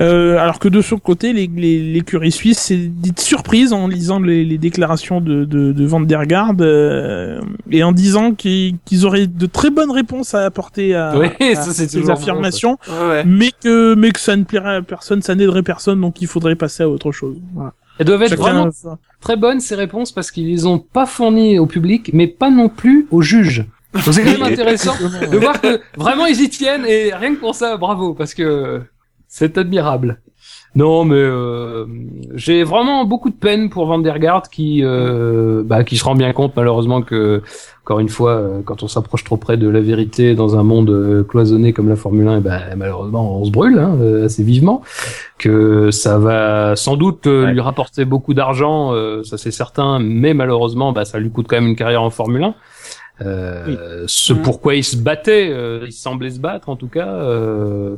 Euh, 0.00 0.38
alors 0.38 0.60
que 0.60 0.68
de 0.68 0.80
son 0.82 0.98
côté, 0.98 1.32
les- 1.32 1.50
les- 1.54 1.92
l'écurie 1.92 2.30
suisse 2.30 2.58
s'est 2.58 2.76
dite 2.76 3.20
surprise 3.20 3.72
en 3.72 3.88
lisant 3.88 4.20
les, 4.20 4.44
les 4.44 4.56
déclarations 4.56 5.20
de, 5.20 5.44
de, 5.44 5.72
de 5.72 5.84
Van 5.84 6.00
der 6.00 6.26
Garde 6.26 6.62
euh, 6.62 7.40
et 7.70 7.82
en 7.82 7.90
disant 7.90 8.32
qu'ils 8.32 8.76
qu'ils 8.84 9.04
auraient 9.04 9.26
de 9.26 9.46
très 9.46 9.68
bonnes 9.70 9.90
réponses 9.90 10.32
à 10.34 10.44
apporter 10.44 10.94
à, 10.94 11.18
Oui, 11.18 11.26
à 11.40 11.54
ça, 11.56 11.72
ces 11.72 12.00
bon, 12.00 12.08
affirmations, 12.08 12.78
Ouais, 12.88 13.08
ouais. 13.08 13.24
mais 13.26 13.50
que 13.62 13.94
mais 13.94 14.10
que 14.12 14.20
ça 14.20 14.36
ne 14.36 14.44
plairait 14.44 14.76
à 14.76 14.82
personne, 14.82 15.22
ça 15.22 15.34
n'aiderait 15.34 15.64
personne, 15.64 16.00
donc 16.00 16.22
il 16.22 16.28
faudrait 16.28 16.54
passer 16.54 16.84
à 16.84 16.88
autre 16.88 17.10
chose. 17.10 17.36
Voilà. 17.52 17.72
Elles 18.00 18.06
doivent 18.06 18.22
être 18.22 18.30
Chacun 18.30 18.42
vraiment 18.42 18.98
très 19.20 19.36
bonnes 19.36 19.60
ces 19.60 19.74
réponses 19.74 20.10
parce 20.10 20.30
qu'ils 20.30 20.46
les 20.46 20.64
ont 20.64 20.78
pas 20.78 21.04
fournies 21.04 21.58
au 21.58 21.66
public, 21.66 22.10
mais 22.14 22.26
pas 22.26 22.48
non 22.48 22.70
plus 22.70 23.06
aux 23.10 23.20
juges. 23.20 23.66
Donc 23.92 24.02
c'est 24.10 24.24
quand 24.24 24.38
même 24.38 24.52
intéressant 24.54 24.94
de 25.30 25.36
voir 25.36 25.60
que 25.60 25.82
vraiment 25.98 26.24
ils 26.24 26.40
y 26.40 26.48
tiennent 26.48 26.86
et 26.86 27.12
rien 27.12 27.34
que 27.34 27.40
pour 27.40 27.54
ça, 27.54 27.76
bravo 27.76 28.14
parce 28.14 28.32
que 28.32 28.80
c'est 29.28 29.58
admirable. 29.58 30.22
Non, 30.76 31.04
mais 31.04 31.16
euh, 31.16 31.84
j'ai 32.34 32.62
vraiment 32.62 33.04
beaucoup 33.04 33.28
de 33.28 33.34
peine 33.34 33.70
pour 33.70 33.86
Van 33.86 33.98
der 33.98 34.20
Garde 34.20 34.46
qui, 34.48 34.84
euh, 34.84 35.62
bah, 35.64 35.82
qui 35.82 35.96
se 35.96 36.04
rend 36.04 36.14
bien 36.14 36.32
compte 36.32 36.52
malheureusement 36.54 37.02
que, 37.02 37.42
encore 37.84 37.98
une 37.98 38.08
fois, 38.08 38.30
euh, 38.32 38.60
quand 38.64 38.84
on 38.84 38.88
s'approche 38.88 39.24
trop 39.24 39.36
près 39.36 39.56
de 39.56 39.68
la 39.68 39.80
vérité 39.80 40.36
dans 40.36 40.56
un 40.56 40.62
monde 40.62 40.90
euh, 40.90 41.24
cloisonné 41.24 41.72
comme 41.72 41.88
la 41.88 41.96
Formule 41.96 42.28
1, 42.28 42.36
eh 42.38 42.40
ben, 42.40 42.60
malheureusement 42.76 43.40
on 43.40 43.44
se 43.44 43.50
brûle 43.50 43.80
hein, 43.80 43.96
euh, 44.00 44.26
assez 44.26 44.44
vivement. 44.44 44.82
Que 45.38 45.90
ça 45.90 46.18
va 46.18 46.76
sans 46.76 46.96
doute 46.96 47.26
Ouais. 47.26 47.50
lui 47.52 47.60
rapporter 47.60 48.04
beaucoup 48.04 48.32
d'argent, 48.34 48.94
euh, 48.94 49.24
ça 49.24 49.38
c'est 49.38 49.50
certain, 49.50 49.98
mais 49.98 50.34
malheureusement, 50.34 50.92
bah, 50.92 51.04
ça 51.04 51.18
lui 51.18 51.30
coûte 51.30 51.46
quand 51.48 51.56
même 51.56 51.66
une 51.70 51.76
carrière 51.76 52.02
en 52.02 52.10
Formule 52.10 52.44
1. 52.44 52.54
Euh, 53.22 54.04
Ce 54.06 54.32
Mhm. 54.32 54.42
pourquoi 54.42 54.76
ils 54.76 54.84
se 54.84 54.96
battaient, 54.96 55.50
euh, 55.52 55.84
ils 55.86 55.92
semblaient 55.92 56.30
se 56.30 56.38
battre 56.40 56.68
en 56.68 56.76
tout 56.76 56.88
cas. 56.88 57.08
Euh, 57.08 57.96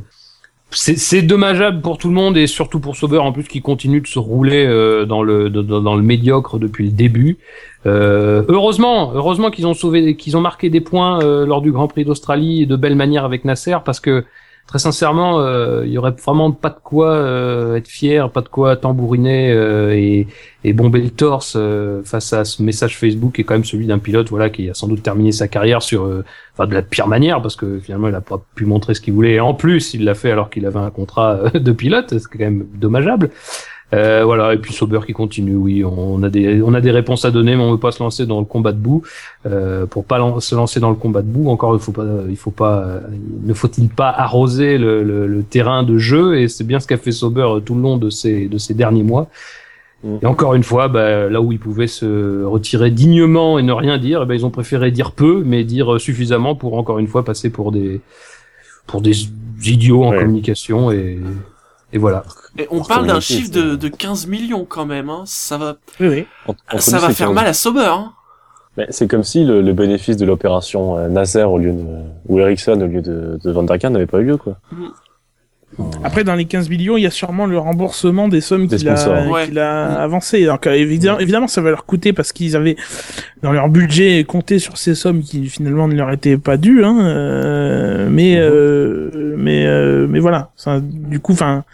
c'est 0.75 1.23
dommageable 1.23 1.81
pour 1.81 1.99
tout 1.99 2.09
le 2.09 2.15
monde 2.15 2.37
et 2.37 2.47
surtout 2.47 2.81
pour 2.81 2.97
Sauber 2.97 3.19
en 3.19 3.33
plus 3.33 3.45
qui 3.45 3.61
continue 3.61 4.01
de 4.01 4.07
se 4.07 4.19
rouler 4.19 4.65
euh, 4.67 5.05
dans 5.05 5.23
le 5.23 5.51
dans, 5.51 5.81
dans 5.81 5.95
le 5.95 6.03
médiocre 6.03 6.59
depuis 6.59 6.87
le 6.87 6.93
début. 6.93 7.39
Euh, 7.87 8.45
heureusement, 8.49 9.13
heureusement 9.15 9.51
qu'ils 9.51 9.67
ont 9.67 9.75
sauvé, 9.75 10.17
qu'ils 10.17 10.37
ont 10.37 10.41
marqué 10.41 10.71
des 10.71 10.81
points 10.81 11.23
euh, 11.23 11.45
lors 11.47 11.63
du 11.63 11.73
Grand 11.73 11.89
Prix 11.89 12.05
d'Australie 12.05 12.67
de 12.67 12.77
belle 12.77 12.95
manière 12.95 13.25
avec 13.25 13.45
Nasser 13.45 13.77
parce 13.85 14.01
que 14.01 14.25
très 14.67 14.79
sincèrement, 14.79 15.41
euh, 15.41 15.83
il 15.85 15.93
y 15.93 15.99
aurait 15.99 16.13
vraiment 16.13 16.51
pas 16.51 16.71
de 16.71 16.79
quoi 16.83 17.11
euh, 17.11 17.77
être 17.77 17.89
fier, 17.89 18.31
pas 18.31 18.41
de 18.41 18.49
quoi 18.49 18.77
tambouriner 18.77 19.53
euh, 19.53 19.95
et, 19.95 20.27
et 20.65 20.73
bomber 20.73 21.01
le 21.01 21.11
torse 21.11 21.55
euh, 21.57 22.03
face 22.05 22.33
à 22.33 22.45
ce 22.45 22.63
message 22.63 22.97
Facebook 22.97 23.35
qui 23.35 23.43
est 23.43 23.45
quand 23.45 23.55
même 23.55 23.65
celui 23.65 23.87
d'un 23.87 23.99
pilote, 23.99 24.31
voilà, 24.31 24.49
qui 24.51 24.71
a 24.71 24.75
sans 24.75 24.89
doute 24.89 25.03
terminé 25.03 25.33
sa 25.33 25.49
carrière 25.49 25.83
sur, 25.83 26.05
euh, 26.05 26.25
enfin, 26.55 26.67
de 26.67 26.75
la 26.75 26.83
pire 26.83 27.07
manière 27.07 27.43
parce 27.43 27.57
que 27.57 27.81
finalement 27.81 28.09
il 28.09 28.15
a 28.15 28.21
pas 28.21 28.43
pu 28.55 28.65
montrer 28.65 28.95
ce 28.95 29.01
qu'il 29.01 29.13
voulait. 29.13 29.35
Et 29.35 29.41
en 29.41 29.55
plus, 29.55 29.95
il 29.95 30.05
l'a 30.05 30.15
fait 30.15 30.31
alors 30.31 30.49
qu'il 30.49 30.65
avait 30.65 30.79
un 30.79 30.91
contrat 30.91 31.33
euh, 31.55 31.59
de 31.59 31.73
pilote, 31.73 32.07
c'est 32.11 32.25
quand 32.25 32.39
même 32.39 32.67
dommageable. 32.75 33.31
Euh, 33.95 34.23
voilà, 34.25 34.55
et 34.55 34.57
puis 34.57 34.73
Sauber 34.73 35.01
qui 35.07 35.13
continue, 35.13 35.55
oui, 35.55 35.85
on 35.85 36.23
a 36.23 36.31
des 36.31 36.63
on 36.63 36.73
a 36.73 36.81
des 36.81 36.91
réponses 36.91 37.27
à 37.27 37.31
donner, 37.31 37.57
mais 37.57 37.63
on 37.63 37.73
veut 37.73 37.79
pas 37.79 37.93
se 37.93 38.03
lancer 38.03 38.25
dans 38.25 38.39
le 38.39 38.47
combat 38.47 38.73
de 38.73 38.79
boue. 38.79 39.03
Euh, 39.45 39.85
pour 39.85 40.07
pas 40.07 40.17
lan- 40.17 40.41
se 40.41 40.55
lancer 40.55 40.81
dans 40.81 40.89
le 40.89 40.97
combat 40.97 41.21
de 41.21 41.27
boue, 41.27 41.51
encore 41.51 41.75
il 41.75 41.81
faut 41.81 41.93
pas, 41.93 42.07
il 42.29 42.37
faut 42.37 42.51
pas, 42.51 43.01
ne 43.45 43.53
faut-il 43.53 43.91
pas 43.91 44.09
arroser 44.09 44.79
le, 44.79 45.03
le, 45.03 45.27
le 45.27 45.43
terrain 45.43 45.83
de 45.83 45.99
jeu? 45.99 46.39
Et 46.39 46.49
c'est 46.49 46.65
bien 46.65 46.81
ce 46.81 46.87
qu'a 46.87 46.97
fait 46.97 47.13
Sauber 47.13 47.43
euh, 47.43 47.61
tout 47.61 47.75
le 47.75 47.83
long 47.83 47.99
de 47.99 48.09
ces 48.09 48.49
de 48.49 48.57
ces 48.57 48.73
derniers 48.73 49.03
mois. 49.03 49.29
Mm. 50.05 50.17
Et 50.23 50.27
encore 50.27 50.55
une 50.55 50.63
fois, 50.65 50.89
bah, 50.89 51.29
là 51.29 51.43
où 51.43 51.53
ils 51.53 51.59
pouvaient 51.61 51.87
se 51.87 52.45
retirer 52.45 52.91
dignement 52.91 53.59
et 53.59 53.63
ne 53.63 53.73
rien 53.73 53.99
dire, 53.99 54.25
ben, 54.25 54.35
ils 54.35 54.47
ont 54.47 54.51
préféré 54.51 54.91
dire 54.91 55.13
peu, 55.13 55.43
mais 55.45 55.65
dire 55.65 55.95
euh, 55.95 55.99
suffisamment 55.99 56.55
pour 56.55 56.79
encore 56.79 56.99
une 56.99 57.09
fois 57.09 57.25
passer 57.27 57.51
pour 57.51 57.73
des 57.73 58.01
pour 58.87 59.03
des 59.03 59.13
idiots 59.65 60.05
en 60.05 60.11
Ouais. 60.13 60.19
communication 60.19 60.91
et 60.91 61.19
et 61.93 61.99
voilà. 61.99 62.25
Et 62.59 62.67
on 62.71 62.83
parle 62.83 63.07
d'un 63.07 63.21
chiffre 63.21 63.51
de, 63.51 63.71
c'est- 63.73 63.77
de 63.77 63.89
15 63.89 64.27
millions 64.27 64.65
quand 64.65 64.87
même, 64.87 65.09
hein. 65.11 65.23
Ça 65.27 65.59
va, 65.59 65.77
Oui, 66.01 66.09
oui. 66.09 66.27
Entre- 66.47 66.63
entre 66.73 66.83
ça 66.83 66.97
10 66.99 67.03
va 67.03 67.13
faire 67.13 67.27
15. 67.29 67.35
mal 67.35 67.47
à 67.47 67.53
Sauber, 67.53 67.87
hein. 67.89 68.13
Mais 68.77 68.87
c'est 68.89 69.07
comme 69.07 69.23
si 69.23 69.45
le, 69.45 69.61
le 69.61 69.73
bénéfice 69.75 70.17
de 70.17 70.25
l'opération 70.25 70.97
euh, 70.97 71.09
Nasser 71.09 71.43
au 71.43 71.59
lieu 71.59 71.73
de, 71.73 71.85
ou 72.29 72.39
Ericsson 72.39 72.81
au 72.81 72.87
lieu 72.87 73.03
de, 73.03 73.39
de 73.45 73.51
Van 73.53 73.63
der 73.65 73.79
Kar 73.79 73.91
n'avait 73.91 74.07
pas 74.07 74.19
eu 74.21 74.25
lieu, 74.25 74.37
quoi. 74.39 74.57
Après, 76.05 76.25
dans 76.25 76.35
les 76.35 76.45
15 76.45 76.69
millions, 76.69 76.97
il 76.97 77.03
y 77.03 77.07
a 77.07 77.11
sûrement 77.11 77.47
le 77.47 77.59
remboursement 77.59 78.29
des 78.29 78.41
sommes 78.41 78.69
qu'il 78.69 78.89
a. 78.89 79.31
Ouais. 79.31 79.47
qu'il 79.47 79.59
a 79.59 80.01
avancées. 80.01 80.45
Donc, 80.45 80.67
euh, 80.67 80.73
évidemment, 80.73 81.19
évidemment, 81.19 81.49
ça 81.49 81.61
va 81.61 81.71
leur 81.71 81.87
coûter 81.87 82.13
parce 82.13 82.33
qu'ils 82.33 82.57
avaient, 82.57 82.77
dans 83.43 83.53
leur 83.53 83.69
budget, 83.69 84.25
compté 84.25 84.59
sur 84.59 84.77
ces 84.77 84.95
sommes 84.95 85.23
qui 85.23 85.49
finalement 85.49 85.89
ne 85.89 85.95
leur 85.95 86.11
étaient 86.11 86.37
pas 86.37 86.57
dues. 86.57 86.85
Hein, 86.85 86.99
euh, 87.01 88.09
mais, 88.11 88.37
euh, 88.39 89.35
mais, 89.39 89.67
euh, 89.67 90.07
mais 90.09 90.21
voilà. 90.21 90.51
Ça, 90.57 90.81
du 90.81 91.21
coup, 91.21 91.33
enfin, 91.33 91.65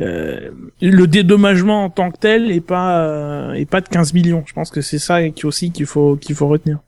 euh, 0.00 0.50
le 0.82 1.06
dédommagement 1.06 1.84
en 1.84 1.90
tant 1.90 2.10
que 2.10 2.18
tel 2.18 2.50
est 2.50 2.60
pas, 2.60 3.00
euh, 3.00 3.52
est 3.54 3.68
pas 3.68 3.80
de 3.80 3.88
15 3.88 4.12
millions. 4.12 4.42
Je 4.46 4.52
pense 4.52 4.70
que 4.70 4.80
c'est 4.80 4.98
ça 4.98 5.28
qui 5.30 5.46
aussi 5.46 5.70
qu'il 5.70 5.86
faut, 5.86 6.16
qu'il 6.16 6.34
faut 6.34 6.48
retenir. 6.48 6.78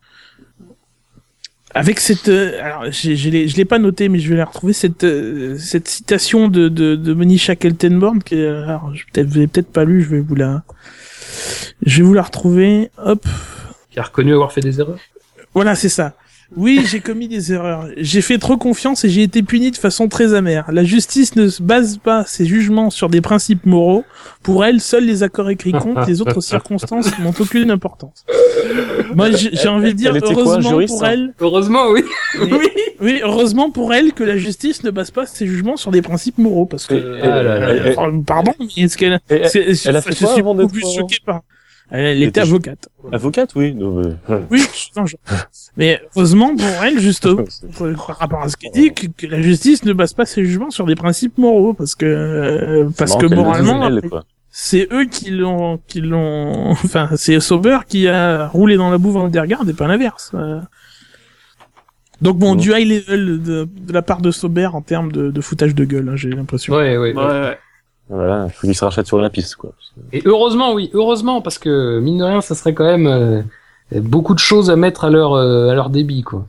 Avec 1.75 2.01
cette, 2.01 2.29
euh, 2.29 2.61
alors 2.63 2.85
j'ai- 2.91 3.17
je 3.17 3.31
l'ai, 3.31 3.49
je 3.49 3.57
l'ai 3.57 3.65
pas 3.65 3.79
noté, 3.79 4.09
mais 4.11 4.19
je 4.19 4.29
vais 4.29 4.37
la 4.37 4.45
retrouver 4.45 4.73
cette 4.75 5.05
euh, 5.05 5.57
cette 5.59 5.89
citation 5.89 6.49
de 6.49 6.69
de, 6.69 6.97
de 6.97 7.15
Monisha 7.15 7.57
Keltenborn 7.57 8.23
qui, 8.23 8.35
est- 8.35 8.47
alors 8.47 8.95
je 8.95 9.05
peut-être 9.11 9.27
vous 9.29 9.35
l'avez 9.37 9.47
peut-être 9.47 9.73
pas 9.73 9.85
lu, 9.85 10.03
je 10.03 10.09
vais 10.11 10.21
vous 10.21 10.35
la, 10.35 10.65
je 11.87 11.99
vais 11.99 12.03
vous 12.03 12.13
la 12.15 12.23
retrouver. 12.23 12.91
Hop, 12.99 13.25
Qui 13.91 13.99
a 14.01 14.03
reconnu 14.03 14.35
avoir 14.35 14.53
fait 14.53 14.61
des 14.61 14.81
erreurs? 14.81 14.99
voilà, 15.55 15.75
c'est 15.75 15.89
ça. 15.89 16.15
Oui, 16.57 16.83
j'ai 16.87 17.01
commis 17.01 17.29
des 17.29 17.53
erreurs. 17.53 17.87
J'ai 17.97 18.21
fait 18.21 18.39
trop 18.39 18.57
confiance 18.57 19.05
et 19.05 19.09
j'ai 19.09 19.23
été 19.23 19.43
puni 19.43 19.71
de 19.71 19.77
façon 19.77 20.09
très 20.09 20.35
amère. 20.35 20.71
La 20.73 20.85
justice 20.85 21.35
ne 21.37 21.49
se 21.49 21.63
base 21.63 21.99
pas 21.99 22.25
ses 22.27 22.45
jugements 22.47 22.91
sur 22.91 23.09
des 23.09 23.21
principes 23.21 23.65
moraux. 23.67 24.05
Pour 24.43 24.65
elle, 24.65 24.81
seuls 24.81 25.05
les 25.05 25.23
accords 25.23 25.51
écrits 25.51 25.73
comptent, 25.73 26.07
les 26.07 26.21
autres 26.21 26.41
circonstances 26.41 27.19
n'ont 27.21 27.33
aucune 27.39 27.71
importance. 27.71 28.25
Moi, 29.15 29.31
j'ai 29.33 29.69
envie 29.69 29.93
de 29.95 29.99
dire, 29.99 30.13
quoi, 30.19 30.31
heureusement 30.33 30.71
juriste, 30.71 30.95
pour 30.95 31.05
hein 31.05 31.11
elle, 31.13 31.35
Heureusement, 31.41 31.89
oui. 31.91 32.03
oui, 32.41 32.69
oui, 33.01 33.21
heureusement 33.23 33.71
pour 33.71 33.93
elle 33.95 34.13
que 34.13 34.25
la 34.25 34.37
justice 34.37 34.83
ne 34.85 34.91
base 34.91 35.11
pas 35.11 35.27
ses 35.27 35.47
jugements 35.47 35.77
sur 35.77 35.91
des 35.91 36.03
principes 36.03 36.39
moraux, 36.39 36.67
parce 36.67 36.87
que, 36.87 36.95
Et- 36.95 36.99
euh, 37.25 38.21
pardon, 38.27 38.53
mais 38.59 38.67
est-ce 38.85 38.97
qu'elle, 38.97 39.15
a 39.15 39.21
je 39.31 40.01
fait 40.01 40.13
suis 40.15 40.25
quoi 40.25 40.35
avant 40.35 40.55
beaucoup 40.55 40.73
d'être, 40.73 40.73
plus 40.73 40.95
choqué 40.97 41.17
par, 41.25 41.43
elle, 41.93 42.19
était 42.19 42.29
était- 42.29 42.41
avocate. 42.41 42.89
Avocate, 43.13 43.55
oui. 43.55 43.75
non, 43.75 44.03
mais- 44.03 44.37
Oui, 44.51 44.65
non, 44.97 45.07
je- 45.07 45.17
mais 45.77 46.01
heureusement 46.17 46.57
pour 46.57 46.67
elle, 46.85 46.99
justement, 46.99 47.45
par 48.07 48.19
rapport 48.19 48.43
à 48.43 48.49
ce 48.49 48.57
qu'elle 48.57 48.73
dit, 48.73 48.93
que, 48.95 49.07
que 49.07 49.27
la 49.27 49.41
justice 49.43 49.85
ne 49.85 49.93
base 49.93 50.13
pas 50.15 50.25
ses 50.27 50.45
jugements 50.45 50.71
sur 50.71 50.87
des 50.87 50.95
principes 50.95 51.39
moraux, 51.39 51.75
parce 51.75 51.95
que, 51.95 52.07
euh, 52.07 52.89
parce 52.97 53.17
que 53.17 53.27
moralement, 53.27 53.91
c'est 54.51 54.87
eux 54.93 55.05
qui 55.07 55.31
l'ont, 55.31 55.79
qui 55.87 56.01
l'ont, 56.01 56.71
enfin, 56.71 57.09
c'est 57.17 57.39
Sauber 57.41 57.79
qui 57.89 58.09
a 58.09 58.49
roulé 58.49 58.77
dans 58.77 58.91
la 58.91 58.99
boue 58.99 59.11
Van 59.11 59.29
der 59.29 59.47
Garde 59.47 59.69
et 59.69 59.75
pas 59.75 59.87
l'inverse. 59.89 60.33
Euh. 60.35 60.61
Donc 62.21 62.39
bon, 62.39 62.53
Ouais. 62.53 62.57
du 62.61 62.71
high 62.73 62.87
level 62.89 63.43
de, 63.43 63.69
de 63.69 63.93
la 63.93 64.03
part 64.03 64.21
de 64.23 64.31
Sauber 64.31 64.67
en 64.67 64.81
termes 64.81 65.11
de, 65.11 65.31
de 65.31 65.41
foutage 65.41 65.75
de 65.75 65.85
gueule, 65.85 66.09
hein, 66.09 66.17
j'ai 66.17 66.31
l'impression. 66.31 66.73
Ouais, 66.75 66.97
ouais. 66.97 67.13
Ouais, 67.15 67.25
ouais. 67.25 67.59
Voilà, 68.15 68.45
il 68.49 68.53
faut 68.53 68.67
qu'il 68.67 68.77
se 68.77 68.85
rachète 68.85 69.07
sur 69.07 69.19
la 69.19 69.31
piste, 69.31 69.57
quoi. 69.57 69.73
Et 70.13 70.21
heureusement, 70.27 70.75
oui, 70.75 70.91
heureusement, 70.93 71.41
parce 71.41 71.59
que 71.59 71.99
mine 72.01 72.19
de 72.19 72.25
rien, 72.25 72.41
ça 72.43 72.55
serait 72.55 72.75
quand 72.75 72.85
même 72.85 73.07
euh, 73.07 73.43
beaucoup 74.01 74.35
de 74.35 74.39
choses 74.39 74.69
à 74.71 74.77
mettre 74.77 75.05
à 75.05 75.11
leur 75.11 75.33
euh, 75.33 75.71
à 75.71 75.75
leur 75.75 75.89
débit, 75.89 76.23
quoi. 76.23 76.47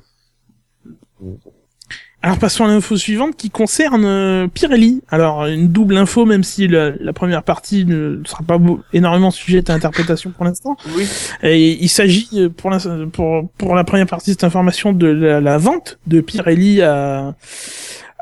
Alors 2.22 2.38
passons 2.38 2.64
à 2.64 2.68
l'info 2.70 2.96
suivante 2.96 3.36
qui 3.36 3.50
concerne 3.50 4.06
euh, 4.06 4.48
Pirelli. 4.48 5.02
Alors 5.10 5.46
une 5.46 5.68
double 5.70 5.98
info, 5.98 6.26
même 6.26 6.44
si 6.44 6.70
la, 6.70 6.92
la 6.92 7.12
première 7.12 7.44
partie 7.44 7.84
ne 7.86 8.22
sera 8.26 8.44
pas 8.44 8.58
beau- 8.58 8.80
énormément 8.94 9.30
sujette 9.32 9.70
à 9.70 9.74
interprétation 9.74 10.32
pour 10.32 10.46
l'instant. 10.46 10.78
Oui. 10.96 11.06
Et 11.44 11.82
il 11.84 11.90
s'agit 11.90 12.30
euh, 12.36 12.50
pour, 12.50 12.70
l'ins- 12.70 13.10
pour 13.12 13.50
pour 13.58 13.76
la 13.76 13.84
première 13.84 14.08
partie 14.08 14.30
de 14.32 14.34
cette 14.36 14.46
information 14.46 14.94
de 14.94 15.08
la, 15.08 15.42
la 15.42 15.58
vente 15.58 16.00
de 16.08 16.22
Pirelli 16.22 16.82
à 16.82 17.36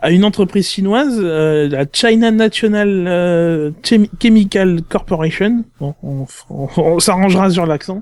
à 0.01 0.11
une 0.11 0.23
entreprise 0.23 0.67
chinoise, 0.69 1.17
euh, 1.21 1.69
la 1.69 1.85
China 1.91 2.31
National 2.31 3.05
euh, 3.07 3.71
Chem- 3.83 4.07
Chemical 4.21 4.81
Corporation. 4.89 5.63
Bon, 5.79 5.93
on, 6.03 6.25
on- 6.49 6.67
on 6.77 6.99
s'arrangera 6.99 7.49
sur 7.49 7.65
l'accent. 7.65 8.01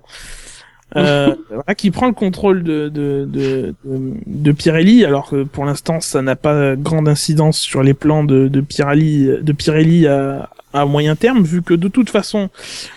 Euh, 0.95 1.35
voilà, 1.49 1.75
qui 1.75 1.91
prend 1.91 2.07
le 2.07 2.13
contrôle 2.13 2.63
de, 2.63 2.89
de, 2.89 3.27
de, 3.29 3.75
de, 4.25 4.51
Pirelli, 4.51 5.05
alors 5.05 5.29
que 5.29 5.43
pour 5.43 5.65
l'instant 5.65 5.99
ça 5.99 6.21
n'a 6.21 6.35
pas 6.35 6.75
grande 6.75 7.07
incidence 7.07 7.59
sur 7.59 7.83
les 7.83 7.93
plans 7.93 8.23
de, 8.23 8.47
de 8.47 8.61
Pirelli, 8.61 9.29
de 9.41 9.53
Pirelli 9.53 10.07
à, 10.07 10.49
à 10.73 10.85
moyen 10.85 11.15
terme, 11.15 11.43
vu 11.43 11.61
que 11.61 11.73
de 11.75 11.87
toute 11.87 12.09
façon 12.09 12.49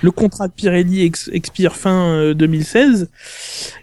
le 0.02 0.10
contrat 0.10 0.48
de 0.48 0.52
Pirelli 0.52 1.02
ex- 1.02 1.28
expire 1.32 1.76
fin 1.76 2.14
euh, 2.14 2.34
2016. 2.34 3.08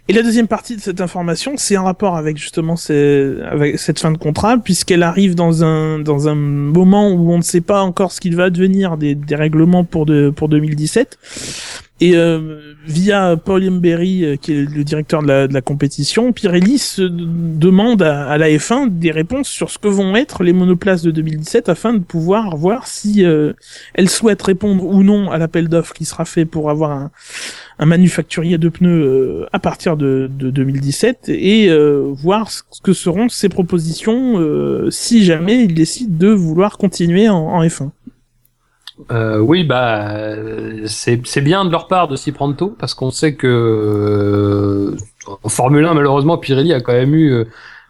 Et 0.08 0.12
la 0.12 0.22
deuxième 0.22 0.48
partie 0.48 0.74
de 0.74 0.80
cette 0.80 1.00
information, 1.00 1.52
c'est 1.56 1.76
en 1.76 1.84
rapport 1.84 2.16
avec 2.16 2.36
justement 2.36 2.74
ces, 2.74 3.36
avec 3.48 3.78
cette 3.78 4.00
fin 4.00 4.10
de 4.10 4.18
contrat, 4.18 4.58
puisqu'elle 4.58 5.04
arrive 5.04 5.36
dans 5.36 5.62
un 5.62 6.00
dans 6.00 6.28
un 6.28 6.34
moment 6.34 7.10
où 7.12 7.30
on 7.32 7.38
ne 7.38 7.42
sait 7.42 7.60
pas 7.60 7.82
encore 7.82 8.10
ce 8.10 8.20
qu'il 8.20 8.34
va 8.34 8.50
devenir 8.50 8.96
des, 8.96 9.14
des 9.14 9.36
règlements 9.36 9.84
pour 9.84 10.04
de 10.06 10.30
pour 10.34 10.48
2017. 10.48 11.16
Et 12.00 12.16
euh, 12.16 12.74
via 12.86 13.36
Paul 13.36 13.68
Emberry, 13.68 14.24
euh, 14.24 14.36
qui 14.36 14.52
est 14.52 14.62
le 14.62 14.84
directeur 14.84 15.22
de 15.22 15.52
la, 15.52 15.60
compétition, 15.60 16.32
Pirelli 16.32 16.78
se 16.78 17.02
demande 17.02 18.02
à, 18.02 18.38
la 18.38 18.48
F1 18.48 18.88
des 18.88 19.10
réponses 19.10 19.48
sur 19.48 19.70
ce 19.70 19.78
que 19.78 19.88
vont 19.88 20.16
être 20.16 20.42
les 20.42 20.54
monoplaces 20.54 21.02
de 21.02 21.10
2017 21.10 21.68
afin 21.68 21.92
de 21.92 21.98
pouvoir 21.98 22.56
voir 22.56 22.86
si 22.86 23.24
euh, 23.24 23.52
elle 23.94 24.08
souhaite 24.08 24.40
répondre 24.40 24.84
ou 24.84 25.02
non 25.02 25.30
à 25.30 25.36
l'appel 25.36 25.68
d'offres 25.68 25.92
qui 25.92 26.06
sera 26.06 26.24
fait 26.24 26.46
pour 26.46 26.70
avoir 26.70 26.90
un, 26.90 27.10
un 27.78 27.86
manufacturier 27.86 28.56
de 28.56 28.70
pneus 28.70 29.02
euh, 29.04 29.46
à 29.52 29.58
partir 29.58 29.98
de, 29.98 30.30
de 30.32 30.50
2017 30.50 31.28
et 31.28 31.68
euh, 31.68 32.10
voir 32.14 32.50
ce 32.50 32.62
que 32.82 32.94
seront 32.94 33.28
ses 33.28 33.50
propositions 33.50 34.10
si 34.90 35.24
jamais 35.24 35.64
il 35.64 35.74
décide 35.74 36.16
de 36.16 36.28
vouloir 36.28 36.78
continuer 36.78 37.28
en 37.28 37.62
F1. 37.62 37.90
Euh, 39.10 39.38
oui, 39.38 39.64
bah 39.64 40.10
euh, 40.12 40.84
c'est 40.86 41.40
bien 41.40 41.64
de 41.64 41.70
leur 41.70 41.88
part 41.88 42.08
de 42.08 42.16
s'y 42.16 42.32
prendre 42.32 42.56
tôt 42.56 42.74
parce 42.78 42.94
qu'on 42.94 43.10
sait 43.10 43.34
que 43.34 43.46
euh, 43.46 44.96
en 45.42 45.48
Formule 45.48 45.84
1 45.84 45.94
malheureusement 45.94 46.38
Pirelli 46.38 46.72
a 46.72 46.80
quand 46.80 46.92
même 46.92 47.14
eu 47.14 47.32
euh, 47.32 47.44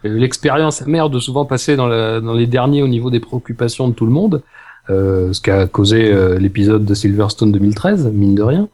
l'expérience 0.04 0.82
amère 0.82 1.10
de 1.10 1.18
souvent 1.18 1.44
passer 1.44 1.76
dans, 1.76 1.86
la, 1.86 2.20
dans 2.20 2.34
les 2.34 2.46
derniers 2.46 2.82
au 2.82 2.88
niveau 2.88 3.10
des 3.10 3.20
préoccupations 3.20 3.88
de 3.88 3.94
tout 3.94 4.06
le 4.06 4.12
monde, 4.12 4.42
euh, 4.88 5.32
ce 5.32 5.40
qui 5.40 5.50
a 5.50 5.66
causé 5.66 6.12
l'épisode 6.38 6.84
de 6.84 6.94
Silverstone 6.94 7.52
2013 7.52 8.10
mine 8.12 8.34
de 8.34 8.42
rien. 8.42 8.68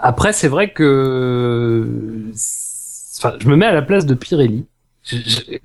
Après 0.00 0.32
c'est 0.32 0.48
vrai 0.48 0.72
que 0.72 1.86
enfin 3.18 3.34
je 3.38 3.48
me 3.48 3.56
mets 3.56 3.66
à 3.66 3.72
la 3.72 3.82
place 3.82 4.06
de 4.06 4.14
Pirelli. 4.14 4.66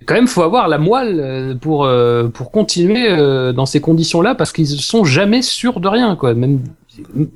Quand 0.06 0.16
même, 0.16 0.28
faut 0.28 0.42
avoir 0.44 0.68
la 0.68 0.78
moelle 0.78 1.20
euh, 1.20 1.56
pour 1.56 1.86
euh, 1.86 2.28
pour 2.28 2.52
continuer 2.52 3.10
euh, 3.10 3.52
dans 3.54 3.66
ces 3.66 3.82
conditions-là 3.82 4.36
parce 4.36 4.52
qu'ils 4.54 4.68
sont 4.68 5.04
jamais 5.04 5.42
sûrs 5.42 5.80
de 5.80 5.88
rien, 5.88 6.16
quoi. 6.16 6.34
Même 6.34 6.62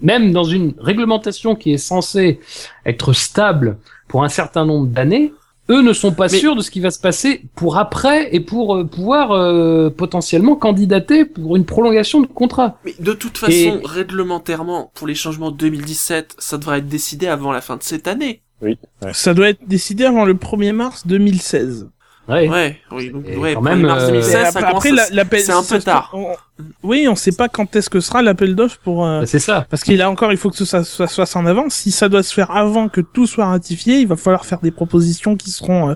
même 0.01 0.31
dans 0.31 0.43
une 0.43 0.73
réglementation 0.79 1.55
qui 1.55 1.73
est 1.73 1.77
censée 1.79 2.39
être 2.85 3.13
stable 3.13 3.77
pour 4.07 4.23
un 4.23 4.29
certain 4.29 4.65
nombre 4.65 4.85
d'années, 4.87 5.33
eux 5.69 5.81
ne 5.81 5.93
sont 5.93 6.11
pas 6.13 6.27
Mais- 6.31 6.37
sûrs 6.37 6.55
de 6.55 6.61
ce 6.61 6.69
qui 6.71 6.79
va 6.79 6.91
se 6.91 6.99
passer 6.99 7.41
pour 7.55 7.77
après 7.77 8.33
et 8.35 8.39
pour 8.39 8.75
euh, 8.77 8.83
pouvoir 8.85 9.31
euh, 9.31 9.89
potentiellement 9.89 10.55
candidater 10.55 11.25
pour 11.25 11.55
une 11.55 11.65
prolongation 11.65 12.21
de 12.21 12.27
contrat. 12.27 12.77
Mais 12.85 12.93
de 12.99 13.13
toute 13.13 13.37
façon, 13.37 13.51
Et- 13.51 13.79
réglementairement, 13.83 14.91
pour 14.93 15.07
les 15.07 15.15
changements 15.15 15.51
de 15.51 15.57
2017, 15.57 16.35
ça 16.37 16.57
devrait 16.57 16.77
être 16.79 16.87
décidé 16.87 17.27
avant 17.27 17.51
la 17.51 17.61
fin 17.61 17.75
de 17.77 17.83
cette 17.83 18.07
année. 18.07 18.41
Oui. 18.61 18.77
Ouais. 19.03 19.11
Ça 19.13 19.33
doit 19.33 19.49
être 19.49 19.67
décidé 19.67 20.05
avant 20.05 20.23
le 20.25 20.35
1er 20.35 20.71
mars 20.71 21.05
2016. 21.05 21.89
Ouais. 22.27 22.49
Ouais, 22.49 22.77
oui, 22.91 23.09
donc, 23.09 23.23
Et 23.25 23.37
ouais, 23.37 23.53
quand 23.53 23.61
même, 23.61 23.81
mars 23.81 24.03
euh, 24.03 24.07
2016, 24.07 24.31
ça 24.31 24.39
après, 24.49 24.61
commence 24.61 24.75
après, 24.85 24.89
à- 24.89 24.93
la- 24.95 25.09
l'appel, 25.15 25.39
c'est 25.41 25.51
un 25.53 25.63
peu 25.63 25.79
tard. 25.79 26.11
on- 26.13 26.27
oui, 26.83 27.07
on 27.09 27.15
sait 27.15 27.31
pas 27.31 27.47
quand 27.49 27.75
est-ce 27.75 27.89
que 27.89 27.99
sera 27.99 28.21
l'appel 28.21 28.55
d'offres 28.55 28.79
pour. 28.83 29.05
euh, 29.05 29.21
Bah, 29.21 29.25
c'est 29.27 29.39
ça. 29.39 29.65
Parce 29.69 29.83
qu'il 29.83 30.01
a 30.01 30.09
encore, 30.09 30.31
il 30.31 30.37
faut 30.37 30.49
que 30.49 30.65
ça 30.65 30.83
soit, 30.83 31.07
soit 31.07 31.35
en 31.37 31.45
avance. 31.45 31.73
Si 31.75 31.91
ça 31.91 32.09
doit 32.09 32.23
se 32.23 32.33
faire 32.33 32.51
avant 32.51 32.89
que 32.89 32.99
tout 32.99 33.27
soit 33.27 33.45
ratifié, 33.45 33.99
il 33.99 34.07
va 34.07 34.15
falloir 34.17 34.45
faire 34.45 34.59
des 34.59 34.71
propositions 34.71 35.35
qui 35.37 35.51
seront, 35.51 35.91
euh, 35.91 35.93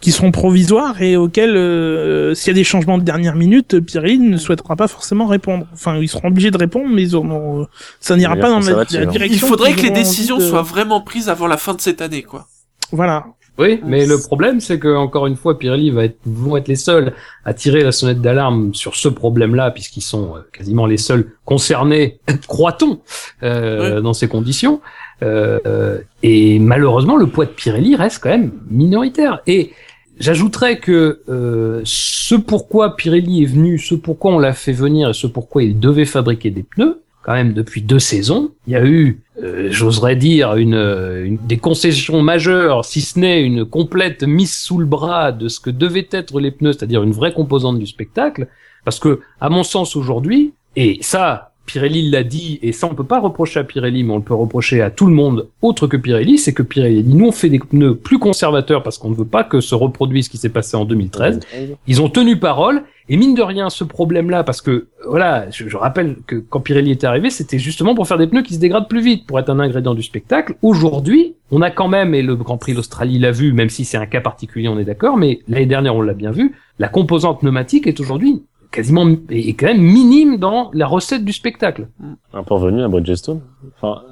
qui 0.00 0.12
seront 0.12 0.30
provisoires 0.30 1.00
et 1.02 1.16
auxquelles, 1.16 1.56
euh, 1.56 2.34
s'il 2.34 2.48
y 2.48 2.50
a 2.50 2.54
des 2.54 2.64
changements 2.64 2.98
de 2.98 3.02
dernière 3.02 3.34
minute, 3.34 3.80
Pirelli 3.80 4.18
ne 4.18 4.36
souhaitera 4.36 4.76
pas 4.76 4.86
forcément 4.88 5.26
répondre. 5.26 5.66
Enfin, 5.72 5.96
ils 5.96 6.08
seront 6.08 6.28
obligés 6.28 6.50
de 6.50 6.58
répondre, 6.58 6.86
mais 6.92 7.02
ils 7.02 7.16
auront, 7.16 7.62
euh, 7.62 7.64
ça 7.98 8.14
n'ira 8.16 8.36
pas 8.36 8.50
dans 8.50 8.60
la, 8.60 8.72
la 8.76 8.84
direction. 8.84 9.26
Il 9.26 9.38
faudrait 9.40 9.72
que 9.72 9.80
les 9.82 9.90
décisions 9.90 10.36
de- 10.38 10.46
soient 10.48 10.62
vraiment 10.62 11.00
prises 11.00 11.28
avant 11.30 11.46
la 11.48 11.56
fin 11.56 11.74
de 11.74 11.80
cette 11.80 12.00
année, 12.02 12.22
quoi. 12.22 12.46
Voilà. 12.92 13.24
Oui, 13.58 13.80
mais 13.84 14.04
le 14.04 14.18
problème, 14.18 14.60
c'est 14.60 14.80
que 14.80 14.94
encore 14.96 15.26
une 15.26 15.36
fois, 15.36 15.58
Pirelli 15.58 15.90
va 15.90 16.04
être, 16.04 16.18
vont 16.26 16.56
être 16.56 16.66
les 16.66 16.76
seuls 16.76 17.12
à 17.44 17.54
tirer 17.54 17.84
la 17.84 17.92
sonnette 17.92 18.20
d'alarme 18.20 18.74
sur 18.74 18.96
ce 18.96 19.08
problème-là, 19.08 19.70
puisqu'ils 19.70 20.02
sont 20.02 20.36
euh, 20.36 20.40
quasiment 20.52 20.86
les 20.86 20.96
seuls 20.96 21.32
concernés, 21.44 22.18
croit-on, 22.48 23.00
euh, 23.44 24.00
dans 24.00 24.12
ces 24.12 24.26
conditions. 24.26 24.80
Euh, 25.22 26.00
et 26.22 26.58
malheureusement, 26.58 27.16
le 27.16 27.26
poids 27.26 27.46
de 27.46 27.50
Pirelli 27.50 27.96
reste 27.96 28.22
quand 28.22 28.30
même 28.30 28.52
minoritaire. 28.68 29.40
Et 29.46 29.72
j'ajouterais 30.18 30.78
que 30.78 31.20
euh, 31.28 31.80
ce 31.84 32.34
pourquoi 32.34 32.96
Pirelli 32.96 33.42
est 33.42 33.46
venu, 33.46 33.78
ce 33.78 33.94
pourquoi 33.94 34.32
on 34.32 34.38
l'a 34.38 34.52
fait 34.52 34.72
venir 34.72 35.10
et 35.10 35.14
ce 35.14 35.26
pourquoi 35.26 35.62
il 35.62 35.78
devait 35.78 36.04
fabriquer 36.04 36.50
des 36.50 36.62
pneus, 36.62 37.02
quand 37.24 37.32
même 37.32 37.54
depuis 37.54 37.80
deux 37.82 37.98
saisons, 37.98 38.52
il 38.66 38.74
y 38.74 38.76
a 38.76 38.84
eu, 38.84 39.22
euh, 39.42 39.68
j'oserais 39.70 40.14
dire, 40.14 40.54
une, 40.56 40.74
euh, 40.74 41.24
une- 41.24 41.38
des 41.38 41.56
concessions 41.56 42.20
majeures, 42.22 42.84
si 42.84 43.00
ce 43.00 43.18
n'est 43.18 43.42
une 43.42 43.64
complète 43.64 44.22
mise 44.24 44.54
sous 44.54 44.78
le 44.78 44.84
bras 44.86 45.32
de 45.32 45.48
ce 45.48 45.58
que 45.58 45.70
devaient 45.70 46.08
être 46.10 46.38
les 46.38 46.50
pneus, 46.50 46.74
c'est-à-dire 46.74 47.02
une 47.02 47.12
vraie 47.12 47.32
composante 47.32 47.78
du 47.78 47.86
spectacle, 47.86 48.46
parce 48.84 48.98
que, 48.98 49.20
à 49.40 49.48
mon 49.48 49.62
sens 49.62 49.96
aujourd'hui, 49.96 50.52
et 50.76 50.98
ça, 51.00 51.53
Pirelli 51.66 52.10
l'a 52.10 52.22
dit, 52.22 52.58
et 52.62 52.72
ça 52.72 52.86
on 52.90 52.94
peut 52.94 53.04
pas 53.04 53.20
reprocher 53.20 53.60
à 53.60 53.64
Pirelli, 53.64 54.04
mais 54.04 54.12
on 54.12 54.18
le 54.18 54.22
peut 54.22 54.34
reprocher 54.34 54.82
à 54.82 54.90
tout 54.90 55.06
le 55.06 55.14
monde 55.14 55.48
autre 55.62 55.86
que 55.86 55.96
Pirelli, 55.96 56.38
c'est 56.38 56.52
que 56.52 56.62
Pirelli 56.62 57.02
nous 57.04 57.26
on 57.26 57.32
fait 57.32 57.48
des 57.48 57.58
pneus 57.58 57.94
plus 57.94 58.18
conservateurs 58.18 58.82
parce 58.82 58.98
qu'on 58.98 59.10
ne 59.10 59.14
veut 59.14 59.24
pas 59.24 59.44
que 59.44 59.60
se 59.60 59.74
reproduise 59.74 60.26
ce 60.26 60.30
qui 60.30 60.36
s'est 60.36 60.50
passé 60.50 60.76
en 60.76 60.84
2013, 60.84 61.40
ils 61.86 62.02
ont 62.02 62.08
tenu 62.08 62.38
parole 62.38 62.82
et 63.08 63.16
mine 63.16 63.34
de 63.34 63.42
rien 63.42 63.68
ce 63.68 63.84
problème 63.84 64.30
là 64.30 64.44
parce 64.44 64.62
que 64.62 64.86
voilà 65.06 65.50
je, 65.50 65.68
je 65.68 65.76
rappelle 65.76 66.16
que 66.26 66.36
quand 66.36 66.60
Pirelli 66.60 66.90
est 66.90 67.04
arrivé 67.04 67.28
c'était 67.28 67.58
justement 67.58 67.94
pour 67.94 68.06
faire 68.08 68.18
des 68.18 68.26
pneus 68.26 68.42
qui 68.42 68.54
se 68.54 68.60
dégradent 68.60 68.88
plus 68.88 69.02
vite 69.02 69.26
pour 69.26 69.38
être 69.38 69.50
un 69.50 69.60
ingrédient 69.60 69.94
du 69.94 70.02
spectacle. 70.02 70.54
Aujourd'hui 70.62 71.34
on 71.50 71.60
a 71.62 71.70
quand 71.70 71.88
même 71.88 72.14
et 72.14 72.22
le 72.22 72.34
Grand 72.36 72.56
Prix 72.56 72.74
d'Australie 72.74 73.18
l'a 73.18 73.30
vu 73.30 73.52
même 73.52 73.68
si 73.68 73.84
c'est 73.84 73.98
un 73.98 74.06
cas 74.06 74.20
particulier 74.20 74.68
on 74.68 74.78
est 74.78 74.84
d'accord 74.84 75.16
mais 75.16 75.40
l'année 75.48 75.66
dernière 75.66 75.94
on 75.94 76.02
l'a 76.02 76.14
bien 76.14 76.30
vu 76.30 76.54
la 76.78 76.88
composante 76.88 77.40
pneumatique 77.40 77.86
est 77.86 78.00
aujourd'hui 78.00 78.42
quasiment 78.74 79.06
est 79.30 79.54
quand 79.54 79.66
même 79.66 79.80
minime 79.80 80.36
dans 80.38 80.70
la 80.74 80.86
recette 80.86 81.24
du 81.24 81.32
spectacle 81.32 81.86
un 82.32 82.42
peu 82.42 82.54
revenu 82.54 82.82
à 82.82 82.88
Bridgestone. 82.88 83.40
Enfin, 83.80 84.02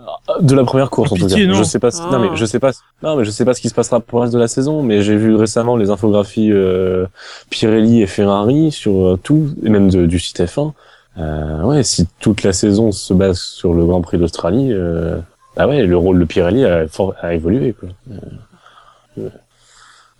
de 0.40 0.54
la 0.54 0.62
première 0.64 0.88
course 0.90 1.10
Ah, 1.12 1.14
en 1.14 1.18
tout 1.18 1.26
pitié, 1.26 1.42
cas. 1.46 1.52
non. 1.52 1.58
Je 1.58 1.64
sais 1.64 1.78
pas. 1.80 1.90
ce- 1.90 2.00
Ah. 2.02 2.08
Non 2.12 2.18
mais 2.20 2.36
je 2.36 2.44
sais 2.44 2.60
pas. 2.60 2.70
Non 3.02 3.16
mais 3.16 3.24
je 3.24 3.30
sais 3.30 3.44
pas 3.44 3.54
ce 3.54 3.60
qui 3.60 3.68
se 3.68 3.74
passera 3.74 3.98
pour 4.00 4.18
le 4.18 4.22
reste 4.22 4.34
de 4.34 4.38
la 4.38 4.46
saison. 4.48 4.82
Mais 4.82 5.02
j'ai 5.02 5.16
vu 5.16 5.34
récemment 5.34 5.76
les 5.76 5.90
infographies 5.90 6.52
euh, 6.52 7.06
Pirelli 7.50 8.02
et 8.02 8.06
Ferrari 8.06 8.70
sur 8.70 9.04
euh, 9.06 9.16
tout 9.22 9.50
et 9.64 9.68
même 9.68 9.90
de- 9.90 10.06
du 10.06 10.18
site 10.20 10.40
F1. 10.40 10.72
Euh, 11.18 11.62
ouais, 11.64 11.82
si 11.82 12.06
toute 12.20 12.42
la 12.44 12.52
saison 12.52 12.92
se 12.92 13.12
base 13.12 13.38
sur 13.40 13.74
le 13.74 13.84
Grand 13.84 14.00
Prix 14.00 14.16
d'Australie, 14.18 14.72
euh, 14.72 15.18
bah 15.56 15.66
ouais, 15.68 15.84
le 15.84 15.96
rôle 15.96 16.18
de 16.18 16.24
Pirelli 16.24 16.64
a, 16.64 16.86
évolué. 17.34 17.74
Quoi. 17.74 17.88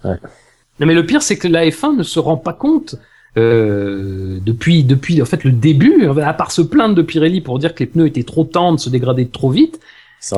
Non 0.04 0.86
mais 0.86 0.94
le 0.94 1.06
pire 1.06 1.22
c'est 1.22 1.38
que 1.38 1.48
la 1.48 1.64
F1 1.66 1.96
ne 1.96 2.02
se 2.02 2.18
rend 2.18 2.36
pas 2.36 2.52
compte 2.52 2.96
euh, 3.38 4.38
depuis 4.44 4.84
depuis 4.84 5.22
en 5.22 5.24
fait 5.24 5.44
le 5.44 5.52
début 5.52 6.06
à 6.22 6.34
part 6.34 6.52
se 6.52 6.62
plaindre 6.62 6.94
de 6.94 7.02
Pirelli 7.02 7.40
pour 7.40 7.58
dire 7.58 7.74
que 7.74 7.80
les 7.80 7.86
pneus 7.86 8.06
étaient 8.06 8.22
trop 8.24 8.44
tendres, 8.44 8.78
se 8.78 8.90
dégradaient 8.90 9.24
trop 9.26 9.50
vite. 9.50 9.80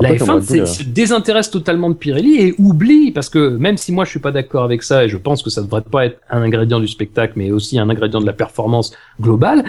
La 0.01 0.11
peu 0.15 0.19
comme 0.19 0.29
F1 0.29 0.33
Red 0.37 0.39
Bull, 0.47 0.47
c'est- 0.49 0.61
euh. 0.61 0.67
se 0.67 0.83
désintéresse 0.85 1.51
totalement 1.51 1.91
de 1.91 1.95
Pirelli 1.95 2.41
et 2.41 2.55
oublie 2.59 3.11
parce 3.11 3.29
que 3.29 3.49
même 3.57 3.77
si 3.77 3.93
moi 3.93 4.05
je 4.05 4.11
suis 4.11 4.21
pas 4.21 4.33
d'accord 4.33 4.65
avec 4.65 4.83
ça 4.83 5.05
et 5.05 5.09
je 5.09 5.17
pense 5.17 5.43
que 5.43 5.51
ça 5.51 5.61
devrait 5.63 5.83
pas 5.83 6.07
être 6.07 6.21
un 6.31 6.41
ingrédient 6.43 6.81
du 6.81 6.89
spectacle 6.89 7.35
mais 7.37 7.51
aussi 7.51 7.79
un 7.79 7.91
ingrédient 7.91 8.21
de 8.21 8.27
la 8.27 8.33
performance 8.33 8.93
globale. 9.21 9.65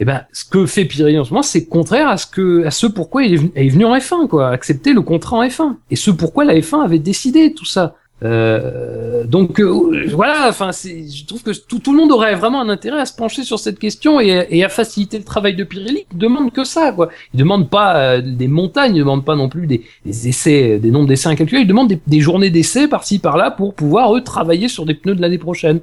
Eh 0.00 0.04
ben, 0.04 0.22
ce 0.32 0.44
que 0.44 0.64
fait 0.66 0.84
Pirelli 0.84 1.18
en 1.18 1.24
ce 1.24 1.30
moment, 1.30 1.42
c'est 1.42 1.66
contraire 1.66 2.08
à 2.08 2.16
ce 2.18 2.26
que, 2.26 2.64
à 2.64 2.70
ce 2.70 2.86
pourquoi 2.86 3.24
il 3.24 3.34
est 3.34 3.36
venu, 3.36 3.50
est 3.56 3.68
venu 3.68 3.84
en 3.84 3.96
F1, 3.96 4.28
quoi, 4.28 4.50
accepter 4.50 4.92
le 4.92 5.02
contrat 5.02 5.38
en 5.38 5.42
F1. 5.42 5.74
Et 5.90 5.96
ce 5.96 6.12
pourquoi 6.12 6.44
la 6.44 6.54
F1 6.54 6.84
avait 6.84 7.00
décidé 7.00 7.52
tout 7.52 7.64
ça. 7.64 7.96
Euh, 8.24 9.22
donc 9.24 9.60
euh, 9.60 10.06
voilà, 10.12 10.48
enfin, 10.48 10.72
c'est- 10.72 11.08
je 11.08 11.24
trouve 11.24 11.42
que 11.42 11.52
tout, 11.52 11.78
tout 11.78 11.92
le 11.92 11.98
monde 11.98 12.10
aurait 12.10 12.34
vraiment 12.34 12.60
un 12.60 12.68
intérêt 12.68 13.00
à 13.00 13.06
se 13.06 13.14
pencher 13.14 13.44
sur 13.44 13.58
cette 13.60 13.78
question 13.78 14.20
et, 14.20 14.46
et 14.50 14.64
à 14.64 14.68
faciliter 14.68 15.18
le 15.18 15.24
travail 15.24 15.54
de 15.54 15.62
Pirelli. 15.64 16.04
Il 16.12 16.18
demande 16.18 16.52
que 16.52 16.64
ça, 16.64 16.90
quoi. 16.92 17.10
Il 17.32 17.38
demande 17.38 17.70
pas 17.70 17.96
euh, 17.96 18.20
des 18.20 18.48
montagnes, 18.48 18.96
il 18.96 19.00
demande 19.00 19.24
pas 19.24 19.36
non 19.36 19.48
plus 19.48 19.66
des, 19.68 19.82
des 20.04 20.28
essais, 20.28 20.78
des 20.80 20.90
nombres 20.90 21.06
d'essais 21.06 21.28
incalculables. 21.28 21.64
Il 21.64 21.68
demande 21.68 21.88
des, 21.88 22.00
des 22.06 22.20
journées 22.20 22.50
d'essais 22.50 22.88
par-ci 22.88 23.20
par-là 23.20 23.52
pour 23.52 23.74
pouvoir 23.74 24.14
eux 24.16 24.24
travailler 24.24 24.66
sur 24.68 24.84
des 24.84 24.94
pneus 24.94 25.14
de 25.14 25.20
l'année 25.22 25.38
prochaine. 25.38 25.80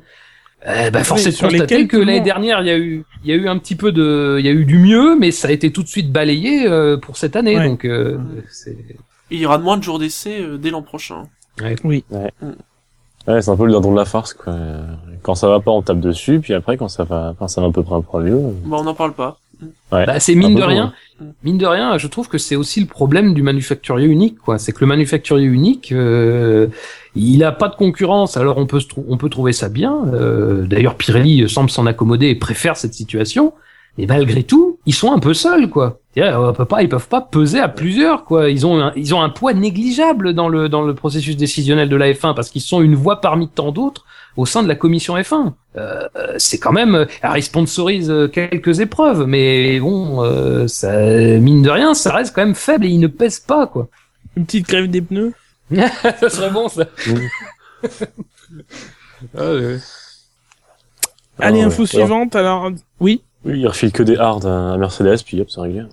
Euh, 0.67 0.89
bah, 0.89 1.03
force 1.03 1.25
est 1.27 1.31
de 1.31 1.37
constater 1.37 1.87
que 1.87 1.95
l'année 1.97 2.21
dernière, 2.21 2.59
il 2.61 2.67
y 2.67 2.71
a 2.71 2.77
eu, 2.77 3.03
il 3.23 3.29
y 3.29 3.33
a 3.33 3.35
eu 3.35 3.47
un 3.47 3.57
petit 3.59 3.75
peu 3.75 3.91
de, 3.91 4.37
il 4.39 4.45
y 4.45 4.49
a 4.49 4.51
eu 4.51 4.65
du 4.65 4.79
mieux, 4.79 5.15
mais 5.15 5.29
ça 5.31 5.47
a 5.47 5.51
été 5.51 5.71
tout 5.71 5.83
de 5.83 5.87
suite 5.87 6.11
balayé 6.11 6.67
euh, 6.67 6.97
pour 6.97 7.17
cette 7.17 7.35
année. 7.35 7.55
Ouais. 7.57 7.67
Donc, 7.67 7.85
euh, 7.85 8.17
Ouais. 8.17 8.75
Il 9.31 9.39
y 9.39 9.45
aura 9.45 9.57
moins 9.57 9.77
de 9.77 9.83
jours 9.83 9.99
d'essai 9.99 10.41
euh, 10.41 10.57
dès 10.57 10.69
l'an 10.71 10.81
prochain. 10.81 11.23
Ouais, 13.27 13.41
c'est 13.41 13.49
un 13.49 13.57
peu 13.57 13.65
le 13.65 13.71
dindon 13.71 13.91
de 13.91 13.97
la 13.97 14.05
farce. 14.05 14.33
Quoi. 14.33 14.55
Quand 15.23 15.35
ça 15.35 15.47
va 15.47 15.59
pas, 15.59 15.71
on 15.71 15.81
tape 15.81 15.99
dessus, 15.99 16.39
puis 16.39 16.53
après, 16.53 16.77
quand 16.77 16.89
ça 16.89 17.03
va, 17.03 17.33
quand 17.39 17.47
ça 17.47 17.61
va 17.61 17.67
à 17.67 17.71
peu 17.71 17.81
près 17.81 17.95
un 17.95 18.19
mieux. 18.19 18.39
Bon, 18.65 18.79
on 18.79 18.83
n'en 18.83 18.93
parle 18.93 19.13
pas. 19.13 19.39
Ouais. 19.91 20.05
Bah, 20.05 20.19
c'est 20.19 20.35
mine 20.35 20.55
de 20.55 20.59
peu 20.59 20.65
rien. 20.65 20.93
Mine 21.43 21.57
de 21.57 21.65
rien, 21.65 21.97
je 21.97 22.07
trouve 22.07 22.27
que 22.27 22.37
c'est 22.37 22.55
aussi 22.55 22.81
le 22.81 22.87
problème 22.87 23.33
du 23.33 23.41
manufacturier 23.41 24.05
unique, 24.05 24.37
quoi. 24.37 24.59
C'est 24.59 24.73
que 24.73 24.81
le 24.81 24.87
manufacturier 24.87 25.45
unique, 25.45 25.91
euh, 25.91 26.67
il 27.15 27.43
a 27.43 27.51
pas 27.51 27.69
de 27.69 27.75
concurrence. 27.75 28.35
Alors 28.37 28.57
on 28.57 28.65
peut 28.65 28.81
on 29.07 29.17
peut 29.17 29.29
trouver 29.29 29.53
ça 29.53 29.69
bien. 29.69 29.97
Euh, 30.13 30.65
D'ailleurs, 30.65 30.95
Pirelli 30.95 31.47
semble 31.49 31.69
s'en 31.69 31.85
accommoder 31.85 32.27
et 32.27 32.35
préfère 32.35 32.75
cette 32.75 32.93
situation. 32.93 33.53
Mais 33.97 34.05
malgré 34.07 34.43
tout, 34.43 34.79
ils 34.85 34.93
sont 34.93 35.13
un 35.13 35.19
peu 35.19 35.33
seuls, 35.33 35.69
quoi. 35.69 35.99
C'est-à-dire, 36.13 36.39
On 36.39 36.53
peut 36.53 36.65
pas, 36.65 36.83
ils 36.83 36.89
peuvent 36.89 37.07
pas 37.07 37.21
peser 37.21 37.59
à 37.59 37.69
plusieurs, 37.69 38.25
quoi. 38.25 38.49
Ils 38.49 38.65
ont 38.65 38.79
un, 38.79 38.91
ils 38.95 39.15
ont 39.15 39.21
un 39.21 39.29
poids 39.29 39.53
négligeable 39.53 40.33
dans 40.33 40.49
le 40.49 40.67
dans 40.67 40.81
le 40.81 40.93
processus 40.93 41.37
décisionnel 41.37 41.87
de 41.89 41.95
la 41.95 42.11
F1 42.11 42.35
parce 42.35 42.49
qu'ils 42.49 42.61
sont 42.61 42.81
une 42.81 42.95
voix 42.95 43.21
parmi 43.21 43.47
tant 43.47 43.71
d'autres 43.71 44.05
au 44.37 44.45
sein 44.45 44.63
de 44.63 44.67
la 44.67 44.75
commission 44.75 45.15
F1. 45.15 45.53
Euh, 45.77 46.07
euh, 46.15 46.35
c'est 46.37 46.57
quand 46.57 46.71
même, 46.71 47.07
alors 47.21 47.37
ils 47.37 47.43
sponsorisent 47.43 48.11
euh, 48.11 48.27
quelques 48.27 48.79
épreuves, 48.79 49.25
mais 49.25 49.79
bon, 49.79 50.23
euh, 50.23 50.67
ça, 50.67 50.97
mine 50.97 51.61
de 51.61 51.69
rien, 51.69 51.93
ça 51.93 52.13
reste 52.13 52.35
quand 52.35 52.45
même 52.45 52.55
faible 52.55 52.85
et 52.85 52.89
ils 52.89 52.99
ne 52.99 53.07
pèsent 53.07 53.39
pas, 53.39 53.67
quoi. 53.67 53.87
Une 54.35 54.45
petite 54.45 54.67
grève 54.67 54.89
des 54.89 55.01
pneus. 55.01 55.33
ça 56.19 56.29
serait 56.29 56.51
bon, 56.51 56.67
ça. 56.67 56.85
Ah, 59.37 59.53
ouais. 59.53 59.77
Allez, 61.39 61.61
info 61.61 61.83
ouais. 61.83 61.87
suivante. 61.87 62.35
Alors, 62.35 62.71
oui. 62.99 63.23
Oui, 63.45 63.59
il 63.59 63.67
refile 63.67 63.91
que 63.91 64.03
des 64.03 64.17
hard 64.17 64.45
à 64.45 64.77
Mercedes, 64.77 65.23
puis 65.25 65.39
hop, 65.41 65.49
c'est 65.49 65.61
réglé. 65.61 65.83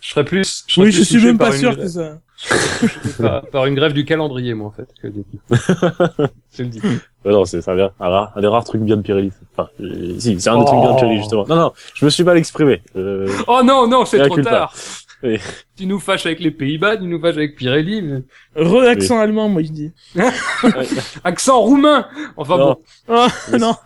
Je 0.00 0.08
serais 0.10 0.24
plus. 0.24 0.64
serais 0.66 0.86
Oui, 0.86 0.90
plus 0.92 0.98
je 0.98 1.02
suis 1.04 1.24
même 1.24 1.38
par 1.38 1.50
pas 1.50 1.54
une 1.54 1.60
sûr 1.60 1.72
grève- 1.72 1.84
que 1.84 1.88
ça. 1.88 2.18
par, 3.22 3.46
par 3.46 3.66
une 3.66 3.76
grève 3.76 3.92
du 3.92 4.04
calendrier, 4.04 4.52
moi, 4.54 4.66
en 4.66 4.70
fait. 4.72 4.88
Que 5.00 5.06
des- 5.06 5.24
Je 6.58 6.62
le 6.64 6.68
dis. 6.68 6.80
Non, 7.24 7.44
c'est 7.44 7.62
ça 7.62 7.72
vient 7.76 7.92
un, 8.00 8.08
rare- 8.08 8.32
un 8.34 8.40
des 8.40 8.48
rares 8.48 8.64
trucs 8.64 8.80
bien 8.82 8.96
de 8.96 9.02
Pirelli. 9.02 9.30
Enfin, 9.56 9.68
euh, 9.80 10.16
si, 10.18 10.40
c'est 10.40 10.50
un 10.50 10.58
des 10.58 10.64
trucs 10.64 10.80
bien 10.80 10.92
de 10.94 10.96
Pirelli, 10.98 11.18
justement. 11.18 11.46
Non, 11.48 11.54
non, 11.54 11.72
je 11.94 12.04
me 12.04 12.10
suis 12.10 12.24
mal 12.24 12.36
exprimé. 12.36 12.82
Euh, 12.96 13.28
Oh 13.46 13.60
non, 13.64 13.86
non, 13.86 14.04
c'est 14.04 14.18
trop 14.26 14.40
tard. 14.40 14.74
Oui. 15.22 15.38
Tu 15.76 15.86
nous 15.86 16.00
fâches 16.00 16.26
avec 16.26 16.40
les 16.40 16.50
Pays-Bas, 16.50 16.96
tu 16.96 17.04
nous 17.04 17.20
fâches 17.20 17.36
avec 17.36 17.54
Pirelli. 17.54 18.02
mais- 18.02 18.22
Re-accent 18.56 19.20
allemand, 19.20 19.48
moi, 19.48 19.62
je 19.62 19.70
dis. 19.70 19.92
Accent 21.22 21.60
roumain. 21.60 22.08
Enfin 22.36 22.58
non, 22.58 22.64
bon. 22.72 22.78
Ah, 23.08 23.28
Mais 23.52 23.58
non. 23.58 23.76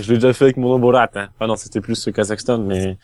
Je 0.00 0.08
l'ai 0.08 0.18
déjà 0.18 0.32
fait 0.32 0.44
avec 0.44 0.56
mon 0.56 0.70
nom 0.70 0.78
Borat. 0.78 1.10
Hein. 1.14 1.28
Ah 1.40 1.46
non, 1.46 1.56
c'était 1.56 1.80
plus 1.80 2.06
le 2.06 2.12
Kazakhstan, 2.12 2.58
mais 2.58 2.96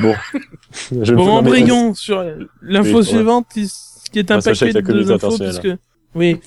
bon. 0.00 0.14
je 1.02 1.14
Bon, 1.14 1.30
embrayons 1.30 1.94
sur 1.94 2.24
l'info 2.62 2.88
Oui, 2.88 2.94
ouais. 2.96 3.02
suivante, 3.02 3.46
qui 3.52 3.70
qui 4.14 4.20
est 4.20 4.30
un 4.30 4.40
fâcher 4.40 4.72
paquet 4.72 4.82
de 4.82 4.92
deux 4.92 5.12
infos, 5.12 5.26
internationale. 5.26 5.60
puisque... 5.60 5.78
Oui, 6.14 6.38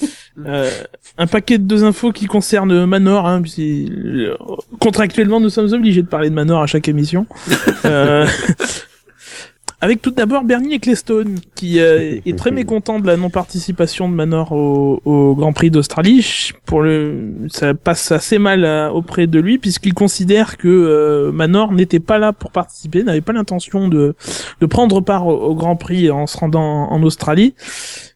euh, 0.46 0.72
un 1.18 1.28
paquet 1.28 1.58
de 1.58 1.64
deux 1.64 1.84
infos 1.84 2.14
qui 2.14 2.26
concernent 2.26 2.86
Manor, 2.86 3.28
hein, 3.28 3.42
euh, 3.60 4.38
contractuellement 4.80 5.42
nous 5.42 5.50
sommes 5.50 5.74
obligés 5.74 6.02
de 6.02 6.08
parler 6.08 6.30
de 6.30 6.36
Manor 6.36 6.62
à 6.62 6.68
chaque 6.68 6.88
émission. 6.88 7.26
Euh, 7.86 8.26
avec 9.80 10.02
tout 10.02 10.10
d'abord 10.12 10.44
Bernie 10.44 10.74
Ecclestone, 10.74 11.36
qui 11.54 11.80
euh, 11.80 12.20
est 12.26 12.38
très 12.38 12.50
mécontent 12.62 13.00
de 13.00 13.06
la 13.06 13.16
non-participation 13.16 14.10
de 14.10 14.14
Manor 14.16 14.52
au, 14.52 15.02
au 15.06 15.36
Grand 15.36 15.54
Prix 15.54 15.70
d'Australie. 15.70 16.52
Pour 16.66 16.82
le, 16.82 17.34
ça 17.50 17.76
passe 17.76 18.12
assez 18.12 18.40
mal 18.40 18.66
à- 18.66 18.92
auprès 18.92 19.28
de 19.28 19.40
lui 19.40 19.60
puisqu'il 19.60 19.94
considère 19.94 20.58
que 20.58 20.68
euh, 20.68 21.32
Manor 21.32 21.74
n'était 21.74 22.00
pas 22.00 22.18
là 22.18 22.34
pour 22.34 22.52
participer, 22.52 23.04
n'avait 23.04 23.22
pas 23.22 23.34
l'intention 23.34 23.88
de 23.88 24.16
de 24.62 24.66
prendre 24.66 25.00
part 25.02 25.28
au, 25.28 25.34
au 25.36 25.54
Grand 25.56 25.76
Prix 25.76 26.10
en 26.10 26.26
se 26.26 26.38
rendant 26.38 26.90
en 26.90 27.04
Australie, 27.04 27.54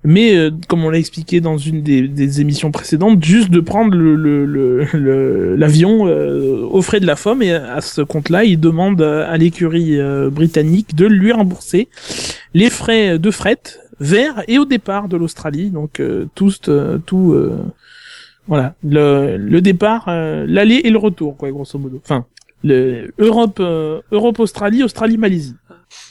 mais 0.03 0.35
euh, 0.35 0.51
comme 0.67 0.83
on 0.83 0.89
l'a 0.89 0.97
expliqué 0.97 1.41
dans 1.41 1.57
une 1.57 1.81
des, 1.83 2.07
des 2.07 2.41
émissions 2.41 2.71
précédentes, 2.71 3.23
juste 3.23 3.49
de 3.51 3.59
prendre 3.59 3.95
le 3.95 4.15
le- 4.15 4.45
le- 4.45 4.87
le- 4.93 5.55
l'avion 5.55 6.07
euh, 6.07 6.61
aux 6.63 6.81
frais 6.81 6.99
de 6.99 7.05
la 7.05 7.15
FOM 7.15 7.41
et 7.41 7.53
à 7.53 7.81
ce 7.81 8.01
compte-là, 8.01 8.43
il 8.43 8.59
demande 8.59 9.01
à 9.01 9.37
l'écurie 9.37 9.99
euh, 9.99 10.29
britannique 10.29 10.95
de 10.95 11.05
lui 11.05 11.31
rembourser 11.31 11.87
les 12.53 12.69
frais 12.69 13.19
de 13.19 13.31
fret 13.31 13.61
vers 13.99 14.43
et 14.47 14.57
au 14.57 14.65
départ 14.65 15.07
de 15.07 15.17
l'Australie. 15.17 15.69
Donc 15.69 15.99
euh, 15.99 16.25
euh, 16.67 16.97
tout, 17.05 17.33
euh, 17.33 17.59
voilà, 18.47 18.73
le, 18.83 19.37
le 19.37 19.61
départ, 19.61 20.05
euh, 20.07 20.45
l'aller 20.47 20.81
et 20.83 20.89
le 20.89 20.97
retour, 20.97 21.37
quoi, 21.37 21.51
grosso 21.51 21.77
modo. 21.77 22.01
Enfin, 22.03 22.25
le 22.63 23.11
Europe, 23.19 23.59
euh, 23.59 24.01
Europe 24.11 24.39
Australie, 24.39 24.83
Australie 24.83 25.17
Malaisie, 25.17 25.55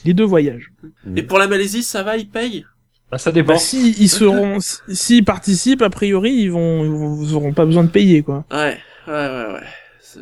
les 0.05 0.15
deux 0.15 0.25
voyages. 0.25 0.71
Et 1.17 1.23
pour 1.23 1.39
la 1.39 1.49
Malaisie, 1.49 1.83
ça 1.83 2.03
va, 2.03 2.17
ils 2.17 2.29
payent? 2.29 2.65
Bah, 3.11 3.19
ça 3.19 3.32
dépend. 3.32 3.55
Bah, 3.55 3.59
si 3.59 3.93
ils 3.99 4.09
seront, 4.09 4.59
s'ils 4.89 5.24
participent, 5.24 5.82
a 5.82 5.91
priori, 5.91 6.32
ils 6.32 6.51
vont, 6.53 7.20
ils 7.23 7.35
auront 7.35 7.53
pas 7.53 7.65
besoin 7.65 7.85
de 7.85 7.89
payer, 7.91 8.23
quoi. 8.23 8.45
Ouais, 8.53 8.78
ouais, 9.09 9.12
ouais, 9.12 9.53
ouais. 9.55 9.61
C'est- 10.01 10.19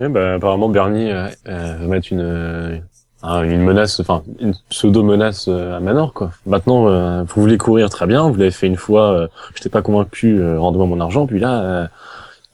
Ouais, 0.00 0.08
bah, 0.08 0.34
apparemment 0.34 0.68
Bernie 0.68 1.10
euh, 1.12 1.28
euh, 1.46 1.76
va 1.78 1.86
mettre 1.86 2.08
une 2.10 2.20
euh, 2.20 2.76
un- 3.22 3.42
une 3.44 3.62
menace, 3.62 4.00
enfin 4.00 4.24
une 4.40 4.52
pseudo 4.68 5.04
menace 5.04 5.46
à 5.46 5.78
Manor 5.78 6.12
quoi. 6.12 6.32
Maintenant, 6.44 6.88
euh, 6.88 7.22
vous 7.22 7.40
voulez 7.42 7.56
courir 7.58 7.88
très 7.88 8.06
bien, 8.08 8.28
vous 8.28 8.34
l'avez 8.34 8.50
fait 8.50 8.66
une 8.66 8.76
fois, 8.76 9.12
euh, 9.12 9.28
j'étais 9.54 9.68
pas 9.68 9.82
convaincu, 9.82 10.40
euh, 10.40 10.58
rendez-moi 10.58 10.86
mon 10.88 10.98
argent, 10.98 11.26
puis 11.28 11.38
là, 11.38 11.62
euh, 11.62 11.86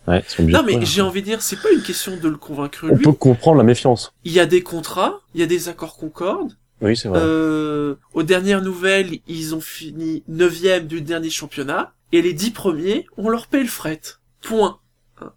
ouais, 0.09 0.23
obligés 0.39 0.59
Non, 0.59 0.65
mais 0.67 0.85
j'ai 0.85 1.01
envie 1.01 1.23
de 1.23 1.27
dire, 1.27 1.41
c'est 1.41 1.63
pas 1.63 1.71
une 1.73 1.81
question 1.81 2.13
de 2.23 2.29
le 2.29 2.37
convaincre 2.37 2.81
On 2.91 2.97
lui. 2.97 3.03
peut 3.03 3.13
comprendre 3.13 3.57
la 3.57 3.65
méfiance. 3.65 4.13
Il 4.25 4.33
y 4.33 4.41
a 4.41 4.47
des 4.47 4.63
contrats, 4.63 5.15
il 5.35 5.41
y 5.41 5.45
a 5.45 5.47
des 5.47 5.71
accords 5.71 5.97
Concorde. 5.97 6.53
Oui, 6.81 6.97
c'est 6.97 7.09
vrai. 7.09 7.21
Euh, 7.23 7.97
aux 8.15 8.23
dernières 8.23 8.63
nouvelles, 8.63 9.19
ils 9.27 9.55
ont 9.55 9.61
fini 9.61 10.23
neuvième 10.29 10.87
du 10.87 11.01
dernier 11.01 11.31
championnat. 11.31 11.93
Et 12.13 12.23
les 12.23 12.33
dix 12.33 12.51
premiers, 12.51 13.07
on 13.17 13.29
leur 13.29 13.49
paye 13.49 13.63
le 13.63 13.69
fret. 13.69 14.01
Point. 14.41 14.79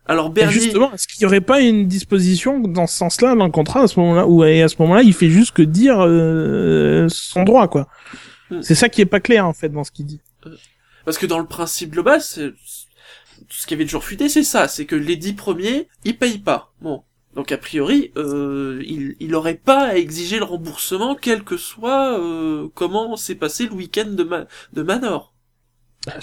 Alors 0.05 0.27
Et 0.27 0.31
Bernie, 0.31 0.53
justement, 0.53 0.93
est-ce 0.93 1.07
qu'il 1.07 1.22
y 1.23 1.26
aurait 1.26 1.41
pas 1.41 1.61
une 1.61 1.88
disposition 1.88 2.59
dans 2.59 2.88
ce 2.88 2.95
sens-là 2.97 3.35
dans 3.35 3.45
le 3.45 3.51
contrat 3.51 3.81
à 3.81 3.88
ce 3.88 3.99
moment-là, 3.99 4.27
ou 4.27 4.43
et 4.43 4.61
à 4.61 4.68
ce 4.68 4.76
moment-là, 4.80 5.01
il 5.01 5.13
fait 5.13 5.30
juste 5.30 5.51
que 5.51 5.63
dire 5.63 5.97
euh, 5.99 7.07
son 7.09 7.43
droit, 7.43 7.68
quoi. 7.68 7.88
Hmm. 8.51 8.61
C'est 8.61 8.76
ça 8.76 8.89
qui 8.89 9.01
est 9.01 9.05
pas 9.05 9.19
clair 9.19 9.45
en 9.45 9.53
fait 9.53 9.69
dans 9.69 9.84
ce 9.84 9.91
qu'il 9.91 10.05
dit. 10.05 10.22
parce 11.03 11.18
que 11.18 11.26
dans 11.26 11.39
le 11.39 11.45
principe 11.45 11.91
global, 11.91 12.22
c'est 12.22 12.51
tout 12.51 13.57
ce 13.57 13.65
qui 13.65 13.73
avait 13.73 13.85
toujours 13.85 14.03
fuité, 14.03 14.30
c'est 14.30 14.43
ça, 14.43 14.68
c'est 14.68 14.85
que 14.85 14.95
les 14.95 15.15
dix 15.15 15.34
premiers, 15.34 15.88
ils 16.03 16.18
payent 16.18 16.38
pas. 16.38 16.72
Bon. 16.81 17.03
Donc 17.36 17.52
a 17.52 17.58
priori, 17.58 18.12
euh, 18.18 18.82
il, 18.86 19.16
il 19.20 19.36
aurait 19.36 19.56
pas 19.56 19.88
à 19.90 19.95
exiger 19.95 20.38
le 20.38 20.44
remboursement, 20.45 21.16
quel 21.16 21.44
que 21.44 21.58
soit 21.58 22.20
euh, 22.20 22.68
comment 22.76 23.16
s'est 23.16 23.36
passé 23.36 23.68
le 23.68 23.74
week-end 23.74 24.08
de, 24.10 24.24
Ma- 24.24 24.45
de 24.74 24.82
Manor. 24.84 25.34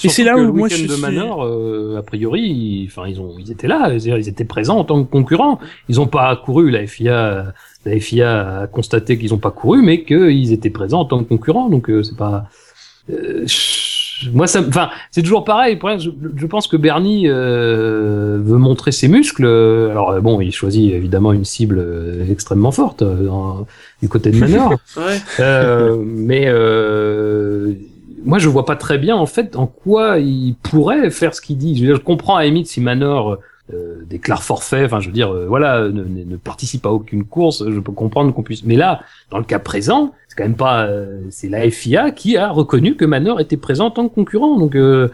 Et 0.04 0.08
c'est 0.08 0.24
là 0.24 0.36
où 0.36 0.40
le 0.40 0.52
moi, 0.52 0.68
week-end 0.68 0.82
je 0.82 0.88
de 0.88 0.96
Manor, 0.96 1.44
euh, 1.44 1.96
a 1.98 2.02
priori, 2.02 2.42
ils- 2.42 2.86
enfin 2.88 3.06
ils 3.06 3.20
ont, 3.20 3.36
ils 3.38 3.50
étaient 3.52 3.68
là, 3.68 3.86
c'est-à-dire, 3.88 4.18
ils 4.18 4.28
étaient 4.28 4.44
présents 4.44 4.78
en 4.78 4.84
tant 4.84 5.02
que 5.04 5.08
concurrents. 5.10 5.60
Ils 5.88 6.00
ont 6.00 6.08
pas 6.08 6.34
couru. 6.36 6.70
La 6.70 6.86
FIA, 6.86 7.54
la 7.84 8.00
FIA 8.00 8.60
a 8.62 8.66
constaté 8.66 9.16
qu'ils 9.18 9.32
ont 9.34 9.38
pas 9.38 9.52
couru, 9.52 9.82
mais 9.82 10.04
qu'ils 10.04 10.52
étaient 10.52 10.70
présents 10.70 11.00
en 11.00 11.04
tant 11.04 11.22
que 11.22 11.28
concurrents. 11.28 11.68
Donc 11.70 11.90
euh, 11.90 12.02
c'est 12.02 12.16
pas. 12.16 12.48
euh, 13.10 13.44
je- 14.20 14.30
moi, 14.30 14.46
ça, 14.46 14.60
enfin, 14.66 14.90
c'est 15.10 15.22
toujours 15.22 15.44
pareil. 15.44 15.78
Je, 15.98 16.10
je 16.36 16.46
pense 16.46 16.66
que 16.66 16.76
Bernie 16.76 17.24
euh, 17.28 18.38
veut 18.42 18.58
montrer 18.58 18.92
ses 18.92 19.08
muscles. 19.08 19.44
Euh, 19.44 19.90
Alors 19.90 20.10
euh, 20.10 20.20
bon, 20.20 20.40
il 20.40 20.52
choisit 20.52 20.92
évidemment 20.92 21.32
une 21.32 21.44
cible 21.44 21.78
euh, 21.78 22.24
extrêmement 22.30 22.72
forte 22.72 23.02
dans- 23.02 23.66
du 24.02 24.08
côté 24.08 24.30
de 24.30 24.38
Manor. 24.38 24.74
Ouais. 24.96 25.18
Euh, 25.40 25.96
mais 26.04 26.44
euh, 26.46 27.72
moi, 28.24 28.38
je 28.38 28.48
vois 28.48 28.64
pas 28.64 28.76
très 28.76 28.98
bien 28.98 29.16
en 29.16 29.26
fait 29.26 29.56
en 29.56 29.66
quoi 29.66 30.18
il 30.18 30.54
pourrait 30.62 31.10
faire 31.10 31.34
ce 31.34 31.40
qu'il 31.40 31.56
dit. 31.58 31.74
Je, 31.76 31.80
veux 31.82 31.86
dire, 31.88 31.96
je 31.96 32.02
comprends 32.02 32.36
à 32.36 32.40
la 32.40 32.46
limite 32.46 32.66
si 32.66 32.80
Manor 32.80 33.38
euh, 33.72 34.02
déclare 34.08 34.42
forfait, 34.42 34.84
enfin, 34.84 35.00
je 35.00 35.06
veux 35.08 35.12
dire, 35.12 35.30
euh, 35.32 35.46
voilà, 35.46 35.82
ne, 35.88 36.02
ne- 36.02 36.24
ne 36.24 36.36
participe 36.36 36.86
à 36.86 36.90
aucune 36.90 37.24
course. 37.24 37.64
Je 37.68 37.80
peux 37.80 37.92
comprendre 37.92 38.32
qu'on 38.34 38.42
puisse. 38.42 38.64
Mais 38.64 38.76
là, 38.76 39.02
dans 39.30 39.38
le 39.38 39.44
cas 39.44 39.58
présent, 39.58 40.14
c'est 40.28 40.36
quand 40.36 40.44
même 40.44 40.56
pas. 40.56 40.86
euh, 40.86 41.20
c'est 41.30 41.48
la 41.48 41.70
FIA 41.70 42.10
qui 42.10 42.36
a 42.36 42.50
reconnu 42.50 42.96
que 42.96 43.04
Manor 43.04 43.40
était 43.40 43.56
présent 43.58 43.86
en 43.86 43.90
tant 43.90 44.08
que 44.08 44.14
concurrent. 44.14 44.58
Donc, 44.58 44.74
euh, 44.74 45.08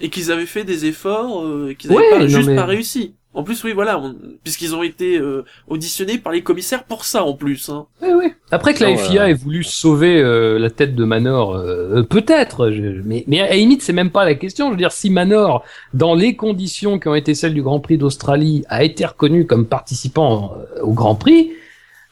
Et 0.00 0.10
qu'ils 0.10 0.30
avaient 0.32 0.46
fait 0.46 0.64
des 0.64 0.84
efforts, 0.86 1.44
euh, 1.44 1.70
et 1.70 1.74
qu'ils 1.74 1.90
Ouais, 1.92 2.06
avaient 2.12 2.20
pas, 2.24 2.26
juste 2.28 2.48
mais- 2.48 2.56
pas 2.56 2.66
réussi. 2.66 3.14
En 3.34 3.42
plus, 3.44 3.64
oui, 3.64 3.72
voilà, 3.72 3.98
on- 3.98 4.14
puisqu'ils 4.44 4.74
ont 4.74 4.82
été 4.82 5.16
euh, 5.18 5.44
auditionnés 5.66 6.18
par 6.18 6.32
les 6.34 6.42
commissaires 6.42 6.84
pour 6.84 7.04
ça, 7.06 7.24
en 7.24 7.32
plus. 7.32 7.70
Hein. 7.70 7.86
Oui, 8.02 8.08
oui. 8.14 8.32
Après 8.50 8.74
que 8.74 8.84
la 8.84 8.94
FIA 8.96 9.22
euh, 9.22 9.26
ait 9.28 9.32
voulu 9.32 9.64
sauver 9.64 10.20
euh, 10.20 10.58
la 10.58 10.68
tête 10.68 10.94
de 10.94 11.04
Manor, 11.04 11.54
euh, 11.54 12.02
peut-être. 12.02 12.70
je- 12.70 13.00
Mais, 13.04 13.24
mais 13.26 13.40
à 13.40 13.48
la 13.48 13.56
limite, 13.56 13.80
c'est 13.82 13.94
même 13.94 14.10
pas 14.10 14.26
la 14.26 14.34
question. 14.34 14.66
Je 14.66 14.72
veux 14.72 14.76
dire, 14.76 14.92
si 14.92 15.08
Manor, 15.08 15.64
dans 15.94 16.14
les 16.14 16.36
conditions 16.36 16.98
qui 16.98 17.08
ont 17.08 17.14
été 17.14 17.34
celles 17.34 17.54
du 17.54 17.62
Grand 17.62 17.80
Prix 17.80 17.96
d'Australie, 17.96 18.64
a 18.68 18.84
été 18.84 19.06
reconnu 19.06 19.46
comme 19.46 19.64
participant 19.66 20.52
euh, 20.76 20.82
au 20.82 20.92
Grand 20.92 21.14
Prix, 21.14 21.52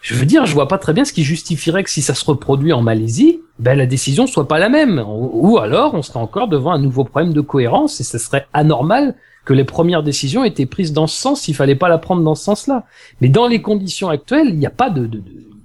je 0.00 0.14
veux 0.14 0.24
dire, 0.26 0.46
je 0.46 0.54
vois 0.54 0.66
pas 0.68 0.78
très 0.78 0.92
bien 0.92 1.04
ce 1.04 1.12
qui 1.12 1.22
justifierait 1.24 1.84
que 1.84 1.90
si 1.90 2.00
ça 2.02 2.14
se 2.14 2.24
reproduit 2.24 2.72
en 2.72 2.80
Malaisie, 2.82 3.40
ben 3.58 3.76
la 3.76 3.86
décision 3.86 4.26
soit 4.26 4.48
pas 4.48 4.58
la 4.58 4.68
même. 4.68 5.04
Ou 5.06 5.58
alors, 5.58 5.92
on 5.94 6.02
serait 6.02 6.18
encore 6.20 6.48
devant 6.48 6.72
un 6.72 6.78
nouveau 6.78 7.04
problème 7.04 7.32
de 7.34 7.40
cohérence 7.42 8.00
et 8.00 8.04
ce 8.04 8.16
serait 8.18 8.46
anormal 8.54 9.14
que 9.44 9.52
les 9.52 9.64
premières 9.64 10.02
décisions 10.02 10.42
étaient 10.44 10.66
prises 10.66 10.92
dans 10.92 11.06
ce 11.06 11.20
sens 11.20 11.42
s'il 11.42 11.54
fallait 11.54 11.74
pas 11.74 11.88
la 11.88 11.98
prendre 11.98 12.22
dans 12.22 12.34
ce 12.34 12.44
sens-là. 12.44 12.84
Mais 13.20 13.28
dans 13.28 13.46
les 13.46 13.60
conditions 13.60 14.08
actuelles, 14.08 14.48
il 14.48 14.58
n'y 14.58 14.66
a 14.66 14.70
pas 14.70 14.88
de, 14.90 15.02
de, 15.02 15.18
de- 15.18 15.22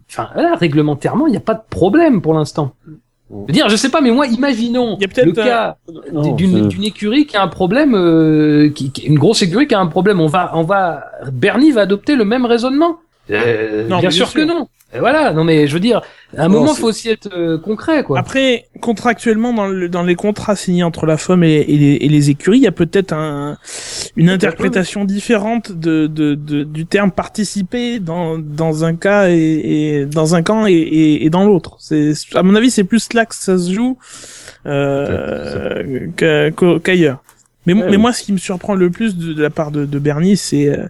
enfin, 0.09 0.29
voilà, 0.33 0.55
réglementairement, 0.55 1.27
il 1.27 1.31
n'y 1.31 1.37
a 1.37 1.41
pas 1.41 1.53
de 1.55 1.63
problème 1.69 2.21
pour 2.21 2.33
l'instant. 2.33 2.71
Je 3.31 3.37
veux 3.47 3.53
dire, 3.53 3.69
je 3.69 3.75
sais 3.75 3.89
pas, 3.89 4.01
mais 4.01 4.11
moi, 4.11 4.27
imaginons 4.27 4.97
Il 4.99 5.01
y 5.01 5.05
a 5.05 5.07
peut-être, 5.07 5.25
le 5.25 5.31
cas 5.45 5.77
d'une 6.69 6.83
écurie 6.83 7.25
qui 7.25 7.35
a 7.37 7.41
un 7.41 7.47
problème, 7.47 7.95
euh, 7.95 8.69
qui, 8.69 8.91
qui- 8.91 9.01
une 9.07 9.17
grosse 9.17 9.41
écurie 9.41 9.67
qui 9.67 9.73
a 9.75 9.79
un 9.79 9.87
problème. 9.87 10.19
On 10.19 10.27
va, 10.27 10.51
on 10.53 10.61
va, 10.63 11.05
Bernie 11.31 11.71
va 11.71 11.81
adopter 11.81 12.15
le 12.15 12.23
même 12.25 12.45
raisonnement. 12.45 12.97
Euh, 13.31 13.87
Non, 13.87 13.99
bien, 13.99 14.11
sûr, 14.11 14.27
sûr. 14.29 14.41
que 14.41 14.45
non. 14.47 14.67
Et 14.93 14.99
voilà, 14.99 15.33
non 15.33 15.43
mais 15.43 15.67
je 15.67 15.73
veux 15.73 15.79
dire, 15.81 16.01
à 16.37 16.43
un 16.45 16.47
Non, 16.47 16.59
moment, 16.59 16.73
faut 16.73 16.87
aussi 16.87 17.09
être 17.09 17.29
euh, 17.35 17.57
concret, 17.57 18.03
quoi. 18.03 18.17
Après, 18.19 18.67
contractuellement, 18.79 19.51
dans, 19.51 19.67
le, 19.67 19.89
dans 19.89 20.03
les 20.03 20.15
contrats 20.15 20.55
signés 20.55 20.83
entre 20.83 21.05
la 21.05 21.17
FOM 21.17 21.43
et, 21.43 21.53
et 21.67 21.77
les, 21.77 21.93
et 21.99 22.07
les 22.07 22.29
écuries, 22.29 22.59
il 22.59 22.63
y 22.63 22.67
a 22.67 22.71
peut-être 22.71 23.11
un, 23.11 23.57
une 24.15 24.29
interprétation 24.29 25.03
différente 25.03 25.71
de, 25.73 26.07
de, 26.07 26.35
de- 26.35 26.63
du 26.63 26.85
terme 26.85 27.11
participer 27.11 27.99
dans, 27.99 28.37
dans 28.37 28.85
un 28.85 28.95
cas 28.95 29.27
et, 29.29 29.35
et 29.37 30.05
dans 30.05 30.35
un 30.35 30.43
camp 30.43 30.65
et, 30.67 31.29
dans 31.29 31.43
l'autre. 31.45 31.75
C'est, 31.79 32.13
à 32.35 32.43
mon 32.43 32.55
avis, 32.55 32.71
c'est 32.71 32.83
plus 32.85 33.11
là 33.13 33.25
que 33.25 33.35
ça 33.35 33.57
se 33.57 33.73
joue 33.73 33.97
euh, 34.65 36.07
qu'ailleurs. 36.83 37.21
Mais, 37.65 37.73
mo- 37.73 37.81
Ouais, 37.81 37.87
mais 37.89 37.95
oui. 37.95 38.01
moi, 38.01 38.13
ce 38.13 38.21
qui 38.23 38.31
me 38.31 38.37
surprend 38.37 38.75
le 38.75 38.91
plus 38.91 39.17
de, 39.17 39.33
de 39.33 39.41
la 39.41 39.49
part 39.49 39.71
de, 39.71 39.85
de 39.85 39.99
Bernie, 39.99 40.37
c'est 40.37 40.69
euh, 40.69 40.85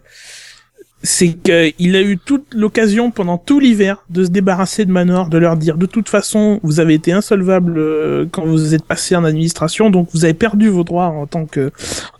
c'est 1.02 1.34
qu'il 1.34 1.96
a 1.96 2.02
eu 2.02 2.18
toute 2.18 2.54
l'occasion 2.54 3.10
pendant 3.10 3.38
tout 3.38 3.60
l'hiver 3.60 4.04
de 4.10 4.24
se 4.24 4.30
débarrasser 4.30 4.84
de 4.84 4.90
Manor, 4.90 5.28
de 5.28 5.38
leur 5.38 5.56
dire 5.56 5.76
de 5.76 5.86
toute 5.86 6.08
façon 6.08 6.58
vous 6.62 6.80
avez 6.80 6.94
été 6.94 7.12
insolvable 7.12 7.74
euh, 7.78 8.26
quand 8.30 8.44
vous 8.44 8.74
êtes 8.74 8.84
passé 8.84 9.14
en 9.14 9.24
administration, 9.24 9.90
donc 9.90 10.08
vous 10.12 10.24
avez 10.24 10.34
perdu 10.34 10.68
vos 10.68 10.84
droits 10.84 11.06
en 11.06 11.26
tant 11.26 11.46
que 11.46 11.70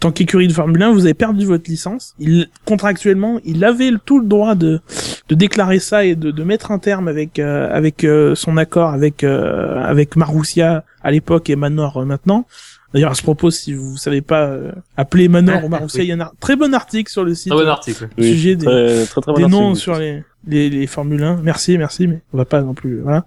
en 0.07 0.13
qu'écurie 0.13 0.47
de 0.47 0.53
Formule 0.53 0.81
1, 0.85 0.93
vous 0.93 1.05
avez 1.05 1.15
perdu 1.15 1.47
votre 1.47 1.69
licence. 1.69 2.15
Il 2.21 2.49
contractuellement, 2.65 3.41
il 3.45 3.65
avait 3.65 3.91
tout 4.05 4.21
le 4.21 4.27
droit 4.27 4.55
de 4.55 4.81
de 5.29 5.35
déclarer 5.35 5.81
ça 5.81 6.05
et 6.05 6.15
de, 6.15 6.45
mettre 6.45 6.71
un 6.71 6.79
terme 6.79 7.09
avec 7.09 7.41
euh, 7.41 7.69
avec 7.73 8.05
euh, 8.05 8.37
son 8.37 8.57
accord 8.57 8.91
avec 8.91 9.25
euh, 9.25 9.83
avec 9.83 10.15
Marussia 10.15 10.85
à 11.03 11.11
l'époque 11.11 11.51
et 11.51 11.57
Manor 11.57 12.07
maintenant. 12.07 12.47
D'ailleurs, 12.95 13.11
à 13.11 13.15
ce 13.15 13.23
propos, 13.23 13.51
si 13.51 13.75
vous 13.75 13.97
savez 13.97 14.23
pas 14.23 14.47
euh, 14.47 14.73
appeler 14.97 15.29
Manor 15.29 15.65
ou 15.65 15.69
Marussia, 15.69 16.03
il 16.05 16.09
y 16.09 16.13
a 16.13 16.15
un 16.25 16.31
très 16.41 16.57
bon 16.57 16.73
article 16.73 17.11
sur 17.11 17.25
le 17.25 17.35
site 17.35 17.53
Très 17.53 17.63
bon 17.65 17.69
article. 17.69 18.09
au 18.17 18.23
sujet 18.23 18.57
des, 18.57 18.65
très, 18.65 19.05
très, 19.07 19.21
très 19.21 19.33
bon 19.33 19.39
des 19.39 19.47
noms 19.49 19.69
article. 19.71 19.83
sur 19.83 19.99
les, 19.99 20.23
les, 20.47 20.71
les 20.71 20.87
Formule 20.87 21.23
1. 21.23 21.41
Merci, 21.43 21.77
merci, 21.79 22.07
mais 22.07 22.23
on 22.33 22.39
va 22.39 22.45
pas 22.45 22.63
non 22.63 22.75
plus, 22.75 23.01
voilà. 23.01 23.27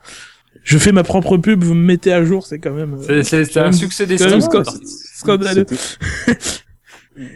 Je 0.63 0.77
fais 0.77 0.91
ma 0.91 1.03
propre 1.03 1.37
pub, 1.37 1.63
vous 1.63 1.73
me 1.73 1.85
mettez 1.85 2.11
à 2.13 2.23
jour, 2.23 2.45
c'est 2.45 2.59
quand 2.59 2.73
même, 2.73 2.95
euh, 3.09 3.23
C'est- 3.23 3.57
un 3.57 3.71
succès 3.71 4.05
même 4.05 4.39
sco- 4.39 4.63
scandaleux. 5.15 5.65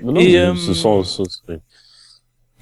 Non, 0.02 0.14
non, 0.14 0.20
Et, 0.22 0.38
euh, 0.40 0.56
ce 0.56 0.74
sont- 0.74 1.04
ce- 1.04 1.24
ce- 1.26 1.54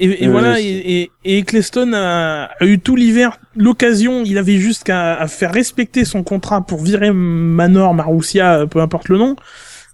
Et, 0.03 0.23
et 0.23 0.28
Euh, 0.28 0.32
voilà, 0.32 0.60
et, 0.60 0.65
et, 0.65 1.11
et 1.23 1.38
Ecclestone 1.38 1.94
a, 1.94 2.45
a 2.60 2.65
eu 2.65 2.80
tout 2.80 2.95
l'hiver 2.95 3.38
l'occasion, 3.56 4.23
il 4.26 4.38
avait 4.38 4.57
juste 4.57 4.84
qu'à 4.84 5.14
à 5.15 5.28
faire 5.28 5.53
respecter 5.53 6.03
son 6.06 6.23
contrat 6.23 6.61
pour 6.65 6.82
virer 6.82 7.11
Manor, 7.14 7.94
Marussia, 7.94 8.65
peu 8.69 8.80
importe 8.82 9.10
le 9.10 9.18
nom, 9.18 9.36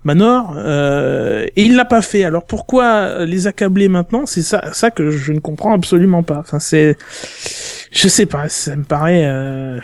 Manor, 0.04 0.54
euh, 0.58 1.46
et 1.56 1.64
il 1.64 1.76
l'a 1.76 1.84
pas 1.86 2.02
fait. 2.02 2.24
Alors 2.24 2.46
pourquoi 2.46 3.26
les 3.26 3.48
accabler 3.48 3.90
maintenant? 3.90 4.26
C'est 4.26 4.44
ça, 4.44 4.72
ça 4.74 4.92
que 4.92 5.10
je 5.12 5.34
ne 5.34 5.40
comprends 5.40 5.74
absolument 5.74 6.24
pas. 6.24 6.38
Enfin, 6.40 6.60
c'est, 6.60 6.96
je 7.92 8.08
sais 8.08 8.26
pas, 8.28 8.48
ça 8.48 8.76
me 8.76 8.84
paraît. 8.84 9.26
Euh... 9.26 9.80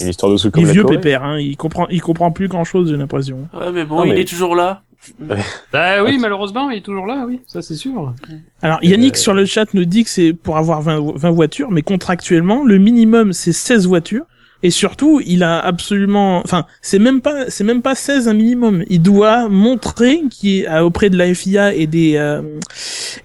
Une 0.00 0.08
histoire 0.08 0.32
de 0.32 0.36
sous 0.36 0.50
comme 0.50 0.64
est 0.64 0.66
la 0.66 0.72
vieux 0.72 0.82
Corée. 0.82 0.96
pépère, 0.96 1.22
hein. 1.22 1.38
Il 1.38 1.56
comprend, 1.56 1.86
il 1.88 2.00
comprend 2.02 2.32
plus 2.32 2.48
grand 2.48 2.64
chose, 2.64 2.90
j'ai 2.90 2.96
l'impression. 2.96 3.46
Ouais, 3.54 3.70
mais 3.72 3.84
bon, 3.84 3.98
Non, 3.98 4.04
il 4.06 4.14
mais- 4.14 4.22
est 4.22 4.28
toujours 4.28 4.56
là. 4.56 4.82
Bah 5.72 6.02
oui, 6.04 6.18
malheureusement, 6.18 6.70
il 6.70 6.78
est 6.78 6.82
toujours 6.82 7.06
là, 7.06 7.24
oui, 7.26 7.40
ça 7.46 7.62
c'est 7.62 7.74
sûr. 7.74 8.14
Alors, 8.62 8.82
Yannick 8.82 9.16
Euh, 9.16 9.18
sur 9.18 9.34
le 9.34 9.44
chat 9.44 9.72
nous 9.74 9.84
dit 9.84 10.04
que 10.04 10.10
c'est 10.10 10.32
pour 10.32 10.56
avoir 10.56 10.82
20, 10.82 11.16
20 11.16 11.30
voitures, 11.30 11.70
mais 11.70 11.82
contractuellement, 11.82 12.64
le 12.64 12.78
minimum 12.78 13.32
c'est 13.32 13.52
16 13.52 13.86
voitures. 13.86 14.24
Et 14.64 14.70
surtout, 14.70 15.20
il 15.26 15.42
a 15.42 15.60
absolument, 15.60 16.38
enfin, 16.38 16.64
c'est 16.80 16.98
même 16.98 17.20
pas, 17.20 17.50
c'est 17.50 17.64
même 17.64 17.82
pas 17.82 17.94
16 17.94 18.28
un 18.28 18.32
minimum. 18.32 18.82
Il 18.88 19.02
doit 19.02 19.50
montrer 19.50 20.22
qu'il 20.30 20.60
est 20.62 20.68
euh, 20.68 20.82
auprès 20.82 21.10
de 21.10 21.18
la 21.18 21.34
FIA 21.34 21.74
et 21.74 21.86
des 21.86 22.16
euh, 22.16 22.40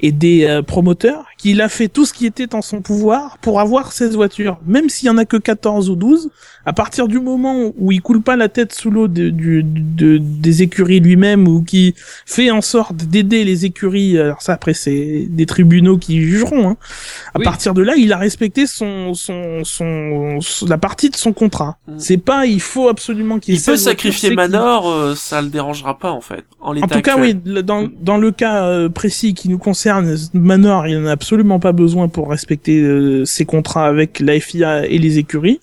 et 0.02 0.12
des 0.12 0.44
euh, 0.44 0.62
promoteurs 0.62 1.28
qu'il 1.40 1.62
a 1.62 1.70
fait 1.70 1.88
tout 1.88 2.06
ce 2.06 2.12
qui 2.14 2.26
était 2.26 2.54
en 2.54 2.62
son 2.62 2.82
pouvoir 2.82 3.38
pour 3.40 3.62
avoir 3.62 3.94
16 3.94 4.14
voitures, 4.16 4.60
même 4.68 4.90
s'il 4.90 5.08
y 5.08 5.10
en 5.10 5.18
a 5.18 5.24
que 5.26 5.38
14 5.38 5.90
ou 5.90 5.96
12. 5.96 6.30
À 6.66 6.74
partir 6.74 7.08
du 7.08 7.20
moment 7.20 7.72
où 7.78 7.92
il 7.94 8.02
coule 8.02 8.22
pas 8.22 8.36
la 8.36 8.50
tête 8.50 8.74
sous 8.74 8.92
l'eau 8.92 9.08
de, 9.08 9.30
du- 9.30 9.64
de- 9.64 10.18
des 10.22 10.62
écuries 10.62 11.00
lui-même 11.00 11.48
ou 11.48 11.64
qui 11.64 11.96
fait 12.26 12.52
en 12.52 12.62
sorte 12.62 12.96
d'aider 12.96 13.46
les 13.46 13.64
écuries, 13.66 14.20
alors 14.20 14.42
ça 14.42 14.54
après 14.54 14.74
c'est 14.74 15.26
des 15.30 15.46
tribunaux 15.46 15.98
qui 15.98 16.22
jugeront. 16.22 16.70
Hein. 16.72 16.78
À 17.34 17.40
Oui. 17.40 17.46
partir 17.46 17.74
de 17.74 17.82
là, 17.82 17.96
il 17.96 18.12
a 18.12 18.18
respecté 18.18 18.68
son, 18.68 19.14
son, 19.14 19.62
son, 19.64 20.40
son- 20.42 20.66
la 20.68 20.78
partie 20.78 21.10
de 21.10 21.16
son 21.16 21.32
contrat. 21.32 21.78
Mm. 21.88 21.94
C'est 21.98 22.18
pas, 22.18 22.46
il 22.46 22.60
faut 22.62 22.90
absolument 22.90 23.40
qu'il 23.40 23.54
Il 23.56 23.58
peut 23.58 23.78
16 23.78 23.84
voitures, 23.86 23.92
sacrifier 24.12 24.36
Manor, 24.36 24.90
euh, 24.92 25.16
ça 25.16 25.42
le 25.42 25.48
dérangera 25.48 25.98
pas 25.98 26.12
en 26.12 26.22
fait. 26.22 26.44
En, 26.60 26.76
En 26.78 26.88
tout 26.88 27.02
cas, 27.02 27.18
oui, 27.18 27.34
dans, 27.34 27.88
dans 28.02 28.18
le 28.18 28.32
cas 28.32 28.66
euh, 28.66 28.90
précis 28.90 29.34
qui 29.34 29.48
nous 29.48 29.58
concerne, 29.60 30.14
Manor, 30.34 30.86
il 30.88 31.00
n'en 31.00 31.08
a 31.08 31.12
absolument 31.14 31.29
pas 31.60 31.72
besoin 31.72 32.08
pour 32.08 32.30
respecter 32.30 32.80
euh, 32.80 33.26
ses 33.26 33.46
contrats 33.46 33.86
avec 33.86 34.20
la 34.20 34.40
FIA 34.40 34.86
et 34.86 34.98
les 34.98 35.18
écuries. 35.18 35.60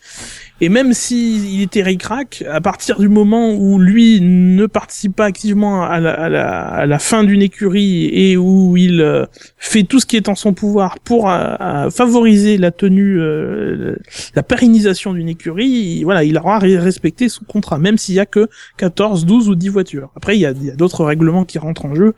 Et 0.63 0.71
même 0.71 0.95
si 0.95 1.57
il 1.57 1.63
était 1.63 1.83
ric-rac, 1.83 2.43
à 2.51 2.63
partir 2.63 2.99
du 2.99 3.09
moment 3.11 3.53
où 3.53 3.79
lui 3.79 4.23
ne 4.23 4.65
participe 4.65 5.15
pas 5.15 5.27
activement 5.27 5.85
à 5.85 6.01
la, 6.01 6.99
fin 6.99 7.25
d'une 7.25 7.43
écurie 7.43 8.07
et 8.07 8.39
où 8.39 8.75
il 8.79 9.03
euh, 9.03 9.27
fait 9.59 9.83
tout 9.83 10.01
ce 10.01 10.07
qui 10.07 10.17
est 10.17 10.31
en 10.31 10.35
son 10.35 10.55
pouvoir 10.55 10.99
pour 11.01 11.31
euh, 11.31 11.91
favoriser 11.91 12.57
la 12.57 12.71
tenue, 12.71 13.21
euh, 13.21 13.97
la 14.35 14.43
pérennisation 14.43 15.13
d'une 15.13 15.29
écurie, 15.29 15.67
il- 15.67 16.05
voilà, 16.05 16.25
il 16.25 16.39
aura 16.39 16.59
respecté 16.59 17.29
son 17.29 17.45
contrat, 17.45 17.79
même 17.79 17.99
s'il 17.99 18.15
y 18.15 18.21
a 18.21 18.27
que 18.27 18.49
14, 18.79 19.27
12 19.27 19.51
ou 19.51 19.57
10 19.57 19.69
voitures. 19.69 20.11
Après, 20.17 20.39
il 20.39 20.41
y 20.41 20.47
a, 20.47 20.55
d'autres 20.55 21.05
règlements 21.05 21.45
qui 21.45 21.59
rentrent 21.59 21.85
en 21.85 21.95
jeu, 21.95 22.15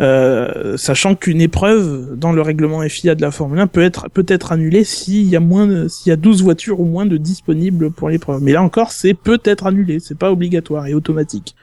euh, 0.00 0.78
sachant 0.78 1.14
qu'une 1.14 1.42
épreuve 1.42 2.16
dans 2.16 2.32
le 2.32 2.40
règlement 2.40 2.80
FIA 2.88 3.14
de 3.14 3.20
la 3.20 3.30
Formule 3.30 3.60
1 3.60 3.66
peut 3.66 3.82
être 3.82 4.08
peut 4.08 4.26
être 4.26 4.52
annulée 4.52 4.84
s'il 4.84 5.28
y 5.28 5.36
a 5.36 5.40
moins 5.40 5.88
s'il 5.88 6.08
y 6.10 6.12
a 6.12 6.16
12 6.16 6.42
voitures 6.42 6.80
ou 6.80 6.84
moins 6.86 7.04
de 7.04 7.18
disponibles 7.18 7.57
pour 7.96 8.08
l'épreuve. 8.08 8.42
Mais 8.42 8.52
là 8.52 8.62
encore, 8.62 8.92
c'est 8.92 9.14
peut 9.14 9.40
être 9.44 9.66
annulé, 9.66 10.00
c'est 10.00 10.18
pas 10.18 10.30
obligatoire 10.30 10.86
et 10.86 10.94
automatique. 10.94 11.54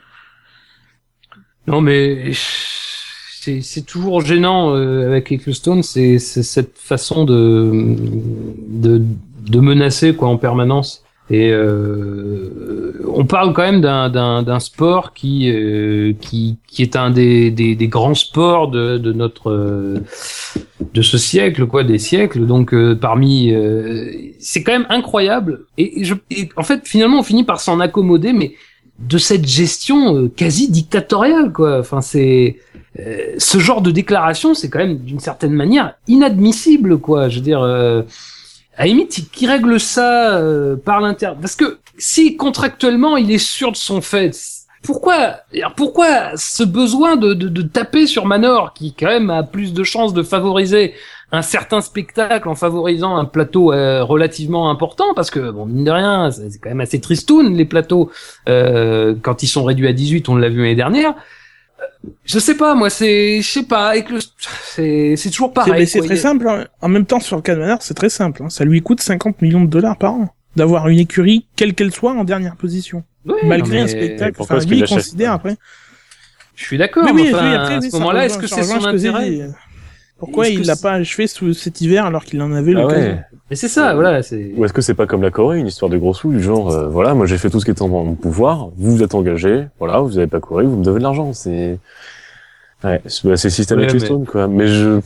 Non, 1.68 1.82
mais 1.82 2.32
c'est 2.34 3.86
toujours 3.86 4.22
gênant 4.22 4.76
euh, 4.76 5.08
avec 5.08 5.32
Ecclestone, 5.32 5.84
c'est 5.84 6.20
c'est 6.20 6.44
cette 6.44 6.78
façon 6.78 7.26
de 7.26 7.96
de 8.68 9.02
de 9.48 9.60
menacer 9.60 10.16
quoi 10.16 10.30
en 10.30 10.38
permanence. 10.38 11.05
Et 11.32 11.50
euh, 11.50 12.94
on 13.12 13.26
parle 13.26 13.54
quand 13.54 13.64
même 13.64 13.82
d'un 13.82 14.60
sport 14.60 15.14
qui 15.14 15.50
euh, 15.50 16.14
qui 16.22 16.58
qui 16.68 16.84
est 16.84 16.96
un 16.96 17.10
des 17.10 17.50
des, 17.50 17.76
des 17.76 17.88
grands 17.88 18.14
sports 18.14 18.70
de 18.70 19.00
de 19.00 19.12
notre 19.12 20.04
de 20.94 21.02
ce 21.02 21.18
siècle 21.18 21.66
quoi 21.66 21.84
des 21.84 21.98
siècles. 21.98 22.46
Donc 22.46 22.74
euh, 22.74 22.96
parmi 22.96 23.52
euh, 23.52 24.12
c'est 24.40 24.62
quand 24.64 24.72
même 24.74 24.86
incroyable. 24.90 25.66
Et, 25.78 26.04
je 26.04 26.14
et 26.30 26.50
en 26.58 26.64
fait 26.64 26.88
finalement 26.88 27.20
on 27.20 27.24
finit 27.24 27.44
par 27.44 27.60
s'en 27.60 27.80
accommoder 27.80 28.32
mais 28.32 28.54
de 29.00 29.18
cette 29.18 29.48
gestion 29.48 30.16
euh, 30.16 30.28
quasi 30.30 30.70
dictatoriale 30.70 31.52
quoi. 31.52 31.80
Enfin 31.80 32.02
c'est 32.02 32.58
ce 33.38 33.58
genre 33.58 33.82
de 33.82 33.92
déclaration 33.92 34.54
c'est 34.54 34.70
quand 34.70 34.80
même 34.80 35.00
d'une 35.00 35.20
certaine 35.20 35.52
manière 35.52 35.96
inadmissible 36.08 36.98
quoi. 36.98 37.28
Je 37.28 37.38
veux 37.38 37.44
dire 37.44 37.62
à 38.78 38.86
la 38.86 39.06
qui- 39.06 39.48
règle 39.48 39.80
ça 39.80 40.38
euh, 40.38 40.76
par 40.76 41.02
l'intérieur 41.02 41.38
parce 41.40 41.56
que 41.56 41.80
si 41.98 42.36
contractuellement 42.36 43.18
il 43.18 43.32
est 43.32 43.38
sûr 43.38 43.72
de 43.72 43.78
son 43.78 44.02
fait 44.02 44.32
pourquoi 44.84 45.38
pourquoi 45.76 46.32
ce 46.36 46.64
besoin 46.64 47.16
de, 47.16 47.62
taper 47.62 48.06
sur 48.06 48.26
Manor 48.26 48.74
qui 48.74 48.94
quand 48.94 49.08
même 49.08 49.30
a 49.30 49.44
plus 49.44 49.74
de 49.74 49.84
chances 49.84 50.14
de 50.14 50.24
favoriser 50.24 50.94
un 51.32 51.42
certain 51.42 51.82
spectacle 51.82 52.48
en 52.48 52.56
favorisant 52.56 53.16
un 53.16 53.26
plateau 53.26 53.74
euh, 53.74 54.04
relativement 54.04 54.70
important? 54.70 55.14
Parce 55.16 55.32
que 55.32 55.50
bon 55.52 55.66
mine 55.66 55.86
de 55.86 55.92
rien 55.92 56.30
c'est 56.32 56.60
quand 56.62 56.70
même 56.70 56.82
assez 56.82 57.02
tristoun 57.02 57.56
les 57.56 57.66
plateaux 57.66 58.12
euh, 58.48 59.16
quand 59.22 59.42
ils 59.42 59.48
sont 59.48 59.64
réduits 59.64 59.88
à 59.88 59.94
18 59.94 60.30
on 60.30 60.36
l'a 60.36 60.50
vu 60.50 60.58
l'année 60.58 60.76
dernière 60.76 61.16
je 62.26 62.40
sais 62.40 62.56
pas 62.56 62.76
moi 62.76 62.90
c'est 62.90 63.42
je 63.42 63.48
sais 63.50 63.64
pas 63.64 63.90
avec 63.90 64.10
le 64.10 64.20
c'est 64.74 65.16
c'est 65.16 65.30
toujours 65.30 65.54
pareil 65.54 65.74
mais 65.74 65.86
c'est 65.86 66.02
très 66.02 66.16
simple. 66.18 66.48
hein. 66.48 66.66
En 66.82 66.88
même 66.90 67.06
temps, 67.06 67.20
sur 67.20 67.36
le 67.36 67.42
cas 67.42 67.56
de 67.56 67.60
Manor, 67.60 67.82
c'est 67.82 67.94
très 67.94 68.10
simple. 68.10 68.44
hein. 68.44 68.50
Ça 68.50 68.66
lui 68.66 68.82
coûte 68.82 69.02
50 69.02 69.42
millions 69.42 69.62
de 69.62 69.70
dollars 69.70 69.98
par 69.98 70.14
an 70.14 70.34
d'avoir 70.56 70.88
une 70.88 71.00
écurie, 71.00 71.46
quelle 71.58 71.74
qu'elle 71.74 71.92
soit, 71.92 72.14
en 72.14 72.24
dernière 72.24 72.56
position. 72.56 73.04
Malgré 73.44 73.80
un 73.82 73.88
spectacle. 73.88 74.34
pourquoi 74.38 74.58
Enfin, 74.58 74.66
lui, 74.66 74.76
qu'il 74.78 74.86
il 74.86 74.90
considère 74.90 75.32
après. 75.34 75.58
je 76.56 76.64
suis 76.64 76.78
d'accord 76.78 77.04
Mais 77.04 77.12
mais 77.14 77.22
oui, 77.24 77.30
enfin, 77.34 77.50
oui, 77.50 77.56
après, 77.56 77.76
à 77.76 77.82
ce 77.82 77.92
moment-là 77.98 78.26
est-ce 78.26 78.38
que 78.38 78.48
ça 78.48 78.64
c'est 78.64 78.80
son 78.80 78.86
intérêt? 78.86 79.50
Pourquoi 80.18 80.48
il 80.48 80.62
l'a 80.66 80.76
pas 80.78 80.94
achevé 80.94 81.28
sous 81.28 81.54
cet 81.54 81.82
hiver 81.82 82.06
alors 82.06 82.24
qu'il 82.24 82.42
en 82.42 82.54
avait 82.54 82.72
Ah 82.76 82.82
l'occasion 82.82 83.12
ouais. 83.14 83.26
Mais 83.50 83.56
c'est 83.56 83.68
ça 83.68 83.94
voilà 83.94 84.24
c'est 84.24 84.54
Ou 84.58 84.66
est-ce 84.66 84.74
que 84.74 84.82
c'est 84.82 84.94
pas 84.96 85.06
comme 85.08 85.22
la 85.22 85.32
Corée, 85.32 85.60
une 85.60 85.68
histoire 85.68 85.90
de 85.92 85.98
gros 85.98 86.14
sous, 86.14 86.32
du 86.32 86.42
genre, 86.42 86.72
euh, 86.72 86.88
voilà, 86.88 87.14
moi 87.14 87.26
j'ai 87.26 87.38
fait 87.38 87.50
tout 87.50 87.60
ce 87.60 87.66
qui 87.66 87.72
était 87.72 87.82
en 87.82 87.88
mon 87.88 88.16
pouvoir, 88.16 88.70
vous 88.78 88.92
vous 88.98 89.04
êtes 89.04 89.14
engagé, 89.16 89.68
voilà, 89.80 90.00
vous 90.00 90.18
avez 90.18 90.28
pas 90.28 90.40
couru, 90.40 90.66
vous 90.66 90.78
me 90.78 90.84
devez 90.84 91.00
de 91.00 91.04
l'argent, 91.04 91.34
c'est... 91.34 91.80
Ouais, 92.84 93.02
c'est 93.06 93.28
bah, 93.28 93.38
c'est 93.38 93.50
système 93.50 93.78
Ouais, 93.80 93.86
avec 93.86 93.94
les 93.94 94.00
mais- 94.00 94.06
Stones, 94.06 94.26
quoi. 94.26 94.48
Mais 94.48 94.68
je... 94.68 95.00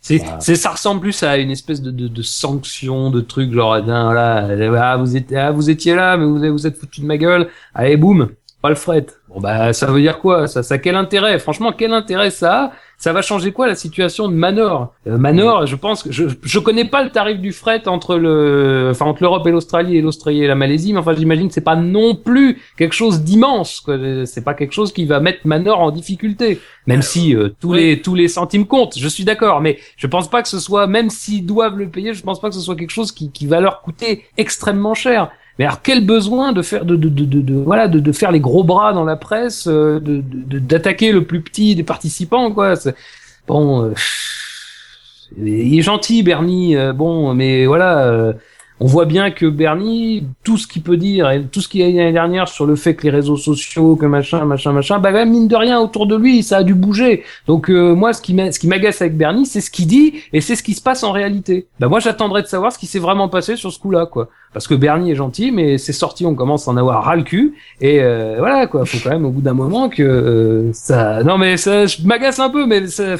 C'est, 0.00 0.18
Voilà. 0.18 0.38
c'est, 0.40 0.54
ça 0.54 0.70
ressemble 0.70 1.00
plus 1.00 1.20
à 1.24 1.36
une 1.36 1.50
espèce 1.50 1.82
de, 1.82 1.90
de, 1.90 2.06
de 2.06 2.22
sanction, 2.22 3.10
de 3.10 3.20
truc, 3.20 3.52
genre, 3.52 3.80
bien, 3.82 4.04
voilà, 4.04 4.48
ah, 4.80 4.96
vous 4.96 5.16
étiez, 5.16 5.36
ah, 5.36 5.50
vous 5.50 5.68
étiez 5.68 5.94
là, 5.96 6.16
mais 6.16 6.24
vous 6.24 6.52
vous 6.52 6.66
êtes 6.66 6.76
foutu 6.76 7.00
de 7.00 7.06
ma 7.06 7.16
gueule, 7.16 7.48
allez, 7.74 7.96
boum, 7.96 8.28
pas 8.62 8.68
le 8.68 8.76
fret. 8.76 9.06
Bon, 9.28 9.40
bah, 9.40 9.72
ça 9.72 9.86
veut 9.86 10.00
dire 10.00 10.18
quoi? 10.20 10.46
Ça, 10.46 10.62
ça, 10.62 10.78
quel 10.78 10.94
intérêt? 10.94 11.38
Franchement, 11.40 11.72
quel 11.76 11.92
intérêt 11.92 12.30
ça 12.30 12.64
a? 12.66 12.72
Ça 12.98 13.12
va 13.12 13.20
changer 13.20 13.52
quoi 13.52 13.66
la 13.66 13.74
situation 13.74 14.28
de 14.28 14.34
Manor? 14.34 14.94
Euh, 15.06 15.18
Manor, 15.18 15.66
je 15.66 15.76
pense 15.76 16.02
que, 16.02 16.10
je, 16.10 16.24
je 16.42 16.58
connais 16.58 16.86
pas 16.86 17.04
le 17.04 17.10
tarif 17.10 17.38
du 17.38 17.52
fret 17.52 17.86
entre 17.88 18.16
le, 18.16 18.88
enfin, 18.90 19.04
entre 19.04 19.22
l'Europe 19.22 19.46
et 19.46 19.50
l'Australie 19.50 19.98
et 19.98 20.00
l'Australie 20.00 20.42
et 20.44 20.46
la 20.46 20.54
Malaisie, 20.54 20.94
mais 20.94 21.00
enfin, 21.00 21.14
j'imagine 21.14 21.48
que 21.48 21.54
c'est 21.54 21.60
pas 21.60 21.76
non 21.76 22.14
plus 22.14 22.58
quelque 22.78 22.94
chose 22.94 23.20
d'immense. 23.22 23.84
C'est 24.24 24.44
pas 24.44 24.54
quelque 24.54 24.72
chose 24.72 24.92
qui 24.92 25.04
va 25.04 25.20
mettre 25.20 25.40
Manor 25.44 25.80
en 25.80 25.90
difficulté. 25.90 26.58
Même 26.86 27.02
si 27.02 27.34
euh, 27.34 27.50
tous 27.60 27.72
oui. 27.72 27.80
les 27.80 28.00
tous 28.00 28.14
les 28.14 28.28
centimes 28.28 28.66
comptent, 28.66 28.98
je 28.98 29.08
suis 29.08 29.24
d'accord, 29.24 29.60
mais 29.60 29.78
je 29.96 30.06
pense 30.06 30.30
pas 30.30 30.40
que 30.40 30.48
ce 30.48 30.58
soit 30.58 30.86
même 30.86 31.10
s'ils 31.10 31.44
doivent 31.44 31.76
le 31.76 31.88
payer, 31.90 32.14
je 32.14 32.22
pense 32.22 32.40
pas 32.40 32.48
que 32.48 32.54
ce 32.54 32.60
soit 32.60 32.76
quelque 32.76 32.90
chose 32.90 33.12
qui, 33.12 33.30
qui 33.30 33.46
va 33.46 33.60
leur 33.60 33.82
coûter 33.82 34.24
extrêmement 34.36 34.94
cher. 34.94 35.30
Mais 35.58 35.64
alors 35.64 35.80
quel 35.82 36.04
besoin 36.04 36.52
de 36.52 36.62
faire 36.62 36.84
de 36.84 36.96
de 36.96 37.08
de, 37.08 37.54
voilà 37.54 37.88
de, 37.88 38.12
faire 38.12 38.30
les 38.30 38.40
gros 38.40 38.62
bras 38.62 38.92
dans 38.92 39.04
la 39.04 39.16
presse, 39.16 39.66
euh, 39.68 40.00
d'attaquer 40.02 41.12
le 41.12 41.24
plus 41.24 41.40
petit 41.40 41.74
des 41.74 41.82
participants 41.82 42.52
quoi? 42.52 42.74
Bon, 43.46 43.84
euh, 43.84 43.94
il 45.38 45.78
est 45.78 45.82
gentil 45.82 46.22
Bernie, 46.22 46.76
euh, 46.76 46.92
bon, 46.92 47.32
mais 47.34 47.66
voilà. 47.66 48.34
On 48.78 48.86
voit 48.86 49.06
bien 49.06 49.30
que 49.30 49.46
Bernie, 49.46 50.24
tout 50.44 50.58
ce 50.58 50.66
qu'il 50.66 50.82
peut 50.82 50.98
dire 50.98 51.30
et 51.30 51.42
tout 51.44 51.62
ce 51.62 51.68
qu'il 51.68 51.82
a 51.82 51.86
dit 51.86 51.94
l'année 51.96 52.12
dernière 52.12 52.46
sur 52.46 52.66
le 52.66 52.76
fait 52.76 52.94
que 52.94 53.04
les 53.04 53.10
réseaux 53.10 53.38
sociaux, 53.38 53.96
que 53.96 54.04
machin, 54.04 54.44
machin, 54.44 54.72
machin, 54.72 54.98
bah 54.98 55.12
même 55.12 55.30
mine 55.30 55.48
de 55.48 55.56
rien 55.56 55.80
autour 55.80 56.06
de 56.06 56.14
lui, 56.14 56.42
ça 56.42 56.58
a 56.58 56.62
dû 56.62 56.74
bouger. 56.74 57.24
Donc 57.46 57.70
euh, 57.70 57.94
moi, 57.94 58.12
ce 58.12 58.20
qui 58.20 58.34
m'a- 58.34 58.52
ce 58.52 58.58
qui 58.58 58.66
m'agace 58.68 59.00
avec 59.00 59.16
Bernie, 59.16 59.46
c'est 59.46 59.62
ce 59.62 59.70
qu'il 59.70 59.86
dit 59.86 60.14
et 60.34 60.42
c'est 60.42 60.56
ce 60.56 60.62
qui 60.62 60.74
se 60.74 60.82
passe 60.82 61.04
en 61.04 61.12
réalité. 61.12 61.68
Bah 61.80 61.88
moi, 61.88 62.00
j'attendrais 62.00 62.42
de 62.42 62.48
savoir 62.48 62.70
ce 62.70 62.78
qui 62.78 62.86
s'est 62.86 62.98
vraiment 62.98 63.28
passé 63.30 63.56
sur 63.56 63.72
ce 63.72 63.78
coup-là, 63.78 64.04
quoi. 64.04 64.28
Parce 64.52 64.66
que 64.68 64.74
Bernie 64.74 65.10
est 65.12 65.14
gentil, 65.16 65.52
mais 65.52 65.78
c'est 65.78 65.92
sorti, 65.94 66.26
on 66.26 66.34
commence 66.34 66.68
à 66.68 66.70
en 66.70 66.76
avoir 66.76 67.04
ras 67.04 67.16
le 67.16 67.22
cul 67.22 67.54
et 67.80 68.00
euh, 68.02 68.36
voilà, 68.38 68.66
quoi. 68.66 68.84
Faut 68.84 68.98
quand 69.02 69.10
même 69.10 69.24
au 69.24 69.30
bout 69.30 69.40
d'un 69.42 69.54
moment 69.54 69.88
que 69.88 70.02
euh, 70.02 70.72
ça. 70.74 71.22
Non 71.24 71.38
mais 71.38 71.56
ça, 71.56 71.86
je 71.86 72.02
m'agace 72.04 72.38
un 72.40 72.50
peu, 72.50 72.66
mais 72.66 72.86
ça. 72.88 73.16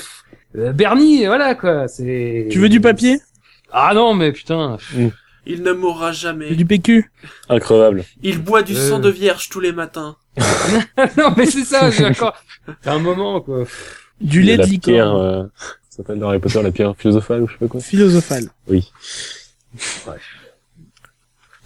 euh, 0.57 0.73
Bernie, 0.73 1.25
voilà 1.25 1.55
quoi. 1.55 1.89
C'est. 1.89 2.49
Tu 2.51 2.59
veux 2.59 2.69
du 2.69 2.81
papier? 2.83 3.21
Ah 3.73 3.93
non, 3.95 4.13
mais 4.15 4.33
putain. 4.33 4.77
Il 5.47 5.63
ne 5.63 5.73
mourra 5.73 6.13
jamais. 6.13 6.55
du 6.55 6.67
PQ 6.67 7.11
Increvable. 7.49 8.05
Il 8.23 8.39
boit 8.43 8.63
du 8.63 8.75
Euh. 8.75 8.89
sang 8.91 8.99
de 8.99 9.09
vierge 9.11 9.49
tous 9.49 9.61
les 9.61 9.73
matins. 9.73 10.17
non, 11.17 11.33
mais 11.37 11.47
c'est 11.47 11.65
ça, 11.65 11.91
j'ai 11.91 12.05
encore. 12.07 12.35
C'est 12.83 12.91
un 12.91 12.99
moment, 12.99 13.41
quoi. 13.41 13.65
Du 14.21 14.41
Il 14.41 14.47
y 14.47 14.53
a 14.53 14.57
lait 14.57 14.57
de 14.57 14.63
la 14.63 14.79
pierre, 14.79 15.07
licorne 15.07 15.21
euh, 15.25 15.43
ça 15.89 15.97
s'appelle 15.99 16.19
dans 16.19 16.29
Harry 16.29 16.39
Potter 16.41 16.63
la 16.63 16.71
pierre 16.73 16.95
philosophale 16.97 17.43
ou 17.43 17.47
je 17.49 17.53
sais 17.53 17.59
pas 17.59 17.69
quoi. 17.69 17.81
philosophale. 17.81 18.45
Oui. 18.69 18.91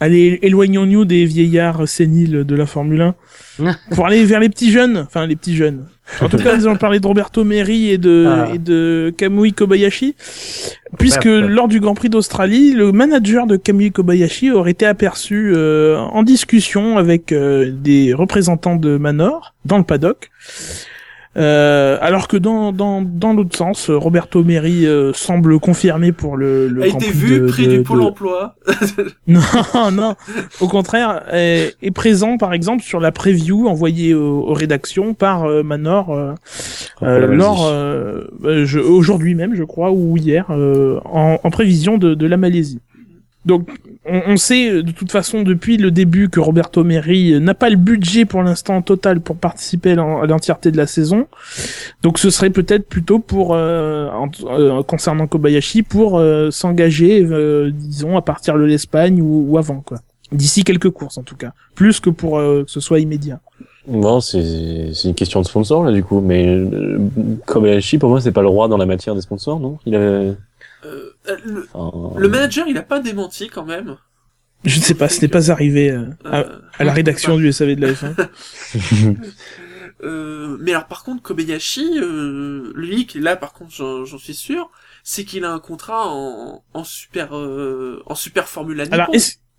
Allez, 0.00 0.38
éloignons-nous 0.42 1.04
des 1.04 1.24
vieillards 1.26 1.86
séniles 1.86 2.44
de 2.44 2.54
la 2.54 2.66
Formule 2.66 3.02
1. 3.02 3.14
pour 3.94 4.06
aller 4.06 4.24
vers 4.24 4.40
les 4.40 4.48
petits 4.48 4.70
jeunes, 4.70 5.04
enfin 5.06 5.26
les 5.26 5.36
petits 5.36 5.56
jeunes. 5.56 5.84
En 6.20 6.28
tout 6.28 6.38
cas, 6.38 6.56
nous 6.56 6.66
allons 6.66 6.76
parler 6.76 6.98
de 6.98 7.06
Roberto 7.06 7.44
Meri 7.44 7.90
et 7.90 7.98
de 7.98 8.26
Ah. 8.28 8.48
et 8.52 8.58
de 8.58 9.14
Kamui 9.16 9.52
Kobayashi, 9.52 10.16
puisque 10.98 11.26
lors 11.26 11.68
du 11.68 11.78
Grand 11.78 11.94
Prix 11.94 12.08
d'Australie, 12.08 12.72
le 12.72 12.90
manager 12.90 13.46
de 13.46 13.56
Kamui 13.56 13.92
Kobayashi 13.92 14.50
aurait 14.50 14.72
été 14.72 14.86
aperçu 14.86 15.52
euh, 15.54 15.98
en 15.98 16.24
discussion 16.24 16.98
avec 16.98 17.30
euh, 17.30 17.70
des 17.72 18.12
représentants 18.12 18.74
de 18.76 18.96
Manor 18.96 19.54
dans 19.64 19.78
le 19.78 19.84
paddock. 19.84 20.30
Euh, 21.36 21.96
alors 22.00 22.26
que 22.26 22.36
dans 22.36 22.72
dans 22.72 23.02
dans 23.02 23.32
l'autre 23.32 23.56
sens, 23.56 23.88
Roberto 23.88 24.42
Meri 24.42 24.84
euh, 24.84 25.12
semble 25.12 25.60
confirmé 25.60 26.10
pour 26.10 26.36
le, 26.36 26.66
le 26.66 26.82
a 26.82 26.86
été 26.88 27.08
vu, 27.10 27.38
de- 27.38 27.46
prix 27.46 27.66
de- 27.68 27.76
du 27.76 27.82
Pôle 27.84 28.00
de- 28.00 28.04
emploi. 28.06 28.56
non, 29.28 29.40
non. 29.92 30.16
Au 30.60 30.66
contraire, 30.66 31.22
est, 31.32 31.76
est 31.82 31.92
présent 31.92 32.36
par 32.36 32.52
exemple 32.52 32.82
sur 32.82 32.98
la 32.98 33.12
preview 33.12 33.68
envoyée 33.68 34.12
aux, 34.12 34.40
aux 34.40 34.54
rédactions 34.54 35.14
par 35.14 35.44
euh, 35.44 35.62
Manor 35.62 36.10
euh, 36.12 37.26
lors 37.28 37.72
aujourd'hui 38.78 39.34
même, 39.36 39.54
je 39.54 39.62
crois, 39.64 39.92
ou 39.92 40.16
hier, 40.16 40.46
euh, 40.50 40.98
en, 41.04 41.38
en 41.42 41.50
prévision 41.50 41.96
de, 41.96 42.14
de 42.14 42.26
la 42.26 42.36
Malaisie. 42.36 42.80
Donc, 43.46 43.68
on, 44.04 44.20
on 44.26 44.36
sait 44.36 44.70
euh, 44.70 44.82
de 44.82 44.90
toute 44.90 45.10
façon 45.10 45.42
depuis 45.42 45.78
le 45.78 45.90
début 45.90 46.28
que 46.28 46.40
Roberto 46.40 46.84
Meri 46.84 47.32
euh, 47.32 47.40
n'a 47.40 47.54
pas 47.54 47.70
le 47.70 47.76
budget 47.76 48.24
pour 48.26 48.42
l'instant 48.42 48.82
total 48.82 49.20
pour 49.20 49.36
participer 49.36 49.92
à 49.92 49.94
l'en- 49.94 50.20
à 50.20 50.26
l'entièreté 50.26 50.70
de 50.70 50.76
la 50.76 50.86
saison. 50.86 51.26
Donc, 52.02 52.18
ce 52.18 52.28
serait 52.28 52.50
peut-être 52.50 52.86
plutôt 52.86 53.18
pour, 53.18 53.54
euh, 53.54 54.08
euh, 54.44 54.82
concernant 54.82 55.26
Kobayashi, 55.26 55.82
pour 55.82 56.18
euh, 56.18 56.50
s'engager, 56.50 57.26
disons, 57.72 58.16
à 58.18 58.22
partir 58.22 58.58
de 58.58 58.64
l'Espagne 58.64 59.22
ou, 59.22 59.46
ou 59.48 59.56
avant, 59.58 59.80
quoi. 59.80 60.00
D'ici 60.32 60.62
quelques 60.62 60.90
courses, 60.90 61.18
en 61.18 61.22
tout 61.22 61.34
cas. 61.36 61.52
Plus 61.74 61.98
que 61.98 62.10
pour 62.10 62.36
que 62.38 62.64
ce 62.68 62.78
soit 62.78 63.00
immédiat. 63.00 63.40
Bon, 63.88 64.20
c'est 64.20 64.38
une 65.04 65.14
question 65.14 65.40
de 65.40 65.46
sponsor 65.46 65.82
là 65.82 65.90
du 65.90 66.04
coup, 66.04 66.20
mais 66.20 66.46
Kobayashi 67.46 67.98
pour 67.98 68.10
moi 68.10 68.20
c'est 68.20 68.30
pas 68.30 68.42
le 68.42 68.48
roi 68.48 68.68
dans 68.68 68.76
la 68.76 68.86
matière 68.86 69.14
des 69.14 69.22
sponsors, 69.22 69.58
non? 69.58 69.78
Il 69.86 69.94
avait. 69.96 70.34
Euh, 70.84 71.10
le, 71.44 71.68
enfin, 71.72 72.18
le 72.18 72.28
manager, 72.28 72.66
il 72.68 72.78
a 72.78 72.82
pas 72.82 73.00
démenti 73.00 73.48
quand 73.48 73.64
même. 73.64 73.96
Je 74.64 74.78
ne 74.78 74.82
sais 74.82 74.94
pas, 74.94 75.08
ce 75.08 75.20
n'est 75.22 75.28
pas 75.28 75.50
arrivé 75.50 75.90
euh, 75.90 76.06
à, 76.24 76.40
Euh, 76.40 76.58
à 76.78 76.84
la 76.84 76.92
rédaction 76.92 77.36
du 77.36 77.52
SAV 77.52 77.76
de 77.76 77.86
la 77.86 77.92
F1. 77.92 78.28
Euh, 80.02 80.56
mais 80.60 80.70
alors 80.70 80.86
par 80.86 81.04
contre, 81.04 81.22
Kobayashi, 81.22 81.98
euh, 82.00 82.72
lui, 82.74 83.06
qui 83.06 83.20
là 83.20 83.36
par 83.36 83.52
contre, 83.52 83.70
j'en 84.06 84.18
suis 84.18 84.34
sûr, 84.34 84.70
c'est 85.04 85.24
qu'il 85.24 85.44
a 85.44 85.52
un 85.52 85.58
contrat 85.58 86.06
en, 86.06 86.62
en 86.72 86.84
super 86.84 87.36
euh, 87.36 88.02
en 88.06 88.14
super 88.14 88.48
Formula 88.48 88.84
Nippon. 88.84 88.96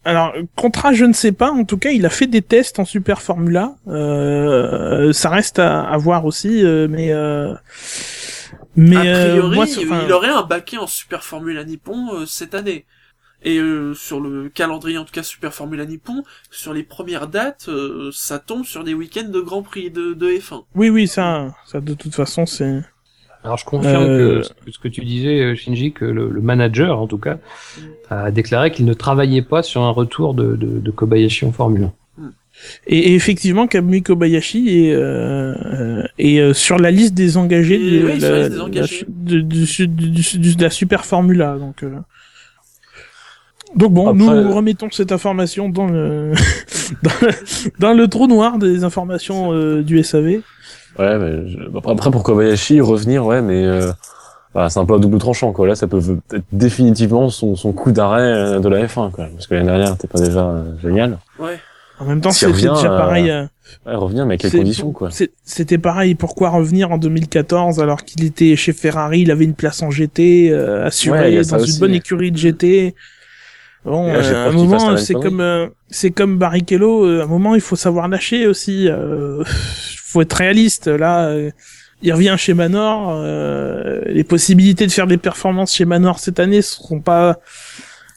Alors, 0.03 0.33
contrat, 0.55 0.93
je 0.93 1.05
ne 1.05 1.13
sais 1.13 1.31
pas. 1.31 1.51
En 1.51 1.63
tout 1.63 1.77
cas, 1.77 1.91
il 1.91 2.07
a 2.07 2.09
fait 2.09 2.25
des 2.25 2.41
tests 2.41 2.79
en 2.79 2.85
Super 2.85 3.21
Formula. 3.21 3.75
Euh, 3.87 5.13
ça 5.13 5.29
reste 5.29 5.59
à, 5.59 5.81
à 5.81 5.97
voir 5.97 6.25
aussi, 6.25 6.65
euh, 6.65 6.87
mais 6.89 7.13
euh, 7.13 7.53
mais 8.75 8.95
a 8.97 9.01
euh, 9.03 9.31
priori, 9.31 9.55
moi, 9.55 9.67
sur- 9.67 9.83
enfin, 9.83 10.01
il 10.05 10.11
aurait 10.11 10.29
un 10.29 10.43
baquet 10.43 10.77
en 10.77 10.87
Super 10.87 11.23
Formula 11.23 11.63
Nippon 11.63 12.13
euh, 12.13 12.25
cette 12.25 12.53
année. 12.55 12.85
Et 13.43 13.57
euh, 13.57 13.95
sur 13.95 14.19
le 14.19 14.49
calendrier, 14.49 14.99
en 14.99 15.03
tout 15.05 15.13
cas 15.13 15.23
Super 15.23 15.51
Formula 15.53 15.83
Nippon, 15.85 16.23
sur 16.51 16.73
les 16.73 16.83
premières 16.83 17.27
dates, 17.27 17.65
euh, 17.69 18.11
ça 18.13 18.37
tombe 18.37 18.65
sur 18.65 18.83
des 18.83 18.93
week-ends 18.93 19.29
de 19.29 19.39
Grand 19.39 19.63
Prix 19.63 19.89
de, 19.89 20.13
de 20.13 20.27
F1. 20.29 20.63
oui, 20.75 20.89
oui, 20.89 21.07
ça, 21.07 21.55
ça 21.65 21.81
de 21.81 21.93
toute 21.95 22.13
façon, 22.13 22.45
c'est. 22.45 22.81
Alors 23.43 23.57
je 23.57 23.65
confirme 23.65 24.03
Euh, 24.03 24.37
que 24.41 24.43
ce 24.43 24.53
que- 24.53 24.71
ce 24.71 24.77
que 24.77 24.87
tu 24.87 25.03
disais, 25.03 25.55
Shinji, 25.55 25.91
que 25.93 26.05
le, 26.05 26.29
le 26.29 26.41
manager, 26.41 26.99
en 26.99 27.07
tout 27.07 27.17
cas, 27.17 27.39
a 28.11 28.29
déclaré 28.29 28.69
qu'il 28.71 28.85
ne 28.85 28.93
travaillait 28.93 29.41
pas 29.41 29.63
sur 29.63 29.81
un 29.81 29.89
retour 29.89 30.35
de, 30.35 30.55
de, 30.55 30.77
de 30.79 30.91
Kobayashi 30.91 31.45
en 31.45 31.51
Formule 31.51 31.85
1. 31.85 31.93
Et, 32.87 32.97
et 33.11 33.15
effectivement, 33.15 33.67
Kamui 33.67 34.01
Kobayashi 34.03 34.85
est, 34.87 34.93
euh, 34.93 35.53
euh, 35.55 36.03
est 36.19 36.39
euh, 36.39 36.53
sur 36.53 36.77
la 36.77 36.91
liste 36.91 37.13
des 37.13 37.37
engagés 37.37 37.77
de, 37.77 38.07
la 38.07 38.13
liste 38.13 38.27
des 38.27 38.49
la- 38.57 38.63
engagés. 38.63 39.05
de- 39.07 39.39
du, 39.41 39.65
du, 39.65 39.87
du- 39.87 40.37
du- 40.39 40.55
de 40.55 40.63
la 40.63 40.69
Super 40.69 41.05
Formula. 41.05 41.57
Donc, 41.57 41.83
euh. 41.83 41.89
donc 43.75 43.93
bon, 43.93 44.09
Après- 44.09 44.43
nous 44.43 44.53
remettons 44.53 44.89
cette 44.91 45.11
information 45.11 45.69
dans 45.69 45.87
le 45.87 46.33
dans, 47.03 47.11
le, 47.21 47.31
dans 47.79 47.93
le 47.93 48.07
trou 48.07 48.27
noir 48.27 48.57
des 48.57 48.83
informations 48.83 49.53
euh, 49.53 49.81
du 49.81 50.03
SAV. 50.03 50.41
Ouais, 50.99 51.17
mais 51.17 51.47
je- 51.49 51.77
après, 51.77 51.91
après, 51.91 52.11
pour 52.11 52.23
Kobayashi 52.23 52.81
revenir, 52.81 53.25
ouais, 53.25 53.41
mais 53.41 53.63
euh, 53.65 53.91
bah, 54.53 54.69
c'est 54.69 54.79
un 54.79 54.85
peu 54.85 54.95
à 54.95 54.99
double 54.99 55.17
tranchant 55.19 55.53
quoi. 55.53 55.65
Là, 55.67 55.75
ça 55.75 55.87
peut 55.87 55.99
être 56.33 56.43
définitivement 56.51 57.29
son, 57.29 57.55
son 57.55 57.71
coup 57.71 57.91
d'arrêt 57.93 58.21
euh, 58.21 58.59
de 58.59 58.67
la 58.67 58.85
F1 58.85 59.11
quoi. 59.11 59.27
Parce 59.33 59.47
que 59.47 59.53
l'année 59.55 59.67
dernière, 59.67 59.97
t'es 59.97 60.07
pas 60.07 60.19
déjà 60.19 60.45
euh, 60.49 60.63
génial. 60.83 61.17
Ouais. 61.39 61.57
En 62.01 62.05
même 62.05 62.19
temps, 62.21 62.31
c'était 62.31 62.51
déjà 62.53 62.91
euh, 62.93 62.97
pareil. 62.97 63.29
euh, 63.29 63.45
Ouais, 63.85 63.95
revenir, 63.95 64.25
mais 64.25 64.33
à 64.33 64.37
quelles 64.37 64.51
conditions 64.51 64.91
quoi 64.91 65.09
C'était 65.45 65.77
pareil. 65.77 66.15
Pourquoi 66.15 66.49
revenir 66.49 66.91
en 66.91 66.97
2014 66.97 67.79
alors 67.79 68.03
qu'il 68.03 68.23
était 68.25 68.55
chez 68.55 68.73
Ferrari, 68.73 69.21
il 69.21 69.31
avait 69.31 69.45
une 69.45 69.53
place 69.53 69.81
en 69.81 69.89
GT 69.91 70.49
euh, 70.51 70.85
assurée 70.87 71.37
Ouais, 71.37 71.43
dans 71.45 71.57
une 71.57 71.63
aussi. 71.63 71.79
bonne 71.79 71.93
écurie 71.93 72.31
de 72.31 72.37
GT. 72.37 72.95
Bon, 73.85 74.07
là, 74.07 74.15
euh, 74.19 74.45
à 74.45 74.49
un 74.49 74.51
moment, 74.51 74.97
c'est 74.97 75.13
comme 75.13 75.39
euh, 75.41 75.67
c'est 75.89 76.11
comme 76.11 76.37
Barrichello. 76.37 77.05
euh, 77.05 77.21
à 77.21 77.23
un 77.23 77.27
moment, 77.27 77.55
il 77.55 77.61
faut 77.61 77.75
savoir 77.75 78.07
lâcher 78.07 78.45
aussi. 78.45 78.87
Euh, 78.89 79.43
faut 80.03 80.21
être 80.21 80.33
réaliste. 80.33 80.87
Là, 80.87 81.33
il 82.01 82.13
revient 82.13 82.35
chez 82.37 82.53
Manor. 82.53 83.11
euh, 83.23 84.01
les 84.07 84.23
possibilités 84.23 84.85
de 84.85 84.91
faire 84.91 85.07
des 85.07 85.17
performances 85.17 85.73
chez 85.73 85.85
Manor 85.85 86.19
cette 86.19 86.39
année 86.39 86.61
seront 86.61 86.99
pas 86.99 87.37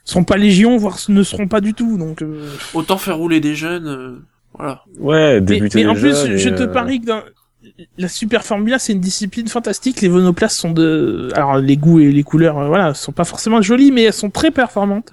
seront 0.04 0.24
pas 0.24 0.36
légion, 0.36 0.76
voire 0.76 0.98
ne 1.08 1.22
seront 1.22 1.48
pas 1.48 1.60
du 1.60 1.74
tout. 1.74 1.98
Donc 1.98 2.22
euh, 2.22 2.48
Autant 2.74 2.98
faire 2.98 3.16
rouler 3.16 3.40
des 3.40 3.54
jeunes, 3.54 3.86
euh, 3.86 4.18
voilà. 4.56 4.84
Ouais, 4.98 5.34
mais, 5.34 5.40
débuter 5.40 5.84
mais 5.84 5.90
en 5.90 5.94
plus, 5.94 6.36
je 6.36 6.48
et, 6.48 6.54
te 6.54 6.62
euh, 6.62 6.66
parie 6.66 7.00
que 7.00 7.06
dans 7.06 7.22
la 7.98 8.08
Super 8.08 8.44
Formula, 8.44 8.78
c'est 8.78 8.92
une 8.92 9.00
discipline 9.00 9.48
fantastique. 9.48 10.00
Les 10.00 10.08
monoplaces 10.08 10.56
sont 10.56 10.70
de, 10.70 11.30
alors 11.34 11.58
les 11.58 11.76
goûts 11.76 12.00
et 12.00 12.10
les 12.12 12.22
couleurs, 12.22 12.58
euh, 12.58 12.68
voilà, 12.68 12.94
sont 12.94 13.12
pas 13.12 13.24
forcément 13.24 13.62
jolies, 13.62 13.92
mais 13.92 14.02
elles 14.04 14.12
sont 14.12 14.30
très 14.30 14.50
performantes. 14.50 15.12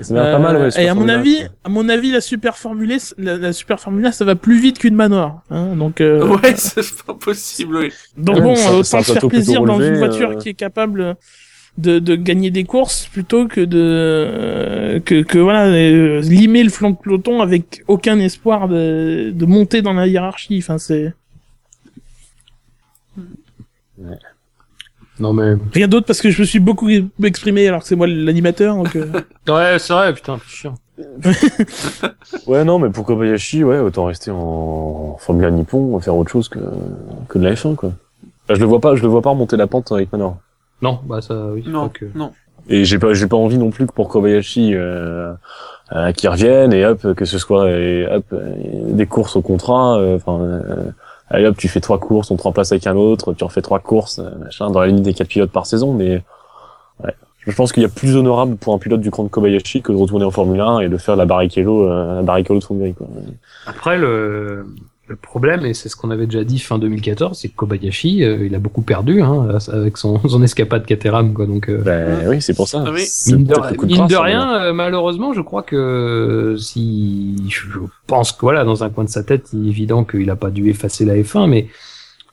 Ça 0.00 0.14
l'air 0.14 0.32
pas 0.32 0.38
mal, 0.38 0.56
ouais. 0.56 0.62
Euh, 0.62 0.70
Super 0.70 0.84
et 0.84 0.88
à 0.88 0.94
mon 0.94 1.08
avis, 1.08 1.42
à 1.64 1.68
mon 1.68 1.88
avis, 1.88 2.10
la 2.10 2.20
Super 2.20 2.56
Formula, 2.56 2.96
la, 3.18 3.36
la 3.36 3.52
Super 3.52 3.78
Formula, 3.78 4.12
ça 4.12 4.24
va 4.24 4.34
plus 4.34 4.58
vite 4.58 4.78
qu'une 4.78 4.94
Manor. 4.94 5.42
Hein, 5.50 5.76
donc, 5.76 6.00
euh, 6.00 6.26
Ouais, 6.26 6.54
c'est 6.56 7.02
pas 7.04 7.14
possible, 7.14 7.76
oui. 7.76 7.92
donc 8.16 8.40
bon, 8.40 8.54
autant 8.54 9.02
se 9.02 9.12
faire 9.12 9.28
plaisir 9.28 9.62
dans 9.64 9.74
relevé, 9.74 9.90
une 9.90 9.98
voiture 9.98 10.30
euh. 10.30 10.36
qui 10.36 10.50
est 10.50 10.54
capable 10.54 11.16
de, 11.78 11.98
de 11.98 12.16
gagner 12.16 12.50
des 12.50 12.64
courses 12.64 13.06
plutôt 13.06 13.48
que 13.48 13.60
de 13.60 13.78
euh, 13.80 15.00
que, 15.00 15.22
que 15.22 15.38
voilà 15.38 15.66
euh, 15.66 16.20
limer 16.20 16.62
le 16.62 16.70
flanc 16.70 16.90
de 16.90 16.96
peloton 16.96 17.40
avec 17.40 17.82
aucun 17.88 18.18
espoir 18.20 18.68
de, 18.68 19.30
de 19.34 19.46
monter 19.46 19.82
dans 19.82 19.94
la 19.94 20.06
hiérarchie. 20.06 20.58
Enfin, 20.58 20.78
c'est 20.78 21.14
Non 25.18 25.32
mais... 25.32 25.54
rien 25.72 25.88
d'autre 25.88 26.06
parce 26.06 26.20
que 26.20 26.30
je 26.30 26.40
me 26.40 26.46
suis 26.46 26.58
beaucoup 26.58 26.88
exprimé 27.22 27.68
alors 27.68 27.82
que 27.82 27.86
c'est 27.88 27.96
moi 27.96 28.06
l'animateur. 28.06 28.76
Donc, 28.76 28.96
euh, 28.96 29.06
Ouais, 29.48 29.78
c'est 29.78 29.92
vrai, 29.92 30.12
putain, 30.14 30.38
c'est 30.46 30.54
chiant. 30.56 30.74
Ouais, 32.46 32.64
non, 32.64 32.78
mais 32.78 32.90
pour 32.90 33.04
Kobayashi, 33.06 33.64
ouais, 33.64 33.78
autant 33.78 34.06
rester 34.06 34.30
en 34.30 35.16
Formula 35.18 35.50
Nippon, 35.50 35.98
faire 36.00 36.16
autre 36.16 36.30
chose 36.30 36.48
que, 36.48 36.58
que 37.28 37.38
de 37.38 37.44
la 37.44 37.54
F1, 37.54 37.74
quoi. 37.76 37.92
Enfin, 38.44 38.54
je 38.54 38.60
le 38.60 38.66
vois 38.66 38.80
pas, 38.80 38.94
je 38.96 39.02
le 39.02 39.08
vois 39.08 39.22
pas 39.22 39.30
remonter 39.30 39.56
la 39.56 39.66
pente 39.66 39.90
avec 39.92 40.10
Manor. 40.12 40.38
Non, 40.82 41.00
bah 41.04 41.20
ça, 41.22 41.46
oui, 41.52 41.64
Non, 41.66 41.88
que... 41.88 42.06
non. 42.14 42.32
Et 42.68 42.84
j'ai 42.84 42.98
pas, 42.98 43.12
j'ai 43.12 43.26
pas 43.26 43.36
envie 43.36 43.58
non 43.58 43.70
plus 43.70 43.86
que 43.86 43.92
pour 43.92 44.08
Kobayashi, 44.08 44.74
euh, 44.74 45.32
euh, 45.92 46.12
qu'il 46.12 46.28
revienne 46.28 46.72
et 46.72 46.84
hop, 46.86 47.14
que 47.14 47.24
ce 47.24 47.38
soit, 47.38 47.70
et 47.70 48.06
hop, 48.06 48.24
euh, 48.32 48.54
des 48.92 49.06
courses 49.06 49.34
au 49.36 49.42
contrat, 49.42 49.98
euh, 49.98 50.16
enfin, 50.16 50.40
euh, 50.40 50.90
allez 51.28 51.46
hop, 51.46 51.56
tu 51.56 51.68
fais 51.68 51.80
trois 51.80 51.98
courses, 51.98 52.30
on 52.30 52.36
te 52.36 52.42
remplace 52.42 52.70
avec 52.72 52.86
un 52.86 52.94
autre, 52.94 53.32
tu 53.32 53.42
refais 53.42 53.62
trois 53.62 53.80
courses, 53.80 54.20
euh, 54.20 54.30
machin, 54.38 54.70
dans 54.70 54.80
la 54.80 54.86
limite 54.86 55.02
des 55.02 55.14
quatre 55.14 55.28
pilotes 55.28 55.50
par 55.50 55.66
saison, 55.66 55.92
mais, 55.92 56.22
ouais. 57.02 57.14
Je 57.44 57.50
pense 57.56 57.72
qu'il 57.72 57.82
y 57.82 57.86
a 57.86 57.88
plus 57.88 58.14
honorable 58.14 58.54
pour 58.56 58.72
un 58.72 58.78
pilote 58.78 59.00
du 59.00 59.10
cran 59.10 59.24
de 59.24 59.28
Kobayashi 59.28 59.82
que 59.82 59.90
de 59.90 59.96
retourner 59.96 60.24
en 60.24 60.30
Formule 60.30 60.60
1 60.60 60.78
et 60.78 60.88
de 60.88 60.96
faire 60.96 61.16
la 61.16 61.24
Barrichello, 61.24 61.88
euh, 61.88 62.16
la 62.16 62.22
Barrichello 62.22 62.60
de 62.60 62.64
Hongrie, 62.70 62.94
quoi. 62.94 63.08
Après, 63.66 63.98
le, 63.98 64.64
le 65.12 65.16
problème, 65.16 65.64
et 65.64 65.74
c'est 65.74 65.88
ce 65.88 65.96
qu'on 65.96 66.10
avait 66.10 66.26
déjà 66.26 66.44
dit 66.44 66.58
fin 66.58 66.78
2014, 66.78 67.38
c'est 67.38 67.48
que 67.48 67.54
Kobayashi, 67.54 68.24
euh, 68.24 68.44
il 68.44 68.54
a 68.54 68.58
beaucoup 68.58 68.82
perdu 68.82 69.22
hein, 69.22 69.56
avec 69.72 69.96
son, 69.96 70.20
son 70.28 70.42
escapade 70.42 70.84
Caterham, 70.84 71.32
quoi. 71.32 71.46
Donc, 71.46 71.68
euh, 71.68 71.78
Ben 71.78 72.28
oui, 72.28 72.42
c'est 72.42 72.54
pour 72.54 72.68
ça. 72.68 72.84
Ah 72.86 72.90
oui. 72.92 73.06
Mine 73.28 73.44
de, 73.44 73.54
de 73.54 73.86
mine 73.86 74.06
de 74.06 74.16
rien, 74.16 74.62
euh, 74.62 74.72
malheureusement, 74.72 75.32
je 75.32 75.40
crois 75.40 75.62
que 75.62 76.56
si, 76.58 77.36
je 77.48 77.66
pense 78.06 78.32
que 78.32 78.40
voilà, 78.40 78.64
dans 78.64 78.84
un 78.84 78.90
coin 78.90 79.04
de 79.04 79.08
sa 79.10 79.22
tête, 79.22 79.50
il 79.52 79.66
est 79.66 79.70
évident 79.70 80.04
qu'il 80.04 80.28
a 80.30 80.36
pas 80.36 80.50
dû 80.50 80.68
effacer 80.68 81.04
la 81.04 81.14
F1, 81.16 81.48
mais 81.48 81.68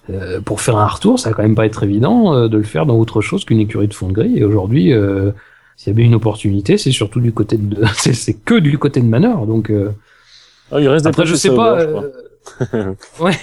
euh, 0.10 0.42
pour 0.42 0.62
faire 0.62 0.78
un 0.78 0.88
retour, 0.88 1.20
ça 1.20 1.30
va 1.30 1.36
quand 1.36 1.44
même 1.44 1.56
pas 1.56 1.66
être 1.66 1.84
évident 1.84 2.34
euh, 2.34 2.48
de 2.48 2.58
le 2.58 2.64
faire 2.64 2.86
dans 2.86 2.98
autre 2.98 3.22
chose 3.22 3.46
qu'une 3.46 3.60
écurie 3.60 3.88
de 3.88 3.94
fond 3.94 4.08
de 4.08 4.14
grille. 4.14 4.40
Et 4.40 4.44
aujourd'hui, 4.44 4.92
euh, 4.92 5.32
s'il 5.76 5.94
y 5.94 5.96
avait 5.96 6.04
une 6.04 6.16
opportunité, 6.16 6.78
c'est 6.78 6.92
surtout 6.92 7.20
du 7.20 7.32
côté 7.32 7.58
de, 7.58 7.86
c'est, 7.96 8.14
c'est 8.14 8.34
que 8.34 8.56
du 8.60 8.78
côté 8.78 9.02
de 9.02 9.06
Manor. 9.06 9.46
Donc, 9.46 9.70
euh, 9.70 9.92
Ah, 10.72 10.80
il 10.80 10.88
reste 10.88 11.06
des 11.06 11.10
après, 11.10 11.26
je 11.26 11.36
sais 11.36 11.54
pas. 11.54 11.80
Je 11.80 11.86
euh, 11.86 12.10
ouais, 13.20 13.34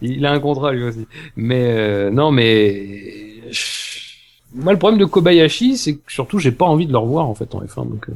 il, 0.00 0.26
a 0.26 0.32
un 0.32 0.40
contrat 0.40 0.72
lui 0.72 0.84
aussi. 0.84 1.06
Mais 1.36 1.64
euh, 1.66 2.10
non, 2.10 2.30
mais 2.30 3.42
moi 4.54 4.72
le 4.72 4.78
problème 4.78 4.98
de 4.98 5.04
Kobayashi, 5.04 5.76
c'est 5.76 5.96
que 5.96 6.12
surtout 6.12 6.38
j'ai 6.38 6.52
pas 6.52 6.66
envie 6.66 6.86
de 6.86 6.92
le 6.92 6.98
revoir 6.98 7.28
en 7.28 7.34
fait 7.34 7.54
en 7.54 7.62
F1. 7.62 7.88
Donc, 7.88 8.08
euh, 8.08 8.12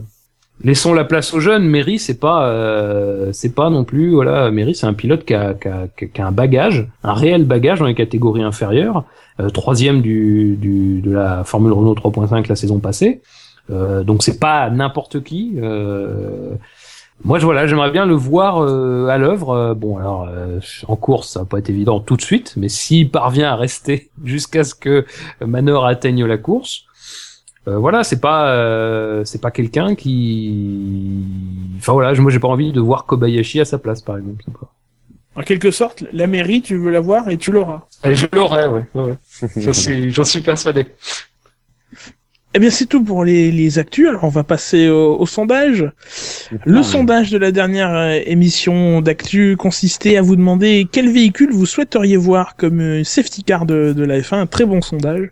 laissons 0.62 0.94
la 0.94 1.04
place 1.04 1.34
aux 1.34 1.40
jeunes. 1.40 1.66
Mary, 1.66 1.98
c'est 1.98 2.18
pas, 2.18 2.48
euh, 2.48 3.30
c'est 3.32 3.54
pas 3.54 3.70
non 3.70 3.84
plus, 3.84 4.12
voilà, 4.12 4.50
Mary, 4.50 4.74
c'est 4.74 4.86
un 4.86 4.94
pilote 4.94 5.24
qui 5.24 5.34
a, 5.34 5.54
qui, 5.54 5.68
a, 5.68 5.86
qui 5.88 6.20
a 6.20 6.26
un 6.26 6.32
bagage, 6.32 6.86
un 7.02 7.14
réel 7.14 7.44
bagage 7.44 7.80
dans 7.80 7.86
les 7.86 7.94
catégories 7.94 8.42
inférieures, 8.42 9.04
euh, 9.40 9.48
troisième 9.50 10.00
du, 10.02 10.56
du, 10.56 11.00
de 11.00 11.12
la 11.12 11.44
Formule 11.44 11.72
Renault 11.72 11.94
3.5 11.94 12.48
la 12.48 12.56
saison 12.56 12.78
passée. 12.78 13.22
Euh, 13.70 14.02
donc 14.02 14.22
c'est 14.22 14.38
pas 14.38 14.68
n'importe 14.70 15.22
qui. 15.22 15.54
Euh, 15.58 16.54
moi, 17.24 17.38
je, 17.38 17.44
voilà, 17.44 17.66
j'aimerais 17.66 17.90
bien 17.90 18.06
le 18.06 18.14
voir 18.14 18.62
euh, 18.62 19.06
à 19.08 19.18
l'œuvre. 19.18 19.50
Euh, 19.50 19.74
bon, 19.74 19.98
alors 19.98 20.26
euh, 20.28 20.58
en 20.88 20.96
course, 20.96 21.28
ça 21.30 21.40
va 21.40 21.44
pas 21.46 21.58
être 21.58 21.70
évident 21.70 22.00
tout 22.00 22.16
de 22.16 22.22
suite, 22.22 22.54
mais 22.56 22.68
s'il 22.68 23.10
parvient 23.10 23.50
à 23.52 23.56
rester 23.56 24.10
jusqu'à 24.24 24.64
ce 24.64 24.74
que 24.74 25.04
Manor 25.44 25.86
atteigne 25.86 26.24
la 26.24 26.38
course, 26.38 26.84
euh, 27.68 27.76
voilà, 27.76 28.04
c'est 28.04 28.20
pas, 28.20 28.50
euh, 28.54 29.22
c'est 29.24 29.40
pas 29.40 29.50
quelqu'un 29.50 29.94
qui, 29.94 31.22
enfin 31.76 31.92
voilà, 31.92 32.14
je- 32.14 32.22
moi 32.22 32.30
j'ai 32.30 32.38
pas 32.40 32.48
envie 32.48 32.72
de 32.72 32.80
voir 32.80 33.04
Kobayashi 33.04 33.60
à 33.60 33.64
sa 33.66 33.78
place, 33.78 34.00
par 34.00 34.16
exemple. 34.16 34.44
En 35.36 35.42
quelque 35.42 35.70
sorte, 35.70 36.04
la 36.12 36.26
mairie, 36.26 36.62
tu 36.62 36.76
veux 36.76 36.90
la 36.90 37.00
voir 37.00 37.28
et 37.28 37.36
tu 37.36 37.52
l'auras. 37.52 37.86
Je 38.04 38.26
l'aurais, 38.32 38.66
ouais, 38.66 38.84
ouais, 38.94 39.02
ouais. 39.02 39.48
J'en 39.56 39.72
suis, 39.72 40.10
j'en 40.10 40.24
suis 40.24 40.40
persuadé. 40.40 40.86
Eh 42.52 42.58
bien, 42.58 42.70
c'est 42.70 42.86
tout 42.86 43.04
pour 43.04 43.24
les, 43.24 43.52
les 43.52 43.78
actus. 43.78 44.08
Alors, 44.08 44.24
on 44.24 44.28
va 44.28 44.42
passer 44.42 44.88
au, 44.88 45.16
au 45.20 45.26
sondage. 45.26 45.88
Le 46.64 46.82
sondage 46.82 47.30
de 47.30 47.38
la 47.38 47.52
dernière 47.52 47.94
euh, 47.94 48.18
émission 48.26 49.00
d'actu 49.00 49.56
consistait 49.56 50.16
à 50.16 50.22
vous 50.22 50.34
demander 50.34 50.88
quel 50.90 51.08
véhicule 51.10 51.52
vous 51.52 51.66
souhaiteriez 51.66 52.16
voir 52.16 52.56
comme 52.56 52.80
euh, 52.80 53.04
safety 53.04 53.44
car 53.44 53.66
de, 53.66 53.92
de 53.92 54.04
la 54.04 54.18
F1. 54.18 54.34
Un 54.34 54.46
très 54.46 54.64
bon 54.64 54.80
sondage. 54.80 55.28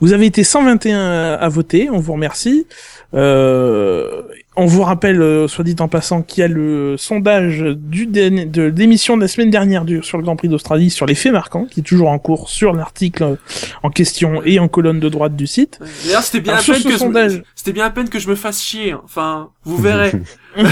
Vous 0.00 0.12
avez 0.12 0.26
été 0.26 0.44
121 0.44 0.98
à, 0.98 1.34
à 1.36 1.48
voter. 1.48 1.88
On 1.90 2.00
vous 2.00 2.12
remercie. 2.12 2.66
Euh, 3.14 4.22
on 4.56 4.64
vous 4.66 4.82
rappelle, 4.82 5.20
euh, 5.20 5.48
soit 5.48 5.64
dit 5.64 5.76
en 5.80 5.88
passant, 5.88 6.22
qu'il 6.22 6.40
y 6.40 6.44
a 6.44 6.48
le 6.48 6.96
sondage 6.96 7.60
du 7.62 8.06
de 8.06 8.62
l'émission 8.76 9.16
de 9.16 9.22
la 9.22 9.28
semaine 9.28 9.50
dernière 9.50 9.84
du, 9.84 10.02
sur 10.02 10.16
le 10.18 10.24
Grand 10.24 10.36
Prix 10.36 10.48
d'Australie 10.48 10.90
sur 10.90 11.04
les 11.06 11.14
faits 11.14 11.32
marquants, 11.32 11.66
qui 11.66 11.80
est 11.80 11.82
toujours 11.82 12.08
en 12.08 12.18
cours 12.18 12.48
sur 12.48 12.72
l'article 12.72 13.36
en 13.82 13.90
question 13.90 14.42
et 14.44 14.58
en 14.58 14.68
colonne 14.68 14.98
de 15.00 15.08
droite 15.08 15.36
du 15.36 15.46
site. 15.46 15.78
D'ailleurs, 16.04 16.22
c'était 16.22 16.40
bien 16.40 16.54
Alors, 16.54 16.64
à 16.64 16.72
peine 16.72 16.82
que 16.82 16.98
je 16.98 17.04
me- 17.04 17.42
c'était 17.54 17.72
bien 17.72 17.84
à 17.84 17.90
peine 17.90 18.08
que 18.08 18.18
je 18.18 18.28
me 18.28 18.34
fasse 18.34 18.62
chier. 18.62 18.92
hein. 18.92 19.00
Enfin, 19.04 19.50
vous 19.64 19.76
verrez. 19.76 20.12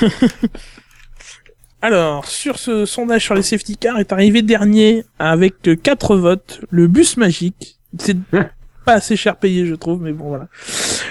Alors, 1.82 2.26
sur 2.26 2.58
ce 2.58 2.84
sondage 2.84 3.22
sur 3.24 3.34
les 3.34 3.42
safety 3.42 3.76
cars 3.76 3.98
est 3.98 4.12
arrivé 4.12 4.42
dernier 4.42 5.04
avec 5.18 5.54
4 5.82 6.16
votes. 6.16 6.60
Le 6.70 6.86
bus 6.88 7.16
magique, 7.16 7.78
c'est 7.98 8.16
pas 8.84 8.94
assez 8.94 9.16
cher 9.16 9.36
payé, 9.36 9.66
je 9.66 9.74
trouve, 9.74 10.00
mais 10.02 10.12
bon, 10.12 10.28
voilà. 10.28 10.48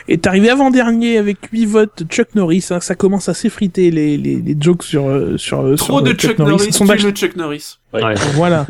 Est 0.08 0.26
arrivé 0.28 0.50
avant-dernier 0.50 1.18
avec 1.18 1.38
8 1.52 1.66
votes 1.66 2.04
Chuck 2.10 2.34
Norris. 2.36 2.66
hein. 2.72 2.80
ça 2.80 2.96
commence 2.96 3.30
à 3.30 3.34
s'effriter 3.34 3.92
les, 3.92 4.18
les, 4.18 4.38
les 4.38 4.56
jokes 4.60 4.84
sur, 4.84 5.08
euh, 5.08 5.38
sur, 5.38 5.62
euh, 5.62 5.76
Trop 5.76 5.86
sur, 5.98 6.02
de 6.02 6.12
euh, 6.12 6.14
Chuck 6.16 6.38
Norris, 6.40 6.66
Le 6.68 6.72
sondage- 6.72 7.04
le 7.04 7.12
Chuck 7.12 7.36
Norris. 7.36 7.78
Ouais. 7.94 8.04
Ouais. 8.04 8.16
Voilà. 8.34 8.66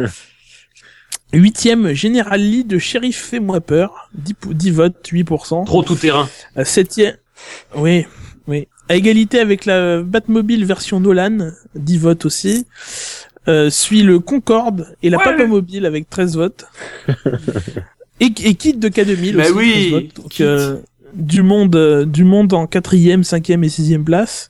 Huitième, 1.32 1.94
General 1.94 2.42
Lee 2.42 2.64
de 2.64 2.78
Sheriff 2.80 3.18
Fais-moi 3.18 3.62
peur. 3.62 4.10
10, 4.16 4.34
pou- 4.34 4.54
10 4.54 4.72
votes, 4.72 5.08
8%. 5.12 5.66
Trop 5.66 5.84
tout 5.84 5.96
terrain. 5.96 6.28
Septième, 6.64 7.16
oui, 7.76 8.06
oui. 8.48 8.68
À 8.90 8.96
égalité 8.96 9.40
avec 9.40 9.66
la 9.66 10.02
Batmobile 10.02 10.66
version 10.66 11.00
Nolan, 11.00 11.52
10 11.76 11.98
votes 12.00 12.26
aussi. 12.26 12.66
Euh, 13.48 13.70
suit 13.70 14.02
le 14.02 14.20
Concorde 14.20 14.96
et 15.04 15.10
la 15.12 15.18
Ouais. 15.20 15.24
Papa 15.24 15.46
Mobile 15.46 15.86
avec 15.86 16.10
13 16.10 16.36
votes. 16.36 16.66
et, 18.20 18.26
et 18.26 18.54
Kit 18.56 18.74
de 18.74 18.90
K2000 18.90 19.36
Bah 19.36 19.44
aussi, 19.44 19.54
oui, 19.54 19.90
13 19.90 19.92
votes. 19.92 20.16
Donc, 20.16 20.42
euh, 20.42 20.78
du 21.14 21.42
monde, 21.42 21.76
euh, 21.76 22.06
du 22.06 22.24
monde 22.24 22.54
en 22.54 22.68
quatrième, 22.68 23.24
cinquième 23.24 23.64
et 23.64 23.70
sixième 23.70 24.04
place. 24.04 24.50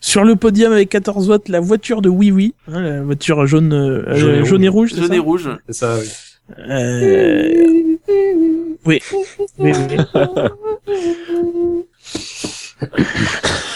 Sur 0.00 0.24
le 0.24 0.34
podium 0.36 0.72
avec 0.72 0.88
14 0.88 1.28
votes, 1.28 1.48
la 1.48 1.60
voiture 1.60 2.02
de 2.02 2.08
Oui 2.08 2.30
Oui, 2.32 2.54
hein, 2.68 2.80
la 2.80 3.02
voiture 3.02 3.46
jaune, 3.46 3.72
euh, 3.72 4.02
Jaune 4.16 4.34
et 4.34 4.38
euh, 4.38 4.44
jaune 4.44 4.64
et 4.64 4.68
rouge. 4.68 4.94
Jaune 4.94 5.08
ça 5.08 5.14
et 5.14 5.18
rouge. 5.18 5.48
C'est 5.68 5.74
ça, 5.74 5.96
oui. 6.00 6.08
Euh, 6.68 7.96
Oui. 8.84 9.00
oui, 9.58 9.72
oui. 9.72 9.96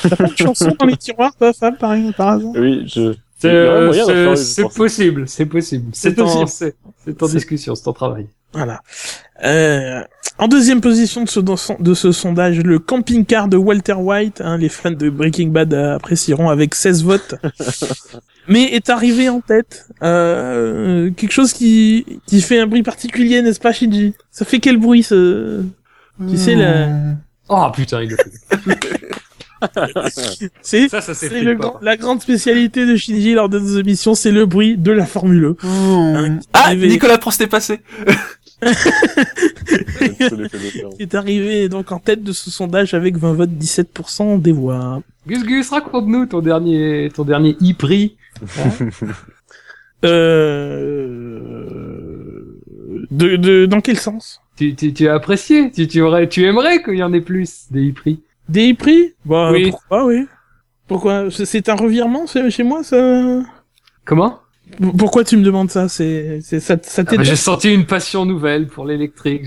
T'as 0.02 0.16
pas 0.16 0.24
de 0.24 0.36
chanson 0.36 0.72
dans 0.78 0.86
les 0.86 0.96
tiroirs, 0.96 1.34
toi, 1.36 1.52
Fab, 1.52 1.78
par, 1.78 1.96
par 2.16 2.28
hasard? 2.28 2.52
Oui, 2.56 2.82
je. 2.88 3.14
C'est, 3.38 3.48
euh, 3.48 4.34
c'est, 4.34 4.64
possible, 4.74 5.28
c'est 5.28 5.44
possible. 5.44 5.90
C'est 5.92 6.18
en, 6.18 6.24
possible. 6.24 6.48
c'est, 6.48 6.74
en 7.22 7.26
C'est- 7.26 7.34
discussion, 7.34 7.74
c'est 7.74 7.86
en 7.86 7.92
travail. 7.92 8.26
Voilà. 8.56 8.80
Euh, 9.44 10.02
en 10.38 10.48
deuxième 10.48 10.80
position 10.80 11.24
de 11.24 11.28
ce, 11.28 11.40
de 11.80 11.94
ce 11.94 12.12
sondage, 12.12 12.58
le 12.58 12.78
camping-car 12.78 13.48
de 13.48 13.56
Walter 13.56 13.94
White, 13.94 14.40
hein, 14.44 14.58
les 14.58 14.68
fans 14.68 14.90
de 14.90 15.08
Breaking 15.10 15.48
Bad 15.48 15.72
apprécieront 15.72 16.48
avec 16.50 16.74
16 16.74 17.04
votes. 17.04 17.34
Mais 18.48 18.62
est 18.74 18.90
arrivé 18.90 19.28
en 19.28 19.40
tête 19.40 19.86
euh, 20.02 21.10
quelque 21.10 21.32
chose 21.32 21.52
qui, 21.52 22.20
qui 22.26 22.40
fait 22.42 22.60
un 22.60 22.66
bruit 22.66 22.82
particulier, 22.84 23.42
n'est-ce 23.42 23.58
pas, 23.60 23.72
Shinji? 23.72 24.14
Ça 24.30 24.44
fait 24.44 24.60
quel 24.60 24.76
bruit, 24.76 25.02
ce... 25.02 25.62
Tu 26.30 26.36
sais, 26.36 26.54
la... 26.54 26.88
Oh 27.48 27.66
putain, 27.74 28.02
il 28.02 28.10
le 28.10 28.16
fait. 28.16 28.68
C'est 30.62 30.88
Ça, 30.88 31.00
ça 31.00 31.14
c'est 31.14 31.30
la 31.82 31.96
grande 31.96 32.20
spécialité 32.20 32.84
de 32.86 32.94
Shinji 32.94 33.32
lors 33.34 33.48
de 33.48 33.58
nos 33.58 33.78
émissions, 33.80 34.14
c'est 34.14 34.30
le 34.30 34.44
bruit 34.46 34.76
de 34.76 34.92
la 34.92 35.06
Formule 35.06 35.54
1. 35.62 35.68
Hein, 35.68 36.38
qui 36.38 36.46
est 36.46 36.50
Ah, 36.52 36.62
arrivé- 36.66 36.88
Nicolas 36.88 37.18
Prost 37.18 37.40
est 37.40 37.46
passé. 37.46 37.80
qui 40.96 41.02
est 41.02 41.14
arrivé 41.14 41.68
donc 41.68 41.92
en 41.92 41.98
tête 41.98 42.22
de 42.22 42.32
ce 42.32 42.50
sondage 42.50 42.94
avec 42.94 43.16
20 43.16 43.32
votes, 43.34 43.50
17% 43.50 44.40
des 44.40 44.52
voix. 44.52 45.02
Gus 45.26 45.44
Gus, 45.44 45.70
raconte-nous 45.70 46.26
ton 46.26 46.40
dernier, 46.40 47.10
ton 47.14 47.24
dernier 47.24 47.56
e-prix. 47.62 48.16
Euh... 51.66 52.42
De, 53.10 53.36
de, 53.36 53.66
dans 53.66 53.80
quel 53.80 53.98
sens? 53.98 54.40
Tu, 54.56 54.74
tu, 54.74 54.92
tu 54.92 55.08
as 55.08 55.14
apprécié, 55.14 55.70
tu, 55.70 55.86
tu 55.88 56.00
aurais, 56.02 56.28
tu 56.28 56.44
aimerais 56.44 56.82
qu'il 56.82 56.94
y 56.96 57.02
en 57.02 57.12
ait 57.12 57.20
plus 57.20 57.66
des 57.70 57.90
e-prix. 57.90 58.20
Des 58.48 58.74
prix 58.74 59.14
Bah, 59.24 59.50
Oui. 59.52 59.70
pourquoi, 59.70 60.06
oui. 60.06 60.26
Pourquoi? 60.86 61.30
C'est- 61.30 61.68
un 61.68 61.74
revirement 61.74 62.26
chez 62.26 62.62
moi, 62.62 62.82
ça? 62.84 63.42
Comment? 64.04 64.38
Pourquoi 64.98 65.22
tu 65.24 65.36
me 65.36 65.42
demandes 65.42 65.70
ça? 65.70 65.88
C'est 65.88 66.40
c'est- 66.42 66.60
ça, 66.60 66.76
ça 66.82 67.02
Ah 67.06 67.22
j'ai 67.22 67.36
senti 67.36 67.72
une 67.72 67.86
passion 67.86 68.26
nouvelle 68.26 68.66
pour 68.66 68.84
l'électrique. 68.84 69.44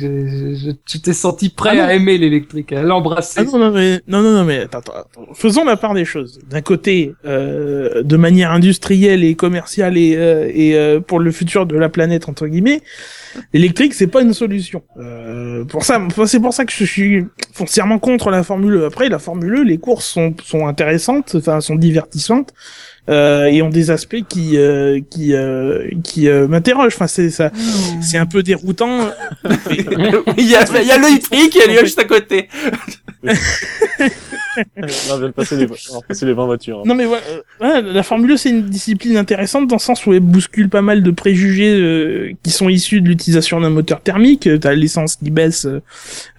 Tu 0.85 1.01
t'es 1.01 1.13
senti 1.13 1.49
prêt 1.49 1.77
Ah 1.79 1.85
à 1.87 1.93
aimer 1.93 2.17
l'électrique, 2.17 2.71
à 2.71 2.81
l'embrasser. 2.83 3.41
Ah 3.41 3.43
non, 3.43 3.59
non, 3.59 3.71
mais, 3.71 3.99
non, 4.07 4.21
non, 4.21 4.31
non, 4.31 4.45
mais 4.45 4.59
attends, 4.61 4.79
attends, 4.79 4.93
attends. 4.93 5.33
faisons 5.33 5.65
la 5.65 5.75
part 5.77 5.93
des 5.93 6.05
choses. 6.05 6.39
D'un 6.49 6.61
côté, 6.61 7.13
euh, 7.25 8.01
de 8.01 8.17
manière 8.17 8.51
industrielle 8.51 9.23
et 9.23 9.35
commerciale 9.35 9.97
et, 9.97 10.15
euh, 10.15 10.49
et 10.53 10.75
euh, 10.75 10.99
pour 11.01 11.19
le 11.19 11.31
futur 11.31 11.65
de 11.65 11.77
la 11.77 11.89
planète, 11.89 12.29
entre 12.29 12.47
guillemets, 12.47 12.81
l'électrique, 13.53 13.93
c'est 13.93 14.07
pas 14.07 14.21
une 14.21 14.33
solution. 14.33 14.83
Euh, 14.97 15.65
pour 15.65 15.83
ça, 15.83 16.01
c'est 16.27 16.39
pour 16.39 16.53
ça 16.53 16.63
que 16.65 16.71
je 16.71 16.85
suis 16.85 17.25
foncièrement 17.53 17.99
contre 17.99 18.29
la 18.31 18.43
Formule 18.43 18.75
E. 18.75 18.85
Après, 18.85 19.09
la 19.09 19.19
Formule 19.19 19.59
E, 19.59 19.63
les 19.63 19.77
courses 19.79 20.05
sont, 20.05 20.33
sont 20.43 20.65
intéressantes, 20.65 21.35
enfin, 21.35 21.59
sont 21.61 21.75
divertissantes. 21.75 22.53
Euh, 23.09 23.45
et 23.45 23.61
ont 23.63 23.69
des 23.69 23.89
aspects 23.89 24.23
qui 24.27 24.57
euh, 24.57 24.99
qui 25.09 25.33
euh, 25.33 25.89
qui 26.03 26.27
euh, 26.27 26.47
m'interrogent. 26.47 26.93
Enfin, 26.93 27.07
c'est 27.07 27.31
ça, 27.31 27.51
c'est 28.01 28.17
un 28.17 28.27
peu 28.27 28.43
déroutant. 28.43 29.09
il 30.37 30.47
y 30.47 30.55
a, 30.55 30.63
il 30.81 30.87
y 30.87 30.91
a 30.91 30.97
le 30.97 31.09
Itric 31.09 31.55
et 31.55 31.61
il 31.67 31.73
y 31.73 31.77
a 31.77 31.83
juste 31.83 31.97
à 31.97 32.03
côté. 32.03 32.49
On 34.57 35.17
vient 35.17 35.27
de 35.27 35.31
passer 35.31 35.55
les, 35.57 35.67
passer 36.07 36.25
les 36.25 36.33
20 36.33 36.45
voitures. 36.45 36.79
hein. 36.79 36.83
Non 36.85 36.95
mais 36.95 37.05
voilà, 37.05 37.23
euh, 37.29 37.41
voilà, 37.59 37.81
la 37.81 38.03
Formule 38.03 38.31
1 38.31 38.37
c'est 38.37 38.49
une 38.49 38.63
discipline 38.63 39.17
intéressante 39.17 39.67
dans 39.67 39.75
le 39.75 39.81
sens 39.81 40.05
où 40.05 40.13
elle 40.13 40.19
bouscule 40.21 40.69
pas 40.69 40.81
mal 40.81 41.03
de 41.03 41.11
préjugés 41.11 41.73
euh, 41.79 42.31
qui 42.43 42.51
sont 42.51 42.69
issus 42.69 43.01
de 43.01 43.07
l'utilisation 43.07 43.59
d'un 43.61 43.69
moteur 43.69 44.01
thermique. 44.01 44.47
Euh, 44.47 44.57
T'as 44.57 44.73
l'essence 44.73 45.15
qui 45.17 45.31
baisse, 45.31 45.65
euh, 45.65 45.81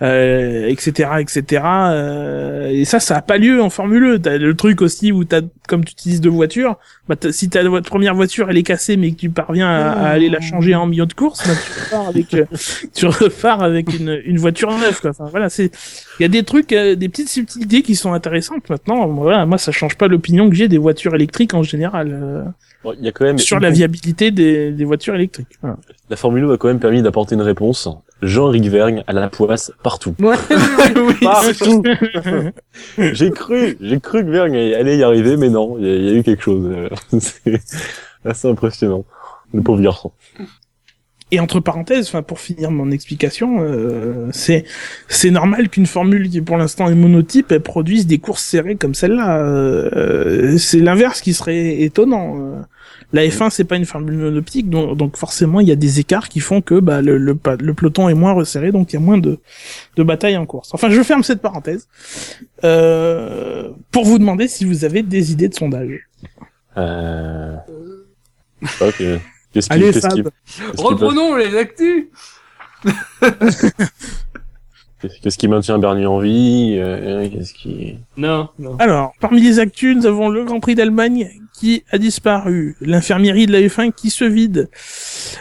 euh, 0.03 0.67
etc., 0.69 1.11
etc. 1.21 1.63
euh, 1.65 2.69
et 2.71 2.85
ça, 2.85 3.01
ça 3.01 3.17
a 3.17 3.23
pas 3.23 3.39
lieu 3.39 3.63
en 3.63 3.71
Formule 3.71 4.15
1. 4.17 4.19
T'as 4.21 4.39
le 4.39 4.55
truc 4.55 4.83
aussi 4.83 5.13
où 5.13 5.25
t'as, 5.25 5.41
comme 5.69 5.85
tu 5.85 5.93
utilises 5.93 6.21
deux 6.21 6.31
voitures, 6.31 6.77
bah 7.09 7.17
si 7.31 7.49
ta 7.49 7.63
première 7.83 8.15
voiture 8.15 8.51
elle 8.51 8.57
est 8.57 8.63
cassée 8.63 8.97
mais 8.97 9.13
que 9.13 9.17
tu 9.17 9.31
parviens 9.31 9.69
à, 9.69 10.09
aller 10.09 10.29
la 10.29 10.41
changer 10.41 10.75
en 10.75 10.87
milieu 10.87 11.07
de 11.07 11.13
course, 11.13 11.47
bah, 11.47 11.55
tu 11.55 11.81
repars 11.85 12.09
avec, 12.09 12.37
tu 12.95 13.07
repars 13.07 13.63
avec 13.63 13.99
une, 13.99 14.21
une 14.25 14.39
voiture 14.39 14.71
neuve. 14.77 15.01
Quoi. 15.01 15.11
Enfin 15.11 15.27
voilà, 15.31 15.49
c'est 15.49 15.71
il 16.21 16.25
y 16.25 16.27
a 16.27 16.29
des 16.29 16.43
trucs, 16.43 16.73
euh, 16.73 16.95
des 16.97 17.09
petites 17.09 17.31
subtilités 17.31 17.81
qui 17.83 17.97
sont 17.97 18.13
intéressantes. 18.13 18.69
Maintenant, 18.69 19.09
voilà, 19.09 19.47
moi, 19.47 19.57
ça 19.57 19.73
change 19.73 19.97
pas 19.97 20.07
l'opinion 20.07 20.51
que 20.51 20.55
j'ai 20.55 20.69
des 20.69 20.77
voitures 20.79 21.15
électriques 21.15 21.55
en 21.55 21.63
général 21.63 22.11
euh, 22.13 22.45
Bon, 22.85 22.95
il 22.99 23.05
y 23.05 23.09
a 23.09 23.13
quand 23.13 23.25
même 23.25 23.39
sur 23.39 23.59
la 23.61 23.71
viabilité 23.71 24.31
des, 24.31 24.71
des 24.71 24.85
voitures 24.85 25.15
électriques. 25.15 25.49
Voilà. 25.63 25.77
La 26.09 26.17
Formule 26.17 26.45
1 26.45 26.51
a 26.53 26.57
quand 26.59 26.69
même 26.69 26.79
permis 26.79 27.03
d'apporter 27.03 27.35
une 27.35 27.43
réponse. 27.43 27.89
Jean-Ric 28.23 28.65
Vergne 28.65 29.03
à 29.07 29.13
la 29.15 29.29
poisse 29.29 29.73
partout. 29.83 30.15
oui, 30.21 31.15
Partout. 31.23 31.83
j'ai 32.99 33.31
cru, 33.31 33.79
j'ai 33.81 34.01
cru 34.01 34.25
que 34.25 34.31
Vergne 34.31 34.57
allait 34.75 34.99
y 34.99 35.03
arriver, 35.03 35.37
mais 35.39 35.49
non, 35.49 35.77
il 35.79 35.87
y, 35.87 36.07
y 36.07 36.11
a 36.11 36.13
eu 36.15 36.23
quelque 36.23 36.43
chose. 36.43 36.67
euh, 36.67 36.89
C'est 37.19 37.61
assez 38.25 38.49
impressionnant. 38.49 39.05
Le 39.53 39.63
pauvre 39.63 39.81
garçon. 39.83 40.13
Et 41.33 41.39
entre 41.39 41.61
parenthèses, 41.61 42.09
enfin 42.09 42.23
pour 42.23 42.41
finir 42.41 42.71
mon 42.73 42.91
explication, 42.91 43.59
euh, 43.61 44.29
c'est 44.33 44.65
c'est 45.09 45.31
normal 45.31 45.69
qu'une 45.69 45.87
formule 45.87 46.29
qui 46.29 46.41
pour 46.41 46.57
l'instant 46.57 46.89
est 46.89 46.95
monotype 46.97 47.53
elle 47.53 47.61
produise 47.61 48.07
des 48.09 48.19
courses 48.19 48.43
serrées 48.43 48.75
comme 48.75 48.95
celle-là. 48.95 49.39
Euh, 49.39 50.59
c'est 50.59 50.81
l'inverse 50.81 51.21
qui 51.21 51.33
serait 51.33 51.83
étonnant. 51.83 52.37
Euh, 52.41 52.61
La 53.13 53.23
F1 53.27 53.51
c'est 53.51 53.65
pas 53.65 53.77
une 53.77 53.85
formule 53.87 54.17
monoptique, 54.17 54.69
donc, 54.71 54.97
donc 54.97 55.17
forcément 55.17 55.61
il 55.61 55.69
y 55.69 55.73
a 55.73 55.77
des 55.77 56.01
écarts 56.01 56.29
qui 56.29 56.41
font 56.41 56.61
que 56.63 56.81
bah, 56.81 57.01
le, 57.01 57.17
le, 57.17 57.39
le 57.61 57.75
peloton 57.75 58.09
est 58.09 58.15
moins 58.15 58.33
resserré, 58.33 58.73
donc 58.73 58.93
il 58.93 58.95
y 58.95 58.99
a 58.99 59.01
moins 59.01 59.19
de 59.19 59.39
de 59.97 60.03
batailles 60.03 60.37
en 60.37 60.47
course. 60.47 60.71
Enfin, 60.75 60.91
je 60.91 61.03
ferme 61.03 61.23
cette 61.23 61.41
parenthèse 61.41 61.87
euh, 62.65 63.69
pour 63.93 64.05
vous 64.05 64.19
demander 64.19 64.49
si 64.49 64.65
vous 64.65 64.85
avez 64.85 65.03
des 65.03 65.31
idées 65.33 65.49
de 65.49 65.55
sondage. 65.55 66.09
Euh... 66.77 67.55
Ok. 68.81 69.03
Qu'est-ce 69.53 69.69
qui, 69.69 69.73
Allez 69.73 69.93
qu'est-ce 69.93 70.09
qui, 70.09 70.23
Reprenons 70.77 71.35
les 71.37 71.57
actus. 71.57 72.07
qu'est-ce 75.23 75.39
qui 75.39 75.49
maintient 75.49 75.79
Bernie 75.79 76.07
en 76.07 76.19
vie 76.19 76.77
euh, 76.79 77.29
Qu'est-ce 77.29 77.53
qui... 77.55 77.97
Non, 78.17 78.49
non. 78.59 78.77
Alors, 78.79 79.13
parmi 79.21 79.41
les 79.41 79.59
actus, 79.59 79.97
nous 79.97 80.07
avons 80.07 80.29
le 80.29 80.45
Grand 80.45 80.61
Prix 80.61 80.75
d'Allemagne 80.75 81.31
qui 81.61 81.85
a 81.91 81.99
disparu, 81.99 82.77
l'infirmerie 82.81 83.47
de 83.47 83.53
la 83.53 83.61
F1 83.61 83.93
qui 83.93 84.09
se 84.09 84.25
vide, 84.25 84.71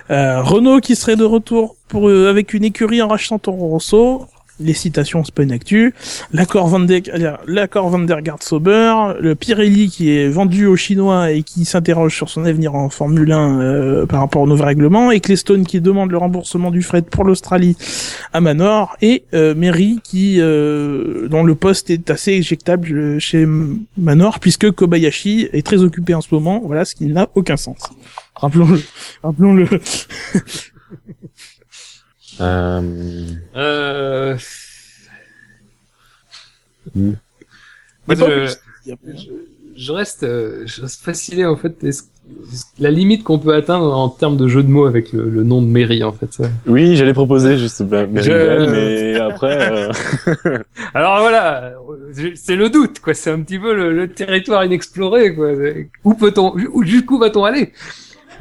euh, 0.10 0.42
Renault 0.42 0.80
qui 0.82 0.96
serait 0.96 1.16
de 1.16 1.24
retour 1.24 1.78
pour 1.88 2.10
euh, 2.10 2.30
avec 2.30 2.54
une 2.54 2.66
écurie 2.66 3.02
en 3.02 3.08
rachetant 3.08 3.40
Toro 3.40 3.70
Rosso, 3.70 4.28
les 4.60 4.74
citations 4.74 5.24
c'est 5.24 5.34
pas 5.34 5.44
une 5.44 5.52
actu, 5.52 5.94
l'accord 6.32 6.68
Van 6.68 6.80
der, 6.80 7.02
l'accord 7.48 7.90
Van 7.90 8.00
der 8.00 8.20
Sauber, 8.42 8.94
le 9.20 9.36
Pirelli 9.36 9.90
qui 9.90 10.12
est 10.12 10.30
vendu 10.30 10.66
aux 10.66 10.76
Chinois 10.76 11.32
et 11.32 11.44
qui 11.44 11.66
s'interroge 11.66 12.16
sur 12.16 12.30
son 12.30 12.46
avenir 12.46 12.76
en 12.76 12.90
Formule 12.90 13.32
1 13.32 13.60
euh, 13.60 14.06
par 14.06 14.22
rapport 14.22 14.42
aux 14.42 14.48
nouveaux 14.48 14.66
règlements, 14.66 15.12
et 15.12 15.20
Clestone 15.20 15.66
qui 15.66 15.82
demande 15.82 16.12
le 16.12 16.18
remboursement 16.18 16.72
du 16.72 16.82
fret 16.82 17.02
pour 17.02 17.24
l'Australie 17.24 17.76
à 18.34 18.42
Manor 18.42 18.96
et 19.02 19.24
euh, 19.34 19.56
Mary 19.56 20.00
qui 20.04 20.38
euh, 20.40 21.28
dont 21.28 21.44
le 21.44 21.56
poste 21.56 21.90
est 21.90 22.10
assez 22.10 22.34
éjectable 22.34 22.92
euh, 22.92 23.20
chez 23.20 23.48
Manor 23.98 24.40
puisque 24.40 24.72
Kobayashi 24.72 25.50
est 25.52 25.66
très 25.66 25.82
occupé 25.84 26.14
en 26.14 26.22
ce 26.22 26.34
moment. 26.34 26.62
Voilà 26.64 26.86
ce 26.86 26.96
qui 26.96 27.06
n'a 27.08 27.30
aucun 27.36 27.58
sens. 27.58 27.78
Rappelons-le. 28.36 28.82
Rappelons-le 29.24 29.68
Euh... 32.42 34.36
Moi, 36.96 37.16
Pas 38.08 38.16
je, 38.16 38.48
je, 38.88 38.94
je 39.76 39.92
reste, 39.92 40.24
euh, 40.24 40.64
je 40.66 40.82
reste 40.82 41.02
fasciné 41.04 41.46
en 41.46 41.56
fait. 41.56 41.76
La 42.80 42.92
limite 42.92 43.24
qu'on 43.24 43.40
peut 43.40 43.54
atteindre 43.56 43.92
en 43.96 44.10
termes 44.10 44.38
de 44.38 44.48
jeu 44.48 44.62
de 44.64 44.68
mots 44.68 44.86
avec 44.86 45.14
le, 45.14 45.30
le 45.30 45.44
nom 45.44 45.62
de 45.62 45.68
mairie 45.68 46.04
en 46.04 46.12
fait. 46.12 46.32
ça. 46.34 46.46
Oui, 46.68 46.96
j'allais 46.96 47.14
proposer 47.14 47.58
juste 47.58 47.82
bah, 47.84 48.06
Mary 48.08 48.26
Je- 48.26 48.32
Bell, 48.32 48.70
mais 48.72 49.20
après... 49.20 49.72
Euh... 49.72 50.60
Alors 50.94 51.20
voilà, 51.22 51.74
c'est 52.36 52.56
le 52.56 52.70
doute 52.70 53.00
quoi. 53.00 53.14
C'est 53.14 53.32
un 53.32 53.42
petit 53.42 53.60
peu 53.60 53.76
le, 53.76 53.94
le 53.94 54.08
territoire 54.12 54.64
inexploré 54.64 55.34
quoi. 55.36 55.52
Où 56.04 56.14
peut-on, 56.14 56.56
où- 56.74 56.84
jusqu'où 56.84 57.18
va-t-on 57.20 57.44
aller? 57.46 57.74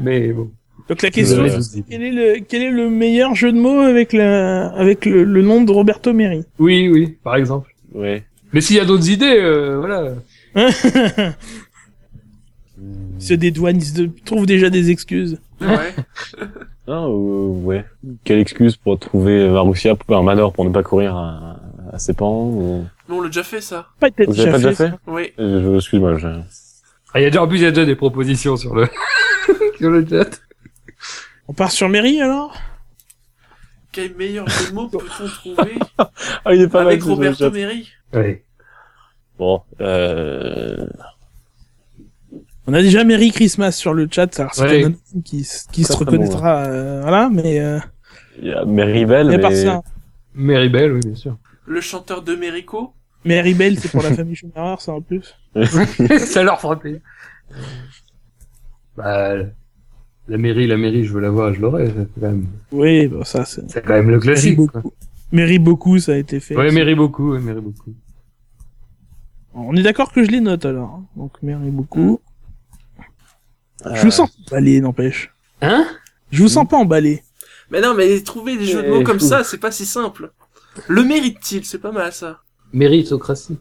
Mais 0.01 0.33
bon. 0.33 0.51
Donc 0.89 1.03
la 1.03 1.11
question 1.11 1.45
est 1.45 1.83
quel 1.89 2.03
est 2.03 2.11
le 2.13 2.41
quel 2.47 2.63
est 2.63 2.71
le 2.71 2.89
meilleur 2.91 3.35
jeu 3.35 3.53
de 3.53 3.59
mots 3.59 3.81
avec 3.81 4.13
la 4.13 4.69
avec 4.69 5.05
le, 5.05 5.25
le 5.25 5.43
nom 5.43 5.63
de 5.63 5.71
Roberto 5.73 6.13
Meri? 6.13 6.45
Oui, 6.59 6.89
oui, 6.89 7.17
par 7.23 7.37
exemple. 7.37 7.75
Ouais. 7.95 8.25
Mais 8.53 8.61
s'il 8.61 8.77
y 8.77 8.81
a 8.81 8.85
d'autres 8.85 9.11
idées, 9.11 9.39
euh, 9.41 9.79
voilà. 9.79 10.15
ils 12.81 13.23
se 13.23 13.35
dédouanent 13.35 13.77
ils 13.77 13.85
se 13.85 14.03
trouvent 14.25 14.47
déjà 14.47 14.71
des 14.71 14.91
excuses 14.91 15.39
Ouais. 15.61 15.95
Ah, 16.91 17.05
euh, 17.05 17.49
ouais. 17.49 17.85
Quelle 18.25 18.39
excuse 18.39 18.77
pour 18.77 18.99
trouver 18.99 19.47
Marussia 19.51 19.95
pour 19.95 20.17
un 20.17 20.23
manor 20.23 20.55
pour 20.55 20.65
ne 20.65 20.71
pas 20.71 20.83
courir 20.83 21.15
à, 21.15 21.61
à 21.93 21.99
ses 21.99 22.15
pans 22.15 22.47
ou... 22.47 22.87
Non, 23.11 23.19
on 23.19 23.21
l'a 23.21 23.27
déjà 23.29 23.43
fait, 23.43 23.61
ça. 23.61 23.89
pas 24.01 24.11
peut-être 24.11 24.31
Vous 24.31 24.41
avez 24.41 24.51
pas 24.53 24.57
déjà 24.57 24.73
fait 24.73 24.91
Oui. 25.07 25.33
Euh, 25.39 25.77
Excuse-moi, 25.77 26.17
je... 26.17 26.29
Ah, 27.13 27.21
il 27.21 27.25
y 27.25 27.27
a 27.27 27.29
déjà, 27.29 27.43
en 27.43 27.47
plus, 27.47 27.59
il 27.59 27.65
y 27.65 27.67
a 27.67 27.73
déjà 27.73 27.85
des 27.85 27.95
propositions 27.95 28.57
sur 28.57 28.75
le, 28.75 28.87
sur 29.79 29.91
le 29.91 30.07
chat. 30.09 30.41
On 31.49 31.53
part 31.53 31.71
sur 31.73 31.89
Meri 31.89 32.21
alors? 32.21 32.55
Quel 33.91 34.15
meilleur 34.17 34.47
jeu 34.49 34.69
de 34.71 34.75
mots 34.75 34.89
peut-on 34.89 35.27
trouver? 35.27 35.79
Ah, 36.45 36.55
il 36.55 36.63
est 36.63 36.69
pas 36.69 36.83
avec 36.83 37.01
mal. 37.01 37.11
Roberto. 37.15 37.51
Meri 37.51 37.89
Ouais. 38.13 38.45
Bon, 39.39 39.63
euh... 39.81 40.87
On 42.67 42.75
a 42.75 42.83
déjà 42.83 43.03
Merry 43.05 43.31
Christmas 43.31 43.73
sur 43.73 43.95
le 43.95 44.07
chat, 44.11 44.39
alors 44.39 44.55
c'est 44.55 44.85
Ouais. 44.85 44.93
qui, 45.25 45.47
qui 45.73 45.85
se 45.85 45.93
reconnaîtra, 45.95 46.65
euh, 46.67 47.01
voilà, 47.01 47.31
mais, 47.31 47.61
euh, 47.61 47.79
il 48.41 48.49
y 48.49 48.53
a 48.53 48.65
Mary 48.65 49.07
Bell, 49.07 49.29
mais 49.29 49.55
ça, 49.57 49.83
Mary 50.35 50.69
Bell, 50.69 50.93
oui, 50.93 51.01
bien 51.05 51.15
sûr. 51.15 51.39
Le 51.67 51.81
chanteur 51.81 52.23
de 52.23 52.35
Merico? 52.37 52.93
Mary 53.25 53.55
Bell, 53.55 53.79
c'est 53.79 53.91
pour 53.91 54.03
la 54.03 54.13
famille 54.13 54.35
Schumacher, 54.37 54.81
ça 54.83 54.93
en 54.93 55.01
plus. 55.01 55.35
ça 56.19 56.43
leur 56.43 56.61
fera 56.61 56.79
plaisir. 56.79 57.01
Bah, 58.97 59.35
la 60.29 60.39
mairie, 60.39 60.67
la 60.67 60.77
mairie, 60.77 61.05
je 61.05 61.13
veux 61.13 61.21
la 61.21 61.31
voir, 61.31 61.53
je 61.55 61.61
l'aurai. 61.61 61.87
C'est 61.89 62.21
quand 62.21 62.27
même, 62.29 62.47
Oui, 62.73 63.07
bon, 63.09 63.25
ça, 63.25 63.45
c'est, 63.45 63.69
c'est 63.71 63.83
quand 63.85 63.95
même 63.95 64.11
le 64.11 64.19
classique. 64.21 64.57
quoi. 64.57 64.67
beaucoup. 64.83 64.93
Beaucoup, 65.61 65.99
ça 65.99 66.13
a 66.13 66.17
été 66.17 66.41
fait. 66.41 66.57
Ouais, 66.57 66.71
mairie 66.73 66.95
beaucoup, 66.95 67.33
ouais, 67.33 67.41
mairie 67.41 67.61
beaucoup. 67.61 67.95
On 69.55 69.75
est 69.77 69.83
d'accord 69.83 70.13
que 70.13 70.23
je 70.25 70.31
les 70.31 70.41
note 70.41 70.65
alors. 70.65 70.91
hein. 70.91 71.05
Donc 71.17 71.43
Mary 71.43 71.71
beaucoup. 71.71 72.21
Euh, 73.87 73.95
Je 73.95 74.03
vous 74.03 74.11
sens 74.11 74.31
pas 74.31 74.57
emballé, 74.57 74.81
n'empêche. 74.81 75.33
Hein? 75.63 75.87
Je 76.31 76.43
vous 76.43 76.49
sens 76.49 76.67
pas 76.69 76.77
emballé. 76.77 77.23
Mais 77.71 77.81
non, 77.81 77.95
mais 77.95 78.21
trouver 78.23 78.57
des 78.57 78.65
jeux 78.67 78.83
de 78.83 78.87
Eh, 78.89 78.91
mots 78.91 79.03
comme 79.03 79.19
fou. 79.21 79.27
ça, 79.27 79.45
c'est 79.45 79.59
pas 79.59 79.71
si 79.73 79.85
simple. 79.87 80.31
Le 80.89 81.03
mérite-t-il? 81.05 81.65
C'est 81.65 81.79
pas 81.81 81.93
mal, 81.93 82.13
ça. 82.13 82.41
Méritocratie. 82.73 83.59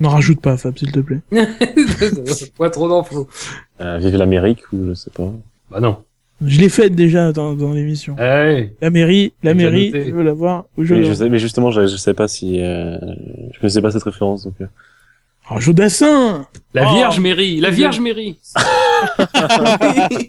N'en 0.00 0.10
rajoute 0.10 0.40
pas, 0.40 0.56
Fab, 0.58 0.76
s'il 0.76 0.92
te 0.92 1.00
plaît. 1.00 1.20
pas 2.58 2.70
trop 2.70 2.88
d'infos. 2.88 3.26
Euh, 3.80 3.98
vive 3.98 4.16
l'Amérique, 4.16 4.70
ou 4.72 4.88
je 4.88 4.94
sais 4.94 5.10
pas. 5.10 5.32
Bah 5.70 5.80
non. 5.80 6.02
Je 6.44 6.60
l'ai 6.60 6.68
faite 6.68 6.94
déjà 6.94 7.32
dans, 7.32 7.54
dans 7.54 7.72
l'émission. 7.72 8.14
Hey. 8.18 8.72
La 8.82 8.90
mairie, 8.90 9.32
la 9.42 9.52
J'ai 9.52 9.56
mairie, 9.56 9.86
noté. 9.90 10.04
je 10.10 10.14
veux 10.14 10.22
la 10.22 10.34
voir. 10.34 10.66
Où 10.76 10.84
je 10.84 10.94
Mais, 10.94 11.00
la 11.00 11.08
je 11.08 11.14
sais, 11.14 11.28
mais 11.30 11.38
justement, 11.38 11.70
je, 11.70 11.86
je 11.86 11.96
sais 11.96 12.12
pas 12.14 12.28
si... 12.28 12.60
Euh... 12.62 12.98
Je 13.52 13.58
ne 13.62 13.68
sais 13.68 13.80
pas 13.80 13.90
cette 13.90 14.02
référence, 14.02 14.44
donc... 14.44 14.54
euh. 14.60 14.66
Oh, 15.50 15.58
Jodassin 15.60 16.46
La 16.74 16.90
Oh. 16.90 16.94
Vierge 16.94 17.20
Mairie, 17.20 17.60
la 17.60 17.70
Vierge 17.70 18.00
Mairie. 18.00 18.38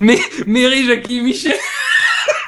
Mais, 0.00 0.18
Mairie 0.46 0.86
Jackie 0.86 1.20
Michel. 1.20 1.52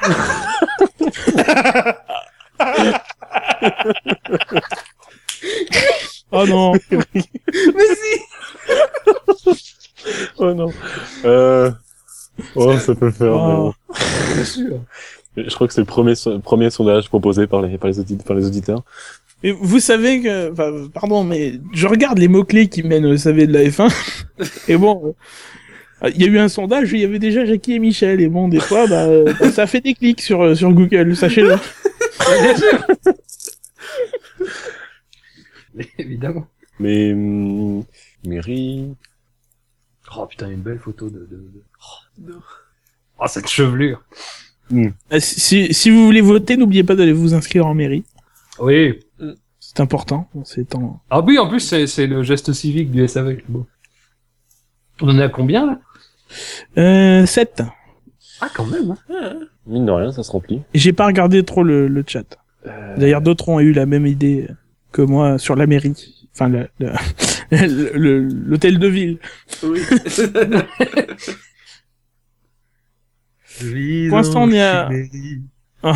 Oh 6.31 6.45
non 6.47 6.73
Mais 6.91 7.21
si. 7.95 8.19
Oh 10.37 10.53
non. 10.53 10.71
Euh... 11.25 11.71
Oh, 12.55 12.77
ça 12.77 12.95
peut 12.95 13.05
le 13.07 13.11
faire. 13.11 13.27
mais 13.31 13.33
Oh. 13.37 13.73
bon. 13.89 13.95
Bien 14.35 14.43
sûr. 14.45 14.79
Je 15.37 15.53
crois 15.55 15.67
que 15.67 15.73
c'est 15.73 15.81
le 15.81 15.85
premier, 15.85 16.15
so- 16.15 16.39
premier 16.39 16.69
sondage 16.69 17.07
proposé 17.09 17.47
par 17.47 17.61
les, 17.61 17.77
par 17.77 17.89
les, 17.89 17.99
auditeurs, 17.99 18.25
par 18.25 18.35
les 18.35 18.45
auditeurs. 18.45 18.83
Mais 19.43 19.51
vous 19.51 19.79
savez 19.79 20.21
que, 20.21 20.51
enfin, 20.51 20.71
pardon, 20.93 21.23
mais 21.23 21.53
je 21.73 21.87
regarde 21.87 22.17
les 22.19 22.27
mots-clés 22.27 22.67
qui 22.67 22.83
mènent 22.83 23.05
au 23.05 23.15
SAV 23.17 23.47
de 23.47 23.53
la 23.53 23.63
F1, 23.63 23.91
et 24.67 24.77
bon, 24.77 25.15
euh, 26.03 26.09
il 26.13 26.21
y 26.21 26.25
a 26.25 26.27
eu 26.27 26.37
un 26.37 26.47
sondage 26.49 26.91
où 26.91 26.95
il 26.95 27.01
y 27.01 27.05
avait 27.05 27.17
déjà 27.19 27.45
Jackie 27.45 27.73
et 27.73 27.79
Michel, 27.79 28.21
et 28.21 28.27
bon, 28.27 28.49
des 28.49 28.59
fois, 28.59 28.85
bah, 28.87 29.05
euh, 29.05 29.33
bah, 29.39 29.51
ça 29.51 29.65
fait 29.67 29.81
des 29.81 29.93
clics 29.95 30.21
sur, 30.21 30.41
euh, 30.43 30.53
sur 30.55 30.71
Google, 30.73 31.15
sachez-le. 31.15 31.55
Évidemment. 35.97 36.47
Mais... 36.79 37.13
hum, 37.13 37.83
Mairie... 38.25 38.95
Oh 40.17 40.25
putain, 40.25 40.49
une 40.49 40.61
belle 40.61 40.79
photo 40.79 41.09
de. 41.09 41.19
de, 41.19 41.25
de- 41.25 41.63
Non. 42.31 42.39
Oh, 43.19 43.25
cette 43.27 43.47
chevelure. 43.47 44.03
Euh, 44.73 44.89
Si, 45.19 45.73
si 45.73 45.89
vous 45.89 46.05
voulez 46.05 46.21
voter, 46.21 46.57
n'oubliez 46.57 46.83
pas 46.83 46.95
d'aller 46.95 47.13
vous 47.13 47.33
inscrire 47.33 47.65
en 47.67 47.73
mairie. 47.73 48.03
Oui. 48.59 48.99
C'est 49.59 49.79
important, 49.79 50.27
en 50.35 50.43
ces 50.43 50.65
temps. 50.65 51.01
Ah 51.09 51.21
oui, 51.21 51.37
en 51.37 51.47
plus, 51.47 51.59
c'est, 51.61 51.87
c'est 51.87 52.07
le 52.07 52.23
geste 52.23 52.51
civique 52.51 52.91
du 52.91 53.07
SAV. 53.07 53.37
c'est 53.37 53.49
beau. 53.51 53.67
On 55.01 55.07
en 55.09 55.17
est 55.19 55.23
à 55.23 55.29
combien, 55.29 55.65
là? 55.65 55.79
Euh, 56.77 57.25
7. 57.25 57.63
Ah, 58.41 58.49
quand 58.53 58.65
même. 58.65 58.95
Hein. 59.09 59.39
Mine 59.67 59.85
de 59.85 59.91
rien, 59.91 60.11
ça 60.11 60.23
se 60.23 60.31
remplit. 60.31 60.61
J'ai 60.73 60.93
pas 60.93 61.05
regardé 61.05 61.43
trop 61.45 61.63
le, 61.63 61.87
le 61.87 62.03
chat. 62.05 62.37
Euh, 62.65 62.97
D'ailleurs, 62.97 63.21
d'autres 63.21 63.47
ont 63.49 63.59
eu 63.59 63.71
la 63.71 63.85
même 63.85 64.05
idée 64.07 64.47
que 64.91 65.01
moi 65.01 65.37
sur 65.37 65.55
la 65.55 65.67
mairie. 65.67 66.27
Enfin, 66.33 66.49
l'hôtel 67.51 68.79
de 68.79 68.87
ville. 68.87 69.19
oui. 69.63 69.81
Pour 74.09 74.17
l'instant, 74.17 74.43
on 74.43 74.51
est 74.51 74.61
à... 74.61 74.89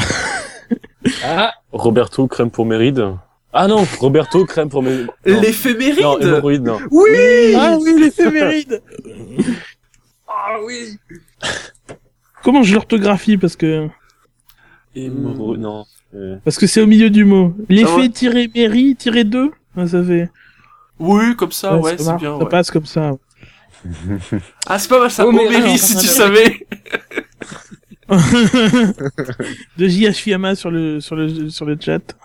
Ah, 1.23 1.53
Roberto 1.71 2.27
crème 2.27 2.49
pour 2.49 2.65
Méride. 2.65 3.05
Ah 3.53 3.67
non, 3.67 3.85
Roberto 3.99 4.43
crème 4.45 4.69
pour 4.69 4.81
Méride. 4.81 5.07
L'éphéméride 5.23 6.01
Non, 6.01 6.19
hémorroïde, 6.19 6.63
non. 6.63 6.79
oui 6.89 7.53
Ah 7.55 7.77
oui, 7.79 7.93
l'éphéméride 7.99 8.81
Ah 10.27 10.57
oui. 10.65 10.97
Comment 12.43 12.63
je 12.63 12.73
l'orthographie 12.73 13.37
parce 13.37 13.55
que 13.55 13.87
Émeraude, 14.95 15.59
non. 15.59 15.85
Euh, 16.15 16.37
parce 16.43 16.57
que 16.57 16.65
c'est 16.67 16.81
au 16.81 16.87
milieu 16.87 17.09
du 17.09 17.25
mot. 17.25 17.53
L'effet 17.69 18.09
tiré 18.09 18.49
Mary 18.55 18.95
tiré 18.95 19.23
2 19.23 19.51
ça 19.87 20.03
fait. 20.03 20.29
Oui, 20.99 21.35
comme 21.35 21.51
ça, 21.51 21.77
ouais, 21.77 21.97
ça 21.97 22.03
c'est 22.03 22.17
bien. 22.17 22.37
Ça 22.37 22.43
ouais. 22.43 22.49
passe 22.49 22.71
comme 22.71 22.85
ça. 22.85 23.11
Ah, 24.67 24.79
c'est 24.79 24.89
pas 24.89 24.99
mal 24.99 25.11
ça. 25.11 25.27
Oh, 25.27 25.31
mais- 25.31 25.45
Oméris, 25.45 25.57
alors, 25.63 25.77
si 25.77 25.95
on 25.95 25.99
tu 25.99 26.07
savais. 26.07 26.65
de 29.77 29.87
JH 29.87 30.13
Fiamma 30.13 30.55
sur 30.55 30.71
le 30.71 30.99
sur 31.01 31.15
le 31.15 31.49
sur 31.49 31.65
le 31.65 31.77
chat. 31.79 32.15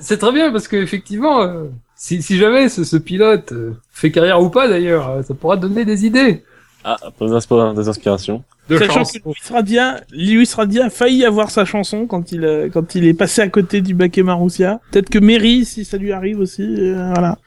C'est 0.00 0.18
très 0.18 0.32
bien 0.32 0.50
parce 0.50 0.68
que 0.68 0.76
effectivement, 0.76 1.42
euh, 1.42 1.64
si, 1.94 2.22
si 2.22 2.36
jamais 2.36 2.68
ce, 2.68 2.84
ce 2.84 2.96
pilote 2.96 3.52
euh, 3.52 3.72
fait 3.90 4.10
carrière 4.10 4.42
ou 4.42 4.50
pas 4.50 4.68
d'ailleurs, 4.68 5.08
euh, 5.08 5.22
ça 5.22 5.34
pourra 5.34 5.56
donner 5.56 5.84
des 5.84 6.04
idées. 6.04 6.42
Ah, 6.84 6.96
des, 7.20 7.26
inspi- 7.26 7.74
des 7.76 7.88
inspirations. 7.88 8.42
De 8.68 8.76
Sachant 8.78 8.92
chance. 8.94 9.12
que 9.12 9.18
Luis 9.24 9.34
Radia, 9.52 10.00
Luis 10.12 10.48
Radia 10.54 10.86
a 10.86 10.90
failli 10.90 11.24
avoir 11.24 11.50
sa 11.50 11.64
chanson 11.64 12.06
quand 12.06 12.32
il 12.32 12.44
euh, 12.44 12.68
quand 12.72 12.94
il 12.94 13.04
est 13.04 13.14
passé 13.14 13.40
à 13.42 13.48
côté 13.48 13.80
du 13.82 13.94
Baké 13.94 14.22
Marussia. 14.22 14.80
Peut-être 14.90 15.08
que 15.10 15.18
Mary, 15.18 15.64
si 15.64 15.84
ça 15.84 15.96
lui 15.96 16.12
arrive 16.12 16.40
aussi, 16.40 16.62
euh, 16.62 17.10
voilà, 17.12 17.38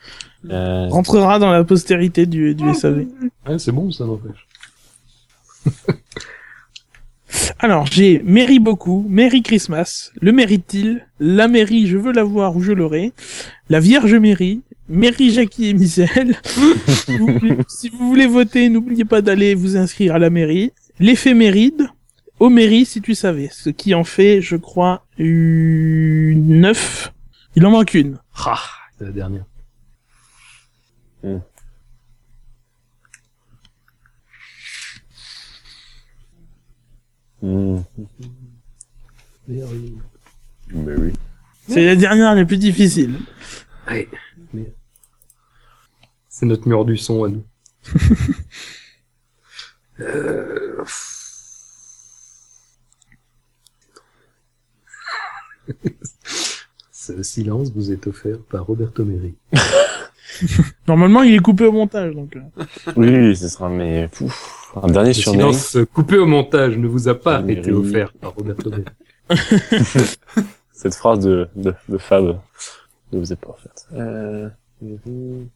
Euh, 0.49 0.87
rentrera 0.89 1.39
dans 1.39 1.51
la 1.51 1.63
postérité 1.63 2.25
du, 2.27 2.53
du 2.55 2.73
SAV. 2.73 3.05
Ouais, 3.47 3.57
c'est 3.59 3.71
bon, 3.71 3.91
ça 3.91 4.05
n'empêche. 4.05 4.45
Alors 7.59 7.87
j'ai 7.87 8.21
Mary 8.23 8.59
beaucoup, 8.59 9.05
Merry 9.09 9.41
Christmas, 9.41 10.11
le 10.21 10.31
mérite-t-il, 10.31 11.05
la 11.19 11.47
mairie 11.47 11.87
je 11.87 11.97
veux 11.97 12.11
la 12.13 12.23
voir 12.23 12.55
ou 12.55 12.61
je 12.61 12.71
l'aurai, 12.71 13.11
la 13.69 13.79
Vierge 13.79 14.13
Mary, 14.15 14.61
Mary 14.87 15.31
Jackie 15.31 15.69
et 15.69 15.73
Michel. 15.73 16.39
Si 17.67 17.89
vous 17.89 18.07
voulez 18.07 18.27
voter, 18.27 18.69
n'oubliez 18.69 19.05
pas 19.05 19.21
d'aller 19.21 19.55
vous 19.55 19.77
inscrire 19.77 20.15
à 20.15 20.19
la 20.19 20.29
mairie. 20.29 20.71
L'éphéméride, 20.99 21.87
au 22.39 22.49
mairie 22.49 22.85
si 22.85 23.01
tu 23.01 23.15
savais, 23.15 23.49
ce 23.51 23.69
qui 23.69 23.93
en 23.95 24.03
fait, 24.03 24.41
je 24.41 24.55
crois, 24.55 25.05
une 25.17 26.61
neuf. 26.61 27.13
Il 27.55 27.65
en 27.65 27.71
manque 27.71 27.93
une. 27.93 28.19
Ah, 28.45 28.59
c'est 28.97 29.05
la 29.05 29.11
dernière. 29.11 29.45
hmm, 37.41 37.77
oui. 40.67 41.13
C'est 41.67 41.85
la 41.85 41.95
dernière 41.95 42.35
la 42.35 42.45
plus 42.45 42.57
difficile. 42.57 43.15
Mais... 44.53 44.73
C'est 46.29 46.45
notre 46.45 46.67
mur 46.67 46.83
du 46.85 46.97
son 46.97 47.23
à 47.23 47.29
nous. 47.29 47.43
Euh, 50.01 50.83
Ce 56.91 57.23
silence 57.23 57.71
vous 57.73 57.91
est 57.91 58.07
offert 58.07 58.37
par 58.49 58.65
Roberto 58.65 59.03
Meri. 59.05 59.35
Normalement, 60.87 61.23
il 61.23 61.35
est 61.35 61.39
coupé 61.39 61.65
au 61.65 61.71
montage, 61.71 62.13
donc. 62.15 62.35
euh. 62.35 62.63
Oui, 62.97 63.09
oui, 63.09 63.35
ce 63.35 63.47
sera, 63.47 63.69
mais, 63.69 64.07
pouf, 64.11 64.71
un 64.81 64.87
dernier 64.87 65.09
Le 65.09 65.13
sur 65.13 65.33
Mary. 65.35 65.53
silence 65.53 65.77
coupé 65.93 66.17
au 66.17 66.25
montage 66.25 66.77
ne 66.77 66.87
vous 66.87 67.07
a 67.07 67.15
pas 67.15 67.43
été 67.47 67.71
offert 67.71 68.11
par 68.13 68.33
Roberto 68.33 68.69
Meri. 68.69 68.85
Cette 70.73 70.95
phrase 70.95 71.19
de, 71.19 71.47
de, 71.55 71.73
de 71.89 71.97
Fab 71.97 72.39
ne 73.15 73.19
vous 73.21 73.33
est 73.33 73.35
pas 73.35 73.49
offerte. 73.49 73.87
Euh, 73.93 74.49
Mary. 74.81 75.47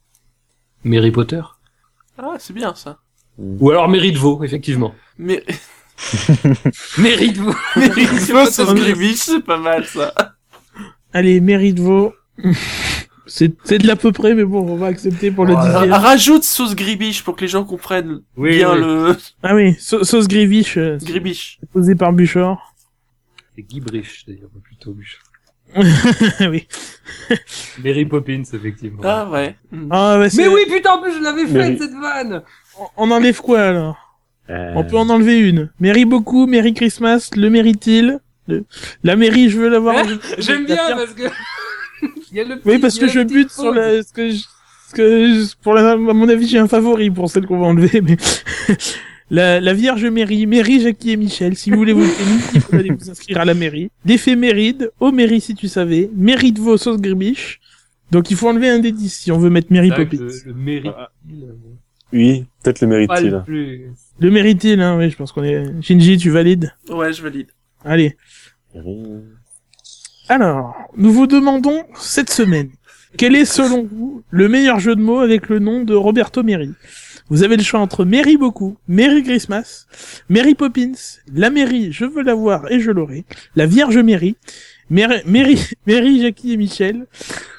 Mary 0.84 1.10
Potter 1.10 1.42
Ah, 2.18 2.36
c'est 2.38 2.52
bien 2.54 2.74
ça. 2.74 2.98
Ou 3.38 3.70
alors 3.70 3.88
Mary 3.88 4.12
de 4.12 4.18
Vaux, 4.18 4.42
effectivement. 4.44 4.94
Mais, 5.18 5.44
Mary 6.98 7.32
de 7.32 7.40
Vaux 7.40 7.52
ce 7.76 8.62
pas 8.62 8.74
mal. 8.74 8.78
scrimmage, 8.82 9.14
c'est 9.16 9.44
pas 9.44 9.58
mal 9.58 9.84
ça. 9.86 10.12
Allez, 11.12 11.40
mérite 11.40 11.78
vos. 11.80 12.12
C'est 13.26 13.52
c'est 13.64 13.78
de 13.78 13.86
l'à 13.86 13.96
peu 13.96 14.10
près, 14.12 14.34
mais 14.34 14.44
bon, 14.44 14.60
on 14.68 14.76
va 14.76 14.86
accepter 14.86 15.30
pour 15.30 15.44
le 15.46 15.52
Voilà. 15.52 15.70
dixième. 15.72 15.92
Ah, 15.92 15.98
Rajoute 15.98 16.42
sauce 16.44 16.74
gribiche 16.74 17.22
pour 17.22 17.36
que 17.36 17.42
les 17.42 17.48
gens 17.48 17.64
comprennent 17.64 18.22
Oui, 18.36 18.56
bien 18.56 18.72
oui. 18.74 18.80
le 18.80 19.16
Ah 19.42 19.54
oui, 19.54 19.74
sau- 19.78 20.02
sauce 20.04 20.26
griviche, 20.26 20.76
euh, 20.78 20.98
gribiche. 21.00 21.60
posé 21.72 21.94
par 21.94 22.12
Buchor. 22.12 22.74
C'est 23.54 23.62
Guy 23.62 23.80
d'ailleurs, 23.80 24.48
plutôt 24.62 24.92
Buch. 24.92 25.18
oui. 26.50 26.66
Mary 27.82 28.04
Poppins, 28.04 28.42
effectivement. 28.52 29.02
Ah 29.04 29.28
ouais. 29.30 29.56
Ah, 29.90 30.16
bah, 30.18 30.26
Mais 30.36 30.48
oui, 30.48 30.60
putain, 30.72 30.92
en 30.94 31.02
plus, 31.02 31.12
je 31.14 31.22
l'avais 31.22 31.44
Mary. 31.46 31.76
faite, 31.76 31.82
cette 31.82 31.98
vanne 32.00 32.42
On- 32.78 32.86
On 32.96 33.10
enlève 33.10 33.40
quoi 33.40 33.60
alors 33.62 33.96
Euh, 34.50 34.72
On 34.74 34.84
peut 34.84 34.96
en 34.96 35.08
enlever 35.10 35.38
une. 35.38 35.70
Mary 35.80 36.04
beaucoup, 36.04 36.46
Merry 36.46 36.74
Christmas, 36.74 37.30
le 37.36 37.50
mérite-t-il 37.50 38.18
Le- 38.48 38.64
La 39.04 39.14
mairie, 39.16 39.48
je 39.50 39.58
veux 39.58 39.68
l'avoir. 39.68 40.04
Je- 40.08 40.16
J'aime 40.38 40.64
bien, 40.66 40.88
parce 40.96 41.12
que... 41.14 41.22
Il 42.32 42.36
y 42.36 42.40
a 42.40 42.44
le 42.44 42.60
Oui, 42.64 42.78
parce 42.78 42.98
que 42.98 43.08
je 43.08 43.20
bute 43.20 43.50
sur 43.50 43.72
la. 43.72 44.02
Ce 44.02 44.12
que 44.12 44.30
je... 44.30 44.36
ce 44.88 44.94
que 44.94 45.26
je- 45.34 45.54
Pour 45.62 45.74
la... 45.74 45.92
à 45.92 45.96
mon 45.96 46.28
avis, 46.28 46.46
j'ai 46.48 46.58
un 46.58 46.68
favori 46.68 47.10
pour 47.10 47.30
celle 47.30 47.46
qu'on 47.46 47.58
va 47.60 47.66
enlever, 47.66 48.00
mais. 48.00 48.16
La, 49.30 49.60
la 49.60 49.74
Vierge 49.74 50.04
Mairie, 50.06 50.46
Mairie, 50.46 50.80
Jackie 50.80 51.12
et 51.12 51.16
Michel, 51.16 51.56
si 51.56 51.70
vous 51.70 51.76
voulez 51.76 51.92
vous 51.92 52.04
il 52.54 52.60
faut 52.60 52.74
aller 52.74 52.90
vous 52.90 53.10
inscrire 53.10 53.38
à 53.38 53.44
la 53.44 53.54
mairie. 53.54 53.90
L'éphéméride, 54.04 54.90
au 54.98 55.12
mairie 55.12 55.40
si 55.40 55.54
tu 55.54 55.68
savais, 55.68 56.10
mérite 56.16 56.58
vos 56.58 56.76
sauces 56.76 57.00
gribiche. 57.00 57.60
Donc 58.10 58.30
il 58.32 58.36
faut 58.36 58.48
enlever 58.48 58.68
un 58.68 58.80
des 58.80 58.90
dix 58.90 59.12
si 59.12 59.30
on 59.30 59.38
veut 59.38 59.50
mettre 59.50 59.68
que 59.68 60.04
Poppins. 60.04 60.16
Le, 60.18 60.42
le 60.46 60.54
mérite. 60.54 60.92
Oui, 62.12 62.44
peut-être 62.62 62.80
le 62.80 62.88
Pas 62.88 62.96
mérite-t-il. 62.96 63.30
le 63.30 63.42
plus. 63.44 63.92
Le 64.18 64.30
mérite-t-il, 64.32 64.80
hein, 64.80 64.98
oui, 64.98 65.10
je 65.10 65.16
pense 65.16 65.30
qu'on 65.30 65.44
est... 65.44 65.64
Shinji, 65.80 66.18
tu 66.18 66.30
valides? 66.30 66.74
Ouais, 66.88 67.12
je 67.12 67.22
valide. 67.22 67.46
Allez. 67.84 68.16
Alors, 70.28 70.74
nous 70.96 71.12
vous 71.12 71.28
demandons 71.28 71.84
cette 71.94 72.30
semaine, 72.30 72.70
quel 73.16 73.36
est 73.36 73.44
selon 73.44 73.84
vous 73.84 74.24
le 74.30 74.48
meilleur 74.48 74.80
jeu 74.80 74.96
de 74.96 75.00
mots 75.00 75.20
avec 75.20 75.48
le 75.48 75.60
nom 75.60 75.84
de 75.84 75.94
Roberto 75.94 76.42
Meri? 76.42 76.70
Vous 77.30 77.44
avez 77.44 77.56
le 77.56 77.62
choix 77.62 77.78
entre 77.78 78.04
Mary 78.04 78.36
beaucoup, 78.36 78.76
Merry 78.88 79.22
Christmas, 79.22 79.86
Mary 80.28 80.56
Poppins, 80.56 80.92
la 81.32 81.48
mairie, 81.48 81.92
je 81.92 82.04
veux 82.04 82.22
la 82.22 82.34
voir 82.34 82.70
et 82.72 82.80
je 82.80 82.90
l'aurai, 82.90 83.24
la 83.54 83.66
Vierge 83.66 83.98
Mary, 83.98 84.34
Mary, 84.90 85.20
Mary, 85.24 85.60
Mary, 85.86 86.20
Jackie 86.20 86.54
et 86.54 86.56
Michel. 86.56 87.06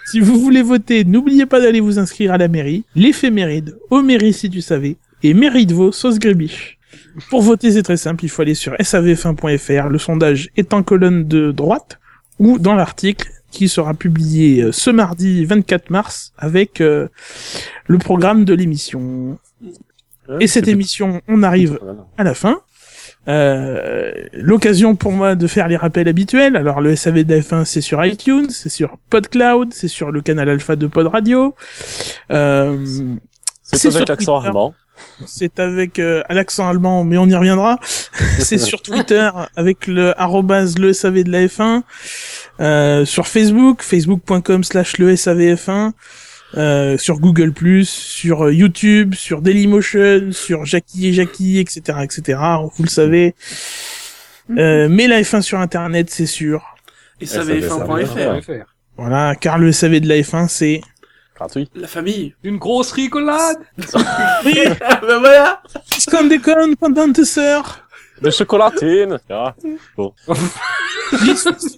Si 0.08 0.20
vous 0.20 0.38
voulez 0.38 0.62
voter, 0.62 1.06
n'oubliez 1.06 1.46
pas 1.46 1.62
d'aller 1.62 1.80
vous 1.80 2.00
inscrire 2.00 2.34
à 2.34 2.38
la 2.38 2.50
mairie, 2.50 2.84
l'éphéméride, 2.96 3.78
au 3.90 4.02
mairie 4.02 4.34
si 4.34 4.50
tu 4.50 4.60
savais, 4.60 4.98
et 5.24 5.34
mairie 5.34 5.66
de 5.66 5.74
vos 5.74 5.94
sauce 5.94 6.20
grébiche. 6.20 6.78
Pour 7.30 7.42
voter, 7.42 7.72
c'est 7.72 7.84
très 7.84 7.96
simple, 7.96 8.26
il 8.26 8.30
faut 8.30 8.42
aller 8.42 8.56
sur 8.56 8.74
savf1.fr, 8.74 9.88
le 9.88 9.98
sondage 9.98 10.50
est 10.58 10.74
en 10.74 10.84
colonne 10.84 11.30
de 11.30 11.54
droite, 11.54 11.98
ou 12.40 12.60
dans 12.60 12.76
l'article 12.76 13.30
qui 13.52 13.70
sera 13.70 13.94
publié 13.94 14.64
euh, 14.64 14.72
ce 14.72 14.90
mardi 14.90 15.46
24 15.46 15.90
mars 15.90 16.34
avec 16.38 16.82
euh, 16.82 17.08
le 17.88 17.98
programme 17.98 18.46
de 18.46 18.54
l'émission. 18.54 19.38
Et 20.40 20.48
cette 20.48 20.68
émission, 20.68 21.22
on 21.28 21.44
arrive 21.44 21.78
Voilà. 21.82 22.06
à 22.18 22.24
la 22.24 22.34
fin. 22.34 22.62
Euh, 23.28 24.12
L'occasion 24.34 24.96
pour 24.96 25.12
moi 25.12 25.36
de 25.36 25.46
faire 25.48 25.68
les 25.68 25.78
rappels 25.78 26.08
habituels. 26.08 26.56
Alors 26.56 26.82
le 26.82 26.96
SAV 26.96 27.24
de 27.24 27.34
la 27.36 27.42
F1, 27.42 27.66
c'est 27.66 27.82
sur 27.82 28.04
iTunes, 28.06 28.50
c'est 28.50 28.70
sur 28.70 28.98
PodCloud, 29.10 29.74
c'est 29.74 29.88
sur 29.88 30.12
le 30.12 30.22
canal 30.22 30.50
Alpha 30.50 30.76
de 30.76 30.88
Pod 30.88 31.08
Radio. 31.08 31.56
Euh, 32.32 32.78
C'est 33.64 33.94
avec 33.96 34.08
l'accent 34.10 34.40
allemand. 34.40 34.74
c'est 35.26 35.60
avec 35.60 36.00
euh, 36.00 36.24
l'accent 36.30 36.68
allemand, 36.70 37.04
mais 37.04 37.18
on 37.18 37.26
y 37.28 37.36
reviendra. 37.36 37.80
c'est 38.40 38.58
sur 38.58 38.82
Twitter 38.82 39.30
avec 39.56 39.88
le 39.88 40.20
arrobase 40.20 40.78
le 40.80 40.94
SAV 40.94 41.24
de 41.24 41.32
la 41.32 41.46
F1, 41.46 41.82
euh, 42.60 43.06
sur 43.06 43.28
Facebook, 43.28 43.82
facebook.com 43.84 44.64
slash 44.64 44.98
le 44.98 45.14
SAVF1, 45.14 45.92
euh, 46.58 46.98
sur 46.98 47.20
Google+, 47.20 47.54
sur 47.86 48.46
euh, 48.46 48.54
YouTube, 48.54 49.16
sur 49.16 49.42
Dailymotion, 49.42 50.32
sur 50.32 50.66
Jackie 50.66 51.08
et 51.08 51.14
Jackie, 51.14 51.60
etc., 51.60 52.00
etc. 52.04 52.40
Vous 52.76 52.84
le 52.84 52.90
savez. 52.90 53.36
Euh, 54.58 54.88
mais 54.90 55.08
la 55.08 55.22
F1 55.22 55.42
sur 55.42 55.60
Internet, 55.60 56.10
c'est 56.10 56.26
sûr. 56.26 56.64
Et 57.20 57.26
SAV, 57.26 57.60
savf1.fr. 57.60 58.44
faire. 58.44 58.66
Voilà, 58.98 59.36
car 59.36 59.58
le 59.58 59.72
SAV 59.72 60.00
de 60.02 60.08
la 60.08 60.16
F1, 60.16 60.48
c'est... 60.48 60.82
Gratuit. 61.36 61.70
La 61.74 61.88
famille. 61.88 62.36
Une 62.44 62.58
grosse 62.58 62.92
ricolade 62.92 63.58
Oui, 64.46 64.60
bah 64.80 65.20
voilà 65.20 65.62
comme 66.10 66.30
des 66.30 66.40
connes 66.40 66.76
pendant 66.76 67.12
tes 67.12 67.26
sœurs. 67.26 67.88
De 68.22 68.30
chocolatine. 68.30 69.20
Ah, 69.30 69.56
Son 69.98 70.14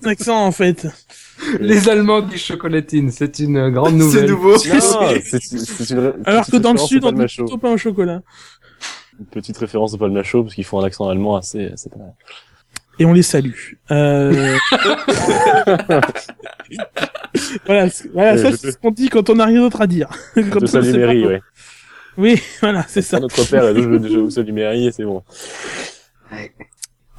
accent, 0.05 0.45
en 0.45 0.51
fait. 0.51 0.87
Les 1.59 1.89
Allemands 1.89 2.21
disent 2.21 2.41
chocolatine, 2.41 3.11
c'est 3.11 3.39
une 3.39 3.69
grande 3.69 3.91
C'est 3.91 3.97
nouvelle. 3.97 4.29
nouveau. 4.29 4.51
Non, 4.53 4.57
c'est 4.57 5.39
c'est 5.41 5.89
une. 5.93 6.13
Alors 6.25 6.45
que 6.45 6.57
dans 6.57 6.73
le 6.73 6.79
sud, 6.79 7.03
on 7.03 7.11
dit 7.11 7.25
plutôt 7.25 7.57
pain 7.57 7.71
au 7.71 7.77
chocolat. 7.77 8.21
Une 9.19 9.25
petite 9.27 9.57
référence 9.57 9.93
au 9.93 9.97
Palmacho 9.97 10.43
parce 10.43 10.55
qu'ils 10.55 10.65
font 10.65 10.79
un 10.79 10.85
accent 10.85 11.07
allemand 11.07 11.35
assez, 11.35 11.67
assez 11.67 11.89
pas 11.89 11.97
mal. 11.97 12.13
Et 12.99 13.05
on 13.05 13.13
les 13.13 13.23
salue. 13.23 13.53
Euh... 13.91 14.55
voilà, 17.65 17.87
voilà 18.13 18.33
Euh, 18.33 18.37
ça 18.37 18.51
je 18.51 18.55
c'est 18.55 18.71
ce 18.71 18.77
qu'on 18.77 18.91
dit 18.91 19.09
quand 19.09 19.29
on 19.29 19.35
n'a 19.35 19.45
rien 19.45 19.61
d'autre 19.61 19.81
à 19.81 19.87
dire. 19.87 20.09
Quand 20.35 20.59
De 20.59 20.67
on 20.67 20.71
pas 20.71 20.81
Mairie, 20.81 21.25
ouais. 21.25 21.41
Oui, 22.17 22.41
voilà, 22.61 22.85
c'est 22.87 23.01
ça. 23.01 23.19
Notre 23.19 23.49
père 23.49 23.73
le 23.73 23.81
jeu 23.81 23.99
de 23.99 24.41
du 24.43 24.51
mairie 24.51 24.87
et 24.87 24.91
c'est 24.91 25.03
bon. 25.03 25.23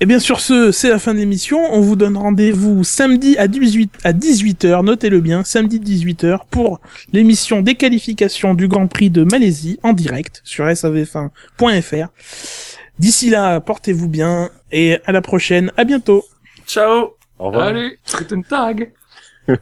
Et 0.01 0.07
bien 0.07 0.19
sur 0.19 0.41
ce, 0.41 0.73
c'est 0.73 0.89
la 0.89 0.99
fin 0.99 1.15
de 1.15 1.21
l'émission. 1.21 1.61
On 1.73 1.81
vous 1.81 1.95
donne 1.95 2.17
rendez-vous 2.17 2.83
samedi 2.83 3.39
à 3.39 3.47
18 3.47 3.99
à 4.03 4.13
18h, 4.13 4.85
notez-le 4.85 5.21
bien, 5.21 5.45
samedi 5.45 5.79
18h 5.79 6.41
pour 6.51 6.81
l'émission 7.13 7.63
des 7.63 7.77
qualifications 7.77 8.55
du 8.55 8.67
Grand 8.67 8.89
Prix 8.89 9.11
de 9.11 9.23
Malaisie 9.23 9.79
en 9.85 9.93
direct 9.93 10.41
sur 10.45 10.67
savf1.fr. 10.67 12.09
D'ici 12.99 13.31
là, 13.31 13.61
portez-vous 13.61 14.09
bien 14.09 14.51
et 14.73 14.99
à 15.07 15.13
la 15.13 15.21
prochaine. 15.21 15.71
À 15.77 15.85
bientôt. 15.85 16.25
Ciao 16.67 17.15
Au 17.39 17.47
revoir. 17.47 17.69
Allez, 17.69 17.99
c'est 18.05 18.33
une 18.33 18.45
tag. 18.45 18.93